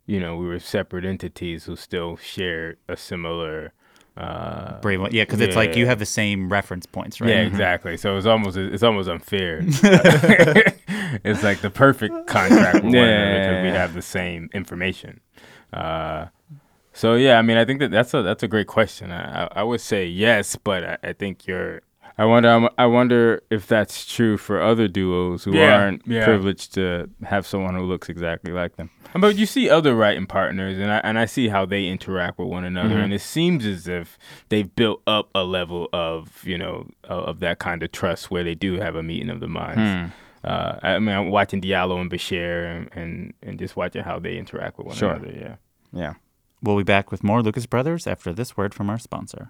you 0.05 0.19
know, 0.19 0.37
we 0.37 0.45
were 0.45 0.59
separate 0.59 1.05
entities 1.05 1.65
who 1.65 1.75
still 1.75 2.15
shared 2.17 2.77
a 2.87 2.95
similar. 2.95 3.73
Uh, 4.17 4.79
Brave 4.81 5.01
one. 5.01 5.11
Yeah, 5.13 5.23
because 5.23 5.39
it's 5.39 5.55
like 5.55 5.75
you 5.75 5.85
have 5.85 5.99
the 5.99 6.05
same 6.05 6.49
reference 6.49 6.85
points, 6.85 7.21
right? 7.21 7.29
Yeah, 7.29 7.41
exactly. 7.41 7.95
So 7.97 8.17
it's 8.17 8.25
almost 8.25 8.57
it's 8.57 8.83
almost 8.83 9.07
unfair. 9.09 9.61
it's 11.23 11.43
like 11.43 11.61
the 11.61 11.69
perfect 11.69 12.27
contract 12.27 12.75
with 12.75 12.83
one 12.83 12.95
another 12.95 13.39
because 13.39 13.63
we 13.63 13.69
have 13.69 13.93
the 13.93 14.01
same 14.01 14.49
information. 14.53 15.21
Uh, 15.71 16.25
so 16.93 17.15
yeah, 17.15 17.39
I 17.39 17.41
mean, 17.41 17.57
I 17.57 17.63
think 17.63 17.79
that 17.79 17.91
that's 17.91 18.13
a 18.13 18.21
that's 18.21 18.43
a 18.43 18.47
great 18.49 18.67
question. 18.67 19.11
I 19.11 19.43
I, 19.43 19.49
I 19.57 19.63
would 19.63 19.81
say 19.81 20.05
yes, 20.05 20.57
but 20.57 20.83
I, 20.83 20.97
I 21.03 21.13
think 21.13 21.47
you're 21.47 21.81
I 22.17 22.25
wonder. 22.25 22.69
I 22.77 22.85
wonder 22.85 23.41
if 23.49 23.67
that's 23.67 24.05
true 24.05 24.37
for 24.37 24.61
other 24.61 24.87
duos 24.87 25.43
who 25.43 25.55
Yeah, 25.55 25.75
aren't 25.81 26.05
yeah. 26.05 26.25
privileged 26.25 26.73
to 26.75 27.09
have 27.23 27.47
someone 27.47 27.75
who 27.75 27.83
looks 27.83 28.09
exactly 28.09 28.51
like 28.51 28.75
them. 28.75 28.89
But 29.17 29.35
you 29.37 29.45
see 29.45 29.69
other 29.69 29.95
writing 29.95 30.25
partners, 30.27 30.77
and 30.77 30.91
I 30.91 30.97
and 31.03 31.17
I 31.19 31.25
see 31.25 31.47
how 31.49 31.65
they 31.65 31.87
interact 31.87 32.37
with 32.39 32.47
one 32.47 32.63
another, 32.63 32.97
and 32.99 33.13
it 33.13 33.21
seems 33.21 33.65
as 33.65 33.87
if 33.87 34.17
they've 34.49 34.73
built 34.75 35.01
up 35.07 35.29
a 35.35 35.43
level 35.43 35.89
of 35.93 36.43
you 36.45 36.57
know 36.57 36.89
of, 37.05 37.23
of 37.25 37.39
that 37.39 37.59
kind 37.59 37.81
of 37.83 37.91
trust 37.91 38.29
where 38.31 38.43
they 38.43 38.55
do 38.55 38.75
have 38.79 38.95
a 38.95 39.03
meeting 39.03 39.29
of 39.29 39.39
the 39.39 39.47
minds. 39.47 40.13
Uh, 40.43 40.79
I 40.81 40.99
mean, 40.99 41.15
I'm 41.15 41.29
watching 41.29 41.61
Diallo 41.61 41.99
and 42.01 42.09
Bashir, 42.11 42.65
and, 42.75 42.89
and 42.93 43.33
and 43.43 43.59
just 43.59 43.75
watching 43.75 44.03
how 44.03 44.19
they 44.19 44.37
interact 44.37 44.77
with 44.77 44.87
one 44.87 44.95
Sure. 44.95 45.11
another. 45.13 45.31
Yeah. 45.37 45.55
Yeah. 45.93 46.13
We'll 46.63 46.77
be 46.77 46.83
back 46.83 47.09
with 47.11 47.23
more 47.23 47.41
Lucas 47.41 47.65
Brothers 47.65 48.05
after 48.07 48.31
this 48.33 48.55
word 48.55 48.73
from 48.73 48.89
our 48.89 48.99
sponsor. 48.99 49.49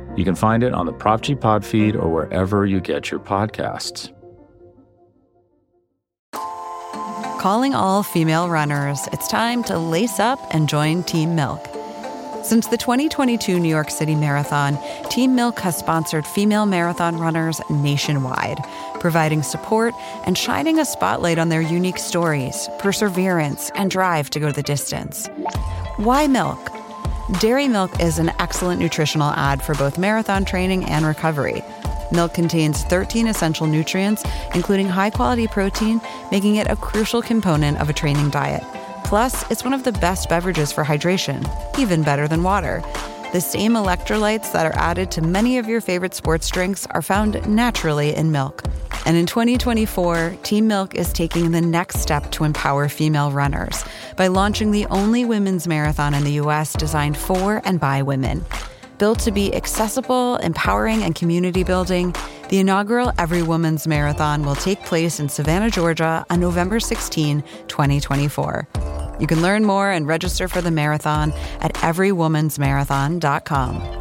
You 0.17 0.25
can 0.25 0.35
find 0.35 0.63
it 0.63 0.73
on 0.73 0.85
the 0.85 0.93
Prop 0.93 1.21
G 1.21 1.35
Pod 1.35 1.65
feed 1.65 1.95
or 1.95 2.09
wherever 2.09 2.65
you 2.65 2.79
get 2.79 3.11
your 3.11 3.19
podcasts. 3.19 4.11
Calling 7.41 7.73
all 7.73 8.03
female 8.03 8.49
runners, 8.49 9.07
it's 9.13 9.27
time 9.27 9.63
to 9.63 9.79
lace 9.79 10.19
up 10.19 10.39
and 10.53 10.69
join 10.69 11.01
Team 11.03 11.35
Milk. 11.35 11.65
Since 12.43 12.67
the 12.67 12.77
2022 12.77 13.59
New 13.59 13.69
York 13.69 13.89
City 13.89 14.15
Marathon, 14.15 14.77
Team 15.09 15.35
Milk 15.35 15.59
has 15.59 15.77
sponsored 15.77 16.25
female 16.25 16.65
marathon 16.65 17.17
runners 17.17 17.61
nationwide, 17.69 18.57
providing 18.99 19.43
support 19.43 19.93
and 20.25 20.37
shining 20.37 20.77
a 20.77 20.85
spotlight 20.85 21.39
on 21.39 21.49
their 21.49 21.61
unique 21.61 21.97
stories, 21.97 22.67
perseverance, 22.79 23.71
and 23.75 23.89
drive 23.89 24.29
to 24.31 24.39
go 24.39 24.51
the 24.51 24.63
distance. 24.63 25.27
Why 25.97 26.27
milk? 26.27 26.80
Dairy 27.39 27.67
milk 27.67 28.01
is 28.01 28.19
an 28.19 28.31
excellent 28.39 28.81
nutritional 28.81 29.31
ad 29.31 29.61
for 29.61 29.75
both 29.75 29.97
marathon 29.97 30.43
training 30.43 30.85
and 30.85 31.05
recovery. 31.05 31.63
Milk 32.11 32.33
contains 32.33 32.83
13 32.83 33.27
essential 33.27 33.67
nutrients, 33.67 34.25
including 34.53 34.87
high 34.87 35.11
quality 35.11 35.47
protein, 35.47 36.01
making 36.31 36.55
it 36.55 36.67
a 36.69 36.75
crucial 36.75 37.21
component 37.21 37.79
of 37.79 37.89
a 37.89 37.93
training 37.93 38.31
diet. 38.31 38.63
Plus, 39.05 39.49
it's 39.51 39.63
one 39.63 39.73
of 39.73 39.83
the 39.83 39.91
best 39.93 40.29
beverages 40.29 40.71
for 40.71 40.83
hydration, 40.83 41.47
even 41.77 42.01
better 42.01 42.27
than 42.27 42.43
water. 42.43 42.81
The 43.31 43.39
same 43.39 43.75
electrolytes 43.75 44.51
that 44.51 44.65
are 44.65 44.77
added 44.77 45.09
to 45.11 45.21
many 45.21 45.57
of 45.57 45.65
your 45.65 45.79
favorite 45.79 46.13
sports 46.13 46.49
drinks 46.49 46.85
are 46.87 47.01
found 47.01 47.47
naturally 47.47 48.13
in 48.13 48.33
milk. 48.33 48.61
And 49.05 49.15
in 49.15 49.25
2024, 49.25 50.35
Team 50.43 50.67
Milk 50.67 50.95
is 50.95 51.13
taking 51.13 51.51
the 51.51 51.61
next 51.61 52.01
step 52.01 52.29
to 52.31 52.43
empower 52.43 52.89
female 52.89 53.31
runners 53.31 53.85
by 54.17 54.27
launching 54.27 54.71
the 54.71 54.85
only 54.87 55.23
women's 55.23 55.65
marathon 55.65 56.13
in 56.13 56.25
the 56.25 56.33
US 56.41 56.73
designed 56.73 57.15
for 57.15 57.61
and 57.63 57.79
by 57.79 58.01
women. 58.01 58.43
Built 58.97 59.19
to 59.19 59.31
be 59.31 59.55
accessible, 59.55 60.35
empowering, 60.35 61.01
and 61.01 61.15
community 61.15 61.63
building, 61.63 62.13
the 62.49 62.59
inaugural 62.59 63.13
Every 63.17 63.43
Woman's 63.43 63.87
Marathon 63.87 64.45
will 64.45 64.55
take 64.55 64.83
place 64.83 65.21
in 65.21 65.29
Savannah, 65.29 65.71
Georgia 65.71 66.25
on 66.29 66.41
November 66.41 66.81
16, 66.81 67.41
2024. 67.69 68.67
You 69.21 69.27
can 69.27 69.41
learn 69.43 69.65
more 69.65 69.91
and 69.91 70.07
register 70.07 70.47
for 70.47 70.61
the 70.61 70.71
marathon 70.71 71.31
at 71.59 71.75
everywomansmarathon.com. 71.75 73.97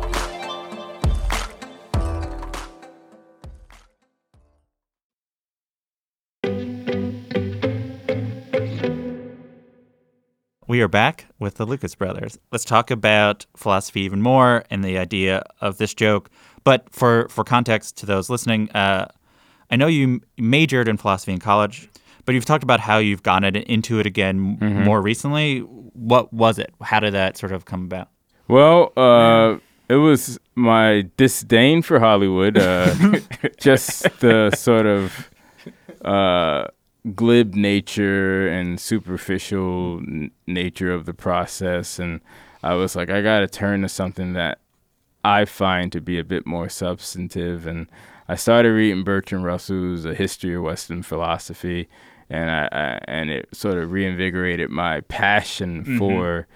We 10.67 10.83
are 10.83 10.89
back 10.89 11.27
with 11.39 11.57
the 11.57 11.67
Lucas 11.67 11.95
brothers. 11.95 12.39
Let's 12.51 12.65
talk 12.65 12.91
about 12.91 13.45
philosophy 13.57 14.01
even 14.03 14.23
more 14.23 14.65
and 14.71 14.83
the 14.83 14.97
idea 14.97 15.45
of 15.61 15.77
this 15.77 15.93
joke. 15.93 16.31
But 16.65 16.89
for, 16.95 17.29
for 17.29 17.45
context 17.45 17.99
to 17.99 18.07
those 18.07 18.31
listening, 18.31 18.71
uh, 18.71 19.09
I 19.71 19.77
know 19.77 19.89
you 19.89 20.23
majored 20.39 20.89
in 20.89 20.97
philosophy 20.97 21.33
in 21.33 21.41
college, 21.41 21.91
but 22.25 22.35
you've 22.35 22.45
talked 22.45 22.63
about 22.65 22.81
how 22.81 22.99
you've 22.99 23.23
gotten 23.23 23.57
into 23.57 23.99
it 23.99 24.07
again 24.07 24.57
Mhm. 24.59 24.85
more 24.85 25.01
recently. 25.03 25.61
What 25.61 26.33
was 26.33 26.59
it? 26.59 26.73
How 26.83 27.01
did 27.01 27.15
that 27.15 27.37
sort 27.37 27.53
of 27.53 27.65
come 27.65 27.85
about? 27.85 28.09
Well, 28.49 28.93
uh, 28.97 29.57
it 29.89 29.97
was 29.97 30.39
my 30.55 31.07
disdain 31.17 31.83
for 31.83 31.99
Hollywood, 32.01 32.57
uh, 32.59 32.95
just 33.61 34.03
the 34.21 34.51
sort 34.53 34.87
of 34.87 35.31
uh, 36.05 36.67
glib 37.15 37.55
nature 37.55 38.49
and 38.49 38.81
superficial 38.81 39.99
n- 39.99 40.31
nature 40.47 40.93
of 40.93 41.07
the 41.07 41.15
process, 41.15 41.99
and 41.99 42.21
I 42.63 42.75
was 42.75 42.95
like, 42.97 43.11
I 43.11 43.23
got 43.23 43.41
to 43.41 43.47
turn 43.49 43.83
to 43.83 43.89
something 43.89 44.33
that 44.35 44.59
I 45.25 45.45
find 45.45 45.93
to 45.93 46.01
be 46.01 46.19
a 46.19 46.25
bit 46.25 46.47
more 46.47 46.69
substantive, 46.69 47.67
and 47.67 47.87
I 48.29 48.37
started 48.37 48.71
reading 48.71 49.03
Bertrand 49.05 49.45
Russell's 49.45 50.05
A 50.05 50.15
History 50.15 50.55
of 50.55 50.63
Western 50.63 51.03
Philosophy, 51.03 51.89
and 52.31 52.51
I, 52.51 52.69
I 52.73 52.99
and 53.05 53.29
it 53.31 53.49
sort 53.53 53.77
of 53.79 53.91
reinvigorated 53.93 54.71
my 54.71 55.01
passion 55.03 55.85
Mhm. 55.85 55.99
for 55.99 56.47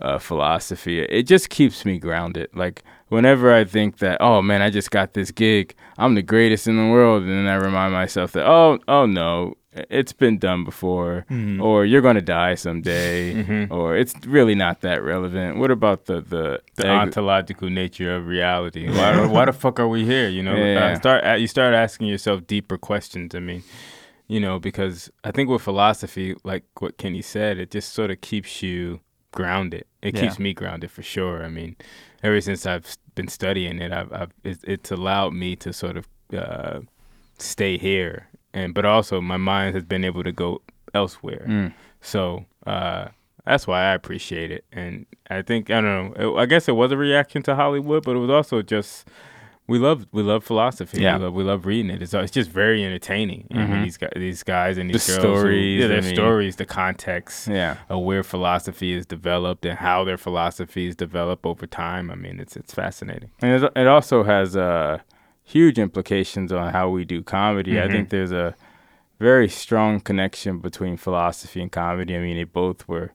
uh, 0.00 0.18
philosophy. 0.18 1.00
It 1.00 1.22
just 1.24 1.50
keeps 1.50 1.84
me 1.84 1.98
grounded. 1.98 2.48
Like 2.54 2.82
whenever 3.08 3.54
I 3.54 3.64
think 3.64 3.98
that, 3.98 4.18
oh 4.20 4.42
man, 4.42 4.60
I 4.60 4.70
just 4.70 4.90
got 4.90 5.14
this 5.14 5.30
gig, 5.30 5.74
I'm 5.98 6.14
the 6.16 6.22
greatest 6.22 6.66
in 6.66 6.76
the 6.76 6.90
world, 6.92 7.22
and 7.22 7.30
then 7.30 7.46
I 7.46 7.54
remind 7.54 7.92
myself 7.92 8.32
that, 8.32 8.44
oh, 8.46 8.78
oh 8.88 9.06
no, 9.06 9.54
it's 9.90 10.12
been 10.12 10.38
done 10.38 10.64
before, 10.64 11.24
Mhm. 11.30 11.62
or 11.62 11.84
you're 11.84 12.00
gonna 12.02 12.20
die 12.22 12.54
someday, 12.56 13.34
Mhm. 13.34 13.70
or 13.70 13.96
it's 13.96 14.14
really 14.26 14.54
not 14.56 14.80
that 14.80 15.00
relevant. 15.02 15.58
What 15.58 15.70
about 15.70 16.06
the 16.06 16.20
the, 16.20 16.60
the 16.76 16.88
ontological 16.88 17.70
nature 17.70 18.14
of 18.16 18.26
reality. 18.26 18.88
Why, 18.88 19.26
why 19.26 19.44
the 19.44 19.52
fuck 19.52 19.78
are 19.80 19.88
we 19.88 20.04
here? 20.04 20.28
You 20.28 20.42
know, 20.42 20.56
Yeah. 20.64 20.86
uh, 20.86 20.94
start 20.96 21.24
uh, 21.24 21.34
you 21.34 21.46
start 21.46 21.72
asking 21.74 22.08
yourself 22.08 22.46
deeper 22.48 22.76
questions. 22.78 23.34
I 23.34 23.38
mean, 23.40 23.62
you 24.26 24.40
know, 24.40 24.58
because 24.58 25.10
I 25.22 25.30
think 25.30 25.48
with 25.50 25.62
philosophy, 25.62 26.34
like 26.44 26.64
what 26.78 26.96
Kenny 26.98 27.22
said, 27.22 27.58
it 27.58 27.70
just 27.70 27.92
sort 27.92 28.10
of 28.10 28.20
keeps 28.20 28.62
you 28.62 29.00
grounded. 29.32 29.84
It 30.02 30.14
Yeah. 30.14 30.22
keeps 30.22 30.38
me 30.38 30.54
grounded 30.54 30.90
for 30.90 31.02
sure. 31.02 31.44
I 31.44 31.48
mean, 31.48 31.76
ever 32.22 32.40
since 32.40 32.66
I've 32.66 32.96
been 33.14 33.28
studying 33.28 33.80
it, 33.80 33.92
I've, 33.92 34.12
I've 34.12 34.32
it's, 34.44 34.62
it's 34.64 34.90
allowed 34.90 35.34
me 35.34 35.56
to 35.56 35.72
sort 35.72 35.96
of 35.96 36.08
uh, 36.36 36.80
stay 37.38 37.76
here, 37.78 38.28
and 38.52 38.72
but 38.74 38.84
also 38.84 39.20
my 39.20 39.36
mind 39.36 39.74
has 39.74 39.84
been 39.84 40.04
able 40.04 40.24
to 40.24 40.32
go 40.32 40.62
elsewhere. 40.94 41.44
Mm. 41.48 41.72
So 42.00 42.46
uh, 42.66 43.08
that's 43.44 43.66
why 43.66 43.82
I 43.90 43.94
appreciate 43.94 44.50
it. 44.50 44.64
And 44.72 45.06
I 45.30 45.42
think 45.42 45.70
I 45.70 45.80
don't 45.80 46.18
know. 46.18 46.36
I 46.38 46.46
guess 46.46 46.68
it 46.68 46.76
was 46.76 46.92
a 46.92 46.96
reaction 46.96 47.42
to 47.42 47.54
Hollywood, 47.56 48.04
but 48.04 48.16
it 48.16 48.20
was 48.20 48.30
also 48.30 48.62
just 48.62 49.08
we 49.66 49.78
love 49.78 50.06
we 50.12 50.22
love 50.22 50.44
philosophy. 50.44 51.00
Yeah. 51.00 51.16
we 51.16 51.24
love, 51.24 51.34
we 51.34 51.42
love 51.44 51.66
reading 51.66 51.90
it. 51.90 52.02
It's 52.02 52.12
it's 52.14 52.30
just 52.30 52.50
very 52.50 52.84
entertaining. 52.84 53.46
I 53.52 53.66
mean, 53.66 53.82
these 53.82 53.96
guys, 53.96 54.12
these 54.14 54.42
guys 54.42 54.76
and 54.78 54.90
The 54.90 54.94
these 54.94 55.06
girls 55.06 55.22
who- 55.24 55.38
stories, 55.38 55.80
yeah, 55.80 55.86
their 55.88 55.98
I 55.98 56.00
mean- 56.02 56.14
stories, 56.14 56.56
the 56.56 56.66
context, 56.66 57.48
Yeah. 57.48 57.76
of 57.88 58.02
where 58.02 58.22
philosophy 58.22 58.92
is 58.92 59.06
developed 59.06 59.64
and 59.64 59.78
how 59.78 60.04
their 60.04 60.18
philosophies 60.18 60.94
develop 60.94 61.46
over 61.46 61.66
time. 61.66 62.10
I 62.10 62.14
mean, 62.14 62.40
it's 62.40 62.56
it's 62.56 62.74
fascinating. 62.74 63.30
And 63.40 63.64
it, 63.64 63.72
it 63.74 63.86
also 63.86 64.22
has 64.24 64.54
uh, 64.56 64.98
huge 65.42 65.78
implications 65.78 66.52
on 66.52 66.72
how 66.72 66.90
we 66.90 67.04
do 67.04 67.22
comedy. 67.22 67.80
I 67.80 67.86
Mhm. 67.86 67.90
think 67.92 68.08
there's 68.10 68.32
a 68.32 68.54
very 69.18 69.48
strong 69.48 70.00
connection 70.00 70.58
between 70.58 70.96
philosophy 70.98 71.62
and 71.62 71.70
comedy. 71.72 72.14
I 72.16 72.18
mean, 72.20 72.36
they 72.36 72.44
both 72.44 72.86
were 72.88 73.12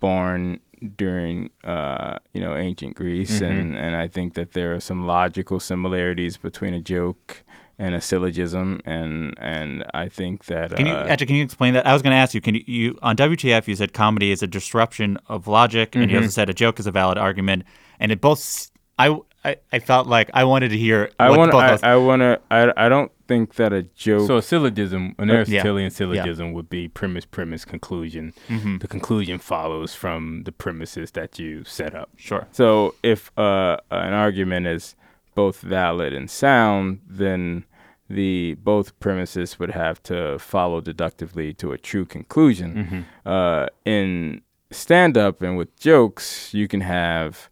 born 0.00 0.60
during 0.96 1.50
uh, 1.64 2.18
you 2.32 2.40
know 2.40 2.56
ancient 2.56 2.94
Greece, 2.96 3.40
Mhm. 3.40 3.50
and 3.50 3.76
and 3.76 3.96
I 3.96 4.08
think 4.08 4.34
that 4.34 4.52
there 4.52 4.74
are 4.74 4.80
some 4.80 5.06
logical 5.06 5.60
similarities 5.60 6.36
between 6.36 6.74
a 6.74 6.80
joke 6.80 7.42
and 7.78 7.94
a 7.94 8.00
syllogism, 8.00 8.80
and 8.84 9.34
and 9.38 9.84
I 9.94 10.08
think 10.08 10.46
that 10.46 10.74
Can 10.76 10.86
you 10.86 10.92
uh, 10.92 11.06
actually 11.08 11.26
can 11.26 11.36
you 11.36 11.44
explain 11.44 11.74
that? 11.74 11.86
I 11.86 11.92
was 11.92 12.02
going 12.02 12.12
to 12.12 12.16
ask 12.18 12.34
you. 12.34 12.40
Can 12.40 12.54
you, 12.56 12.64
you 12.66 12.98
on 13.02 13.16
WTF? 13.16 13.68
You 13.68 13.76
said 13.76 13.92
comedy 13.92 14.30
is 14.30 14.42
a 14.42 14.46
disruption 14.48 15.18
of 15.28 15.46
logic, 15.46 15.94
and 15.94 16.10
you 16.10 16.16
Mhm. 16.18 16.22
also 16.22 16.30
said 16.30 16.50
a 16.50 16.54
joke 16.54 16.80
is 16.80 16.86
a 16.86 16.92
valid 16.92 17.18
argument. 17.18 17.64
And 18.00 18.10
it 18.12 18.20
both. 18.20 18.70
I, 19.00 19.16
I, 19.44 19.56
I 19.72 19.78
felt 19.78 20.06
like 20.08 20.30
I 20.34 20.44
wanted 20.44 20.70
to 20.70 20.76
hear. 20.76 21.10
I 21.18 21.36
want 21.36 21.52
both 21.52 21.84
I, 21.84 21.92
I 21.92 21.96
want 21.96 22.20
to 22.22 22.40
I 22.50 22.86
I 22.86 22.88
don't 22.88 23.12
think 23.28 23.54
that 23.54 23.72
a 23.72 23.82
joke 23.94 24.26
So 24.26 24.38
a 24.38 24.42
syllogism, 24.42 25.14
an 25.18 25.30
Uh, 25.30 25.32
yeah. 25.34 25.38
Aristotelian 25.38 25.84
Yeah. 25.90 25.96
syllogism 25.96 26.52
would 26.54 26.68
be 26.68 26.88
premise, 26.88 27.24
premise, 27.24 27.64
conclusion. 27.64 28.32
Mhm. 28.48 28.80
The 28.80 28.88
conclusion 28.88 29.38
follows 29.38 29.94
from 29.94 30.42
the 30.44 30.52
premises 30.52 31.10
that 31.12 31.38
you 31.38 31.62
set 31.64 31.94
up. 31.94 32.08
Sure. 32.16 32.46
So 32.52 32.94
if 33.02 33.30
uh, 33.38 33.76
an 33.90 34.12
argument 34.12 34.66
is 34.66 34.96
both 35.34 35.60
valid 35.60 36.12
and 36.12 36.28
sound, 36.28 37.00
then 37.06 37.64
the 38.10 38.54
both 38.64 38.98
premises 38.98 39.58
would 39.58 39.70
have 39.70 40.02
to 40.04 40.38
follow 40.38 40.80
deductively 40.80 41.52
to 41.54 41.72
a 41.72 41.78
true 41.78 42.04
conclusion. 42.06 43.04
Mhm. 43.24 43.30
Uh, 43.30 43.66
in 43.84 44.40
stand 44.70 45.16
up 45.16 45.42
and 45.42 45.56
with 45.56 45.74
jokes, 45.78 46.52
you 46.54 46.66
can 46.66 46.80
have 46.80 47.48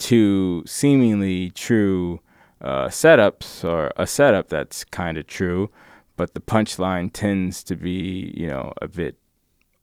two 0.00 0.64
seemingly 0.66 1.50
true 1.50 2.20
uh, 2.60 2.88
setups 2.88 3.64
or 3.64 3.92
a 3.96 4.06
setup 4.06 4.48
that's 4.48 4.84
kind 4.84 5.16
of 5.16 5.26
true, 5.26 5.70
but 6.16 6.34
the 6.34 6.40
punchline 6.40 7.10
tends 7.12 7.62
to 7.64 7.76
be, 7.76 8.34
you 8.36 8.46
know, 8.48 8.72
a 8.82 8.88
bit 8.88 9.16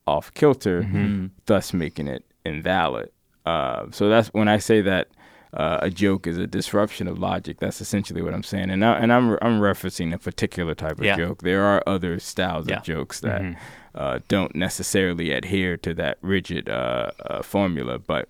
off 0.06 0.34
kilter, 0.34 0.84
Mhm. 0.84 1.32
thus 1.46 1.74
making 1.74 2.08
it 2.08 2.24
invalid. 2.46 3.10
Uh, 3.46 3.86
so 3.92 4.10
that's 4.10 4.28
when 4.30 4.48
I 4.48 4.58
say 4.58 4.82
that 4.82 5.08
uh, 5.54 5.80
a 5.82 5.90
joke 5.90 6.28
is 6.28 6.38
a 6.38 6.46
disruption 6.46 7.08
of 7.08 7.18
logic. 7.18 7.60
That's 7.60 7.80
essentially 7.80 8.22
what 8.22 8.34
I'm 8.34 8.44
saying, 8.44 8.70
and 8.70 8.84
I, 8.84 9.00
and 9.00 9.14
I'm 9.14 9.38
I'm 9.42 9.60
referencing 9.62 10.14
a 10.14 10.18
particular 10.18 10.76
type 10.76 11.00
of 11.00 11.06
Yeah. 11.06 11.16
joke. 11.16 11.42
There 11.42 11.64
are 11.64 11.82
other 11.88 12.20
styles 12.20 12.68
Yeah. 12.68 12.78
of 12.78 12.84
jokes 12.84 13.22
that 13.22 13.42
Mhm. 13.42 13.56
uh, 13.96 14.20
don't 14.28 14.54
necessarily 14.56 15.32
adhere 15.32 15.78
to 15.78 15.94
that 15.96 16.18
rigid 16.22 16.70
uh, 16.70 17.12
uh, 17.26 17.42
formula, 17.42 17.98
but 17.98 18.28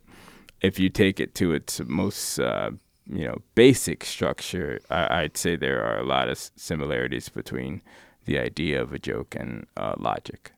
if 0.62 0.80
you 0.80 0.90
take 0.90 1.20
it 1.20 1.36
to 1.36 1.54
its 1.54 1.82
most 1.86 2.40
uh, 2.40 2.72
you 3.06 3.26
know 3.26 3.42
basic 3.56 4.04
structure, 4.04 4.80
I, 4.90 5.24
would 5.24 5.38
say 5.38 5.56
there 5.56 5.84
are 5.84 6.00
a 6.00 6.04
lot 6.04 6.30
of 6.30 6.38
similarities 6.56 7.30
between 7.30 7.82
the 8.26 8.38
idea 8.40 8.82
of 8.82 8.94
a 8.94 9.00
joke 9.00 9.36
and 9.36 9.66
uh, 9.78 9.96
logic. 9.98 10.52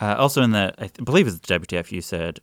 Uh, 0.00 0.16
also, 0.18 0.42
in 0.42 0.50
the 0.50 0.74
I 0.78 0.90
believe 1.02 1.26
it's 1.26 1.38
the 1.38 1.58
WTF, 1.58 1.92
you 1.92 2.00
said 2.00 2.40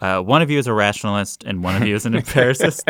uh, 0.00 0.20
one 0.20 0.42
of 0.42 0.50
you 0.50 0.58
is 0.58 0.66
a 0.66 0.74
rationalist 0.74 1.44
and 1.44 1.62
one 1.62 1.80
of 1.80 1.86
you 1.86 1.94
is 1.94 2.06
an 2.06 2.14
empiricist. 2.22 2.88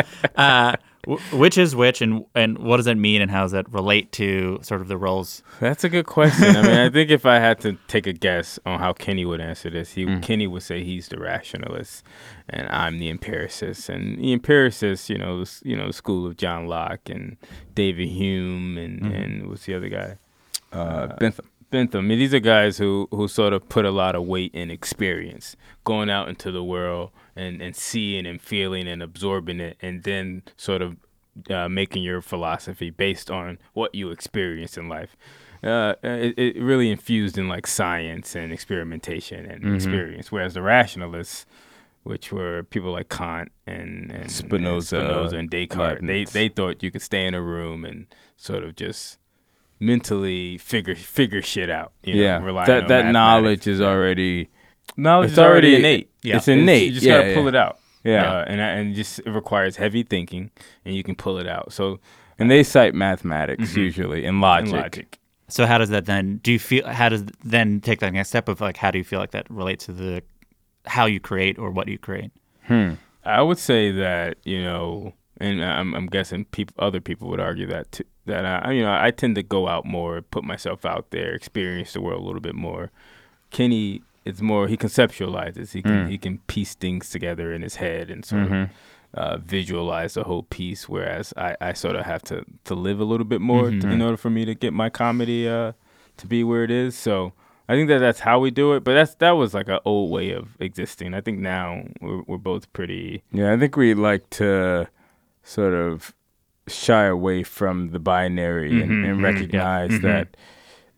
Which 1.31 1.57
is 1.57 1.73
which, 1.73 2.01
and 2.01 2.25
and 2.35 2.57
what 2.57 2.77
does 2.77 2.85
that 2.85 2.97
mean, 2.97 3.21
and 3.21 3.31
how 3.31 3.43
does 3.43 3.53
that 3.53 3.71
relate 3.71 4.11
to 4.13 4.59
sort 4.61 4.81
of 4.81 4.89
the 4.89 4.97
roles? 4.97 5.41
That's 5.61 5.85
a 5.85 5.89
good 5.89 6.05
question. 6.05 6.53
I 6.53 6.61
mean, 6.61 6.77
I 6.77 6.89
think 6.91 7.11
if 7.11 7.25
I 7.25 7.39
had 7.39 7.61
to 7.61 7.77
take 7.87 8.07
a 8.07 8.11
guess 8.11 8.59
on 8.65 8.79
how 8.79 8.91
Kenny 8.91 9.23
would 9.23 9.39
answer 9.39 9.69
this, 9.69 9.93
he 9.93 10.05
mm. 10.05 10.21
Kenny 10.21 10.47
would 10.47 10.63
say 10.63 10.83
he's 10.83 11.07
the 11.07 11.17
rationalist, 11.17 12.03
and 12.49 12.67
I'm 12.67 12.99
the 12.99 13.09
empiricist. 13.09 13.87
And 13.87 14.19
the 14.19 14.33
empiricist, 14.33 15.09
you 15.09 15.17
know, 15.17 15.45
the, 15.45 15.61
you 15.63 15.77
know, 15.77 15.87
the 15.87 15.93
school 15.93 16.27
of 16.27 16.35
John 16.35 16.67
Locke 16.67 17.07
and 17.09 17.37
David 17.73 18.09
Hume, 18.09 18.77
and 18.77 19.01
mm-hmm. 19.01 19.13
and 19.13 19.49
what's 19.49 19.65
the 19.65 19.75
other 19.75 19.87
guy? 19.87 20.17
Uh, 20.73 20.75
uh, 20.75 21.15
Bentham. 21.15 21.49
Bentham. 21.69 22.05
I 22.05 22.07
mean, 22.07 22.19
these 22.19 22.33
are 22.33 22.39
guys 22.39 22.77
who 22.77 23.07
who 23.11 23.29
sort 23.29 23.53
of 23.53 23.69
put 23.69 23.85
a 23.85 23.91
lot 23.91 24.15
of 24.15 24.23
weight 24.23 24.53
in 24.53 24.69
experience, 24.71 25.55
going 25.85 26.09
out 26.09 26.27
into 26.27 26.51
the 26.51 26.63
world 26.63 27.11
and 27.37 27.61
and 27.61 27.75
seeing 27.75 28.25
and 28.25 28.41
feeling 28.41 28.87
and 28.87 29.01
absorbing 29.01 29.59
it, 29.59 29.77
and 29.81 30.03
then 30.03 30.43
sort 30.57 30.81
of 30.81 30.97
uh, 31.49 31.69
making 31.69 32.03
your 32.03 32.21
philosophy 32.21 32.89
based 32.89 33.29
on 33.29 33.57
what 33.73 33.93
you 33.93 34.11
experience 34.11 34.77
in 34.77 34.89
life. 34.89 35.15
Uh, 35.63 35.95
it, 36.03 36.37
it 36.37 36.61
really 36.61 36.91
infused 36.91 37.37
in 37.37 37.47
like 37.47 37.65
science 37.65 38.35
and 38.35 38.53
experimentation 38.53 39.45
and 39.45 39.63
mm-hmm. 39.63 39.75
experience, 39.75 40.31
whereas 40.31 40.53
the 40.53 40.61
rationalists 40.61 41.45
which 42.07 42.31
were 42.31 42.63
people 42.63 42.91
like 42.91 43.09
Kant 43.09 43.51
and, 43.65 44.11
and 44.11 44.31
Spinoza, 44.31 44.97
and, 44.97 45.07
Spinoza 45.07 45.37
and 45.37 45.49
Descartes. 45.49 46.01
They 46.01 46.23
they 46.23 46.47
thought 46.47 46.81
you 46.81 46.89
could 46.89 47.01
stay 47.01 47.25
in 47.25 47.33
a 47.33 47.41
room 47.41 47.83
and 47.83 48.07
sort 48.37 48.63
of 48.63 48.75
just 48.75 49.19
mentally 49.79 50.57
figure 50.57 50.95
figure 50.95 51.41
shit 51.41 51.69
out. 51.69 51.91
yeah, 52.03 52.39
that 52.65 52.87
that 52.87 53.11
knowledge 53.11 53.67
is 53.67 53.81
already 53.81 54.49
knowledge 54.95 55.31
is 55.33 55.39
already, 55.39 55.73
already 55.73 55.75
innate. 55.75 56.11
Yeah. 56.27 56.37
It's 56.37 56.47
innate. 56.47 56.83
It's, 56.83 56.85
you 56.85 56.91
just 56.93 57.05
yeah, 57.05 57.17
gotta 57.17 57.29
yeah. 57.29 57.35
pull 57.35 57.47
it 57.47 57.55
out. 57.55 57.79
Yeah, 58.03 58.31
uh, 58.31 58.45
and 58.47 58.61
and 58.61 58.95
just 58.95 59.19
it 59.19 59.29
requires 59.31 59.75
heavy 59.75 60.03
thinking, 60.03 60.51
and 60.85 60.95
you 60.95 61.03
can 61.03 61.15
pull 61.15 61.37
it 61.39 61.47
out. 61.47 61.73
So 61.73 61.99
and 62.39 62.49
they 62.49 62.63
cite 62.63 62.93
mathematics 62.93 63.71
mm-hmm. 63.71 63.79
usually 63.79 64.25
and 64.25 64.39
logic. 64.39 64.73
and 64.73 64.81
logic. 64.81 65.19
So 65.49 65.65
how 65.65 65.77
does 65.77 65.89
that 65.89 66.05
then? 66.05 66.39
Do 66.43 66.51
you 66.51 66.59
feel? 66.59 66.87
How 66.87 67.09
does 67.09 67.25
then 67.43 67.79
take 67.81 67.99
that 68.01 68.13
next 68.13 68.29
step 68.29 68.49
of 68.49 68.61
like 68.61 68.77
how 68.77 68.91
do 68.91 68.97
you 68.97 69.03
feel 69.03 69.19
like 69.19 69.31
that 69.31 69.49
relates 69.49 69.85
to 69.85 69.93
the 69.93 70.21
how 70.85 71.05
you 71.05 71.19
create 71.19 71.57
or 71.57 71.71
what 71.71 71.87
you 71.87 71.97
create? 71.97 72.31
Hmm. 72.63 72.93
I 73.23 73.41
would 73.41 73.57
say 73.57 73.91
that 73.91 74.37
you 74.43 74.61
know, 74.61 75.13
and 75.37 75.63
I'm, 75.63 75.93
I'm 75.93 76.07
guessing 76.07 76.45
people, 76.45 76.75
other 76.79 77.01
people 77.01 77.29
would 77.29 77.39
argue 77.39 77.67
that 77.67 77.91
too, 77.91 78.03
that 78.25 78.45
I, 78.45 78.71
you 78.71 78.83
know, 78.83 78.93
I 78.93 79.11
tend 79.11 79.35
to 79.35 79.43
go 79.43 79.67
out 79.67 79.85
more, 79.85 80.21
put 80.21 80.43
myself 80.43 80.85
out 80.85 81.11
there, 81.11 81.33
experience 81.33 81.93
the 81.93 82.01
world 82.01 82.21
a 82.21 82.25
little 82.25 82.41
bit 82.41 82.55
more. 82.55 82.91
Kenny, 83.49 84.01
it's 84.27 84.41
more 84.41 84.67
he 84.67 84.77
conceptualizes. 84.77 85.71
He 85.71 85.81
can 85.81 86.07
mm. 86.07 86.09
he 86.09 86.17
can 86.17 86.39
piece 86.47 86.75
things 86.75 87.09
together 87.09 87.53
in 87.53 87.61
his 87.61 87.75
head 87.75 88.09
and 88.09 88.25
sort 88.25 88.43
mm-hmm. 88.43 88.53
of 88.53 88.69
uh, 89.13 89.37
visualize 89.37 90.15
the 90.15 90.23
whole 90.23 90.43
piece. 90.43 90.89
Whereas 90.89 91.33
I, 91.37 91.55
I 91.61 91.73
sort 91.73 91.95
of 91.95 92.05
have 92.05 92.21
to 92.23 92.45
to 92.65 92.75
live 92.75 92.99
a 92.99 93.05
little 93.05 93.25
bit 93.25 93.41
more 93.41 93.65
mm-hmm. 93.65 93.79
to, 93.79 93.89
in 93.89 94.01
order 94.01 94.17
for 94.17 94.29
me 94.29 94.45
to 94.45 94.53
get 94.53 94.73
my 94.73 94.89
comedy 94.89 95.47
uh, 95.47 95.73
to 96.17 96.27
be 96.27 96.43
where 96.43 96.63
it 96.63 96.71
is. 96.71 96.97
So. 96.97 97.33
I 97.69 97.73
think 97.73 97.89
that 97.89 97.99
that's 97.99 98.21
how 98.21 98.39
we 98.39 98.49
do 98.49 98.75
it, 98.75 98.85
but 98.85 98.93
that's 98.93 99.15
that 99.15 99.31
was 99.31 99.53
like 99.53 99.67
an 99.67 99.79
old 99.83 100.09
way 100.09 100.31
of 100.31 100.55
existing. 100.61 101.13
I 101.13 101.19
think 101.19 101.39
now 101.39 101.83
we're 101.99 102.21
we're 102.21 102.37
both 102.37 102.71
pretty. 102.71 103.23
Yeah, 103.33 103.51
I 103.51 103.57
think 103.57 103.75
we 103.75 103.93
like 103.93 104.29
to 104.39 104.87
sort 105.43 105.73
of 105.73 106.13
shy 106.67 107.05
away 107.05 107.43
from 107.43 107.91
the 107.91 107.99
binary 107.99 108.71
mm-hmm, 108.71 108.81
and, 108.83 109.05
and, 109.05 109.15
mm-hmm, 109.15 109.25
recognize 109.25 109.91
yeah. 109.91 109.97
mm-hmm. 109.97 110.07
that 110.07 110.37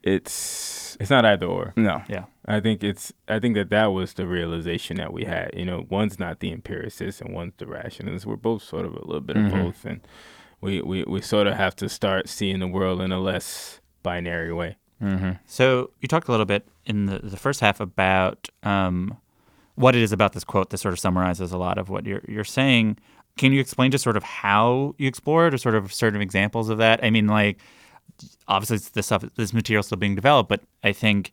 it's 0.03 0.97
it's 0.99 1.09
not 1.09 1.25
either 1.25 1.45
or. 1.45 1.73
No. 1.75 2.01
Yeah. 2.09 2.25
I 2.45 2.59
think 2.59 2.83
it's 2.83 3.13
I 3.27 3.39
think 3.39 3.55
that 3.55 3.69
that 3.69 3.87
was 3.87 4.13
the 4.13 4.25
realization 4.25 4.97
that 4.97 5.13
we 5.13 5.25
had. 5.25 5.51
You 5.53 5.65
know, 5.65 5.85
one's 5.89 6.19
not 6.19 6.39
the 6.39 6.51
empiricist 6.51 7.21
and 7.21 7.33
one's 7.33 7.53
the 7.57 7.67
rationalist. 7.67 8.25
We're 8.25 8.35
both 8.35 8.63
sort 8.63 8.85
of 8.85 8.93
a 8.93 9.05
little 9.05 9.21
bit 9.21 9.35
mm-hmm. 9.37 9.57
of 9.57 9.65
both, 9.65 9.85
and 9.85 10.01
we, 10.61 10.81
we 10.81 11.03
we 11.03 11.21
sort 11.21 11.47
of 11.47 11.55
have 11.55 11.75
to 11.77 11.89
start 11.89 12.27
seeing 12.27 12.59
the 12.59 12.67
world 12.67 13.01
in 13.01 13.11
a 13.11 13.19
less 13.19 13.79
binary 14.03 14.53
way. 14.53 14.77
Mm-hmm. 15.01 15.31
So 15.45 15.91
you 16.01 16.07
talked 16.07 16.27
a 16.27 16.31
little 16.31 16.45
bit 16.45 16.67
in 16.85 17.05
the 17.05 17.19
the 17.19 17.37
first 17.37 17.59
half 17.59 17.79
about 17.79 18.49
um, 18.63 19.17
what 19.75 19.95
it 19.95 20.01
is 20.01 20.11
about 20.11 20.33
this 20.33 20.43
quote 20.43 20.71
that 20.71 20.79
sort 20.79 20.93
of 20.93 20.99
summarizes 20.99 21.51
a 21.51 21.57
lot 21.57 21.77
of 21.77 21.89
what 21.89 22.05
you're 22.05 22.23
you're 22.27 22.43
saying. 22.43 22.97
Can 23.37 23.53
you 23.53 23.61
explain 23.61 23.91
just 23.91 24.03
sort 24.03 24.17
of 24.17 24.23
how 24.23 24.95
you 24.97 25.07
explore 25.07 25.47
it 25.47 25.53
or 25.53 25.57
sort 25.57 25.75
of 25.75 25.93
certain 25.93 26.21
examples 26.21 26.67
of 26.67 26.77
that? 26.79 27.01
I 27.01 27.09
mean, 27.09 27.27
like, 27.27 27.59
obviously 28.47 28.77
this 28.93 29.05
stuff, 29.05 29.23
this 29.35 29.53
material 29.53 29.83
still 29.83 29.97
being 29.97 30.15
developed, 30.15 30.49
but 30.49 30.61
I 30.83 30.91
think 30.93 31.31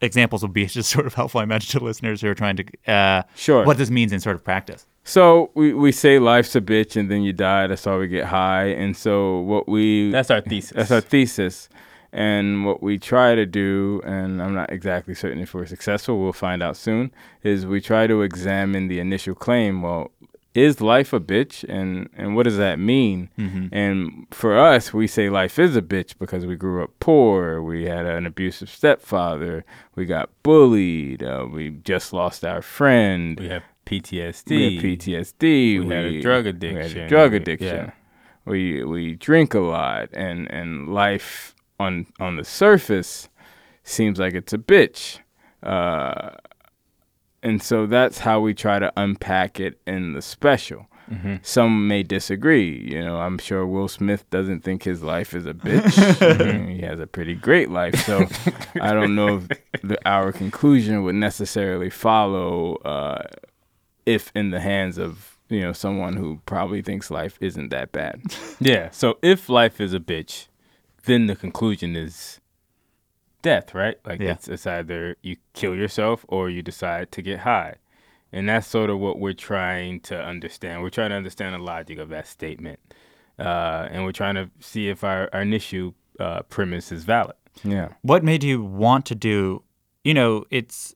examples 0.00 0.42
will 0.42 0.48
be 0.48 0.66
just 0.66 0.90
sort 0.90 1.06
of 1.06 1.14
helpful, 1.14 1.40
I 1.40 1.44
imagine, 1.44 1.78
to 1.78 1.84
listeners 1.84 2.20
who 2.20 2.28
are 2.28 2.34
trying 2.34 2.56
to 2.56 2.92
uh, 2.92 3.22
sure 3.34 3.64
what 3.64 3.78
this 3.78 3.90
means 3.90 4.12
in 4.12 4.20
sort 4.20 4.36
of 4.36 4.44
practice. 4.44 4.86
So 5.04 5.50
we, 5.54 5.74
we 5.74 5.92
say 5.92 6.18
life's 6.18 6.56
a 6.56 6.60
bitch 6.60 6.96
and 6.96 7.10
then 7.10 7.22
you 7.22 7.32
die. 7.32 7.66
That's 7.66 7.84
why 7.84 7.96
we 7.98 8.08
get 8.08 8.24
high. 8.24 8.66
And 8.68 8.96
so 8.96 9.40
what 9.40 9.68
we 9.68 10.10
that's 10.10 10.30
our 10.30 10.40
thesis. 10.40 10.72
That's 10.74 10.90
our 10.90 11.00
thesis. 11.00 11.68
And 12.10 12.64
what 12.64 12.80
we 12.80 12.96
try 12.96 13.34
to 13.34 13.44
do, 13.44 14.00
and 14.04 14.40
I'm 14.40 14.54
not 14.54 14.72
exactly 14.72 15.14
certain 15.14 15.40
if 15.40 15.52
we're 15.52 15.66
successful, 15.66 16.20
we'll 16.20 16.32
find 16.32 16.62
out 16.62 16.76
soon, 16.76 17.10
is 17.42 17.66
we 17.66 17.80
try 17.80 18.06
to 18.06 18.22
examine 18.22 18.86
the 18.86 19.00
initial 19.00 19.34
claim. 19.34 19.82
Well, 19.82 20.12
is 20.54 20.80
life 20.80 21.12
a 21.12 21.20
bitch? 21.20 21.64
And 21.68 22.08
and 22.16 22.36
what 22.36 22.44
does 22.44 22.56
that 22.56 22.78
mean? 22.78 23.28
Mm-hmm. 23.38 23.66
and 23.72 24.26
for 24.30 24.56
us 24.58 24.92
we 24.92 25.06
say 25.06 25.28
life 25.28 25.58
is 25.58 25.76
a 25.76 25.82
bitch 25.82 26.14
because 26.18 26.46
we 26.46 26.56
grew 26.56 26.82
up 26.82 26.90
poor 27.00 27.62
we 27.62 27.86
had 27.86 28.06
an 28.06 28.26
abusive 28.26 28.70
stepfather 28.70 29.64
we 29.96 30.04
got 30.04 30.30
bullied 30.42 31.22
uh, 31.22 31.46
we 31.50 31.70
just 31.70 32.12
lost 32.12 32.44
our 32.44 32.62
friend 32.62 33.38
we 33.40 33.48
have 33.48 33.62
PTSD 33.86 34.50
we 34.50 34.74
had 34.76 34.84
PTSD 34.84 35.40
we, 35.40 35.80
we 35.80 35.94
had 35.94 36.04
a 36.04 36.20
drug 36.20 36.46
addiction 36.46 36.94
we 36.94 37.00
had 37.00 37.06
a 37.06 37.08
drug 37.08 37.34
addiction. 37.34 37.76
Yeah. 37.76 37.90
we 38.44 38.84
we 38.84 39.14
drink 39.14 39.54
a 39.54 39.60
lot 39.60 40.08
and 40.12 40.50
and 40.50 40.92
life 40.94 41.54
on 41.80 42.06
on 42.20 42.36
the 42.36 42.44
surface 42.44 43.28
seems 43.82 44.18
like 44.18 44.34
it's 44.34 44.52
a 44.52 44.58
bitch. 44.58 45.18
Uh, 45.62 46.30
and 47.44 47.62
so 47.62 47.86
that's 47.86 48.18
how 48.18 48.40
we 48.40 48.54
try 48.54 48.78
to 48.78 48.92
unpack 48.96 49.60
it 49.60 49.78
in 49.86 50.14
the 50.14 50.22
special. 50.22 50.86
Mm-hmm. 51.10 51.36
Some 51.42 51.86
may 51.86 52.02
disagree. 52.02 52.90
You 52.90 53.04
know, 53.04 53.18
I'm 53.18 53.36
sure 53.36 53.66
Will 53.66 53.88
Smith 53.88 54.28
doesn't 54.30 54.62
think 54.62 54.84
his 54.84 55.02
life 55.02 55.34
is 55.34 55.44
a 55.44 55.52
bitch. 55.54 56.74
he 56.74 56.80
has 56.80 56.98
a 56.98 57.06
pretty 57.06 57.34
great 57.34 57.70
life. 57.70 57.94
So 58.06 58.26
I 58.80 58.92
don't 58.94 59.14
know 59.14 59.36
if 59.36 59.48
the, 59.82 59.98
our 60.08 60.32
conclusion 60.32 61.04
would 61.04 61.14
necessarily 61.14 61.90
follow 61.90 62.76
uh, 62.76 63.22
if 64.06 64.32
in 64.34 64.50
the 64.50 64.60
hands 64.60 64.98
of 64.98 65.38
you 65.50 65.60
know 65.60 65.72
someone 65.72 66.16
who 66.16 66.40
probably 66.46 66.80
thinks 66.80 67.10
life 67.10 67.36
isn't 67.40 67.68
that 67.68 67.92
bad. 67.92 68.22
Yeah. 68.58 68.90
So 68.90 69.18
if 69.22 69.48
life 69.48 69.80
is 69.80 69.92
a 69.92 70.00
bitch, 70.00 70.46
then 71.04 71.26
the 71.26 71.36
conclusion 71.36 71.96
is 71.96 72.40
death, 73.44 73.74
right? 73.74 73.98
Like 74.04 74.20
yeah. 74.20 74.32
it's, 74.32 74.48
it's 74.48 74.66
either 74.66 75.16
you 75.22 75.36
kill 75.52 75.76
yourself 75.76 76.24
or 76.28 76.50
you 76.50 76.62
decide 76.62 77.12
to 77.12 77.22
get 77.22 77.40
high. 77.40 77.76
And 78.32 78.48
that's 78.48 78.66
sort 78.66 78.90
of 78.90 78.98
what 78.98 79.20
we're 79.20 79.32
trying 79.32 80.00
to 80.00 80.20
understand. 80.20 80.82
We're 80.82 80.90
trying 80.90 81.10
to 81.10 81.16
understand 81.16 81.54
the 81.54 81.58
logic 81.58 81.98
of 81.98 82.08
that 82.08 82.26
statement. 82.26 82.80
Uh, 83.38 83.86
and 83.90 84.04
we're 84.04 84.12
trying 84.12 84.34
to 84.34 84.50
see 84.58 84.88
if 84.88 85.04
our, 85.04 85.28
our 85.32 85.42
initial 85.42 85.94
uh, 86.18 86.42
premise 86.42 86.90
is 86.90 87.04
valid. 87.04 87.36
Yeah. 87.62 87.90
What 88.02 88.24
made 88.24 88.42
you 88.42 88.64
want 88.64 89.06
to 89.06 89.14
do, 89.14 89.62
you 90.02 90.14
know, 90.14 90.44
it's, 90.50 90.94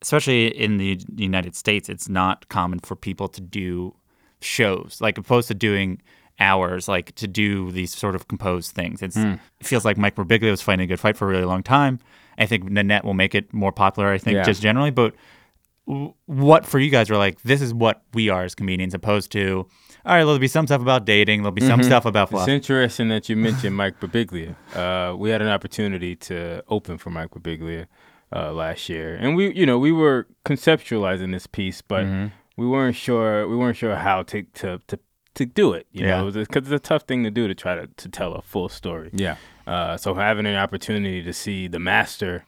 especially 0.00 0.48
in 0.48 0.78
the 0.78 1.00
United 1.14 1.54
States, 1.54 1.88
it's 1.88 2.08
not 2.08 2.48
common 2.48 2.80
for 2.80 2.96
people 2.96 3.28
to 3.28 3.40
do 3.40 3.94
shows, 4.40 4.98
like 5.00 5.18
opposed 5.18 5.48
to 5.48 5.54
doing 5.54 6.02
hours 6.38 6.88
like 6.88 7.14
to 7.16 7.28
do 7.28 7.70
these 7.70 7.94
sort 7.94 8.14
of 8.14 8.28
composed 8.28 8.72
things. 8.72 9.00
Mm. 9.00 9.40
It 9.60 9.66
feels 9.66 9.84
like 9.84 9.96
Mike 9.96 10.14
Birbiglia 10.14 10.50
was 10.50 10.62
fighting 10.62 10.84
a 10.84 10.86
good 10.86 11.00
fight 11.00 11.16
for 11.16 11.26
a 11.26 11.28
really 11.28 11.44
long 11.44 11.62
time. 11.62 11.98
I 12.38 12.46
think 12.46 12.64
Nanette 12.64 13.04
will 13.04 13.14
make 13.14 13.34
it 13.34 13.52
more 13.52 13.72
popular. 13.72 14.10
I 14.12 14.18
think 14.18 14.36
yeah. 14.36 14.42
just 14.42 14.62
generally, 14.62 14.90
but 14.90 15.14
what 16.26 16.64
for 16.64 16.78
you 16.78 16.90
guys 16.90 17.10
are 17.10 17.16
like 17.16 17.42
this 17.42 17.60
is 17.60 17.74
what 17.74 18.02
we 18.14 18.28
are 18.28 18.44
as 18.44 18.54
comedians, 18.54 18.94
opposed 18.94 19.32
to 19.32 19.66
all 20.04 20.14
right. 20.14 20.24
There'll 20.24 20.38
be 20.38 20.48
some 20.48 20.66
stuff 20.66 20.80
about 20.80 21.04
dating. 21.04 21.42
There'll 21.42 21.52
be 21.52 21.60
some 21.60 21.80
mm-hmm. 21.80 21.88
stuff 21.88 22.06
about. 22.06 22.32
It's 22.32 22.48
interesting 22.48 23.08
that 23.08 23.28
you 23.28 23.36
mentioned 23.48 23.76
Mike 23.76 24.00
Birbiglia. 24.00 24.56
Uh, 24.74 25.16
we 25.16 25.30
had 25.30 25.42
an 25.42 25.48
opportunity 25.48 26.16
to 26.16 26.64
open 26.68 26.98
for 26.98 27.10
Mike 27.10 27.30
Birbiglia 27.30 27.86
uh, 28.34 28.52
last 28.52 28.88
year, 28.88 29.14
and 29.14 29.36
we, 29.36 29.52
you 29.54 29.66
know, 29.66 29.78
we 29.78 29.92
were 29.92 30.26
conceptualizing 30.44 31.32
this 31.32 31.46
piece, 31.46 31.82
but. 31.82 32.04
Mm-hmm 32.04 32.26
we 32.56 32.66
weren't 32.66 32.96
sure 32.96 33.48
we 33.48 33.56
weren't 33.56 33.76
sure 33.76 33.96
how 33.96 34.22
to 34.22 34.42
to 34.42 34.80
to 34.86 34.98
to 35.34 35.46
do 35.46 35.72
it. 35.72 35.86
You 35.92 36.06
yeah. 36.06 36.22
know, 36.22 36.30
because 36.30 36.64
it's 36.64 36.70
a 36.70 36.78
tough 36.78 37.02
thing 37.02 37.24
to 37.24 37.30
do 37.30 37.48
to 37.48 37.54
try 37.54 37.74
to, 37.74 37.86
to 37.86 38.08
tell 38.08 38.34
a 38.34 38.42
full 38.42 38.68
story. 38.68 39.10
Yeah. 39.12 39.36
Uh, 39.66 39.96
so 39.96 40.14
having 40.14 40.46
an 40.46 40.56
opportunity 40.56 41.22
to 41.22 41.32
see 41.32 41.68
the 41.68 41.78
master 41.78 42.44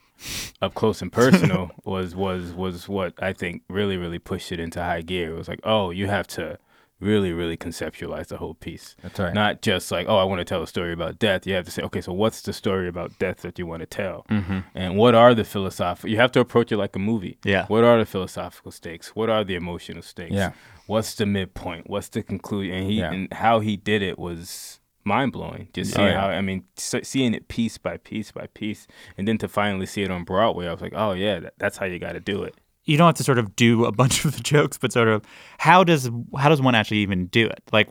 up 0.61 0.73
close 0.73 1.01
and 1.01 1.11
personal 1.11 1.71
was 1.83 2.15
was 2.15 2.53
was 2.53 2.87
what 2.87 3.13
I 3.21 3.33
think 3.33 3.63
really 3.69 3.97
really 3.97 4.19
pushed 4.19 4.51
it 4.51 4.59
into 4.59 4.81
high 4.81 5.01
gear. 5.01 5.31
It 5.31 5.37
was 5.37 5.47
like, 5.47 5.61
oh, 5.63 5.91
you 5.91 6.07
have 6.07 6.27
to 6.27 6.59
really, 6.99 7.33
really 7.33 7.57
conceptualize 7.57 8.27
the 8.27 8.37
whole 8.37 8.53
piece. 8.53 8.95
That's 9.01 9.19
right. 9.19 9.33
Not 9.33 9.61
just 9.61 9.91
like, 9.91 10.07
oh, 10.07 10.17
I 10.17 10.23
want 10.23 10.39
to 10.39 10.45
tell 10.45 10.63
a 10.63 10.67
story 10.67 10.93
about 10.93 11.19
death. 11.19 11.45
You 11.45 11.53
have 11.55 11.65
to 11.65 11.71
say, 11.71 11.81
okay, 11.83 12.01
so 12.01 12.13
what's 12.13 12.41
the 12.41 12.53
story 12.53 12.87
about 12.87 13.17
death 13.19 13.37
that 13.37 13.59
you 13.59 13.65
want 13.65 13.81
to 13.81 13.85
tell? 13.85 14.25
Mm-hmm. 14.29 14.59
And 14.73 14.97
what 14.97 15.13
are 15.13 15.33
the 15.33 15.43
philosophical? 15.43 16.09
You 16.09 16.17
have 16.17 16.31
to 16.33 16.39
approach 16.39 16.71
it 16.71 16.77
like 16.77 16.95
a 16.95 16.99
movie. 16.99 17.37
Yeah. 17.43 17.65
What 17.67 17.83
are 17.83 17.97
the 17.97 18.05
philosophical 18.05 18.71
stakes? 18.71 19.15
What 19.15 19.29
are 19.29 19.43
the 19.43 19.55
emotional 19.55 20.01
stakes? 20.01 20.33
Yeah. 20.33 20.53
What's 20.87 21.15
the 21.15 21.25
midpoint? 21.25 21.89
What's 21.89 22.09
the 22.09 22.21
conclusion? 22.23 22.73
And 22.75 22.89
he 22.91 22.99
Yeah. 22.99 23.11
and 23.11 23.33
how 23.33 23.59
he 23.59 23.75
did 23.77 24.01
it 24.01 24.17
was 24.19 24.79
mind 25.03 25.31
blowing. 25.31 25.67
Just 25.73 25.93
Oh, 25.93 25.97
seeing 25.97 26.07
yeah. 26.09 26.21
how 26.21 26.27
I 26.29 26.41
mean, 26.41 26.63
s- 26.77 26.95
seeing 27.03 27.33
it 27.33 27.47
piece 27.47 27.77
by 27.77 27.97
piece 27.97 28.31
by 28.31 28.47
piece, 28.53 28.87
and 29.17 29.27
then 29.27 29.37
to 29.39 29.47
finally 29.47 29.85
see 29.85 30.03
it 30.03 30.11
on 30.11 30.23
Broadway, 30.23 30.67
I 30.67 30.71
was 30.71 30.81
like, 30.81 30.93
oh 30.95 31.13
yeah, 31.13 31.39
that, 31.39 31.53
that's 31.57 31.77
how 31.77 31.85
you 31.85 31.99
got 31.99 32.13
to 32.13 32.19
do 32.19 32.43
it. 32.43 32.55
you 32.87 32.97
don't 32.97 33.07
have 33.07 33.15
to 33.15 33.23
sort 33.23 33.39
of 33.39 33.55
do 33.55 33.85
a 33.85 33.91
bunch 34.01 34.25
of 34.25 34.35
the 34.35 34.41
jokes, 34.43 34.77
but 34.77 34.91
sort 34.93 35.07
of 35.07 35.23
how 35.57 35.83
does 35.83 36.09
how 36.37 36.49
does 36.49 36.61
one 36.61 36.75
actually 36.75 36.97
even 36.99 37.27
do 37.27 37.47
it? 37.47 37.61
Like, 37.71 37.89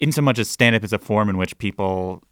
in 0.00 0.10
so 0.12 0.22
much 0.22 0.38
as 0.38 0.48
stand 0.48 0.74
up 0.74 0.82
is 0.84 0.92
a 0.92 0.98
form 0.98 1.28
in 1.28 1.36
which 1.36 1.56
people 1.58 2.22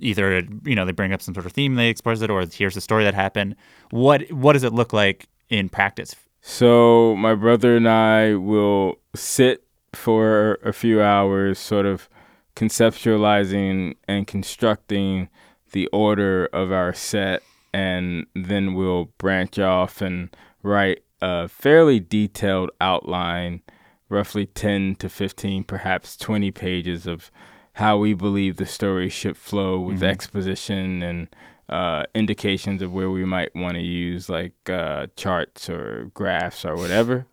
either 0.00 0.42
you 0.64 0.74
know 0.74 0.84
they 0.84 0.92
bring 0.92 1.12
up 1.12 1.22
some 1.22 1.34
sort 1.34 1.46
of 1.46 1.52
theme, 1.52 1.74
they 1.76 1.88
express 1.90 2.20
it, 2.22 2.30
or 2.30 2.44
here's 2.46 2.76
a 2.76 2.80
story 2.80 3.04
that 3.04 3.14
happened. 3.14 3.54
What 3.90 4.30
what 4.32 4.54
does 4.54 4.64
it 4.64 4.72
look 4.72 4.92
like 4.92 5.28
in 5.50 5.68
practice? 5.68 6.14
So 6.48 7.16
my 7.16 7.34
brother 7.34 7.76
and 7.76 7.88
I 7.88 8.36
will 8.36 9.00
sit 9.16 9.64
for 9.92 10.60
a 10.64 10.72
few 10.72 11.02
hours, 11.02 11.58
sort 11.58 11.86
of 11.86 12.08
conceptualizing 12.54 13.96
and 14.06 14.28
constructing 14.28 15.28
the 15.72 15.88
order 15.88 16.46
of 16.52 16.70
our 16.70 16.94
set, 16.94 17.42
and 17.74 18.26
then 18.36 18.74
we'll 18.74 19.06
branch 19.18 19.58
off 19.58 20.00
and 20.00 20.34
write 20.62 21.02
a 21.20 21.48
fairly 21.48 21.98
detailed 21.98 22.70
outline, 22.80 23.62
roughly 24.08 24.46
10 24.46 24.94
to 25.00 25.08
15, 25.08 25.64
perhaps 25.64 26.16
20 26.16 26.52
pages 26.52 27.08
of 27.08 27.32
how 27.72 27.98
we 27.98 28.14
believe 28.14 28.56
the 28.56 28.66
story 28.66 29.08
should 29.08 29.36
flow 29.36 29.80
with 29.80 29.96
mm-hmm. 29.96 30.04
exposition 30.04 31.02
and 31.02 31.26
uh, 31.68 32.04
indications 32.14 32.82
of 32.82 32.92
where 32.92 33.10
we 33.10 33.24
might 33.24 33.54
want 33.54 33.74
to 33.74 33.82
use 33.82 34.28
like 34.28 34.54
uh, 34.70 35.06
charts 35.16 35.68
or 35.68 36.10
graphs 36.14 36.64
or 36.64 36.76
whatever. 36.76 37.26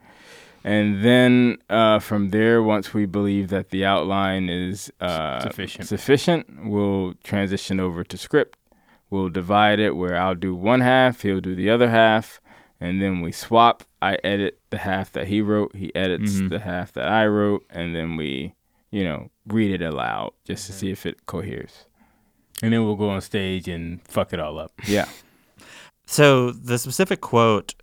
And 0.66 1.04
then 1.04 1.58
uh, 1.70 2.00
from 2.00 2.30
there, 2.30 2.64
once 2.64 2.94
we 2.94 3.06
believe 3.06 3.50
that 3.50 3.70
the 3.72 3.84
outline 3.86 4.50
is 4.50 4.92
uh, 5.02 5.42
Sufficient. 5.42 5.88
sufficient, 5.88 6.66
we'll 6.66 7.16
transition 7.24 7.80
over 7.82 8.04
to 8.06 8.18
script. 8.18 8.58
We'll 9.10 9.30
divide 9.30 9.80
it 9.80 9.96
where 9.98 10.16
I'll 10.18 10.36
do 10.36 10.56
one 10.56 10.80
half, 10.82 11.22
he'll 11.22 11.42
do 11.42 11.54
the 11.54 11.70
other 11.70 11.90
half, 11.90 12.40
and 12.80 13.02
then 13.02 13.22
we 13.22 13.32
swap. 13.32 13.84
I 14.02 14.18
edit 14.24 14.60
the 14.70 14.80
half 14.80 15.12
that 15.12 15.28
he 15.28 15.42
wrote, 15.42 15.76
he 15.76 15.94
edits 15.96 16.36
Mhm. 16.36 16.50
the 16.50 16.60
half 16.60 16.94
that 16.94 17.08
I 17.08 17.28
wrote, 17.28 17.66
and 17.70 17.94
then 17.96 18.16
we, 18.16 18.56
you 18.90 19.04
know, 19.04 19.30
read 19.46 19.70
it 19.72 19.86
aloud 19.86 20.32
just 20.46 20.66
to 20.68 20.72
see 20.74 20.90
if 20.92 21.06
it 21.06 21.26
coheres. 21.26 21.86
And 22.62 22.72
then 22.72 22.84
we'll 22.86 22.96
go 22.96 23.10
on 23.10 23.22
stage 23.22 23.68
and 23.68 24.02
fuck 24.08 24.34
it 24.34 24.40
all 24.40 24.60
up. 24.60 24.72
Yeah. 24.88 25.08
So 26.06 26.52
the 26.52 26.78
specific 26.78 27.22
quote, 27.22 27.76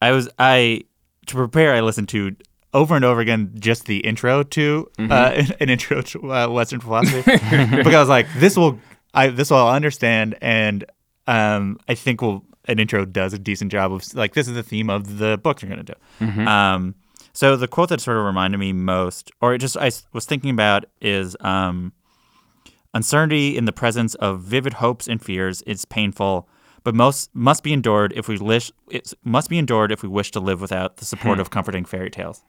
I 0.00 0.12
was 0.12 0.28
I 0.38 0.82
to 1.26 1.34
prepare. 1.34 1.74
I 1.74 1.80
listened 1.80 2.08
to 2.10 2.36
over 2.72 2.94
and 2.94 3.04
over 3.04 3.20
again 3.20 3.52
just 3.58 3.86
the 3.86 3.98
intro 3.98 4.42
to 4.42 4.88
uh, 4.98 5.44
an 5.60 5.68
intro 5.68 6.00
to 6.02 6.32
uh, 6.32 6.48
Western 6.48 6.80
philosophy 6.80 7.22
because 7.26 7.94
I 7.94 8.00
was 8.00 8.08
like, 8.08 8.26
this 8.36 8.56
will 8.56 8.78
I 9.12 9.28
this 9.28 9.50
will 9.50 9.68
understand, 9.68 10.36
and 10.40 10.84
um, 11.26 11.78
I 11.88 11.94
think 11.94 12.22
will 12.22 12.44
an 12.66 12.78
intro 12.78 13.04
does 13.04 13.32
a 13.32 13.38
decent 13.38 13.72
job 13.72 13.92
of 13.92 14.02
like 14.14 14.34
this 14.34 14.46
is 14.48 14.54
the 14.54 14.62
theme 14.62 14.88
of 14.88 15.18
the 15.18 15.38
book 15.38 15.60
you're 15.60 15.68
gonna 15.68 15.82
do. 15.82 16.40
Um, 16.46 16.94
so 17.32 17.56
the 17.56 17.68
quote 17.68 17.88
that 17.90 18.00
sort 18.00 18.16
of 18.16 18.24
reminded 18.24 18.58
me 18.58 18.72
most, 18.72 19.30
or 19.40 19.54
it 19.54 19.58
just 19.58 19.76
I 19.76 19.90
was 20.12 20.26
thinking 20.26 20.50
about, 20.50 20.84
is 21.00 21.36
um, 21.40 21.92
uncertainty 22.94 23.56
in 23.56 23.64
the 23.64 23.72
presence 23.72 24.14
of 24.16 24.40
vivid 24.40 24.74
hopes 24.74 25.06
and 25.06 25.22
fears 25.22 25.62
is 25.62 25.84
painful, 25.84 26.48
but 26.84 26.94
most 26.94 27.30
must 27.34 27.62
be 27.62 27.72
endured 27.72 28.12
if 28.16 28.28
we 28.28 28.38
wish. 28.38 28.72
It 28.90 29.12
must 29.24 29.50
be 29.50 29.58
endured 29.58 29.92
if 29.92 30.02
we 30.02 30.08
wish 30.08 30.30
to 30.32 30.40
live 30.40 30.60
without 30.60 30.96
the 30.98 31.04
support 31.04 31.40
of 31.40 31.50
comforting 31.50 31.84
fairy 31.84 32.10
tales, 32.10 32.44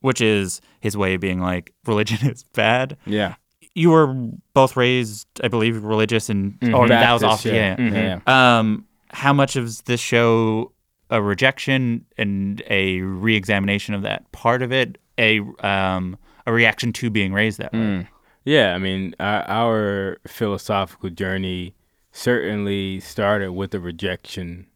which 0.00 0.20
is 0.20 0.60
his 0.80 0.96
way 0.96 1.14
of 1.14 1.20
being 1.20 1.40
like 1.40 1.72
religion 1.86 2.28
is 2.28 2.42
bad. 2.42 2.96
Yeah. 3.06 3.34
You 3.74 3.90
were 3.90 4.14
both 4.52 4.76
raised, 4.76 5.26
I 5.42 5.48
believe, 5.48 5.82
religious, 5.82 6.28
and 6.28 6.56
or 6.72 6.86
that 6.86 7.12
was 7.12 7.22
Baptist, 7.22 7.46
off. 7.46 7.52
Yeah. 7.52 7.76
yeah. 7.78 8.20
yeah. 8.26 8.58
Um, 8.58 8.86
how 9.08 9.32
much 9.32 9.56
of 9.56 9.84
this 9.84 10.00
show 10.00 10.72
a 11.10 11.20
rejection 11.20 12.04
and 12.16 12.62
a 12.68 13.00
re-examination 13.00 13.94
of 13.94 14.02
that 14.02 14.30
part 14.32 14.62
of 14.62 14.72
it, 14.72 14.98
a 15.18 15.40
um, 15.60 16.16
a 16.46 16.52
reaction 16.52 16.92
to 16.94 17.10
being 17.10 17.32
raised 17.32 17.58
that 17.58 17.72
way? 17.72 17.78
Mm. 17.78 18.08
Yeah, 18.44 18.74
I 18.74 18.78
mean, 18.78 19.14
our, 19.18 19.42
our 19.48 20.18
philosophical 20.26 21.10
journey 21.10 21.74
certainly 22.12 23.00
started 23.00 23.52
with 23.52 23.74
a 23.74 23.80
rejection 23.80 24.66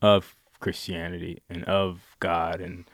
of 0.00 0.36
Christianity 0.60 1.42
and 1.50 1.64
of 1.64 2.16
God 2.20 2.60
and 2.60 2.84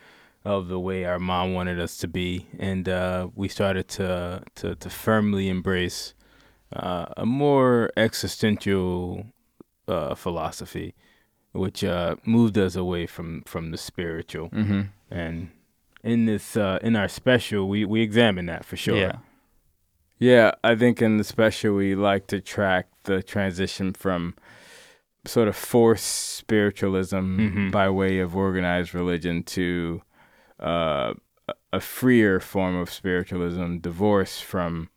of 0.45 0.69
the 0.69 0.79
way 0.79 1.05
our 1.05 1.19
mom 1.19 1.55
wanted 1.55 1.81
us 1.81 1.97
to 1.99 2.09
be, 2.09 2.47
and 2.59 2.89
uh, 2.89 3.29
we 3.35 3.49
started 3.49 3.89
to 3.89 4.43
to, 4.57 4.75
to 4.75 4.91
firmly 4.91 5.49
embrace 5.49 6.15
uh, 6.75 7.07
a 7.17 7.25
more 7.25 7.91
existential 7.97 9.27
uh, 9.89 10.15
philosophy, 10.15 10.95
which 11.53 11.83
uh, 11.83 12.17
moved 12.27 12.59
us 12.59 12.77
away 12.77 13.07
from 13.07 13.43
from 13.47 13.71
the 13.71 13.79
spiritual. 13.79 14.51
Mm-hmm. 14.51 14.83
And 15.11 15.51
in 16.03 16.27
this 16.27 16.57
uh, 16.57 16.79
in 16.83 16.95
our 16.97 17.09
special, 17.09 17.67
we 17.69 17.87
we 17.87 18.03
examine 18.03 18.47
that 18.47 18.65
for 18.67 18.77
sure. 18.77 18.97
Yeah. 18.97 19.19
Yeah, 20.19 20.53
I 20.63 20.75
think 20.77 21.03
in 21.03 21.17
the 21.17 21.25
special 21.25 21.75
we 21.75 21.95
like 21.95 22.27
to 22.29 22.41
track 22.41 22.87
the 23.05 23.23
transition 23.23 23.93
from 23.93 24.35
sort 25.27 25.49
of 25.49 25.57
forced 25.57 26.37
spiritualism 26.37 27.17
Mhm. 27.39 27.71
by 27.71 27.89
way 27.89 28.19
of 28.21 28.37
organized 28.37 28.95
religion 28.95 29.43
to 29.43 30.03
uh, 30.61 31.13
a- 31.49 31.55
a 31.75 31.81
freer 31.81 32.39
form 32.41 32.77
of 32.77 32.89
spiritualism, 32.89 33.79
divorced 33.79 34.45
from 34.45 34.89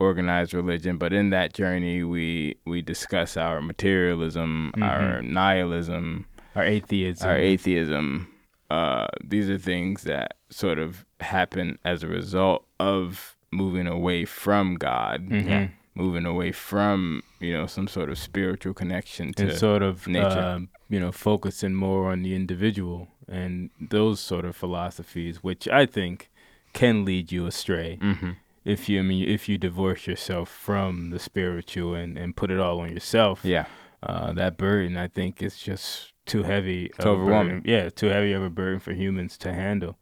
organized 0.00 0.52
religion. 0.52 0.98
But 0.98 1.12
in 1.12 1.30
that 1.30 1.54
journey, 1.54 2.02
we 2.02 2.56
we 2.66 2.82
discuss 2.82 3.36
our 3.36 3.62
materialism, 3.62 4.72
our 4.82 5.22
nihilism, 5.22 6.26
Our 6.56 6.64
atheism. 6.64 7.28
our 7.30 7.36
atheism. 7.36 8.26
Uh, 8.70 9.06
these 9.22 9.48
are 9.48 9.56
things 9.58 10.02
that 10.02 10.34
sort 10.50 10.78
of 10.80 11.04
happen 11.20 11.78
as 11.84 12.02
a 12.02 12.08
result 12.08 12.66
of 12.80 13.36
moving 13.54 13.86
away 13.86 14.24
from 14.24 14.74
God, 14.76 15.28
Mhm. 15.28 15.70
moving 15.94 16.26
away 16.26 16.50
from 16.52 17.22
you 17.40 17.52
know 17.52 17.66
some 17.66 17.86
sort 17.88 18.08
of 18.10 18.18
spiritual 18.18 18.74
connection 18.74 19.32
to 19.34 19.44
and 19.48 19.52
sort 19.58 19.82
of 19.82 20.06
nature. 20.08 20.40
um, 20.40 20.68
you 20.88 20.98
know 20.98 21.12
focusing 21.12 21.74
more 21.74 22.10
on 22.12 22.22
the 22.22 22.34
individual 22.34 23.08
and 23.28 23.70
those 23.90 24.18
sort 24.20 24.44
of 24.44 24.56
philosophies 24.56 25.42
which 25.42 25.68
i 25.68 25.86
think 25.86 26.30
can 26.72 27.04
lead 27.04 27.30
you 27.30 27.46
astray 27.46 27.96
mm-hmm. 28.02 28.30
if 28.64 28.88
you 28.88 28.98
I 28.98 29.02
mean 29.02 29.28
if 29.28 29.48
you 29.48 29.56
divorce 29.56 30.06
yourself 30.08 30.48
from 30.48 31.10
the 31.10 31.18
spiritual 31.18 31.94
and, 31.94 32.18
and 32.18 32.34
put 32.34 32.50
it 32.50 32.58
all 32.58 32.80
on 32.80 32.90
yourself 32.90 33.44
Yeah, 33.44 33.66
uh, 34.02 34.32
that 34.32 34.56
burden 34.56 34.96
i 34.96 35.06
think 35.08 35.42
is 35.42 35.56
just 35.58 36.12
too 36.26 36.42
heavy 36.42 36.86
It's 36.86 37.06
overwhelming. 37.06 37.60
burden. 37.60 37.70
yeah 37.70 37.88
too 37.90 38.08
heavy 38.08 38.32
of 38.32 38.42
a 38.42 38.50
burden 38.50 38.80
for 38.80 38.92
humans 38.94 39.38
to 39.38 39.52
handle 39.52 39.96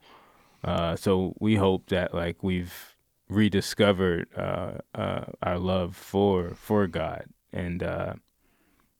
uh, 0.64 0.96
so 0.96 1.34
we 1.40 1.56
hope 1.56 1.88
that 1.88 2.14
like 2.14 2.42
we've 2.42 2.91
rediscovered 3.34 4.28
uh, 4.36 4.78
uh, 4.94 5.24
our 5.42 5.58
love 5.58 5.96
for 5.96 6.50
for 6.54 6.86
god. 6.86 7.24
And 7.52 7.82
uh, 7.82 8.14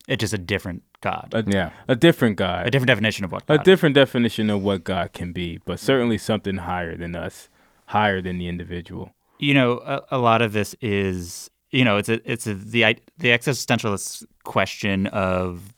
It's 0.08 0.20
just 0.20 0.34
a 0.34 0.38
different 0.38 0.82
God, 1.00 1.30
a, 1.32 1.42
yeah, 1.46 1.70
a 1.88 1.96
different 1.96 2.36
god. 2.36 2.66
A 2.66 2.70
different 2.70 2.88
definition 2.88 3.24
of 3.24 3.32
what 3.32 3.42
a 3.48 3.56
God. 3.56 3.64
different 3.64 3.94
definition 3.94 4.50
of 4.50 4.62
what 4.62 4.84
God 4.84 5.12
can 5.12 5.32
be, 5.32 5.58
but 5.64 5.80
certainly 5.80 6.18
something 6.18 6.58
higher 6.58 6.96
than 6.96 7.16
us, 7.16 7.48
higher 7.86 8.20
than 8.22 8.38
the 8.38 8.46
individual. 8.48 9.12
you 9.38 9.54
know, 9.54 9.80
a, 9.84 10.02
a 10.12 10.18
lot 10.18 10.40
of 10.42 10.52
this 10.52 10.76
is, 10.80 11.50
you 11.70 11.84
know, 11.84 11.96
it's 11.96 12.08
a, 12.08 12.20
it's 12.30 12.46
a, 12.46 12.54
the 12.54 12.84
i- 12.84 13.02
the 13.18 13.28
existentialist 13.30 14.24
question 14.44 15.06
of 15.08 15.74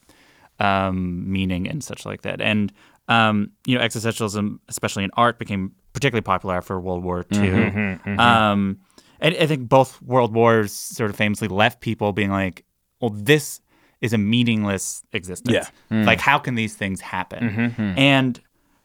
um, 0.60 1.30
meaning 1.32 1.68
and 1.68 1.82
such 1.82 2.04
like 2.06 2.22
that, 2.22 2.40
and 2.40 2.72
um, 3.08 3.50
you 3.66 3.76
know, 3.78 3.84
existentialism, 3.84 4.58
especially 4.68 5.04
in 5.04 5.10
art, 5.16 5.38
became 5.38 5.72
particularly 5.94 6.22
popular 6.22 6.54
after 6.56 6.78
World 6.78 7.02
War 7.02 7.24
II. 7.32 7.38
Mm-hmm, 7.38 8.20
Um, 8.20 8.80
and 9.20 9.34
I 9.40 9.46
think 9.46 9.68
both 9.68 10.02
world 10.02 10.34
wars 10.34 10.70
sort 10.72 11.08
of 11.08 11.16
famously 11.16 11.48
left 11.48 11.80
people 11.80 12.12
being 12.12 12.30
like, 12.30 12.64
well, 13.00 13.10
this 13.10 13.60
is 14.02 14.12
a 14.12 14.18
meaningless 14.18 15.02
existence. 15.12 15.54
Yeah. 15.54 15.66
Mm. 15.96 16.04
Like, 16.04 16.20
how 16.20 16.38
can 16.38 16.56
these 16.56 16.74
things 16.74 17.00
happen? 17.00 17.48
Mm-hmm. 17.50 17.98
And 17.98 18.40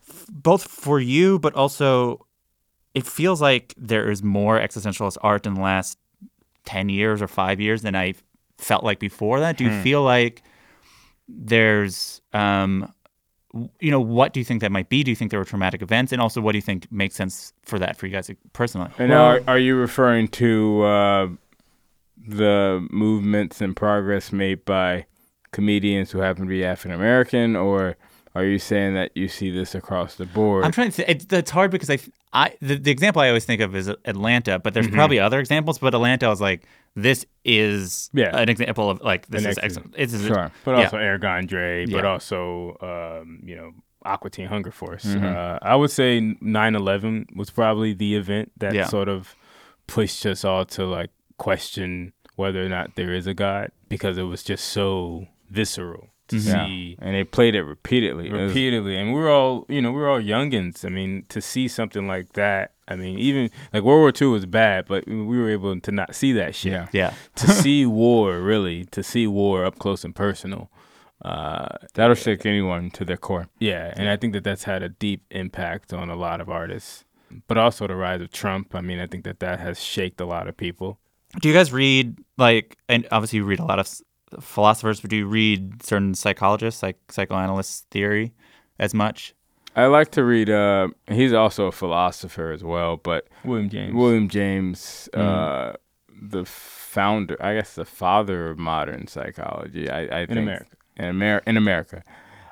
f- 0.07 0.25
both 0.31 0.63
for 0.63 0.99
you, 1.01 1.39
but 1.39 1.53
also 1.55 2.25
it 2.93 3.05
feels 3.05 3.41
like 3.41 3.73
there 3.77 4.09
is 4.09 4.23
more 4.23 4.57
existentialist 4.59 5.17
art 5.21 5.45
in 5.45 5.55
the 5.55 5.61
last 5.61 5.97
10 6.65 6.87
years 6.89 7.21
or 7.21 7.27
five 7.27 7.59
years 7.59 7.81
than 7.81 7.95
I 7.95 8.13
felt 8.57 8.83
like 8.83 8.99
before 8.99 9.39
that. 9.41 9.57
Do 9.57 9.63
you 9.65 9.71
Hmm. 9.71 9.81
feel 9.81 10.03
like 10.03 10.41
there's 11.27 12.21
um, 12.33 12.91
you 13.79 13.91
know, 13.91 13.99
what 13.99 14.33
do 14.33 14.39
you 14.39 14.43
think 14.43 14.61
that 14.61 14.71
might 14.71 14.89
be? 14.89 15.03
Do 15.03 15.11
you 15.11 15.15
think 15.15 15.31
there 15.31 15.39
were 15.39 15.45
traumatic 15.45 15.81
events, 15.81 16.11
and 16.11 16.21
also 16.21 16.41
what 16.41 16.51
do 16.51 16.57
you 16.57 16.61
think 16.61 16.91
makes 16.91 17.15
sense 17.15 17.53
for 17.63 17.79
that 17.79 17.97
for 17.97 18.05
you 18.05 18.11
guys 18.11 18.29
personally? 18.53 18.91
And 18.97 19.11
are, 19.11 19.41
are 19.47 19.57
you 19.57 19.75
referring 19.75 20.27
to 20.29 20.81
uh, 20.83 21.27
the 22.27 22.87
movements 22.91 23.61
and 23.61 23.75
progress 23.75 24.31
made 24.31 24.65
by 24.65 25.05
comedians 25.51 26.11
who 26.11 26.19
happen 26.19 26.43
to 26.43 26.49
be 26.49 26.63
African 26.63 26.91
American, 26.91 27.55
or 27.55 27.97
are 28.35 28.45
you 28.45 28.59
saying 28.59 28.93
that 28.93 29.11
you 29.15 29.27
see 29.27 29.49
this 29.49 29.73
across 29.75 30.15
the 30.15 30.25
board? 30.25 30.63
I'm 30.65 30.71
trying 30.71 30.91
to. 30.91 30.97
Th- 31.03 31.09
it's, 31.09 31.25
it's 31.33 31.51
hard 31.51 31.71
because 31.71 31.89
I, 31.89 31.97
I 32.33 32.55
the, 32.61 32.75
the 32.77 32.91
example 32.91 33.21
I 33.21 33.27
always 33.29 33.45
think 33.45 33.61
of 33.61 33.75
is 33.75 33.87
Atlanta, 34.05 34.59
but 34.59 34.73
there's 34.73 34.87
Mhm. 34.87 34.93
probably 34.93 35.19
other 35.19 35.39
examples. 35.39 35.79
But 35.79 35.93
Atlanta 35.95 36.27
was 36.29 36.39
like, 36.41 36.65
this 36.95 37.25
is 37.43 38.09
Yeah. 38.13 38.35
an 38.37 38.49
example 38.49 38.89
of 38.89 39.01
like 39.01 39.27
this 39.27 39.43
An 39.45 39.51
is 39.51 39.57
ex- 39.57 39.65
excellent. 39.65 39.95
It's, 39.97 40.13
it's 40.13 40.25
sure, 40.25 40.51
but 40.63 40.77
yeah. 40.77 40.83
also 40.85 40.97
Eric 40.97 41.23
Andre, 41.23 41.85
but 41.85 42.03
Yeah. 42.03 42.09
also 42.11 42.77
um, 42.81 43.41
you 43.43 43.55
know 43.55 43.71
Aqua 44.05 44.29
Teen 44.29 44.47
Hunger 44.47 44.71
Force. 44.71 45.05
Mhm. 45.05 45.23
Uh, 45.23 45.59
I 45.61 45.75
would 45.75 45.91
say 45.91 46.19
9/11 46.41 47.35
was 47.35 47.49
probably 47.49 47.93
the 47.93 48.15
event 48.15 48.51
that 48.57 48.73
Yeah. 48.73 48.85
sort 48.85 49.09
of 49.09 49.35
pushed 49.87 50.25
us 50.25 50.45
all 50.45 50.65
to 50.65 50.85
like 50.85 51.09
question 51.37 52.13
whether 52.35 52.63
or 52.63 52.69
not 52.69 52.95
there 52.95 53.13
is 53.13 53.27
a 53.27 53.33
God 53.33 53.71
because 53.89 54.17
it 54.17 54.23
was 54.23 54.43
just 54.43 54.65
so 54.65 55.27
visceral 55.49 56.09
to 56.29 56.35
Mhm. 56.37 56.41
see 56.67 56.95
and 56.99 57.15
they 57.15 57.23
played 57.23 57.55
it 57.55 57.63
repeatedly. 57.63 58.27
It 58.27 58.33
was- 58.33 58.49
repeatedly 58.49 58.95
and 58.97 59.13
we 59.13 59.19
are 59.21 59.29
all 59.29 59.65
you 59.67 59.81
know 59.81 59.91
we 59.91 60.01
are 60.01 60.09
all 60.09 60.21
youngins 60.21 60.85
i 60.85 60.89
mean 60.89 61.23
to 61.29 61.41
see 61.41 61.67
something 61.67 62.07
like 62.07 62.33
that 62.33 62.71
i 62.87 62.95
mean 62.95 63.17
even 63.19 63.49
like 63.73 63.83
world 63.83 64.01
war 64.01 64.13
ii 64.21 64.27
was 64.27 64.45
bad 64.45 64.85
but 64.87 65.05
we 65.07 65.15
were 65.39 65.49
able 65.49 65.79
to 65.79 65.91
not 65.91 66.15
see 66.15 66.31
that 66.33 66.55
shit 66.55 66.71
Yeah. 66.71 66.87
Yeah. 66.93 67.13
to 67.35 67.47
see 67.63 67.85
war 67.85 68.39
really 68.39 68.85
to 68.85 69.01
see 69.03 69.25
war 69.27 69.65
up 69.65 69.77
close 69.79 70.03
and 70.05 70.15
personal 70.15 70.69
uh 71.25 71.67
That'll 71.95 72.15
shake 72.15 72.45
anyone 72.45 72.91
to 72.91 73.03
their 73.05 73.17
core. 73.17 73.47
yeah 73.59 73.93
and 73.97 74.07
i 74.09 74.15
think 74.15 74.33
that 74.33 74.43
that's 74.43 74.63
had 74.63 74.81
a 74.83 74.89
deep 74.89 75.21
impact 75.31 75.91
on 75.93 76.09
a 76.09 76.15
lot 76.15 76.39
of 76.41 76.49
artists 76.49 77.03
but 77.47 77.57
also 77.57 77.87
the 77.87 77.95
rise 77.95 78.21
of 78.21 78.31
trump 78.31 78.73
i 78.73 78.81
mean 78.81 78.99
i 78.99 79.07
think 79.07 79.23
that 79.25 79.39
that 79.39 79.59
has 79.59 79.83
shaked 79.83 80.21
a 80.21 80.25
lot 80.25 80.47
of 80.47 80.55
people 80.55 80.97
Do 81.41 81.47
you 81.49 81.53
guys 81.53 81.71
read 81.71 82.17
like, 82.37 82.75
and 82.87 83.05
obviously 83.11 83.37
you 83.37 83.45
read 83.45 83.59
a 83.59 83.65
lot 83.65 83.77
of 83.79 83.85
s- 83.85 84.01
philosophers, 84.39 85.01
but 85.01 85.09
do 85.09 85.17
you 85.17 85.27
read 85.27 85.83
certain 85.83 86.13
psychologists, 86.15 86.81
like 86.83 86.97
psychoanalysts' 87.09 87.85
theory, 87.91 88.33
as 88.79 88.93
much? 88.93 89.33
I 89.75 89.85
like 89.85 90.11
to 90.11 90.23
read. 90.23 90.49
Uh, 90.49 90.89
he's 91.07 91.31
also 91.33 91.65
a 91.67 91.71
philosopher 91.71 92.51
as 92.51 92.63
well, 92.63 92.97
but 92.97 93.27
william 93.45 93.69
james 93.69 93.93
William 93.95 94.27
James, 94.27 95.07
Mm. 95.13 95.19
uh, 95.21 95.73
the 96.21 96.43
founder, 96.45 97.37
I 97.39 97.53
guess, 97.55 97.75
the 97.75 97.85
father 97.85 98.49
of 98.49 98.57
modern 98.59 99.07
psychology. 99.07 99.89
I, 99.89 100.21
I 100.21 100.25
think 100.25 100.39
America. 100.39 100.65
in 100.97 101.05
America, 101.05 101.49
in 101.49 101.57
America, 101.57 102.03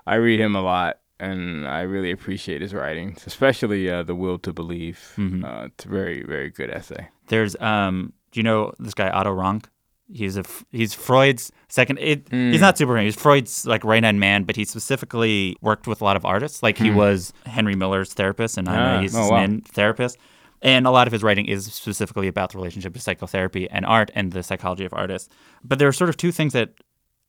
I 0.05 0.15
read 0.15 0.39
him 0.39 0.55
a 0.55 0.61
lot, 0.61 0.99
and 1.19 1.67
I 1.67 1.81
really 1.81 2.11
appreciate 2.11 2.61
his 2.61 2.73
writings, 2.73 3.23
especially 3.27 3.89
uh, 3.89 4.03
the 4.03 4.15
Will 4.15 4.37
to 4.39 4.53
Believe. 4.53 5.13
Mhm. 5.17 5.43
Uh, 5.43 5.65
it's 5.65 5.85
a 5.85 5.89
very, 5.89 6.23
very 6.23 6.49
good 6.49 6.69
essay. 6.69 7.09
There's, 7.27 7.55
um, 7.59 8.13
do 8.31 8.39
you 8.39 8.43
know 8.43 8.71
this 8.79 8.93
guy 8.93 9.09
Otto 9.09 9.31
Rank? 9.33 9.67
He's 10.11 10.37
a 10.37 10.43
he's 10.71 10.93
Freud's 10.93 11.51
second. 11.67 11.99
It, 11.99 12.27
He's 12.31 12.57
Mm. 12.57 12.59
not 12.61 12.77
super. 12.77 12.97
He's 12.97 13.15
Freud's 13.15 13.65
like 13.65 13.83
right 13.83 14.03
hand 14.03 14.19
man, 14.19 14.43
but 14.43 14.55
he 14.55 14.63
specifically 14.65 15.57
worked 15.61 15.85
with 15.87 15.99
a 16.01 16.03
lot 16.05 16.15
of 16.15 16.23
artists. 16.25 16.63
Like 16.63 16.77
he 16.77 16.89
Hmm. 16.89 16.95
was 16.95 17.33
Henry 17.45 17.75
Miller's 17.75 18.13
therapist, 18.13 18.57
and 18.57 18.69
Ah, 18.69 19.01
he's 19.01 19.15
oh, 19.15 19.29
wow. 19.29 19.47
therapist. 19.73 20.17
And 20.61 20.87
a 20.87 20.91
lot 20.91 21.07
of 21.07 21.13
his 21.13 21.23
writing 21.23 21.45
is 21.45 21.65
specifically 21.71 22.27
about 22.27 22.51
the 22.51 22.57
relationship 22.57 22.95
of 22.95 23.01
psychotherapy 23.01 23.69
and 23.69 23.85
art 23.85 24.09
and 24.15 24.31
the 24.31 24.41
psychology 24.43 24.85
of 24.85 24.93
artists. 24.93 25.29
But 25.63 25.77
there 25.77 25.87
are 25.87 25.93
sort 25.93 26.09
of 26.09 26.17
two 26.17 26.31
things 26.31 26.53
that 26.53 26.69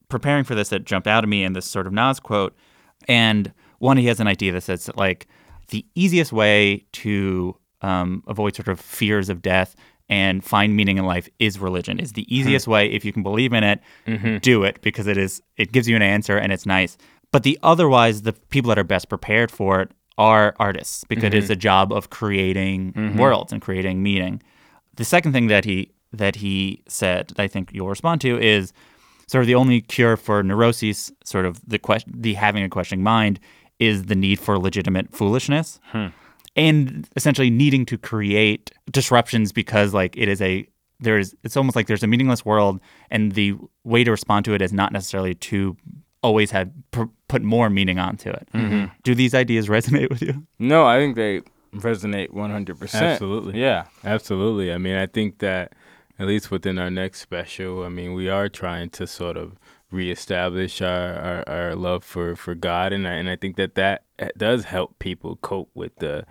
preparing 0.09 0.45
for 0.45 0.55
this 0.55 0.71
that 0.71 0.85
jumped 0.87 1.07
out 1.07 1.25
at 1.25 1.29
me 1.29 1.45
in 1.45 1.53
this 1.53 1.67
sort 1.67 1.87
of 1.87 1.93
Nas 1.93 2.21
quote. 2.21 2.57
And 3.07 3.53
one, 3.81 3.97
he 3.97 4.07
has 4.07 4.21
an 4.21 4.27
idea 4.29 4.53
that 4.53 4.63
says 4.63 4.87
that 4.87 4.97
like 4.97 5.27
the 5.69 5.85
easiest 5.95 6.33
way 6.33 6.87
to 6.93 7.55
um, 7.83 8.23
avoid 8.27 8.57
sort 8.57 8.69
of 8.69 8.81
fears 8.81 9.29
of 9.29 9.43
death 9.43 9.77
and 10.09 10.43
find 10.45 10.75
meaning 10.77 10.97
in 10.99 11.05
life 11.05 11.29
is 11.39 11.59
religion. 11.59 11.99
Is 12.01 12.13
the 12.15 12.27
easiest 12.35 12.67
way 12.67 12.87
if 12.91 13.05
you 13.05 13.13
can 13.13 13.23
believe 13.23 13.53
in 13.53 13.63
it, 13.65 13.81
Mhm. 14.07 14.41
do 14.41 14.63
it 14.65 14.81
because 14.83 15.07
it 15.07 15.17
is 15.19 15.43
it 15.57 15.73
gives 15.73 15.89
you 15.89 15.97
an 15.97 16.03
answer 16.03 16.37
and 16.39 16.53
it's 16.53 16.65
nice. 16.67 16.97
But 17.31 17.43
the 17.43 17.59
otherwise, 17.63 18.23
the 18.23 18.33
people 18.33 18.71
that 18.71 18.79
are 18.79 18.85
best 18.85 19.09
prepared 19.09 19.51
for 19.51 19.83
it 19.83 19.91
are 20.17 20.55
artists 20.59 21.05
because 21.05 21.31
Mm-hmm. 21.31 21.39
it's 21.39 21.51
a 21.51 21.57
job 21.57 21.93
of 21.93 22.11
creating 22.11 22.93
Mhm. 22.95 23.17
worlds 23.17 23.53
and 23.53 23.61
creating 23.63 24.03
meaning. 24.03 24.43
The 24.97 25.05
second 25.05 25.33
thing 25.33 25.49
that 25.49 25.65
he 25.65 25.91
that 26.13 26.37
he 26.37 26.83
said, 26.89 27.29
that 27.29 27.39
I 27.41 27.49
think 27.49 27.71
you'll 27.75 27.91
respond 27.91 28.23
to, 28.23 28.39
is 28.41 28.73
sort 29.27 29.43
of 29.43 29.47
the 29.47 29.55
only 29.55 29.83
cure 29.83 30.17
for 30.17 30.43
neuroses, 30.43 31.13
sort 31.23 31.45
of 31.45 31.61
the 31.69 31.79
question, 31.79 32.15
the 32.17 32.33
having 32.33 32.63
a 32.65 32.69
questioning 32.71 33.03
mind, 33.03 33.39
is 33.79 34.05
the 34.05 34.15
need 34.15 34.39
for 34.41 34.59
legitimate 34.59 35.15
foolishness, 35.15 35.79
Hmm. 35.93 36.07
And 36.59 37.09
essentially 37.17 37.49
needing 37.51 37.87
to 37.87 37.97
create 37.97 38.71
disruptions 38.91 39.53
because 39.53 39.95
like 39.95 40.17
it 40.17 40.29
is 40.29 40.43
a 40.43 40.67
there's 41.01 41.35
it's 41.45 41.57
almost 41.57 41.77
like 41.77 41.87
there's 41.87 42.03
a 42.03 42.07
meaningless 42.09 42.45
world, 42.45 42.81
and 43.11 43.33
the 43.33 43.55
way 43.85 44.03
to 44.05 44.11
respond 44.11 44.45
to 44.47 44.53
it 44.55 44.61
is 44.61 44.73
not 44.73 44.93
necessarily 44.93 45.35
to 45.37 45.77
always 46.23 46.51
have 46.51 46.69
pr- 46.91 47.05
put 47.29 47.43
more 47.43 47.71
meaning 47.71 47.99
onto 48.01 48.29
it. 48.31 48.49
Mhm. 48.53 48.91
Do 49.05 49.15
these 49.15 49.33
ideas 49.35 49.69
resonate 49.69 50.11
with 50.11 50.21
you? 50.23 50.45
No, 50.59 50.85
I 50.87 50.99
think 50.99 51.15
they 51.15 51.43
resonate 51.77 52.31
100%. 52.33 53.01
Absolutely. 53.01 53.61
Yeah. 53.61 53.85
Absolutely. 54.05 54.73
I 54.73 54.79
mean, 54.79 54.97
I 54.97 55.07
think 55.07 55.39
that 55.39 55.75
at 56.19 56.27
least 56.27 56.51
within 56.51 56.77
our 56.81 56.91
next 56.91 57.21
special, 57.21 57.85
I 57.85 57.89
mean, 57.91 58.15
we 58.15 58.29
are 58.29 58.49
trying 58.49 58.91
to 58.91 59.07
sort 59.07 59.37
of 59.37 59.57
reestablish 59.91 60.83
our, 60.83 61.15
our, 61.15 61.49
our 61.49 61.75
love 61.75 62.05
for, 62.05 62.37
for 62.37 62.55
God, 62.55 62.93
and 62.93 63.07
I, 63.09 63.15
and 63.15 63.29
I 63.29 63.37
think 63.37 63.57
that 63.57 63.75
that 63.77 64.05
does 64.37 64.65
help 64.65 64.99
people 64.99 65.37
cope 65.37 65.71
with 65.75 65.97
the 65.97 66.27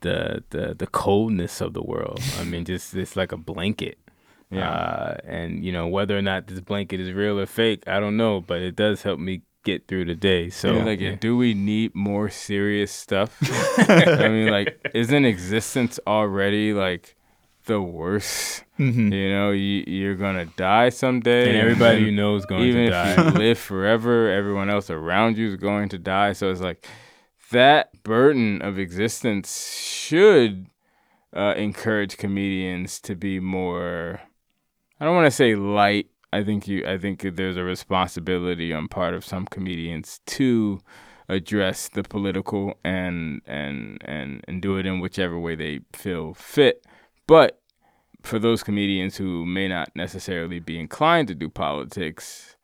the 0.00 0.44
the, 0.50 0.74
the 0.74 0.86
coldness 0.86 1.60
of 1.60 1.72
the 1.74 1.82
world. 1.82 2.20
I 2.38 2.44
mean, 2.50 2.64
just 2.64 2.94
it's 2.94 3.16
like 3.16 3.32
a 3.32 3.36
blanket. 3.36 3.98
Yeah. 4.50 4.70
Uh, 4.70 5.16
and 5.24 5.64
you 5.64 5.72
know 5.72 5.86
whether 5.86 6.16
or 6.16 6.22
not 6.22 6.46
this 6.46 6.60
blanket 6.60 7.00
is 7.00 7.12
real 7.12 7.40
or 7.40 7.46
fake, 7.46 7.84
I 7.86 8.00
don't 8.00 8.16
know, 8.16 8.40
but 8.40 8.60
it 8.60 8.76
does 8.76 9.02
help 9.02 9.18
me 9.18 9.42
get 9.64 9.86
through 9.88 10.04
the 10.04 10.14
day. 10.14 10.50
So 10.50 10.78
So, 10.78 10.84
like, 10.84 11.00
yeah. 11.00 11.14
do 11.14 11.36
we 11.36 11.54
need 11.54 11.94
more 11.94 12.28
serious 12.28 12.92
stuff? 12.92 13.38
I 13.88 14.28
mean, 14.28 14.50
like, 14.50 14.78
isn't 14.94 15.24
existence 15.24 15.98
already 16.06 16.74
like 16.74 17.16
the 17.66 17.80
worst? 17.80 18.64
Mhm. 18.78 19.12
You 19.12 19.30
know, 19.30 19.50
you, 19.50 19.84
you're 19.86 20.14
gonna 20.16 20.46
die 20.46 20.88
someday, 20.88 21.48
And 21.50 21.56
everybody 21.58 22.00
you 22.02 22.12
know 22.20 22.34
is 22.36 22.46
going 22.46 22.62
to 22.62 22.68
even 22.68 22.90
die. 22.90 23.12
if 23.12 23.18
you 23.18 23.24
live 23.38 23.58
forever, 23.58 24.30
everyone 24.30 24.68
else 24.70 24.90
around 24.90 25.36
you 25.38 25.48
is 25.48 25.56
going 25.56 25.88
to 25.90 25.98
die. 25.98 26.32
So 26.32 26.50
it's 26.50 26.60
like 26.60 26.86
that 27.50 28.02
burden 28.02 28.60
of 28.62 28.78
existence 28.78 29.76
should 29.80 30.66
uh, 31.34 31.54
encourage 31.56 32.16
comedians 32.16 33.00
to 33.00 33.14
be 33.14 33.40
more. 33.40 34.20
I 35.00 35.04
don't 35.04 35.14
want 35.14 35.26
to 35.26 35.30
say 35.30 35.54
light. 35.54 36.06
I 36.32 36.42
think 36.42 36.66
you. 36.66 36.86
I 36.86 36.96
think 36.98 37.20
there's 37.36 37.56
a 37.58 37.62
responsibility 37.64 38.72
on 38.72 38.88
part 38.88 39.12
of 39.14 39.24
some 39.24 39.46
comedians 39.46 40.20
to 40.26 40.80
address 41.28 41.88
the 41.88 42.02
political 42.02 42.74
and 42.84 43.42
and 43.46 43.98
and 44.04 44.42
and 44.48 44.60
do 44.62 44.76
it 44.78 44.86
in 44.86 45.00
whichever 45.00 45.38
way 45.38 45.54
they 45.54 45.80
feel 45.92 46.34
fit. 46.34 46.84
But 47.32 47.60
for 48.22 48.38
those 48.38 48.62
comedians 48.62 49.16
who 49.16 49.44
may 49.46 49.66
not 49.68 49.88
necessarily 49.96 50.60
be 50.60 50.78
inclined 50.78 51.28
to 51.28 51.34
do 51.34 51.48
politics, 51.48 52.56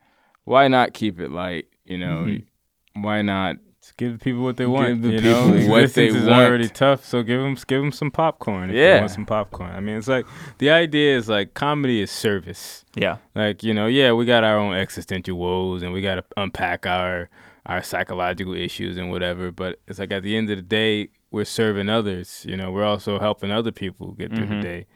why 0.45 0.69
not 0.69 0.93
keep 0.95 1.19
it 1.21 1.31
light? 1.31 1.67
You 1.85 1.99
know, 1.99 2.19
Mm-hmm. 2.27 3.03
why 3.03 3.23
not 3.23 3.57
Just 3.81 3.97
give 3.97 4.21
people 4.21 4.43
what 4.43 4.57
they 4.57 4.67
want. 4.67 4.89
Give 4.89 5.03
the 5.03 5.09
you 5.13 5.19
people 5.21 5.49
know, 5.49 5.69
what 5.71 5.95
they 5.95 6.09
is 6.09 6.15
want. 6.27 6.31
already 6.47 6.69
tough, 6.69 7.05
so 7.05 7.23
give 7.23 7.41
them 7.41 7.55
give 7.67 7.81
them 7.81 7.93
some 7.93 8.11
popcorn. 8.11 8.71
If 8.71 8.75
they 8.75 8.83
Yeah. 8.89 8.99
want 9.01 9.11
some 9.13 9.25
popcorn. 9.27 9.71
I 9.71 9.81
mean, 9.81 9.97
it's 9.97 10.09
like 10.09 10.27
the 10.59 10.71
idea 10.71 11.17
is 11.17 11.29
like 11.29 11.55
comedy 11.55 12.03
is 12.03 12.11
service. 12.11 12.85
Yeah. 12.95 13.17
Like 13.35 13.63
you 13.63 13.73
know, 13.73 13.87
yeah, 13.87 14.13
we 14.13 14.25
got 14.27 14.45
our 14.45 14.59
own 14.59 14.75
existential 14.75 15.39
woes, 15.39 15.83
and 15.83 15.93
we 15.95 16.03
got 16.03 16.17
to 16.17 16.25
unpack 16.37 16.87
our 16.87 17.31
our 17.67 17.83
psychological 17.83 18.55
issues 18.55 18.97
and 18.99 19.11
whatever. 19.11 19.51
But 19.53 19.81
it's 19.89 19.99
like 19.99 20.13
at 20.13 20.23
the 20.23 20.37
end 20.37 20.51
of 20.51 20.57
the 20.57 20.63
day, 20.63 21.09
we're 21.31 21.45
serving 21.45 21.89
others. 21.89 22.45
You 22.49 22.57
know, 22.57 22.71
we're 22.73 22.85
also 22.85 23.19
helping 23.19 23.51
other 23.51 23.73
people 23.73 24.13
get 24.13 24.33
through 24.35 24.47
Mhm. 24.47 24.63
the 24.63 24.63
day. 24.63 24.87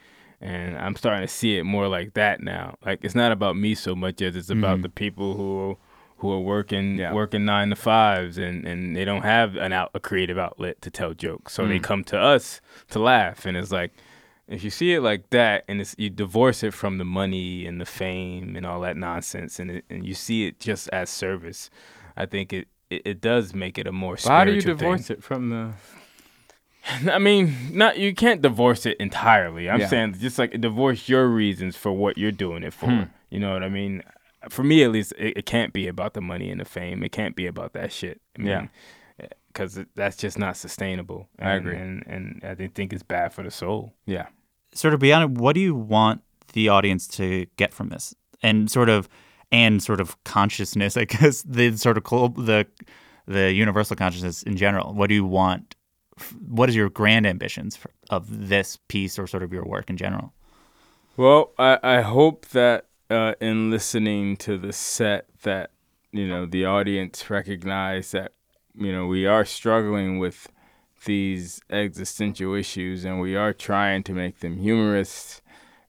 And 0.41 0.77
I'm 0.77 0.97
starting 0.97 1.23
to 1.27 1.33
see 1.33 1.57
it 1.59 1.65
more 1.65 1.87
like 1.89 2.15
that 2.15 2.41
now. 2.41 2.77
Like 2.85 3.05
it's 3.05 3.15
not 3.15 3.31
about 3.33 3.57
me 3.57 3.75
so 3.75 3.95
much 3.95 4.21
as 4.23 4.35
it's 4.35 4.51
about 4.51 4.79
Mhm. 4.79 4.83
the 4.83 4.89
people 4.89 5.35
who 5.35 5.79
who 6.19 6.31
are 6.31 6.39
working 6.41 6.99
Yeah. 6.99 7.13
working 7.13 7.45
nine 7.45 7.71
to 7.71 7.75
fives 7.75 8.39
and, 8.39 8.65
and 8.65 8.95
they 8.95 9.05
don't 9.05 9.23
have 9.25 9.57
an 9.57 9.73
out 9.73 9.91
a 9.93 9.99
creative 9.99 10.39
outlet 10.39 10.81
to 10.83 10.89
tell 10.89 11.15
jokes. 11.15 11.53
So 11.53 11.67
they 11.67 11.81
Mm. 11.81 11.83
come 11.83 12.05
to 12.05 12.17
us 12.19 12.61
to 12.91 13.01
laugh. 13.01 13.45
And 13.45 13.57
it's 13.57 13.73
like 13.73 13.93
if 14.47 14.63
you 14.63 14.71
see 14.71 14.93
it 14.95 15.01
like 15.01 15.31
that 15.31 15.65
and 15.67 15.81
it's 15.81 15.97
you 15.99 16.11
divorce 16.11 16.63
it 16.63 16.75
from 16.75 16.99
the 16.99 17.05
money 17.05 17.67
and 17.67 17.81
the 17.81 17.85
fame 17.85 18.55
and 18.55 18.65
all 18.65 18.81
that 18.83 18.97
nonsense 18.97 19.59
and 19.59 19.69
it, 19.73 19.85
and 19.91 20.07
you 20.07 20.15
see 20.15 20.47
it 20.47 20.61
just 20.61 20.89
as 20.93 21.11
service, 21.11 21.71
I 22.17 22.27
think 22.27 22.53
it, 22.53 22.69
it, 22.89 23.03
it 23.05 23.21
does 23.21 23.53
make 23.53 23.77
it 23.77 23.89
a 23.89 23.93
more 23.93 24.17
how 24.25 24.45
do 24.45 24.53
you 24.53 24.61
spiritual 24.61 24.79
thing. 24.79 24.91
divorce 24.93 25.11
it 25.11 25.23
from 25.25 25.51
the? 25.51 25.73
I 27.09 27.19
mean, 27.19 27.55
not 27.73 27.99
you 27.99 28.15
can't 28.15 28.43
divorce 28.43 28.87
it 28.87 28.97
entirely. 28.99 29.71
I'm 29.71 29.81
Yeah. 29.81 29.89
saying 29.89 30.15
just 30.19 30.39
like 30.39 30.61
divorce 30.61 31.09
your 31.09 31.29
reasons 31.29 31.77
for 31.77 31.93
what 31.93 32.19
you're 32.19 32.33
doing 32.33 32.63
it 32.63 32.73
for. 32.73 32.87
Hmm. 32.87 33.03
You 33.31 33.39
know 33.41 33.53
what 33.53 33.63
I 33.63 33.69
mean? 33.69 34.03
For 34.51 34.65
me, 34.65 34.83
at 34.83 34.91
least, 34.91 35.13
it, 35.17 35.37
it 35.39 35.47
can't 35.47 35.73
be 35.73 35.87
about 35.87 36.15
the 36.15 36.21
money 36.21 36.51
and 36.51 36.61
the 36.61 36.65
fame. 36.65 37.03
It 37.05 37.13
can't 37.13 37.37
be 37.37 37.47
about 37.47 37.73
that 37.75 37.93
shit. 37.93 38.21
I 38.37 38.43
mean, 38.43 38.49
Yeah. 38.49 39.27
because 39.49 39.79
that's 39.95 40.17
just 40.17 40.39
not 40.39 40.57
sustainable. 40.57 41.29
I 41.39 41.53
agree. 41.53 41.77
and 41.77 42.03
and 42.07 42.41
I 42.43 42.55
think 42.55 42.75
think 42.75 42.93
it's 42.93 43.03
bad 43.05 43.33
for 43.33 43.43
the 43.45 43.51
soul. 43.51 43.95
Yeah. 44.07 44.27
sort 44.75 44.95
of 44.95 45.01
beyond 45.01 45.25
it, 45.25 45.39
what 45.41 45.55
do 45.55 45.61
you 45.61 45.75
want 45.75 46.23
the 46.55 46.69
audience 46.69 47.07
to 47.09 47.47
get 47.57 47.73
from 47.73 47.89
this, 47.91 48.15
and 48.43 48.71
sort 48.71 48.89
of, 48.89 49.09
and 49.53 49.83
sort 49.83 50.01
of 50.01 50.17
consciousness, 50.25 50.97
I 51.03 51.05
guess 51.05 51.43
the 51.43 51.77
sort 51.77 51.97
of 51.97 52.05
cl- 52.09 52.29
the 52.31 52.67
the 53.27 53.53
universal 53.53 53.95
consciousness 53.97 54.43
in 54.43 54.57
general. 54.57 54.93
What 54.95 55.09
do 55.09 55.15
you 55.15 55.25
want? 55.25 55.77
What 56.49 56.69
is 56.69 56.77
your 56.77 56.89
grand 56.89 57.27
ambitions 57.27 57.77
for, 57.77 57.91
of 58.11 58.49
this 58.49 58.79
piece, 58.89 59.19
or 59.19 59.27
sort 59.27 59.43
of 59.43 59.53
your 59.53 59.65
work 59.65 59.91
in 59.91 59.97
general? 59.97 60.33
Well, 61.17 61.53
I, 61.59 61.79
I 61.83 62.01
hope 62.01 62.47
that 62.49 62.87
uh, 63.11 63.35
in 63.41 63.71
listening 63.71 64.37
to 64.39 64.57
the 64.57 64.73
set 64.73 65.27
that 65.43 65.71
you 66.13 66.27
know 66.27 66.47
the 66.47 66.65
audience 66.65 67.29
recognize 67.29 68.13
that 68.13 68.33
you 68.75 68.93
know 68.93 69.07
we 69.07 69.27
are 69.27 69.45
struggling 69.45 70.19
with 70.19 70.49
these 71.05 71.61
existential 71.69 72.55
issues 72.55 73.05
and 73.05 73.21
we 73.21 73.35
are 73.37 73.53
trying 73.53 74.03
to 74.05 74.13
make 74.13 74.41
them 74.41 74.57
humorous 74.57 75.43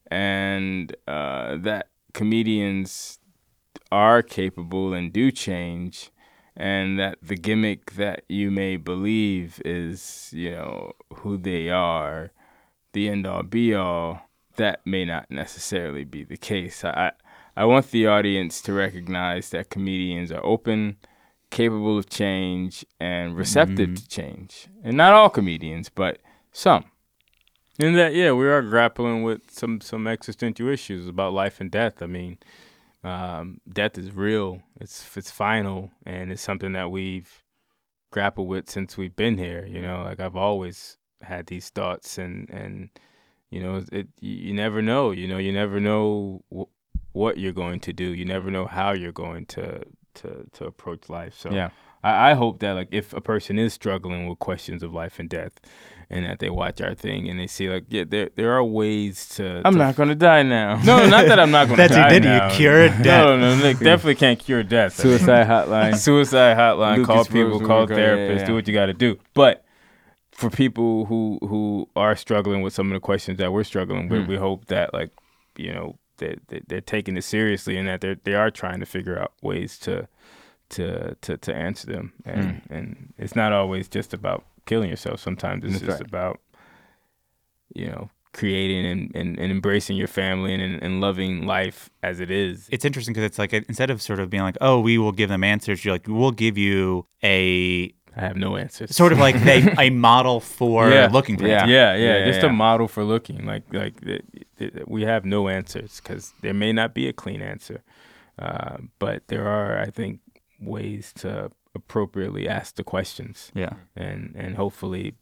and 0.07 0.95
uh, 1.07 1.55
that 1.57 1.89
comedians 2.13 3.19
are 3.91 4.21
capable 4.21 4.93
and 4.93 5.13
do 5.13 5.31
change 5.31 6.11
and 6.55 6.99
that 6.99 7.17
the 7.21 7.35
gimmick 7.35 7.93
that 7.93 8.23
you 8.29 8.51
may 8.51 8.77
believe 8.77 9.61
is 9.65 10.29
you 10.33 10.51
know 10.51 10.93
who 11.15 11.37
they 11.37 11.69
are 11.69 12.31
the 12.93 13.09
end 13.09 13.25
all 13.25 13.43
be 13.43 13.73
all 13.73 14.29
that 14.55 14.85
may 14.85 15.05
not 15.05 15.29
necessarily 15.29 16.03
be 16.03 16.23
the 16.23 16.37
case. 16.37 16.83
I 16.83 17.11
I 17.55 17.65
want 17.65 17.91
the 17.91 18.07
audience 18.07 18.61
to 18.63 18.73
recognize 18.73 19.49
that 19.49 19.69
comedians 19.69 20.31
are 20.31 20.43
open, 20.43 20.97
capable 21.51 21.97
of 21.97 22.09
change, 22.09 22.85
and 22.99 23.35
receptive 23.35 23.89
mm-hmm. 23.89 23.95
to 23.95 24.07
change. 24.07 24.67
And 24.83 24.97
not 24.97 25.13
all 25.13 25.29
comedians, 25.29 25.89
but 25.89 26.19
some. 26.51 26.85
And 27.79 27.95
that 27.95 28.13
yeah, 28.13 28.31
we 28.31 28.47
are 28.47 28.61
grappling 28.61 29.23
with 29.23 29.49
some 29.51 29.81
some 29.81 30.07
existential 30.07 30.69
issues 30.69 31.07
about 31.07 31.33
life 31.33 31.59
and 31.59 31.71
death. 31.71 32.01
I 32.01 32.07
mean, 32.07 32.37
um, 33.03 33.59
death 33.71 33.97
is 33.97 34.11
real. 34.13 34.61
It's 34.79 35.17
it's 35.17 35.31
final, 35.31 35.91
and 36.05 36.31
it's 36.31 36.41
something 36.41 36.73
that 36.73 36.91
we've 36.91 37.43
grappled 38.11 38.47
with 38.47 38.69
since 38.69 38.97
we've 38.97 39.15
been 39.15 39.37
here. 39.37 39.65
You 39.65 39.81
know, 39.81 40.03
like 40.03 40.19
I've 40.19 40.35
always 40.35 40.97
had 41.21 41.47
these 41.47 41.69
thoughts, 41.69 42.17
and 42.17 42.49
and 42.49 42.89
you 43.49 43.61
know, 43.61 43.83
it 43.91 44.07
you 44.21 44.53
never 44.53 44.81
know. 44.81 45.11
You 45.11 45.27
know, 45.27 45.37
you 45.37 45.51
never 45.51 45.79
know 45.79 46.43
wh- 46.55 47.15
what 47.15 47.37
you're 47.37 47.51
going 47.51 47.79
to 47.81 47.93
do. 47.93 48.05
You 48.13 48.25
never 48.25 48.49
know 48.49 48.65
how 48.65 48.91
you're 48.93 49.11
going 49.11 49.45
to 49.47 49.83
to 50.15 50.45
to 50.53 50.65
approach 50.65 51.09
life. 51.09 51.35
So 51.37 51.51
Yeah. 51.51 51.69
I, 52.03 52.31
I 52.31 52.33
hope 52.33 52.59
that 52.59 52.73
like 52.73 52.89
if 52.91 53.13
a 53.13 53.21
person 53.21 53.57
is 53.59 53.73
struggling 53.73 54.27
with 54.27 54.39
questions 54.39 54.83
of 54.83 54.93
life 54.93 55.19
and 55.19 55.29
death, 55.29 55.59
and 56.13 56.25
that 56.25 56.39
they 56.39 56.49
watch 56.49 56.79
our 56.81 56.93
thing 56.93 57.27
and 57.29 57.39
they 57.39 57.47
see 57.47 57.69
like 57.69 57.85
yeah, 57.89 58.03
there 58.07 58.29
there 58.35 58.51
are 58.53 58.63
ways 58.63 59.27
to. 59.35 59.61
I'm 59.65 59.73
to 59.73 59.79
not 59.79 59.95
gonna 59.95 60.15
die 60.15 60.43
now. 60.43 60.79
No, 60.85 61.07
not 61.09 61.25
that 61.25 61.39
I'm 61.39 61.51
not 61.51 61.67
going 61.67 61.77
to 61.77 61.87
That's 61.87 61.95
you 61.95 62.03
die 62.03 62.19
did, 62.19 62.23
you 62.25 62.55
cure 62.57 62.87
cured 62.89 63.03
death. 63.03 63.25
No, 63.25 63.37
no, 63.37 63.55
no, 63.57 63.73
definitely 63.91 64.15
can't 64.15 64.39
cure 64.39 64.63
death. 64.63 64.95
Suicide 64.95 65.47
hotline. 65.47 65.97
suicide 65.97 66.55
hotline, 66.57 66.97
Lucas 66.99 67.07
call 67.07 67.25
people, 67.25 67.59
call 67.59 67.85
go- 67.85 67.95
yeah, 67.95 68.01
therapists, 68.01 68.39
yeah. 68.39 68.45
do 68.47 68.53
what 68.55 68.67
you 68.67 68.73
got 68.73 68.85
to 68.87 68.93
do. 68.93 69.17
But 69.33 69.65
for 70.31 70.49
people 70.49 71.05
who 71.05 71.39
who 71.41 71.89
are 71.95 72.15
struggling 72.15 72.61
with 72.61 72.73
some 72.73 72.87
of 72.87 72.93
the 72.93 72.99
questions 72.99 73.37
that 73.39 73.51
we're 73.53 73.63
struggling 73.63 74.09
with, 74.09 74.23
Hmm. 74.23 74.29
we 74.31 74.37
hope 74.37 74.65
that 74.65 74.93
like 74.93 75.11
you 75.57 75.73
know 75.73 75.97
that 76.17 76.39
they, 76.47 76.61
they're 76.67 76.81
taking 76.81 77.17
it 77.17 77.23
seriously 77.23 77.75
and 77.77 77.87
that 77.87 78.01
they 78.01 78.15
they 78.23 78.33
are 78.33 78.51
trying 78.51 78.79
to 78.79 78.85
figure 78.85 79.17
out 79.19 79.33
ways 79.41 79.77
to 79.79 80.07
to 80.69 81.15
to 81.21 81.37
to 81.37 81.53
answer 81.53 81.87
them. 81.87 82.13
And 82.25 82.61
Hmm. 82.67 82.73
and 82.73 83.13
it's 83.17 83.35
not 83.35 83.51
always 83.53 83.87
just 83.87 84.13
about 84.13 84.43
killing 84.65 84.89
yourself. 84.89 85.19
Sometimes 85.19 85.63
it's 85.63 85.73
That's 85.73 85.85
just 85.85 86.01
right. 86.01 86.07
about 86.09 86.39
you 87.73 87.87
know 87.87 88.09
creating 88.33 88.83
and, 88.85 89.11
and, 89.15 89.37
and 89.39 89.51
embracing 89.51 89.95
your 89.95 90.07
family 90.07 90.55
and, 90.55 90.81
and 90.81 90.99
loving 90.99 91.45
life 91.45 91.91
as 92.01 92.19
it 92.19 92.31
is. 92.31 92.67
It's 92.71 92.83
interesting 92.83 93.13
because 93.13 93.25
it's 93.25 93.37
like 93.37 93.53
instead 93.53 93.91
of 93.91 94.01
sort 94.01 94.19
of 94.19 94.29
being 94.31 94.41
like, 94.43 94.57
oh, 94.59 94.79
we 94.79 94.97
will 94.97 95.11
give 95.11 95.29
them 95.29 95.43
answers, 95.43 95.85
you're 95.85 95.93
like, 95.93 96.07
we'll 96.07 96.31
give 96.31 96.57
you 96.57 97.05
a 97.23 97.93
I 98.15 98.21
have 98.21 98.35
no 98.35 98.57
answers. 98.57 98.95
sort 98.95 99.11
of 99.11 99.19
like 99.19 99.35
a, 99.35 99.75
a 99.79 99.89
model 100.09 100.39
for 100.39 100.89
Yeah. 100.89 101.09
looking 101.11 101.37
for 101.37 101.45
Yeah. 101.47 101.65
yeah, 101.67 101.95
yeah, 101.95 102.17
Yeah, 102.19 102.25
just 102.25 102.41
yeah. 102.41 102.49
a 102.49 102.53
model 102.53 102.87
for 102.87 103.03
looking 103.03 103.45
like 103.45 103.63
like 103.71 103.93
we 104.87 105.03
have 105.03 105.25
no 105.25 105.47
answers 105.47 105.99
because 106.01 106.33
there 106.41 106.53
may 106.55 106.71
not 106.73 106.93
be 106.95 107.07
a 107.07 107.13
clean 107.13 107.41
answer, 107.41 107.83
uh, 108.39 108.77
but 108.99 109.27
there 109.27 109.47
are, 109.47 109.79
I 109.79 109.91
think, 109.91 110.19
ways 110.59 111.11
to 111.17 111.51
appropriately 111.75 112.47
ask 112.47 112.75
the 112.75 112.83
questions, 112.83 113.51
Yeah. 113.55 113.73
and 113.95 114.33
and 114.35 114.55
hopefully 114.55 115.15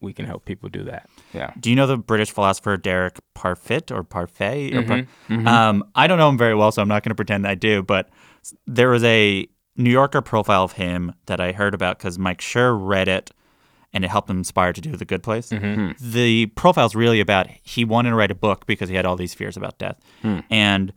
we 0.00 0.12
can 0.12 0.24
help 0.24 0.44
people 0.44 0.68
do 0.68 0.84
that. 0.84 1.08
Yeah. 1.32 1.50
Do 1.58 1.68
you 1.68 1.74
know 1.76 1.86
the 1.88 1.96
British 1.96 2.30
philosopher 2.30 2.76
Derek 2.76 3.18
Parfit 3.34 3.90
or 3.90 4.04
Parfait? 4.04 4.72
Or 4.72 4.82
Par- 4.82 5.06
Mhm. 5.28 5.48
Um, 5.48 5.84
I 5.96 6.06
don't 6.06 6.18
know 6.18 6.28
him 6.28 6.38
very 6.38 6.54
well, 6.54 6.70
so 6.70 6.80
I'm 6.80 6.86
not 6.88 7.02
going 7.02 7.10
to 7.10 7.14
pretend 7.16 7.44
I 7.46 7.56
do. 7.56 7.82
But 7.82 8.08
there 8.68 8.88
was 8.88 9.02
a 9.02 9.48
New 9.76 9.90
Yorker 9.90 10.20
profile 10.22 10.62
of 10.62 10.72
him 10.74 11.12
that 11.26 11.40
I 11.40 11.50
heard 11.50 11.74
about 11.74 11.98
because 11.98 12.18
Mike 12.20 12.38
Schur 12.40 12.78
read 12.80 13.08
it, 13.08 13.32
and 13.92 14.04
it 14.04 14.08
helped 14.10 14.30
him 14.30 14.38
inspire 14.38 14.72
to 14.72 14.80
do 14.80 14.94
The 14.94 15.04
Good 15.04 15.24
Place. 15.24 15.48
The 16.00 16.46
profile's 16.54 16.94
really 16.94 17.18
about 17.18 17.48
he 17.62 17.84
wanted 17.84 18.10
to 18.10 18.16
write 18.16 18.30
a 18.30 18.34
book 18.36 18.66
because 18.66 18.88
he 18.88 18.94
had 18.94 19.04
all 19.04 19.16
these 19.16 19.34
fears 19.34 19.56
about 19.56 19.78
death, 19.78 19.96
and 20.50 20.92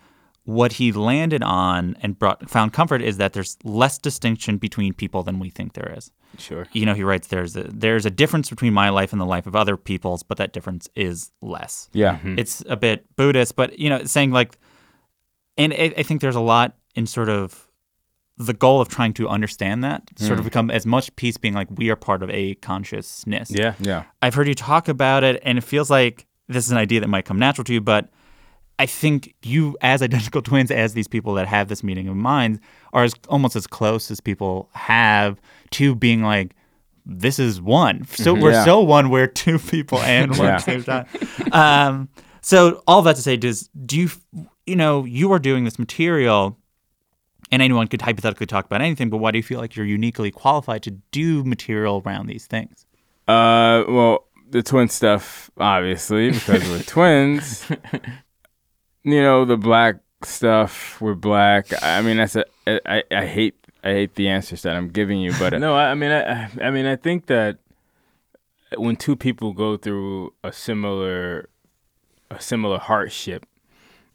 what 0.47 0.71
he 0.71 0.93
landed 0.93 1.43
on 1.43 1.97
and 2.01 2.17
brought 2.17 2.49
found 2.49 2.71
comfort 2.71 3.01
is 3.01 3.17
that 3.17 3.33
there's 3.33 3.57
less 3.65 3.97
distinction 3.97 4.57
between 4.57 4.93
people 4.93 5.21
than 5.21 5.39
we 5.39 5.49
think 5.49 5.73
there 5.73 5.93
is 5.97 6.09
Sure. 6.37 6.67
you 6.71 6.85
know, 6.85 6.93
he 6.93 7.03
writes 7.03 7.27
there's 7.27 7.57
a 7.57 7.63
there's 7.63 8.05
a 8.05 8.09
difference 8.09 8.49
between 8.49 8.73
my 8.73 8.89
life 8.89 9.11
and 9.11 9.19
the 9.19 9.25
life 9.25 9.45
of 9.45 9.57
other 9.57 9.75
people's, 9.75 10.23
but 10.23 10.37
that 10.37 10.53
difference 10.53 10.87
is 10.95 11.31
less. 11.41 11.89
Yeah. 11.91 12.15
Mm-hmm. 12.15 12.39
It's 12.39 12.63
a 12.69 12.77
bit 12.77 13.05
Buddhist, 13.17 13.57
but 13.57 13.77
you 13.77 13.89
know, 13.89 13.97
it's 13.97 14.11
saying 14.11 14.31
like, 14.31 14.57
and 15.57 15.73
I, 15.73 15.93
I 15.97 16.03
think 16.03 16.21
there's 16.21 16.35
a 16.35 16.41
lot 16.41 16.77
in 16.95 17.07
sort 17.07 17.27
of 17.27 17.67
the 18.37 18.53
goal 18.53 18.79
of 18.79 18.87
trying 18.87 19.13
to 19.15 19.27
understand 19.27 19.83
that, 19.83 20.03
sort 20.17 20.39
of 20.39 20.41
mm. 20.41 20.49
become 20.49 20.71
as 20.71 20.85
much 20.85 21.13
peace 21.17 21.37
being 21.37 21.55
like 21.55 21.67
we 21.75 21.89
are 21.89 21.95
part 21.97 22.23
of 22.23 22.29
a 22.29 22.55
consciousness. 22.55 23.51
Yeah. 23.51 23.73
Yeah. 23.79 24.03
I've 24.21 24.35
heard 24.35 24.47
you 24.47 24.55
talk 24.55 24.87
about 24.87 25.25
it, 25.25 25.41
and 25.43 25.57
it 25.57 25.63
feels 25.65 25.89
like 25.89 26.25
this 26.47 26.65
is 26.65 26.71
an 26.71 26.77
idea 26.77 27.01
that 27.01 27.09
might 27.09 27.25
come 27.25 27.39
natural 27.39 27.65
to 27.65 27.73
you, 27.73 27.81
but 27.81 28.09
I 28.79 28.85
think 28.85 29.33
you, 29.43 29.75
as 29.81 30.01
identical 30.01 30.41
twins, 30.49 30.69
as 30.71 30.93
these 30.93 31.07
people 31.07 31.33
that 31.35 31.47
have 31.47 31.67
this 31.67 31.83
meeting 31.83 32.07
of 32.07 32.15
minds, 32.15 32.59
are 32.93 33.03
as 33.03 33.13
almost 33.27 33.55
as 33.55 33.65
close 33.67 34.11
as 34.11 34.19
people 34.21 34.69
have 34.73 35.39
to 35.71 35.95
being 35.95 36.21
like, 36.23 36.53
this 37.05 37.39
is 37.39 37.61
one. 37.61 38.05
So 38.07 38.33
we're 38.33 38.51
Yeah. 38.51 38.65
so 38.65 38.81
one. 38.81 39.09
We're 39.09 39.27
two 39.27 39.57
people 39.73 39.99
and 39.99 40.31
one 40.37 40.47
Yeah. 40.47 40.55
at 40.57 40.65
the 40.65 40.71
same 40.71 40.83
time. 40.83 41.05
Um, 41.53 42.09
so 42.41 42.83
all 42.87 43.01
that 43.03 43.15
to 43.15 43.21
say, 43.21 43.35
does 43.37 43.69
do 43.85 43.97
you, 43.97 44.09
you 44.65 44.75
know, 44.75 45.05
you 45.05 45.31
are 45.31 45.39
doing 45.39 45.63
this 45.63 45.79
material, 45.79 46.57
and 47.51 47.61
anyone 47.61 47.87
could 47.87 48.01
hypothetically 48.01 48.45
talk 48.45 48.65
about 48.65 48.81
anything, 48.81 49.09
but 49.09 49.17
why 49.17 49.31
do 49.31 49.37
you 49.37 49.43
feel 49.43 49.59
like 49.59 49.75
you're 49.75 49.85
uniquely 49.85 50.31
qualified 50.31 50.83
to 50.83 50.91
do 51.11 51.43
material 51.45 52.03
around 52.05 52.27
these 52.27 52.45
things? 52.45 52.85
Uh, 53.27 53.83
well, 53.87 54.27
the 54.49 54.61
twin 54.61 54.87
stuff, 54.89 55.49
obviously, 55.57 56.31
because 56.31 56.63
we're 56.69 56.83
twins. 56.83 57.65
You 59.07 59.21
know, 59.21 59.45
the 59.45 59.55
black 59.55 59.95
stuff, 60.23 60.99
we're 60.99 61.15
black. 61.15 61.67
I 61.81 62.01
mean, 62.01 62.17
that's 62.17 62.35
a. 62.35 62.43
I, 62.67 63.03
I 63.09 63.25
hate. 63.25 63.55
I 63.81 63.89
hate 63.93 64.15
the 64.15 64.27
answers 64.27 64.63
that 64.63 64.75
I'm 64.75 64.89
giving 64.89 65.21
you, 65.21 65.31
but 65.39 65.53
no, 65.59 65.75
I, 65.75 65.91
I 65.91 65.95
mean, 65.95 66.11
I, 66.11 66.49
I 66.61 66.71
mean, 66.71 66.85
I 66.85 66.97
think 66.97 67.27
that 67.27 67.59
when 68.75 68.97
two 68.97 69.15
people 69.15 69.53
go 69.53 69.77
through 69.77 70.33
a 70.43 70.51
similar, 70.51 71.47
a 72.29 72.41
similar 72.41 72.79
hardship, 72.79 73.45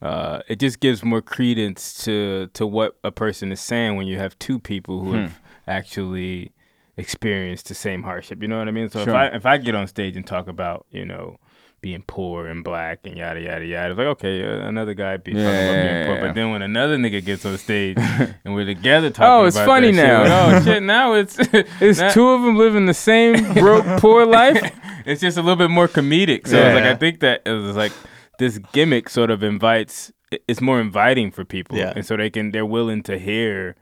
uh, 0.03 0.41
it 0.47 0.59
just 0.61 0.79
gives 0.81 1.03
more 1.03 1.23
credence 1.23 2.05
to 2.05 2.49
to 2.53 2.67
what 2.67 2.99
a 3.03 3.11
person 3.11 3.51
is 3.51 3.61
saying 3.61 3.97
when 3.97 4.07
you 4.07 4.19
have 4.19 4.39
two 4.39 4.59
people 4.59 5.01
who 5.03 5.15
have 5.15 5.41
actually 5.67 6.53
experienced 6.99 7.69
the 7.69 7.75
same 7.75 8.03
hardship. 8.03 8.43
You 8.43 8.49
know 8.49 8.59
what 8.59 8.69
I 8.69 8.73
mean? 8.73 8.91
So 8.91 9.05
Sure. 9.05 9.15
if 9.15 9.17
I 9.17 9.37
if 9.37 9.47
I 9.47 9.57
get 9.57 9.75
on 9.75 9.87
stage 9.87 10.17
and 10.17 10.27
talk 10.27 10.49
about 10.49 10.85
you 10.91 11.07
know 11.07 11.39
being 11.83 12.03
poor 12.07 12.47
and 12.47 12.63
black 12.65 13.01
and 13.05 13.17
yada 13.19 13.41
yada 13.41 13.65
yada, 13.67 13.91
it's 13.91 13.99
like 13.99 14.07
okay, 14.07 14.43
uh, 14.43 14.67
another 14.69 14.95
guy 14.95 15.17
be 15.19 15.33
Yeah, 15.33 15.41
about 15.51 15.83
being 15.83 16.07
poor, 16.17 16.27
but 16.29 16.35
then 16.35 16.51
when 16.53 16.63
another 16.63 16.97
nigga 16.97 17.23
gets 17.23 17.45
on 17.45 17.59
stage 17.59 17.99
and 18.45 18.55
we're 18.55 18.65
together 18.65 19.11
talking, 19.11 19.31
Oh, 19.31 19.45
it's 19.45 19.59
funny 19.59 19.89
shit, 19.89 19.97
now. 19.97 20.23
like, 20.23 20.63
oh 20.63 20.65
shit, 20.65 20.83
now 20.83 21.13
it's 21.15 21.39
It's 21.81 21.99
now- 21.99 22.11
two 22.13 22.29
of 22.29 22.41
them 22.43 22.57
living 22.57 22.87
the 22.87 22.95
same 22.95 23.53
broke, 23.55 23.85
poor 24.01 24.25
life. 24.25 24.63
it's 25.05 25.21
just 25.21 25.37
a 25.37 25.43
little 25.43 25.57
bit 25.57 25.71
more 25.71 25.89
comedic. 25.89 26.47
So 26.47 26.57
Yeah. 26.57 26.69
it's 26.69 26.75
like 26.77 26.85
I 26.85 26.95
think 26.95 27.21
that 27.21 27.43
it 27.45 27.51
was 27.53 27.77
like 27.77 27.93
this 28.39 28.59
gimmick 28.73 29.09
sort 29.11 29.31
of 29.31 29.43
invites. 29.43 30.13
It's 30.49 30.61
more 30.63 30.81
inviting 30.81 31.31
for 31.31 31.45
people, 31.45 31.77
Yeah. 31.77 31.93
and 31.95 32.07
so 32.07 32.17
they 32.17 32.31
can 32.31 32.53
they're 32.53 32.65
willing 32.65 33.03
to 33.03 33.19
hear 33.19 33.75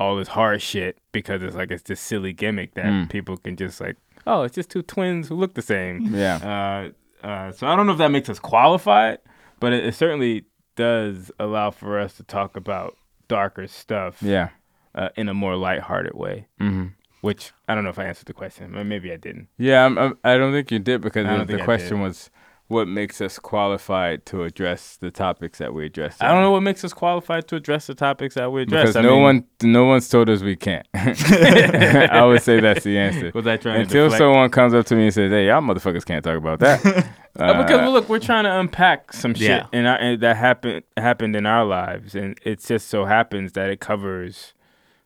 all 0.00 0.16
this 0.16 0.28
hard 0.28 0.60
shit 0.62 0.98
because 1.12 1.42
it's 1.42 1.54
like 1.54 1.70
it's 1.70 1.84
this 1.84 2.00
silly 2.00 2.32
gimmick 2.32 2.74
that 2.74 2.86
Mm. 2.86 3.08
people 3.08 3.36
can 3.36 3.54
just 3.56 3.80
like, 3.80 3.96
oh, 4.26 4.42
it's 4.42 4.54
just 4.56 4.68
two 4.70 4.82
twins 4.82 5.28
who 5.28 5.36
look 5.36 5.54
the 5.54 5.62
same. 5.62 6.12
Yeah. 6.14 6.36
Uh, 6.36 6.90
uh, 7.22 7.52
so 7.52 7.66
I 7.66 7.76
don't 7.76 7.86
know 7.86 7.92
if 7.92 7.98
that 7.98 8.10
makes 8.10 8.28
us 8.28 8.38
qualified, 8.38 9.18
but 9.60 9.72
it, 9.72 9.84
it 9.84 9.94
certainly 9.94 10.44
does 10.76 11.30
allow 11.38 11.70
for 11.70 11.98
us 11.98 12.14
to 12.14 12.22
talk 12.22 12.56
about 12.56 12.96
darker 13.28 13.66
stuff 13.66 14.22
Yeah. 14.22 14.50
uh, 14.94 15.10
in 15.16 15.28
a 15.28 15.34
more 15.34 15.56
lighthearted 15.56 16.14
way. 16.14 16.46
hmm 16.58 16.86
which 17.22 17.52
I 17.68 17.74
don't 17.74 17.84
know 17.84 17.90
if 17.90 17.98
I 17.98 18.04
answered 18.06 18.24
the 18.24 18.32
question. 18.32 18.72
Maybe 18.88 19.12
I 19.12 19.18
didn't. 19.18 19.48
Yeah, 19.58 19.84
I'm, 19.84 19.98
I'm, 19.98 20.18
I 20.24 20.38
don't 20.38 20.52
think 20.54 20.70
you 20.70 20.78
did 20.78 21.02
because 21.02 21.26
the, 21.26 21.56
the 21.58 21.62
question 21.64 22.00
was 22.00 22.30
what 22.70 22.86
makes 22.86 23.20
us 23.20 23.36
qualified 23.38 24.24
to 24.26 24.44
address 24.44 24.96
the 24.96 25.10
topics 25.10 25.58
that 25.58 25.74
we 25.74 25.86
address. 25.86 26.16
I 26.20 26.28
don't 26.28 26.40
know 26.42 26.52
what 26.52 26.60
makes 26.62 26.84
us 26.84 26.92
qualified 26.92 27.48
to 27.48 27.56
address 27.56 27.88
the 27.88 27.94
topics 27.96 28.36
that 28.36 28.52
we 28.52 28.62
address. 28.62 28.82
because 28.90 28.96
I 28.96 29.02
no 29.02 29.14
mean, 29.16 29.22
one 29.22 29.44
no 29.62 29.84
one's 29.86 30.08
told 30.08 30.30
us 30.30 30.40
we 30.42 30.54
can't. 30.54 30.86
I 30.94 32.24
would 32.24 32.42
say 32.42 32.60
that's 32.60 32.84
the 32.84 32.96
answer. 32.96 33.32
was 33.34 33.46
I 33.46 33.56
trying 33.56 33.80
Until 33.82 34.10
someone 34.10 34.50
comes 34.50 34.72
up 34.72 34.86
to 34.86 34.94
me 34.94 35.04
and 35.06 35.14
says, 35.14 35.30
"Hey, 35.32 35.48
y'all 35.48 35.60
motherfuckers 35.60 36.04
can't 36.04 36.24
talk 36.24 36.36
about 36.36 36.60
that," 36.60 36.84
Uh, 37.38 37.62
because 37.62 37.76
Uh, 37.78 37.82
well, 37.82 37.92
look, 37.92 38.08
we're 38.08 38.18
trying 38.18 38.44
to 38.44 38.58
unpack 38.58 39.12
some 39.12 39.34
shit 39.34 39.48
Yeah. 39.48 39.66
in 39.72 39.86
our, 39.86 39.96
and 39.96 40.20
that 40.20 40.36
happened 40.36 40.82
happened 40.96 41.34
in 41.36 41.46
our 41.46 41.64
lives, 41.64 42.14
and 42.14 42.38
it 42.44 42.60
just 42.64 42.88
so 42.88 43.04
happens 43.04 43.52
that 43.52 43.68
it 43.70 43.80
covers 43.80 44.52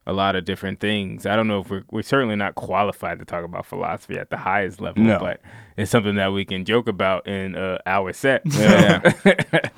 a 0.07 0.13
lot 0.13 0.37
of 0.37 0.45
different 0.45 0.81
things. 0.81 1.25
I 1.27 1.35
don't 1.37 1.49
know 1.49 1.61
if 1.61 1.71
we're 1.71 1.85
we're 1.91 2.03
certainly 2.03 2.37
not 2.37 2.55
qualified 2.55 3.19
to 3.21 3.25
talk 3.25 3.45
about 3.45 3.67
philosophy 3.67 4.19
at 4.19 4.31
the 4.31 4.37
highest 4.37 4.81
level, 4.81 5.03
No. 5.03 5.19
but 5.19 5.41
it's 5.77 5.91
something 5.91 6.17
that 6.17 6.33
we 6.33 6.45
can 6.45 6.65
joke 6.65 6.89
about 6.89 7.27
in 7.27 7.57
uh, 7.57 7.79
our 7.87 8.13
set. 8.13 8.43
Yeah. 8.45 9.01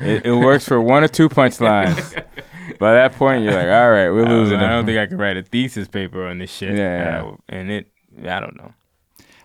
it, 0.00 0.26
it 0.26 0.34
works 0.34 0.66
for 0.66 0.80
one 0.80 1.04
or 1.04 1.08
two 1.08 1.28
punchlines. 1.28 2.24
By 2.78 2.94
that 2.94 3.12
point, 3.12 3.44
you're 3.44 3.54
like, 3.54 3.68
"All 3.68 3.90
right, 3.90 4.10
we're 4.10 4.24
I 4.24 4.28
don't, 4.28 4.38
losing." 4.38 4.58
I 4.58 4.68
don't 4.68 4.84
think 4.86 4.98
I 4.98 5.06
can 5.06 5.18
write 5.18 5.36
a 5.36 5.42
thesis 5.42 5.86
paper 5.88 6.26
on 6.26 6.38
this 6.38 6.50
shit. 6.50 6.76
Yeah, 6.76 6.98
yeah. 7.22 7.22
Uh, 7.24 7.36
and 7.48 7.70
it, 7.70 7.90
I 8.24 8.40
don't 8.40 8.56
know. 8.56 8.74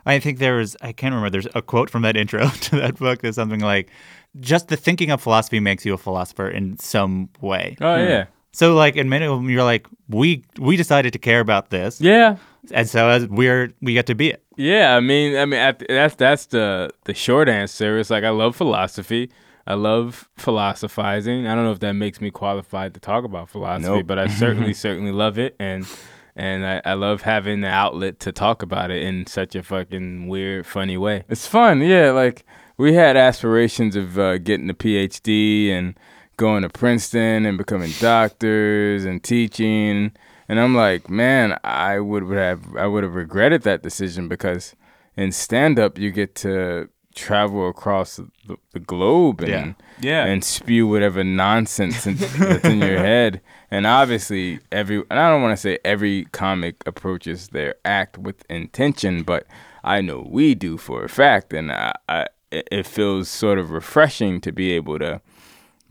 I 0.06 0.18
think 0.20 0.40
there 0.40 0.56
was, 0.56 0.76
I 0.82 0.94
can't 0.94 1.14
remember, 1.14 1.30
there's 1.30 1.48
a 1.54 1.62
quote 1.62 1.92
from 1.92 2.02
that 2.02 2.18
intro 2.22 2.50
to 2.50 2.76
that 2.78 2.98
book 2.98 3.22
that's 3.22 3.36
something 3.36 3.60
like, 3.60 3.92
just 4.40 4.70
the 4.70 4.76
thinking 4.76 5.12
of 5.12 5.22
philosophy 5.22 5.60
makes 5.60 5.86
you 5.86 5.94
a 5.94 5.98
philosopher 5.98 6.50
in 6.50 6.78
some 6.80 7.30
way. 7.40 7.76
Hmm. 7.78 7.84
Oh 7.84 7.96
yeah, 7.98 8.26
So, 8.54 8.76
like, 8.76 8.96
in 8.98 9.08
many 9.10 9.26
of 9.26 9.38
them, 9.40 9.50
you're 9.50 9.64
like, 9.64 9.88
we 10.10 10.44
we 10.60 10.76
decided 10.78 11.14
to 11.14 11.20
care 11.20 11.40
about 11.40 11.70
this. 11.70 12.02
yeah. 12.02 12.38
And 12.72 12.88
so 12.88 13.10
as 13.10 13.26
we're, 13.26 13.74
we 13.82 13.94
get 13.94 14.06
to 14.06 14.14
be 14.14 14.30
it. 14.30 14.44
Yeah, 14.56 14.96
I 14.96 15.00
mean, 15.00 15.36
I 15.36 15.46
mean, 15.46 15.60
at, 15.60 15.80
that's 15.90 16.14
that's 16.16 16.46
the 16.48 16.92
the 17.06 17.14
short 17.16 17.50
answer. 17.50 17.98
It's 17.98 18.12
like 18.12 18.24
I 18.24 18.30
love 18.30 18.56
philosophy. 18.56 19.32
I 19.66 19.74
love 19.74 20.30
philosophizing. 20.38 21.48
I 21.48 21.56
don't 21.56 21.64
know 21.66 21.72
if 21.72 21.80
that 21.80 21.94
makes 21.94 22.22
me 22.22 22.30
qualified 22.32 22.94
to 22.94 23.00
talk 23.00 23.24
about 23.24 23.50
philosophy, 23.50 23.90
Nope. 23.98 24.08
but 24.08 24.20
I 24.20 24.28
certainly 24.28 24.74
certainly 24.86 25.12
love 25.12 25.40
it, 25.40 25.56
and 25.60 25.88
and 26.36 26.66
I, 26.66 26.82
I 26.86 26.94
love 26.94 27.24
having 27.24 27.62
the 27.62 27.68
outlet 27.68 28.20
to 28.22 28.32
talk 28.32 28.62
about 28.62 28.92
it 28.92 29.02
in 29.02 29.26
such 29.28 29.56
a 29.56 29.64
fucking 29.64 30.28
weird, 30.28 30.66
funny 30.68 30.98
way. 30.98 31.24
It's 31.30 31.48
fun, 31.48 31.82
yeah. 31.82 32.12
Like 32.12 32.46
we 32.78 32.94
had 32.94 33.18
aspirations 33.18 33.96
of 33.96 34.20
uh, 34.20 34.38
getting 34.38 34.70
a 34.70 34.74
PhD 34.76 35.70
and 35.72 35.96
going 36.38 36.64
to 36.64 36.70
Princeton 36.70 37.46
and 37.46 37.58
becoming 37.58 37.92
doctors 38.00 39.06
and 39.06 39.24
teaching. 39.24 40.12
And 40.48 40.60
I'm 40.60 40.76
like, 40.76 41.10
man, 41.10 41.58
I 41.64 42.00
would 42.00 42.24
have 42.32 42.76
I 42.76 42.88
would 42.88 43.04
have 43.04 43.16
regretted 43.16 43.62
that 43.64 43.84
decision 43.84 44.28
because 44.28 44.76
in 45.16 45.32
stand 45.32 45.80
up 45.80 45.98
you 45.98 46.12
get 46.12 46.36
to 46.36 46.90
travel 47.14 47.68
across 47.68 48.16
the, 48.48 48.56
the 48.72 48.80
globe 48.80 49.42
and 49.42 49.50
Yeah. 49.50 49.74
Yeah. 50.00 50.26
and 50.26 50.44
spew 50.44 50.88
whatever 50.88 51.24
nonsense 51.24 52.08
in, 52.08 52.16
that's 52.16 52.64
in 52.66 52.80
your 52.80 52.98
head. 53.00 53.42
And 53.70 53.86
obviously, 53.86 54.60
every 54.72 55.04
and 55.10 55.20
I 55.20 55.30
don't 55.30 55.42
want 55.42 55.54
to 55.54 55.62
say 55.62 55.78
every 55.86 56.26
comic 56.32 56.84
approaches 56.86 57.50
their 57.50 57.76
act 57.86 58.18
with 58.18 58.44
intention, 58.50 59.24
but 59.24 59.46
I 59.84 60.02
know 60.02 60.26
we 60.30 60.56
do 60.56 60.78
for 60.78 61.04
a 61.04 61.10
fact, 61.10 61.54
and 61.54 61.72
I, 61.72 61.94
I 62.10 62.28
it 62.52 62.68
it 62.72 62.86
feels 62.86 63.30
sort 63.30 63.60
of 63.60 63.72
refreshing 63.72 64.42
to 64.42 64.52
be 64.52 64.72
able 64.74 65.00
to 65.00 65.22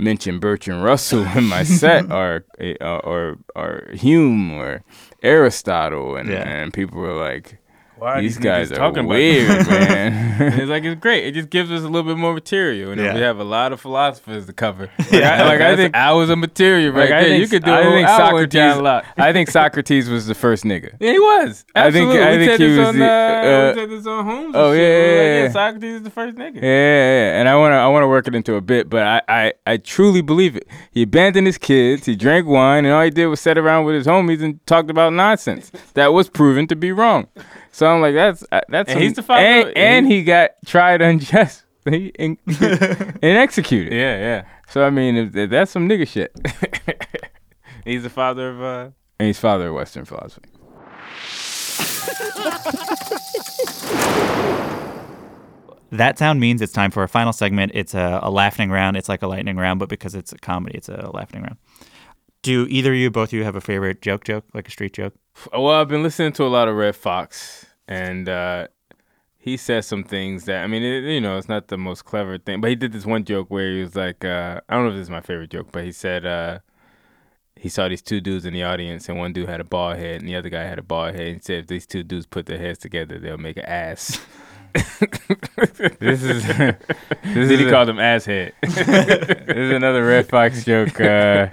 mention 0.00 0.38
Bertrand 0.40 0.82
Russell 0.82 1.24
in 1.36 1.44
my 1.44 1.62
set, 1.62 2.10
or 2.20 2.44
eh, 2.58 2.74
or 2.80 3.00
or, 3.06 3.36
or 3.54 3.90
Hume 3.94 4.52
or 4.52 4.82
Aristotle, 5.22 6.16
and 6.16 6.28
Yeah. 6.28 6.48
and 6.48 6.72
people 6.72 6.98
were 7.00 7.14
like. 7.14 7.58
Why 8.00 8.20
These 8.22 8.36
these 8.36 8.44
guys 8.44 8.72
are 8.72 8.76
talking 8.76 9.00
about 9.04 9.10
weird, 9.10 9.68
man. 9.68 10.42
it's 10.58 10.68
like 10.70 10.84
it's 10.84 10.98
great. 11.00 11.26
It 11.26 11.32
just 11.34 11.50
gives 11.50 11.70
us 11.70 11.82
a 11.82 11.88
little 11.88 12.02
bit 12.10 12.16
more 12.18 12.32
material, 12.32 12.92
and 12.92 13.00
Yeah. 13.00 13.14
we 13.14 13.20
have 13.20 13.38
a 13.38 13.44
lot 13.44 13.72
of 13.72 13.80
philosophers 13.80 14.46
to 14.46 14.52
cover. 14.52 14.88
Like, 15.10 15.22
I, 15.24 15.42
like, 15.44 15.60
I 15.60 15.76
think 15.76 15.94
hours 15.96 16.30
of 16.30 16.38
material 16.38 16.92
right 16.92 17.00
Like, 17.00 17.08
there. 17.10 17.22
think, 17.24 17.42
you 17.42 17.48
could 17.48 17.64
do 17.64 17.72
I 17.72 17.82
think 17.82 18.08
hour 18.08 18.34
with 18.34 18.50
John 18.50 18.76
Socrates. 18.82 19.12
I 19.18 19.32
think 19.32 19.50
Socrates 19.50 20.08
was 20.08 20.26
the 20.26 20.34
first 20.34 20.64
nigga. 20.64 20.94
Yeah, 21.00 21.12
he 21.12 21.18
was. 21.18 21.64
I 21.74 21.90
think- 21.90 22.08
Absolutely. 22.10 22.22
I 22.22 22.30
we 22.38 22.46
think 22.46 22.60
he 22.60 22.66
was 22.78 22.88
on, 22.88 22.98
the, 22.98 23.04
uh, 23.04 23.08
uh, 23.10 23.72
we 23.74 23.80
said 23.80 23.90
this 23.90 24.06
on 24.06 24.24
Holmes. 24.24 24.54
oh, 24.56 24.72
yeah, 24.72 24.80
yeah, 24.80 24.86
like, 24.86 25.46
yeah. 25.46 25.50
Socrates 25.52 25.94
is 25.96 26.02
the 26.02 26.10
first 26.10 26.36
nigga. 26.36 26.54
Yeah, 26.56 26.62
yeah, 26.62 26.70
yeah. 27.32 27.38
and 27.40 27.48
I 27.48 27.56
wanna 27.56 27.74
I 27.76 27.88
wanna 27.88 28.08
work 28.08 28.26
it 28.28 28.34
into 28.34 28.54
a 28.54 28.60
bit, 28.60 28.88
but 28.88 29.02
I, 29.02 29.22
I 29.28 29.52
I 29.66 29.76
truly 29.76 30.22
believe 30.22 30.56
it. 30.56 30.66
He 30.92 31.02
abandoned 31.02 31.46
his 31.46 31.58
kids, 31.58 32.06
he 32.06 32.16
drank 32.16 32.46
wine, 32.46 32.84
and 32.86 32.94
all 32.94 33.02
he 33.02 33.10
did 33.10 33.26
was 33.26 33.40
sit 33.40 33.58
around 33.58 33.84
with 33.84 33.94
his 33.96 34.06
homies 34.06 34.42
and 34.42 34.64
talked 34.66 34.88
about 34.90 35.12
nonsense 35.12 35.70
that 35.94 36.12
was 36.14 36.30
proven 36.30 36.66
to 36.68 36.76
be 36.76 36.92
wrong. 36.92 37.26
So 37.72 37.86
I'm 37.86 38.00
like, 38.00 38.14
that's 38.14 38.44
uh, 38.52 38.60
that's 38.68 38.88
And 38.90 38.96
some- 38.96 39.02
he's 39.02 39.14
the 39.14 39.22
father 39.22 39.42
and, 39.42 39.76
and 39.76 40.06
he 40.06 40.22
got 40.24 40.50
tried 40.66 41.00
unjustly 41.10 42.12
and, 42.18 42.36
and 42.48 43.38
executed. 43.38 43.92
Yeah, 43.92 44.18
yeah. 44.18 44.44
So 44.68 44.84
I 44.84 44.90
mean, 44.90 45.16
if, 45.16 45.36
if 45.36 45.50
that's 45.50 45.70
some 45.70 45.88
nigga 45.88 46.06
shit. 46.06 46.32
He's 47.84 48.02
the 48.02 48.10
father 48.10 48.50
of. 48.50 48.60
uh 48.62 48.90
and 49.18 49.26
he's 49.26 49.38
father 49.38 49.68
of 49.68 49.74
Western 49.74 50.04
philosophy. 50.04 50.48
That 55.92 56.18
sound 56.18 56.38
means 56.38 56.62
it's 56.62 56.72
time 56.72 56.92
for 56.92 57.00
our 57.00 57.08
final 57.08 57.32
segment. 57.32 57.72
It's 57.74 57.94
a, 57.94 58.20
a 58.22 58.30
laughing 58.30 58.70
round. 58.70 58.96
It's 58.96 59.08
like 59.08 59.22
a 59.22 59.26
lightning 59.26 59.56
round, 59.56 59.80
but 59.80 59.88
because 59.88 60.14
it's 60.14 60.32
a 60.32 60.38
comedy, 60.38 60.76
it's 60.78 60.88
a 60.88 61.10
laughing 61.12 61.42
round. 61.42 61.56
Do 62.42 62.64
either 62.70 62.92
of 62.92 62.98
you, 62.98 63.10
both 63.10 63.30
of 63.30 63.32
you, 63.32 63.42
have 63.44 63.56
a 63.56 63.60
favorite 63.60 64.00
joke 64.00 64.22
joke, 64.22 64.44
like 64.54 64.68
a 64.68 64.70
street 64.70 64.92
joke? 64.92 65.14
Well, 65.52 65.68
I've 65.70 65.88
been 65.88 66.02
listening 66.02 66.32
to 66.34 66.44
a 66.44 66.48
lot 66.48 66.68
of 66.68 66.76
Redd 66.76 66.96
Foxx, 66.96 67.66
and 67.88 68.28
uh, 68.28 68.66
he 69.38 69.56
says 69.56 69.86
some 69.86 70.04
things 70.04 70.44
that 70.44 70.62
I 70.62 70.66
mean, 70.66 70.82
it, 70.82 71.04
you 71.12 71.20
know, 71.20 71.38
it's 71.38 71.48
not 71.48 71.68
the 71.68 71.78
most 71.78 72.04
clever 72.04 72.38
thing, 72.38 72.60
but 72.60 72.70
he 72.70 72.76
did 72.76 72.92
this 72.92 73.06
one 73.06 73.24
joke 73.24 73.48
where 73.50 73.70
he 73.70 73.80
was 73.80 73.96
like, 73.96 74.24
uh, 74.24 74.60
I 74.68 74.74
don't 74.74 74.84
know 74.84 74.90
if 74.90 74.96
this 74.96 75.04
is 75.04 75.10
my 75.10 75.20
favorite 75.20 75.50
joke, 75.50 75.68
but 75.72 75.84
he 75.84 75.92
said 75.92 76.26
uh, 76.26 76.58
he 77.56 77.68
saw 77.68 77.88
these 77.88 78.02
two 78.02 78.20
dudes 78.20 78.44
in 78.44 78.52
the 78.52 78.62
audience, 78.62 79.08
and 79.08 79.18
one 79.18 79.32
dude 79.32 79.48
had 79.48 79.60
a 79.60 79.64
bald 79.64 79.96
head, 79.96 80.20
and 80.20 80.28
the 80.28 80.36
other 80.36 80.48
guy 80.50 80.62
had 80.64 80.78
a 80.78 80.82
bald 80.82 81.14
head. 81.14 81.26
And 81.26 81.36
he 81.36 81.42
said, 81.42 81.58
if 81.60 81.66
these 81.68 81.86
two 81.86 82.02
dudes 82.02 82.26
put 82.26 82.46
their 82.46 82.58
heads 82.58 82.78
together, 82.78 83.18
they'll 83.18 83.38
make 83.38 83.56
an 83.56 83.64
ass. 83.64 84.20
this 84.72 86.22
is 86.22 86.46
this 86.46 86.76
is 87.24 87.50
he 87.50 87.66
a- 87.66 87.70
called 87.70 87.88
him 87.88 87.98
asshead. 87.98 88.52
this 88.62 88.76
is 88.78 89.72
another 89.72 90.04
Redd 90.06 90.28
Foxx 90.28 90.64
joke. 90.64 91.00
Uh, 91.00 91.48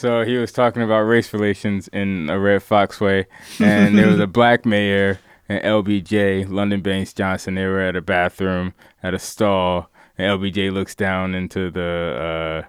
so 0.00 0.24
he 0.24 0.36
was 0.38 0.50
talking 0.52 0.82
about 0.82 1.02
race 1.02 1.32
relations 1.32 1.88
in 1.88 2.28
a 2.30 2.38
Redd 2.40 2.62
Foxx 2.62 3.00
way, 3.00 3.26
and 3.60 3.96
there 3.98 4.08
was 4.08 4.18
a 4.18 4.26
black 4.38 4.64
mayor 4.64 5.20
and 5.48 5.62
LBJ, 5.62 6.48
Lyndon 6.48 6.80
Baines 6.80 7.12
Johnson. 7.12 7.54
They 7.56 7.66
were 7.66 7.80
at 7.80 7.96
a 7.96 8.00
bathroom 8.00 8.72
at 9.02 9.14
a 9.14 9.18
stall, 9.18 9.90
and 10.16 10.40
LBJ 10.40 10.72
looks 10.72 10.94
down 10.94 11.34
into 11.34 11.70
the 11.70 12.64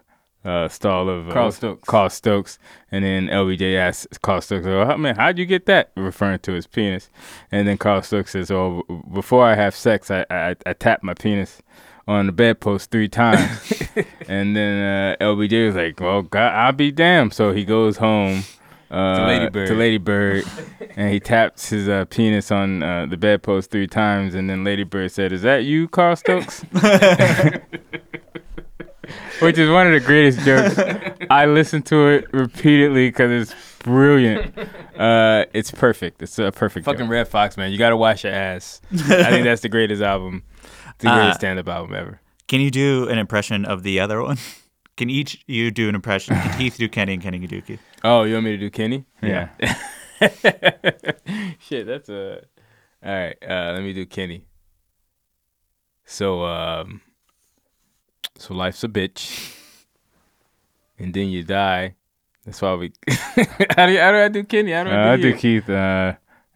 uh, 0.45 0.47
uh, 0.47 0.67
stall 0.67 1.07
of 1.07 1.29
uh, 1.29 1.34
Carl 1.34 1.51
Stokes. 1.51 1.88
Carl 1.88 2.09
Stokes, 2.09 2.59
and 2.91 3.05
then 3.05 3.27
LBJ 3.27 3.75
asks 3.77 4.17
Carl 4.17 4.41
Stokes, 4.41 4.65
"Oh 4.67 4.86
how- 4.86 4.97
man, 4.97 5.15
how'd 5.15 5.38
you 5.38 5.45
get 5.45 5.65
that?" 5.67 5.91
Referring 5.95 6.39
to 6.39 6.51
his 6.53 6.67
penis, 6.67 7.09
and 7.51 7.67
then 7.67 7.77
Carl 7.77 8.01
Stokes 8.01 8.32
says, 8.32 8.51
"Oh, 8.51 8.84
before 9.13 9.45
I 9.45 9.55
have 9.55 9.75
sex, 9.75 10.11
I 10.11 10.25
I, 10.29 10.55
I 10.65 10.73
tap 10.73 11.01
my 11.03 11.13
penis." 11.13 11.61
On 12.07 12.25
the 12.25 12.31
bedpost 12.31 12.89
three 12.91 13.07
times, 13.07 13.73
and 14.27 14.55
then 14.55 15.15
uh, 15.21 15.23
LBJ 15.23 15.67
was 15.67 15.75
like, 15.75 15.99
"Well, 15.99 16.23
God, 16.23 16.51
I'll 16.53 16.71
be 16.71 16.91
damned." 16.91 17.33
So 17.33 17.51
he 17.53 17.63
goes 17.63 17.97
home 17.97 18.43
uh, 18.91 19.25
Lady 19.27 19.49
Bird. 19.49 19.67
to 19.67 19.75
Lady 19.75 19.97
Bird, 19.97 20.43
and 20.95 21.11
he 21.11 21.19
taps 21.19 21.69
his 21.69 21.87
uh, 21.87 22.05
penis 22.05 22.51
on 22.51 22.83
uh, 22.83 23.05
the 23.05 23.17
bedpost 23.17 23.71
three 23.71 23.87
times, 23.87 24.35
and 24.35 24.49
then 24.49 24.63
Lady 24.63 24.83
Bird 24.83 25.11
said, 25.11 25.31
"Is 25.31 25.43
that 25.43 25.63
you, 25.63 25.87
Carl 25.87 26.15
Stokes?" 26.15 26.65
Which 29.39 29.57
is 29.57 29.69
one 29.69 29.87
of 29.87 29.93
the 29.93 29.99
greatest 29.99 30.39
jokes. 30.45 30.77
I 31.29 31.45
listen 31.45 31.81
to 31.83 32.07
it 32.09 32.31
repeatedly 32.31 33.09
because 33.09 33.31
it's 33.31 33.55
brilliant. 33.79 34.57
Uh, 34.97 35.45
it's 35.53 35.71
perfect. 35.71 36.21
It's 36.21 36.37
a 36.37 36.51
perfect. 36.51 36.85
Fucking 36.85 37.01
joke. 37.01 37.09
Redd 37.09 37.27
Foxx, 37.27 37.57
man. 37.57 37.71
You 37.71 37.77
gotta 37.77 37.97
wash 37.97 38.23
your 38.23 38.33
ass. 38.33 38.81
I 38.93 39.29
think 39.31 39.43
that's 39.45 39.61
the 39.61 39.69
greatest 39.69 40.01
album, 40.01 40.43
the 41.01 41.09
Uh, 41.09 41.15
greatest 41.15 41.39
stand-up 41.39 41.67
album 41.67 41.93
ever. 41.95 42.19
Can 42.47 42.61
you 42.61 42.71
do 42.71 43.07
an 43.09 43.17
impression 43.17 43.65
of 43.65 43.83
the 43.83 43.99
other 43.99 44.21
one? 44.21 44.37
Can 44.97 45.09
each 45.09 45.43
you 45.47 45.71
do 45.71 45.89
an 45.89 45.95
impression? 45.95 46.35
Can 46.35 46.57
Keith 46.57 46.77
do 46.77 46.87
Kenny 46.89 47.13
and 47.13 47.21
Kenny 47.23 47.39
can 47.39 47.47
do 47.47 47.61
Keith? 47.61 47.79
Oh, 48.03 48.23
you 48.23 48.33
want 48.33 48.45
me 48.45 48.51
to 48.51 48.57
do 48.57 48.69
Kenny? 48.69 49.05
Yeah. 49.21 49.49
Shit, 51.59 51.87
that's 51.87 52.09
a. 52.09 52.41
All 53.03 53.11
right, 53.13 53.35
uh, 53.47 53.71
let 53.73 53.81
me 53.83 53.93
do 53.93 54.05
Kenny. 54.05 54.45
So, 56.05 56.43
um, 56.45 57.01
so 58.37 58.53
life's 58.53 58.83
a 58.83 58.87
bitch, 58.87 59.55
and 60.99 61.13
then 61.13 61.29
you 61.29 61.43
die. 61.43 61.95
That's 62.45 62.61
why 62.61 62.73
we. 62.75 62.91
how 63.77 63.85
do 63.87 63.93
you, 63.93 63.99
how 63.99 64.11
do 64.11 64.17
I 64.17 64.27
do 64.27 64.43
Kenny? 64.43 64.71
How 64.71 64.83
do 64.83 64.89
I 64.89 64.93
do, 64.93 64.99
Uh, 64.99 65.13
I 65.13 65.17
do? 65.17 65.33
Keith. 65.37 65.69
Uh, 65.69 66.13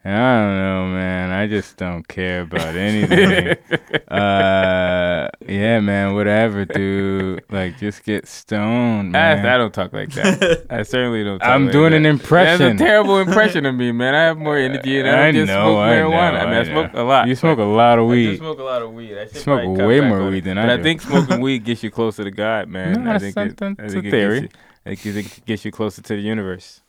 I 0.08 0.10
don't 0.40 0.58
know, 0.58 0.86
man. 0.94 1.32
I 1.32 1.48
just 1.48 1.78
don't 1.78 2.08
care 2.08 2.42
about 2.42 2.76
anything. 2.76 3.58
uh, 4.08 5.30
yeah, 5.48 5.80
man. 5.80 6.14
Whatever, 6.14 6.64
dude. 6.66 7.44
Like, 7.50 7.80
just 7.80 8.04
get 8.04 8.28
stoned, 8.28 9.14
man. 9.14 9.44
I, 9.46 9.56
I 9.56 9.58
don't 9.58 9.74
talk 9.74 9.94
like 9.94 10.12
that. 10.12 10.68
I 10.70 10.84
certainly 10.84 11.24
don't. 11.24 11.40
Talk 11.40 11.48
I'm 11.50 11.64
like 11.66 11.72
doing 11.72 11.92
that. 11.92 11.98
an 11.98 12.06
impression. 12.06 12.78
That's 12.78 12.82
a 12.82 12.86
terrible 12.86 13.20
impression 13.20 13.66
of 13.66 13.74
me, 13.74 13.92
man. 13.92 14.14
I 14.14 14.24
have 14.26 14.38
more 14.38 14.58
energy 14.58 15.00
and 15.00 15.10
I, 15.10 15.30
I 15.30 15.32
don't 15.32 15.34
just 15.46 15.48
know, 15.48 15.74
smoke 15.74 15.80
I 15.80 15.90
marijuana. 15.96 16.34
know, 16.34 16.40
I 16.40 16.46
mean, 16.46 16.54
I, 16.54 16.60
I 16.60 16.64
smoke 16.66 16.92
a 16.94 17.02
lot. 17.02 17.28
You 17.28 17.36
smoke 17.36 17.60
a 17.60 17.64
lot 17.64 17.98
of 18.00 18.08
weed. 18.08 18.34
I 18.34 18.38
smoke 18.38 18.60
a 18.60 18.64
lot 18.64 18.82
of 18.84 18.94
weed. 18.94 19.18
I 19.18 19.26
Smoke 19.26 19.78
way 19.80 20.02
more 20.02 20.30
weed 20.30 20.38
it. 20.40 20.44
than 20.44 20.58
but 20.58 20.70
I 20.70 20.74
I 20.76 20.82
think 20.84 21.02
smoking 21.02 21.42
weed 21.42 21.64
gets 21.64 21.84
you 21.84 21.90
closer 21.90 22.24
to 22.24 22.32
God, 22.32 22.68
man. 22.76 23.04
No, 23.04 23.10
I 23.10 23.18
that's 23.18 23.24
think 23.24 23.38
it, 23.38 23.60
something- 23.60 23.76
I 23.80 23.84
it's 23.86 23.94
think 23.94 24.06
a 24.06 24.08
it 24.08 24.12
theory. 24.12 24.42
Gets 24.42 24.54
you, 24.54 24.60
I 24.86 24.96
think 25.14 25.38
it 25.40 25.46
gets 25.46 25.66
you 25.66 25.72
closer 25.72 26.02
to 26.04 26.16
the 26.16 26.22
universe. 26.22 26.82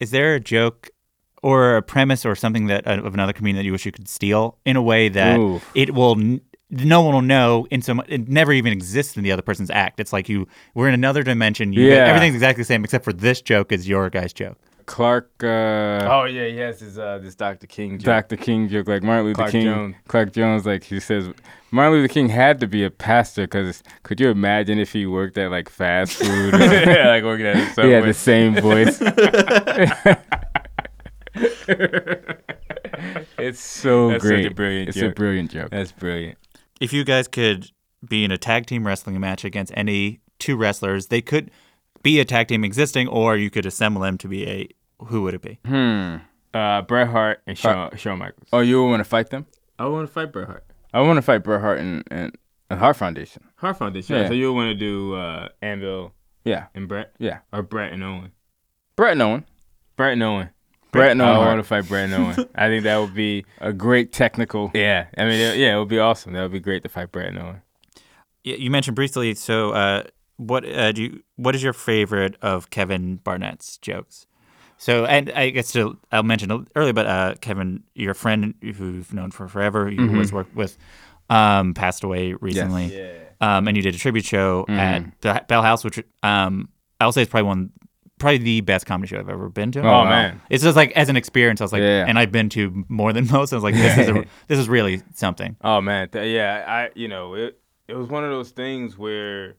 Is 0.00 0.10
there 0.10 0.34
a 0.34 0.40
joke 0.40 0.90
or 1.42 1.76
a 1.76 1.82
premise 1.82 2.24
or 2.26 2.34
something 2.34 2.66
that 2.66 2.86
uh, 2.86 3.00
of 3.02 3.14
another 3.14 3.32
comedian 3.32 3.56
that 3.56 3.64
you 3.64 3.72
wish 3.72 3.86
you 3.86 3.92
could 3.92 4.08
steal 4.08 4.56
in 4.64 4.76
a 4.76 4.82
way 4.82 5.08
that 5.08 5.38
Ooh. 5.38 5.60
it 5.74 5.94
will 5.94 6.12
n- 6.18 6.40
no 6.70 7.00
one 7.00 7.14
will 7.14 7.22
know 7.22 7.66
in 7.70 7.80
so 7.80 7.98
it 8.08 8.28
never 8.28 8.52
even 8.52 8.72
exists 8.72 9.16
in 9.16 9.22
the 9.22 9.32
other 9.32 9.42
person's 9.42 9.70
act. 9.70 10.00
It's 10.00 10.12
like 10.12 10.28
you 10.28 10.46
we're 10.74 10.88
in 10.88 10.94
another 10.94 11.22
dimension. 11.22 11.72
You 11.72 11.84
Yeah. 11.88 12.06
everything's 12.06 12.34
exactly 12.34 12.62
the 12.62 12.66
same 12.66 12.84
except 12.84 13.04
for 13.04 13.12
this 13.12 13.40
joke 13.40 13.72
is 13.72 13.88
your 13.88 14.10
guy's 14.10 14.32
joke. 14.32 14.58
Clark. 14.84 15.30
Uh, 15.42 15.46
Oh 16.10 16.24
yeah, 16.24 16.46
he 16.46 16.56
has 16.58 16.80
his 16.80 16.98
uh, 16.98 17.18
this 17.18 17.34
Dr. 17.34 17.66
King 17.66 17.98
joke. 17.98 18.06
Dr. 18.06 18.36
King 18.36 18.68
joke, 18.68 18.88
like 18.88 19.02
Martin 19.02 19.26
Luther 19.26 19.36
Clark 19.36 19.50
King. 19.52 19.64
Jones. 19.64 19.94
Clark 20.08 20.32
Jones, 20.32 20.66
like 20.66 20.82
he 20.84 20.98
says, 20.98 21.28
Martin 21.70 21.92
Luther 22.00 22.12
King 22.12 22.28
had 22.30 22.58
to 22.60 22.66
be 22.66 22.84
a 22.84 22.90
pastor 22.90 23.42
because 23.42 23.82
could 24.02 24.18
you 24.18 24.30
imagine 24.30 24.78
if 24.78 24.92
he 24.92 25.04
worked 25.06 25.36
at 25.36 25.50
like 25.50 25.68
fast 25.68 26.14
food? 26.14 26.54
yeah, 26.58 27.08
like 27.08 27.22
working 27.22 27.46
at 27.46 27.78
a 27.78 27.82
he 27.82 27.90
had 27.92 28.04
the 28.04 28.14
same 28.14 28.54
voice. 28.54 28.98
it's 33.38 33.60
so 33.60 34.10
That's 34.10 34.24
such 34.24 34.32
a 34.32 34.34
great. 34.42 34.56
brilliant 34.56 34.88
it's 34.88 34.98
a 35.00 35.10
brilliant 35.10 35.50
joke. 35.50 35.70
That's 35.70 35.92
brilliant. 35.92 36.38
If 36.80 36.92
you 36.92 37.04
guys 37.04 37.28
could 37.28 37.70
be 38.06 38.24
in 38.24 38.30
a 38.30 38.38
tag 38.38 38.66
team 38.66 38.86
wrestling 38.86 39.18
match 39.20 39.44
against 39.44 39.72
any 39.76 40.20
two 40.38 40.56
wrestlers, 40.56 41.06
they 41.08 41.20
could 41.20 41.50
be 42.02 42.20
a 42.20 42.24
tag 42.24 42.48
team 42.48 42.64
existing 42.64 43.08
or 43.08 43.36
you 43.36 43.50
could 43.50 43.66
assemble 43.66 44.02
them 44.02 44.18
to 44.18 44.28
be 44.28 44.46
a 44.48 44.68
who 45.06 45.22
would 45.22 45.34
it 45.34 45.42
be? 45.42 45.58
Hmm. 45.64 46.16
Uh, 46.54 46.82
Bret 46.82 47.08
Hart 47.08 47.40
and 47.46 47.56
Shawn, 47.56 47.96
Shawn 47.96 48.18
Michaels. 48.18 48.48
Oh, 48.52 48.60
you 48.60 48.82
want 48.84 49.00
to 49.00 49.04
fight 49.04 49.30
them? 49.30 49.46
I 49.78 49.86
want 49.86 50.08
to 50.08 50.12
fight 50.12 50.32
Bret 50.32 50.46
Hart. 50.48 50.64
I 50.92 51.00
want 51.02 51.18
to 51.18 51.22
fight 51.22 51.38
Bret 51.44 51.60
Hart 51.60 51.78
and, 51.78 52.02
and, 52.10 52.36
and 52.70 52.80
Hart 52.80 52.96
Foundation. 52.96 53.44
Hart 53.56 53.76
Foundation. 53.78 54.16
Yeah. 54.16 54.28
So 54.28 54.34
you 54.34 54.52
want 54.52 54.68
to 54.70 54.74
do 54.74 55.14
uh, 55.14 55.48
Anvil 55.62 56.14
Yeah, 56.44 56.66
and 56.74 56.88
Bret, 56.88 57.12
yeah. 57.18 57.40
or 57.52 57.62
Bret 57.62 57.92
and 57.92 58.02
Owen? 58.02 58.32
Bret 58.96 59.12
and 59.12 59.22
Owen. 59.22 59.44
Bret 59.96 60.14
and 60.14 60.22
Owen. 60.22 60.48
Bret 60.92 61.10
and 61.12 61.22
I 61.22 61.38
want 61.38 61.58
to 61.58 61.64
fight 61.64 61.86
Bret 61.88 62.10
and 62.10 62.14
Owen. 62.14 62.48
I 62.54 62.68
think 62.68 62.84
that 62.84 62.96
would 62.98 63.14
be 63.14 63.44
a 63.60 63.72
great 63.72 64.12
technical. 64.12 64.70
yeah. 64.74 65.06
I 65.16 65.22
mean, 65.24 65.40
it- 65.40 65.58
yeah, 65.58 65.76
it 65.76 65.78
would 65.78 65.88
be 65.88 65.98
awesome. 65.98 66.32
That 66.32 66.42
would 66.42 66.52
be 66.52 66.60
great 66.60 66.82
to 66.84 66.88
fight 66.88 67.12
Bret 67.12 67.26
and 67.28 67.38
Owen. 67.38 67.62
You 68.44 68.70
mentioned 68.70 68.94
briefly. 68.96 69.34
So, 69.34 69.70
uh, 69.72 70.04
what 70.36 70.64
uh, 70.64 70.92
do 70.92 71.02
you? 71.02 71.22
What 71.36 71.54
is 71.54 71.62
your 71.62 71.72
favorite 71.72 72.36
of 72.40 72.70
Kevin 72.70 73.16
Barnett's 73.16 73.76
jokes? 73.78 74.26
So, 74.80 75.04
and 75.04 75.30
I 75.32 75.50
guess 75.50 75.72
to, 75.72 75.98
I'll 76.12 76.22
mention 76.22 76.66
earlier, 76.76 76.92
but 76.92 77.06
uh, 77.06 77.34
Kevin, 77.40 77.82
your 77.94 78.14
friend 78.14 78.54
who 78.62 78.68
you've 78.92 79.12
known 79.12 79.32
for 79.32 79.48
forever, 79.48 79.90
you 79.90 80.08
always 80.08 80.32
worked 80.32 80.54
with, 80.54 80.78
um, 81.28 81.74
passed 81.74 82.04
away 82.04 82.34
recently. 82.34 82.96
Um, 83.40 83.66
and 83.66 83.76
you 83.76 83.82
did 83.82 83.96
a 83.96 83.98
tribute 83.98 84.24
show 84.24 84.64
at 84.68 85.20
the 85.20 85.44
Bell 85.48 85.62
House, 85.62 85.82
which 85.82 86.00
um, 86.22 86.68
I'll 87.00 87.10
say 87.10 87.22
is 87.22 87.28
probably 87.28 87.48
one, 87.48 87.70
probably 88.18 88.38
the 88.38 88.60
best 88.62 88.86
comedy 88.86 89.08
show 89.08 89.18
I've 89.18 89.28
ever 89.28 89.48
been 89.48 89.72
to. 89.72 89.80
Oh, 89.80 89.84
Oh, 89.88 89.90
wow. 89.90 90.04
man. 90.10 90.40
It's 90.50 90.62
just 90.64 90.76
like 90.76 90.92
as 90.92 91.08
an 91.08 91.16
experience, 91.16 91.60
I 91.60 91.64
was 91.64 91.72
like, 91.72 91.80
Yeah. 91.82 92.04
and 92.06 92.18
I've 92.18 92.32
been 92.32 92.48
to 92.50 92.84
more 92.88 93.12
than 93.12 93.26
most. 93.32 93.52
I 93.52 93.56
was 93.56 93.62
like, 93.64 93.74
this 93.74 93.98
is 93.98 94.08
a, 94.08 94.24
this 94.48 94.58
is 94.58 94.68
really 94.68 95.02
something. 95.14 95.56
Oh 95.62 95.80
man, 95.80 96.08
th- 96.08 96.32
yeah, 96.34 96.64
I 96.66 96.90
you 96.94 97.08
know 97.08 97.34
it 97.34 97.58
it 97.88 97.94
was 97.96 98.08
one 98.08 98.24
of 98.24 98.30
those 98.30 98.50
things 98.50 98.98
where 98.98 99.56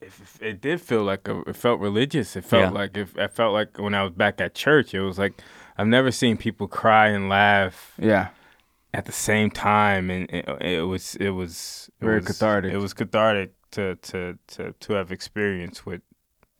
it, 0.00 0.12
it 0.40 0.60
did 0.60 0.80
feel 0.80 1.02
like 1.02 1.28
a, 1.28 1.40
it 1.42 1.56
felt 1.56 1.80
religious. 1.80 2.36
It 2.36 2.44
felt 2.44 2.62
Yeah. 2.62 2.70
like 2.70 2.96
it, 2.96 3.08
it 3.16 3.32
felt 3.32 3.52
like 3.52 3.78
when 3.78 3.94
I 3.94 4.02
was 4.02 4.12
back 4.12 4.40
at 4.40 4.54
church. 4.54 4.94
It 4.94 5.00
was 5.02 5.18
like 5.18 5.40
I've 5.76 5.86
never 5.86 6.10
seen 6.10 6.36
people 6.36 6.68
cry 6.68 7.08
and 7.08 7.28
laugh 7.28 7.94
Yeah. 7.98 8.28
at 8.94 9.04
the 9.06 9.12
same 9.12 9.50
time, 9.50 10.10
and 10.10 10.30
it, 10.30 10.46
it 10.60 10.82
was 10.86 11.16
it 11.16 11.30
was 11.30 11.90
it 12.00 12.04
Very 12.04 12.18
was- 12.20 12.26
cathartic. 12.26 12.72
It 12.72 12.78
was 12.78 12.94
cathartic 12.94 13.52
to 13.72 13.96
to 13.96 14.38
to 14.48 14.72
to 14.80 14.92
have 14.94 15.12
experience 15.12 15.84
with 15.86 16.00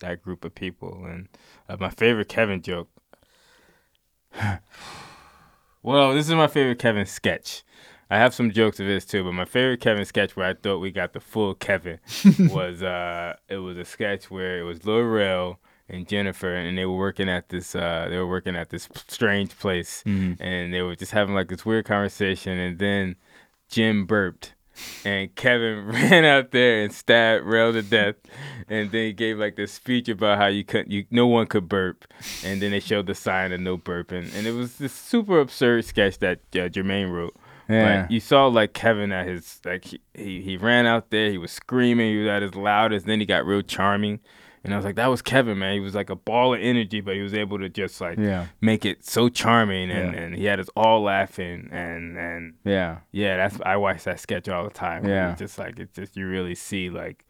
that 0.00 0.22
group 0.22 0.44
of 0.44 0.54
people, 0.54 1.04
and 1.04 1.28
uh, 1.68 1.76
my 1.78 1.90
favorite 1.90 2.28
Kevin 2.28 2.62
joke. 2.62 2.88
well, 5.82 6.14
this 6.14 6.28
is 6.28 6.34
my 6.34 6.46
favorite 6.46 6.78
Kevin 6.78 7.06
sketch. 7.06 7.62
I 8.10 8.18
have 8.18 8.34
some 8.34 8.50
jokes 8.50 8.80
of 8.80 8.86
this 8.86 9.04
too, 9.04 9.22
but 9.22 9.32
my 9.32 9.44
favorite 9.44 9.80
Kevin 9.80 10.04
sketch 10.04 10.36
where 10.36 10.48
I 10.48 10.54
thought 10.54 10.78
we 10.78 10.90
got 10.90 11.12
the 11.12 11.20
full 11.20 11.54
Kevin 11.54 12.00
was 12.50 12.82
uh 12.82 13.36
it 13.48 13.58
was 13.58 13.78
a 13.78 13.84
sketch 13.84 14.30
where 14.30 14.58
it 14.58 14.64
was 14.64 14.84
Lil 14.84 15.02
Rel 15.02 15.60
and 15.88 16.08
Jennifer 16.08 16.52
and 16.52 16.76
they 16.76 16.86
were 16.86 16.96
working 16.96 17.28
at 17.28 17.50
this 17.50 17.76
uh 17.76 18.08
they 18.10 18.16
were 18.16 18.26
working 18.26 18.56
at 18.56 18.70
this 18.70 18.88
strange 19.06 19.56
place. 19.56 20.02
And 20.40 20.74
they 20.74 20.82
were 20.82 20.96
just 20.96 21.12
having 21.12 21.36
like 21.36 21.48
this 21.48 21.64
weird 21.64 21.84
conversation. 21.84 22.58
And 22.58 22.78
then 22.80 23.14
Jim 23.68 24.06
burped 24.06 24.54
and 25.04 25.34
Kevin 25.34 25.86
ran 25.86 26.24
out 26.24 26.50
there 26.50 26.82
and 26.82 26.92
stabbed 26.92 27.44
Rel 27.44 27.72
to 27.72 27.82
death. 27.82 28.16
And 28.68 28.90
then 28.92 29.06
he 29.06 29.12
gave 29.12 29.38
like 29.38 29.56
this 29.56 29.72
speech 29.72 30.08
about 30.08 30.38
how 30.38 30.46
you 30.46 30.64
couldn't 30.64 30.90
you 30.90 31.04
no 31.10 31.26
one 31.26 31.46
could 31.46 31.68
burp. 31.68 32.04
And 32.44 32.62
then 32.62 32.70
they 32.70 32.80
showed 32.80 33.06
the 33.06 33.14
sign 33.14 33.52
of 33.52 33.60
no 33.60 33.76
burping. 33.78 34.34
And 34.34 34.46
it 34.46 34.52
was 34.52 34.76
this 34.76 34.92
super 34.92 35.40
absurd 35.40 35.84
sketch 35.84 36.18
that 36.18 36.38
uh, 36.54 36.68
Jermaine 36.68 37.12
wrote. 37.12 37.36
Yeah. 37.68 38.02
but 38.02 38.10
you 38.10 38.18
saw 38.18 38.46
like 38.46 38.72
Kevin 38.72 39.12
at 39.12 39.28
his 39.28 39.60
like 39.64 39.84
he, 39.84 40.00
he 40.14 40.40
he 40.42 40.56
ran 40.56 40.86
out 40.86 41.10
there, 41.10 41.30
he 41.30 41.38
was 41.38 41.52
screaming, 41.52 42.10
he 42.10 42.18
was 42.18 42.28
at 42.28 42.42
his 42.42 42.54
loudest, 42.54 43.06
then 43.06 43.20
he 43.20 43.26
got 43.26 43.46
real 43.46 43.62
charming. 43.62 44.18
And 44.62 44.74
I 44.74 44.76
was 44.76 44.84
like, 44.84 44.96
that 44.96 45.06
was 45.06 45.22
Kevin, 45.22 45.58
man. 45.58 45.72
He 45.74 45.80
was 45.80 45.94
like 45.94 46.10
a 46.10 46.16
ball 46.16 46.52
of 46.54 46.60
energy, 46.60 47.00
but 47.00 47.14
he 47.14 47.22
was 47.22 47.32
able 47.32 47.58
to 47.58 47.68
just 47.70 48.00
like 48.00 48.18
Yeah. 48.18 48.46
make 48.60 48.84
it 48.84 49.04
so 49.04 49.28
charming 49.30 49.90
and, 49.90 50.14
Yeah. 50.14 50.20
and 50.20 50.34
he 50.36 50.44
had 50.44 50.60
us 50.60 50.68
all 50.76 51.02
laughing 51.02 51.68
and 51.72 52.18
and 52.18 52.54
Yeah. 52.64 52.98
yeah, 53.10 53.36
that's 53.38 53.58
I 53.64 53.76
watch 53.76 54.04
that 54.04 54.20
sketch 54.20 54.48
all 54.48 54.64
the 54.64 54.70
time. 54.70 55.06
Yeah. 55.06 55.30
It's 55.30 55.38
just 55.40 55.58
like 55.58 55.78
it's 55.78 55.94
just 55.96 56.16
you 56.16 56.26
really 56.28 56.54
see 56.54 56.90
like 56.90 57.24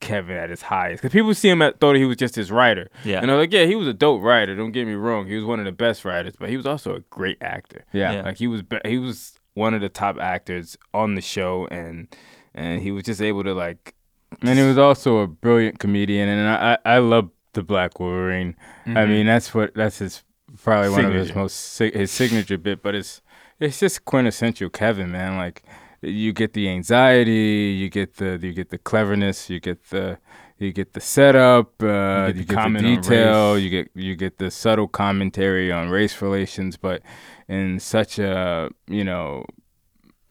Kevin 0.00 0.36
at 0.38 0.48
his 0.48 0.62
highest 0.62 1.02
because 1.02 1.12
people 1.12 1.34
see 1.34 1.50
him 1.50 1.60
at, 1.60 1.78
thought 1.78 1.96
he 1.96 2.06
was 2.06 2.16
just 2.16 2.34
his 2.34 2.50
writer. 2.50 2.88
Yeah. 3.04 3.20
and 3.20 3.30
I 3.30 3.34
was 3.34 3.42
like, 3.42 3.52
yeah, 3.52 3.66
he 3.66 3.76
was 3.76 3.86
a 3.86 3.92
dope 3.92 4.22
writer. 4.22 4.56
Don't 4.56 4.72
get 4.72 4.86
me 4.86 4.94
wrong, 4.94 5.26
he 5.26 5.36
was 5.36 5.44
one 5.44 5.58
of 5.58 5.66
the 5.66 5.72
best 5.72 6.06
writers, 6.06 6.32
but 6.40 6.48
he 6.48 6.56
was 6.56 6.64
also 6.64 6.94
a 6.96 7.00
great 7.10 7.36
actor. 7.42 7.84
Yeah. 7.92 8.12
Yeah. 8.12 8.22
Like 8.22 8.38
he 8.38 8.46
was 8.46 8.62
be- 8.62 8.80
he 8.86 8.98
was 8.98 9.38
one 9.52 9.74
of 9.74 9.82
the 9.82 9.90
top 9.90 10.18
actors 10.18 10.78
on 10.94 11.14
the 11.16 11.20
show 11.20 11.66
and 11.70 12.08
and 12.54 12.80
he 12.80 12.90
was 12.90 13.04
just 13.04 13.20
able 13.20 13.44
to 13.44 13.52
like 13.52 13.94
And 14.42 14.58
he 14.58 14.64
was 14.64 14.78
also 14.78 15.18
a 15.18 15.26
brilliant 15.26 15.78
comedian, 15.78 16.28
and 16.28 16.48
I 16.48 16.78
I, 16.84 16.96
I 16.96 16.98
love 16.98 17.30
the 17.52 17.62
Black 17.62 17.98
Wolverine. 17.98 18.56
I 18.86 19.06
mean, 19.06 19.26
that's 19.26 19.54
what 19.54 19.74
that's 19.74 19.98
his 19.98 20.22
probably 20.62 20.90
one 20.90 21.04
of 21.04 21.14
his 21.14 21.34
most 21.34 21.78
his 21.78 22.10
signature 22.10 22.58
bit, 22.58 22.82
but 22.82 22.94
it's 22.94 23.22
it's 23.58 23.80
just 23.80 24.04
quintessential 24.04 24.70
Kevin, 24.70 25.10
man. 25.10 25.36
Like 25.36 25.62
you 26.02 26.32
get 26.32 26.54
the 26.54 26.68
anxiety, 26.68 27.76
you 27.78 27.88
get 27.88 28.16
the 28.16 28.38
you 28.42 28.52
get 28.52 28.70
the 28.70 28.78
cleverness, 28.78 29.50
you 29.50 29.60
get 29.60 29.90
the 29.90 30.18
you 30.58 30.72
get 30.72 30.92
the 30.92 31.00
setup, 31.00 31.82
uh, 31.82 31.86
you 31.86 32.32
get 32.32 32.34
get, 32.34 32.36
the 32.36 32.44
the, 32.44 32.54
comment 32.54 32.86
on 32.86 32.94
detail, 32.94 33.58
you 33.58 33.70
get 33.70 33.90
you 33.94 34.16
get 34.16 34.38
the 34.38 34.50
subtle 34.50 34.88
commentary 34.88 35.72
on 35.72 35.88
race 35.88 36.20
relations, 36.20 36.76
but 36.76 37.02
in 37.48 37.78
such 37.80 38.18
a 38.18 38.70
you 38.86 39.04
know. 39.04 39.44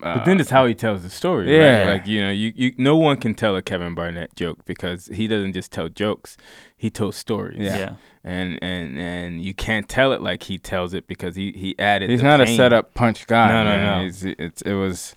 Uh, 0.01 0.15
but 0.15 0.25
then 0.25 0.39
it's 0.39 0.49
how 0.49 0.65
he 0.65 0.73
tells 0.73 1.03
the 1.03 1.09
story. 1.09 1.53
yeah. 1.53 1.79
Right? 1.79 1.93
Like, 1.93 2.07
you 2.07 2.21
know, 2.21 2.31
you, 2.31 2.53
you 2.55 2.73
no 2.77 2.95
one 2.95 3.17
can 3.17 3.33
tell 3.35 3.55
a 3.55 3.61
Kevin 3.61 3.95
Barnett 3.95 4.35
joke 4.35 4.63
because 4.65 5.07
he 5.07 5.27
doesn't 5.27 5.53
just 5.53 5.71
tell 5.71 5.89
jokes, 5.89 6.37
he 6.77 6.89
tells 6.89 7.15
stories. 7.17 7.59
Yeah. 7.59 7.77
Yeah. 7.77 7.93
And 8.23 8.59
and 8.61 8.97
and 8.97 9.41
you 9.41 9.53
can't 9.53 9.87
tell 9.89 10.11
it 10.13 10.21
like 10.21 10.43
he 10.43 10.57
tells 10.57 10.93
it 10.93 11.07
because 11.07 11.35
he, 11.35 11.51
he 11.53 11.75
added 11.79 12.09
He's 12.09 12.19
the 12.19 12.27
not 12.27 12.41
a 12.41 12.45
pain. 12.45 12.57
setup 12.57 12.93
punch 12.93 13.27
guy. 13.27 13.47
No, 13.49 13.63
no, 13.63 13.69
man. 13.69 13.97
no. 13.99 14.03
He's, 14.05 14.23
it's, 14.25 14.61
it 14.61 14.73
was 14.73 15.15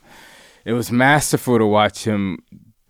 it 0.64 0.72
was 0.72 0.90
masterful 0.92 1.59
to 1.59 1.66
watch 1.66 2.04
him 2.04 2.38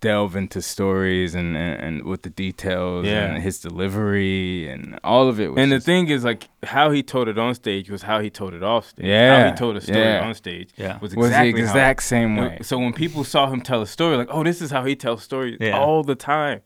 delve 0.09 0.35
into 0.35 0.61
stories 0.61 1.33
and, 1.33 1.55
and, 1.55 1.75
and 1.85 2.03
with 2.03 2.21
the 2.23 2.29
details 2.29 3.05
Yeah. 3.05 3.25
and 3.25 3.41
his 3.41 3.59
delivery 3.59 4.67
and 4.69 4.99
all 5.03 5.27
of 5.31 5.39
it. 5.39 5.47
Was 5.51 5.59
And 5.61 5.71
the 5.71 5.77
just- 5.77 5.85
thing 5.85 6.09
is, 6.09 6.23
like, 6.23 6.43
how 6.75 6.91
he 6.91 7.01
told 7.03 7.27
it 7.29 7.37
on 7.45 7.55
stage 7.55 7.89
was 7.89 8.01
how 8.03 8.19
he 8.19 8.29
told 8.29 8.53
it 8.53 8.63
off 8.63 8.89
stage. 8.89 9.05
Yeah. 9.05 9.43
How 9.43 9.49
he 9.51 9.55
told 9.55 9.77
a 9.77 9.81
story 9.81 9.99
yeah. 9.99 10.27
on 10.27 10.33
stage 10.35 10.69
Yeah. 10.77 10.99
was 10.99 11.15
was 11.15 11.27
exactly 11.27 11.51
the 11.61 11.67
how- 11.67 11.73
exact 11.73 12.03
same 12.03 12.35
way. 12.35 12.59
So 12.61 12.77
when 12.77 12.93
people 12.93 13.23
saw 13.23 13.43
him 13.53 13.61
tell 13.61 13.81
a 13.81 13.87
story, 13.87 14.17
like, 14.17 14.29
oh, 14.31 14.43
this 14.43 14.61
is 14.61 14.69
how 14.71 14.83
he 14.85 14.95
tells 14.95 15.23
stories 15.23 15.57
Yeah. 15.61 15.79
all 15.79 16.03
the 16.03 16.15
time, 16.15 16.59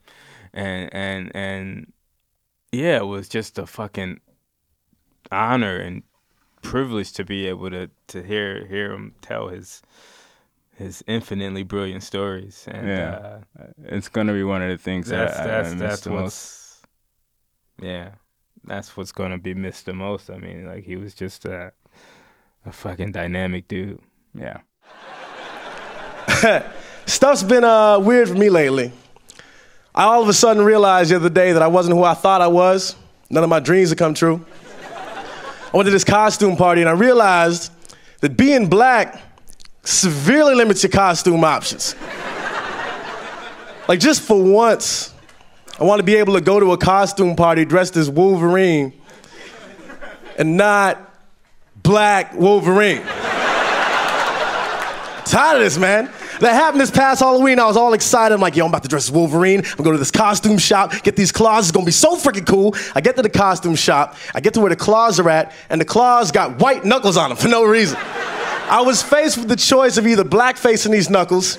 and 0.54 0.90
and 0.94 1.32
and 1.36 1.94
yeah, 2.72 2.98
it 2.98 3.08
was 3.16 3.30
just 3.30 3.60
a 3.60 3.66
fucking 3.66 4.20
honor 5.32 5.78
and 5.78 6.04
privilege 6.62 7.12
to 7.14 7.24
be 7.24 7.46
able 7.48 7.70
to 7.70 7.90
to 8.08 8.24
hear 8.24 8.66
hear 8.68 8.92
him 8.92 9.14
tell 9.22 9.50
his 9.50 9.82
his 10.78 11.04
infinitely 11.08 11.64
brilliant 11.64 12.04
stories. 12.04 12.66
And 12.70 12.88
Yeah. 12.88 13.40
uh, 13.60 13.64
It's 13.84 14.10
gonna 14.10 14.34
be 14.34 14.44
one 14.44 14.62
of 14.62 14.70
the 14.70 14.78
things 14.78 15.08
that's 15.10 15.36
that 15.38 15.44
I, 15.44 15.48
that's 15.48 15.70
I 15.70 15.72
miss 15.74 15.80
that's 15.82 16.02
the 16.02 16.10
most. 16.12 16.86
yeah, 17.82 18.10
that's 18.64 18.96
what's 18.96 19.12
gonna 19.12 19.38
be 19.40 19.54
missed 19.54 19.86
the 19.86 19.94
most. 19.94 20.30
I 20.30 20.38
mean, 20.38 20.66
like 20.68 20.84
he 20.84 20.96
was 20.96 21.14
just 21.14 21.46
uh 21.46 21.72
a 22.66 22.72
fucking 22.72 23.12
dynamic 23.14 23.68
dude. 23.68 24.00
Yeah. 24.36 24.60
Stuff's 27.06 27.44
been 27.44 27.64
uh, 27.64 28.00
weird 28.00 28.28
for 28.28 28.36
me 28.36 28.50
lately. 28.50 28.92
I 29.96 30.04
all 30.04 30.22
of 30.22 30.30
a 30.30 30.34
sudden 30.34 30.64
realized 30.64 31.10
the 31.12 31.16
other 31.16 31.30
day 31.30 31.54
that 31.54 31.62
I 31.62 31.68
wasn't 31.68 31.96
who 31.98 32.04
I 32.04 32.14
thought 32.14 32.42
I 32.42 32.48
was. 32.48 32.96
None 33.30 33.44
of 33.44 33.50
my 33.50 33.60
dreams 33.60 33.90
had 33.90 33.98
come 33.98 34.14
true. 34.14 34.46
I 35.74 35.76
went 35.76 35.88
to 35.88 35.92
this 35.92 36.04
costume 36.04 36.56
party 36.56 36.82
and 36.82 36.90
I 36.90 36.94
realized 36.94 37.72
that 38.22 38.38
being 38.38 38.68
black 38.68 39.20
severely 39.88 40.54
limits 40.54 40.84
your 40.84 40.90
costume 40.90 41.44
options. 41.44 41.96
like, 43.88 44.00
just 44.00 44.22
for 44.22 44.42
once, 44.42 45.14
I 45.80 45.84
want 45.84 46.00
to 46.00 46.04
be 46.04 46.16
able 46.16 46.34
to 46.34 46.42
go 46.42 46.60
to 46.60 46.74
a 46.74 46.78
costume 46.78 47.36
party 47.36 47.64
dressed 47.64 47.96
as 47.96 48.10
Wolverine 48.10 48.94
and 50.38 50.58
not 50.58 51.00
black 51.76 52.34
Wolverine. 52.34 53.02
Tired 55.26 55.58
of 55.58 55.64
this, 55.64 55.78
man. 55.78 56.12
That 56.40 56.54
happened 56.54 56.82
this 56.82 56.92
past 56.92 57.22
Halloween. 57.22 57.60
I 57.60 57.66
was 57.66 57.78
all 57.78 57.94
excited. 57.94 58.36
I'm 58.36 58.42
like, 58.42 58.56
yo, 58.56 58.66
I'm 58.66 58.72
about 58.72 58.84
to 58.84 58.90
dress 58.90 59.06
as 59.06 59.12
Wolverine. 59.12 59.60
I'm 59.60 59.84
going 59.84 59.94
to 59.94 59.98
this 59.98 60.12
costume 60.12 60.58
shop, 60.58 60.94
get 61.04 61.16
these 61.16 61.32
claws. 61.32 61.66
It's 61.66 61.72
going 61.72 61.86
to 61.86 61.88
be 61.88 61.92
so 61.92 62.16
freaking 62.16 62.46
cool. 62.46 62.76
I 62.94 63.02
get 63.02 63.16
to 63.16 63.24
the 63.24 63.30
costume 63.30 63.76
shop. 63.76 64.16
I 64.36 64.40
get 64.40 64.54
to 64.54 64.60
where 64.60 64.70
the 64.70 64.76
claws 64.76 65.20
are 65.20 65.30
at, 65.30 65.54
and 65.70 65.82
the 65.82 65.86
claws 65.86 66.32
got 66.32 66.60
white 66.60 66.86
knuckles 66.86 67.18
on 67.18 67.30
them 67.30 67.38
for 67.38 67.48
no 67.48 67.64
reason. 67.64 67.98
I 68.70 68.82
was 68.82 69.02
faced 69.02 69.38
with 69.38 69.48
the 69.48 69.56
choice 69.56 69.98
of 69.98 70.06
either 70.06 70.24
blackfacing 70.26 70.92
these 70.92 71.10
knuckles 71.10 71.58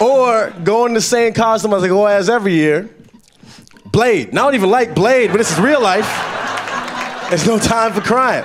or 0.00 0.50
going 0.64 0.94
the 0.94 1.00
same 1.00 1.34
costume 1.34 1.74
as 1.74 1.82
I 1.82 1.88
go 1.88 2.06
as 2.06 2.30
every 2.30 2.54
year. 2.54 2.88
Blade. 3.86 4.30
And 4.30 4.38
I 4.38 4.42
don't 4.42 4.54
even 4.54 4.70
like 4.70 4.94
Blade, 4.94 5.30
but 5.30 5.36
this 5.36 5.52
is 5.52 5.60
real 5.60 5.82
life. 5.82 6.06
There's 7.28 7.46
no 7.46 7.58
time 7.58 7.92
for 7.92 8.00
crying. 8.00 8.44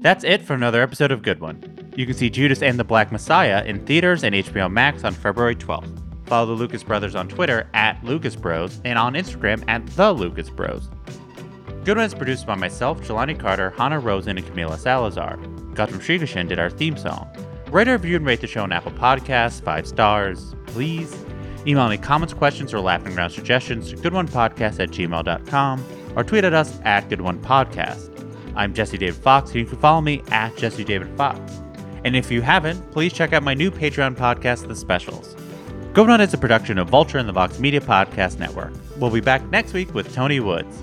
That's 0.00 0.22
it 0.22 0.42
for 0.42 0.54
another 0.54 0.82
episode 0.82 1.10
of 1.10 1.22
Good 1.22 1.40
One. 1.40 1.90
You 1.96 2.06
can 2.06 2.14
see 2.14 2.30
Judas 2.30 2.62
and 2.62 2.78
the 2.78 2.84
Black 2.84 3.10
Messiah 3.10 3.64
in 3.64 3.84
theaters 3.86 4.22
and 4.22 4.36
HBO 4.36 4.70
Max 4.70 5.02
on 5.02 5.14
February 5.14 5.56
12th. 5.56 6.28
Follow 6.28 6.46
the 6.46 6.52
Lucas 6.52 6.84
Brothers 6.84 7.16
on 7.16 7.26
Twitter 7.26 7.68
at 7.74 8.02
Lucas 8.04 8.36
Bros 8.36 8.80
and 8.84 8.98
on 8.98 9.14
Instagram 9.14 9.64
at 9.66 9.84
The 9.88 10.12
Lucas 10.12 10.48
Bros. 10.48 10.90
Good 11.86 11.98
is 11.98 12.14
produced 12.14 12.48
by 12.48 12.56
myself, 12.56 13.00
Jelani 13.02 13.38
Carter, 13.38 13.70
Hannah 13.70 14.00
Rosen, 14.00 14.36
and 14.36 14.44
Camila 14.44 14.76
Salazar. 14.76 15.36
Gautam 15.74 16.00
Srikishan 16.00 16.48
did 16.48 16.58
our 16.58 16.68
theme 16.68 16.96
song. 16.96 17.28
Rate, 17.70 17.86
review, 17.86 18.16
and 18.16 18.26
rate 18.26 18.40
the 18.40 18.48
show 18.48 18.64
on 18.64 18.72
Apple 18.72 18.90
Podcasts, 18.90 19.62
five 19.62 19.86
stars, 19.86 20.56
please. 20.66 21.16
Email 21.64 21.88
me 21.88 21.96
comments, 21.96 22.34
questions, 22.34 22.74
or 22.74 22.80
laughing 22.80 23.14
ground 23.14 23.32
suggestions 23.32 23.90
to 23.90 23.96
goodonepodcast 23.98 24.80
at 24.80 24.90
gmail.com 24.90 25.84
or 26.16 26.24
tweet 26.24 26.42
at 26.42 26.54
us 26.54 26.80
at 26.82 27.08
goodonepodcast. 27.08 28.10
I'm 28.56 28.74
Jesse 28.74 28.98
David 28.98 29.22
Fox, 29.22 29.52
and 29.52 29.60
you 29.60 29.66
can 29.66 29.78
follow 29.78 30.00
me 30.00 30.24
at 30.32 30.56
Jesse 30.56 30.82
David 30.82 31.16
Fox. 31.16 31.38
And 32.04 32.16
if 32.16 32.32
you 32.32 32.42
haven't, 32.42 32.90
please 32.90 33.12
check 33.12 33.32
out 33.32 33.44
my 33.44 33.54
new 33.54 33.70
Patreon 33.70 34.16
podcast, 34.16 34.66
The 34.66 34.74
Specials. 34.74 35.36
Good 35.92 36.08
One 36.08 36.20
is 36.20 36.34
a 36.34 36.38
production 36.38 36.78
of 36.78 36.88
Vulture 36.88 37.18
and 37.18 37.28
the 37.28 37.32
Vox 37.32 37.60
Media 37.60 37.80
Podcast 37.80 38.40
Network. 38.40 38.72
We'll 38.96 39.12
be 39.12 39.20
back 39.20 39.48
next 39.50 39.72
week 39.72 39.94
with 39.94 40.12
Tony 40.12 40.40
Woods. 40.40 40.82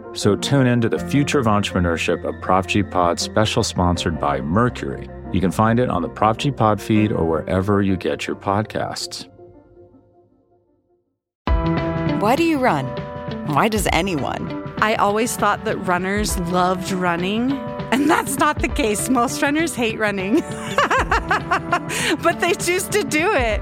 So 0.13 0.35
tune 0.35 0.67
in 0.67 0.81
to 0.81 0.89
the 0.89 0.99
Future 0.99 1.39
of 1.39 1.45
Entrepreneurship, 1.45 2.25
a 2.25 2.33
Prop 2.41 2.67
G 2.67 2.83
Pod 2.83 3.19
special 3.19 3.63
sponsored 3.63 4.19
by 4.19 4.41
Mercury. 4.41 5.07
You 5.31 5.39
can 5.39 5.51
find 5.51 5.79
it 5.79 5.89
on 5.89 6.01
the 6.01 6.09
Prop 6.09 6.37
G 6.37 6.51
Pod 6.51 6.81
feed 6.81 7.13
or 7.13 7.25
wherever 7.25 7.81
you 7.81 7.95
get 7.95 8.27
your 8.27 8.35
podcasts. 8.35 9.27
Why 12.21 12.35
do 12.35 12.43
you 12.43 12.59
run? 12.59 12.85
Why 13.47 13.69
does 13.69 13.87
anyone? 13.93 14.73
I 14.81 14.95
always 14.95 15.37
thought 15.37 15.63
that 15.63 15.77
runners 15.77 16.37
loved 16.39 16.91
running, 16.91 17.53
and 17.91 18.09
that's 18.09 18.37
not 18.37 18.59
the 18.59 18.67
case. 18.67 19.09
Most 19.09 19.41
runners 19.41 19.75
hate 19.75 19.97
running, 19.97 20.41
but 22.21 22.39
they 22.41 22.53
choose 22.53 22.83
to 22.89 23.03
do 23.03 23.31
it. 23.33 23.61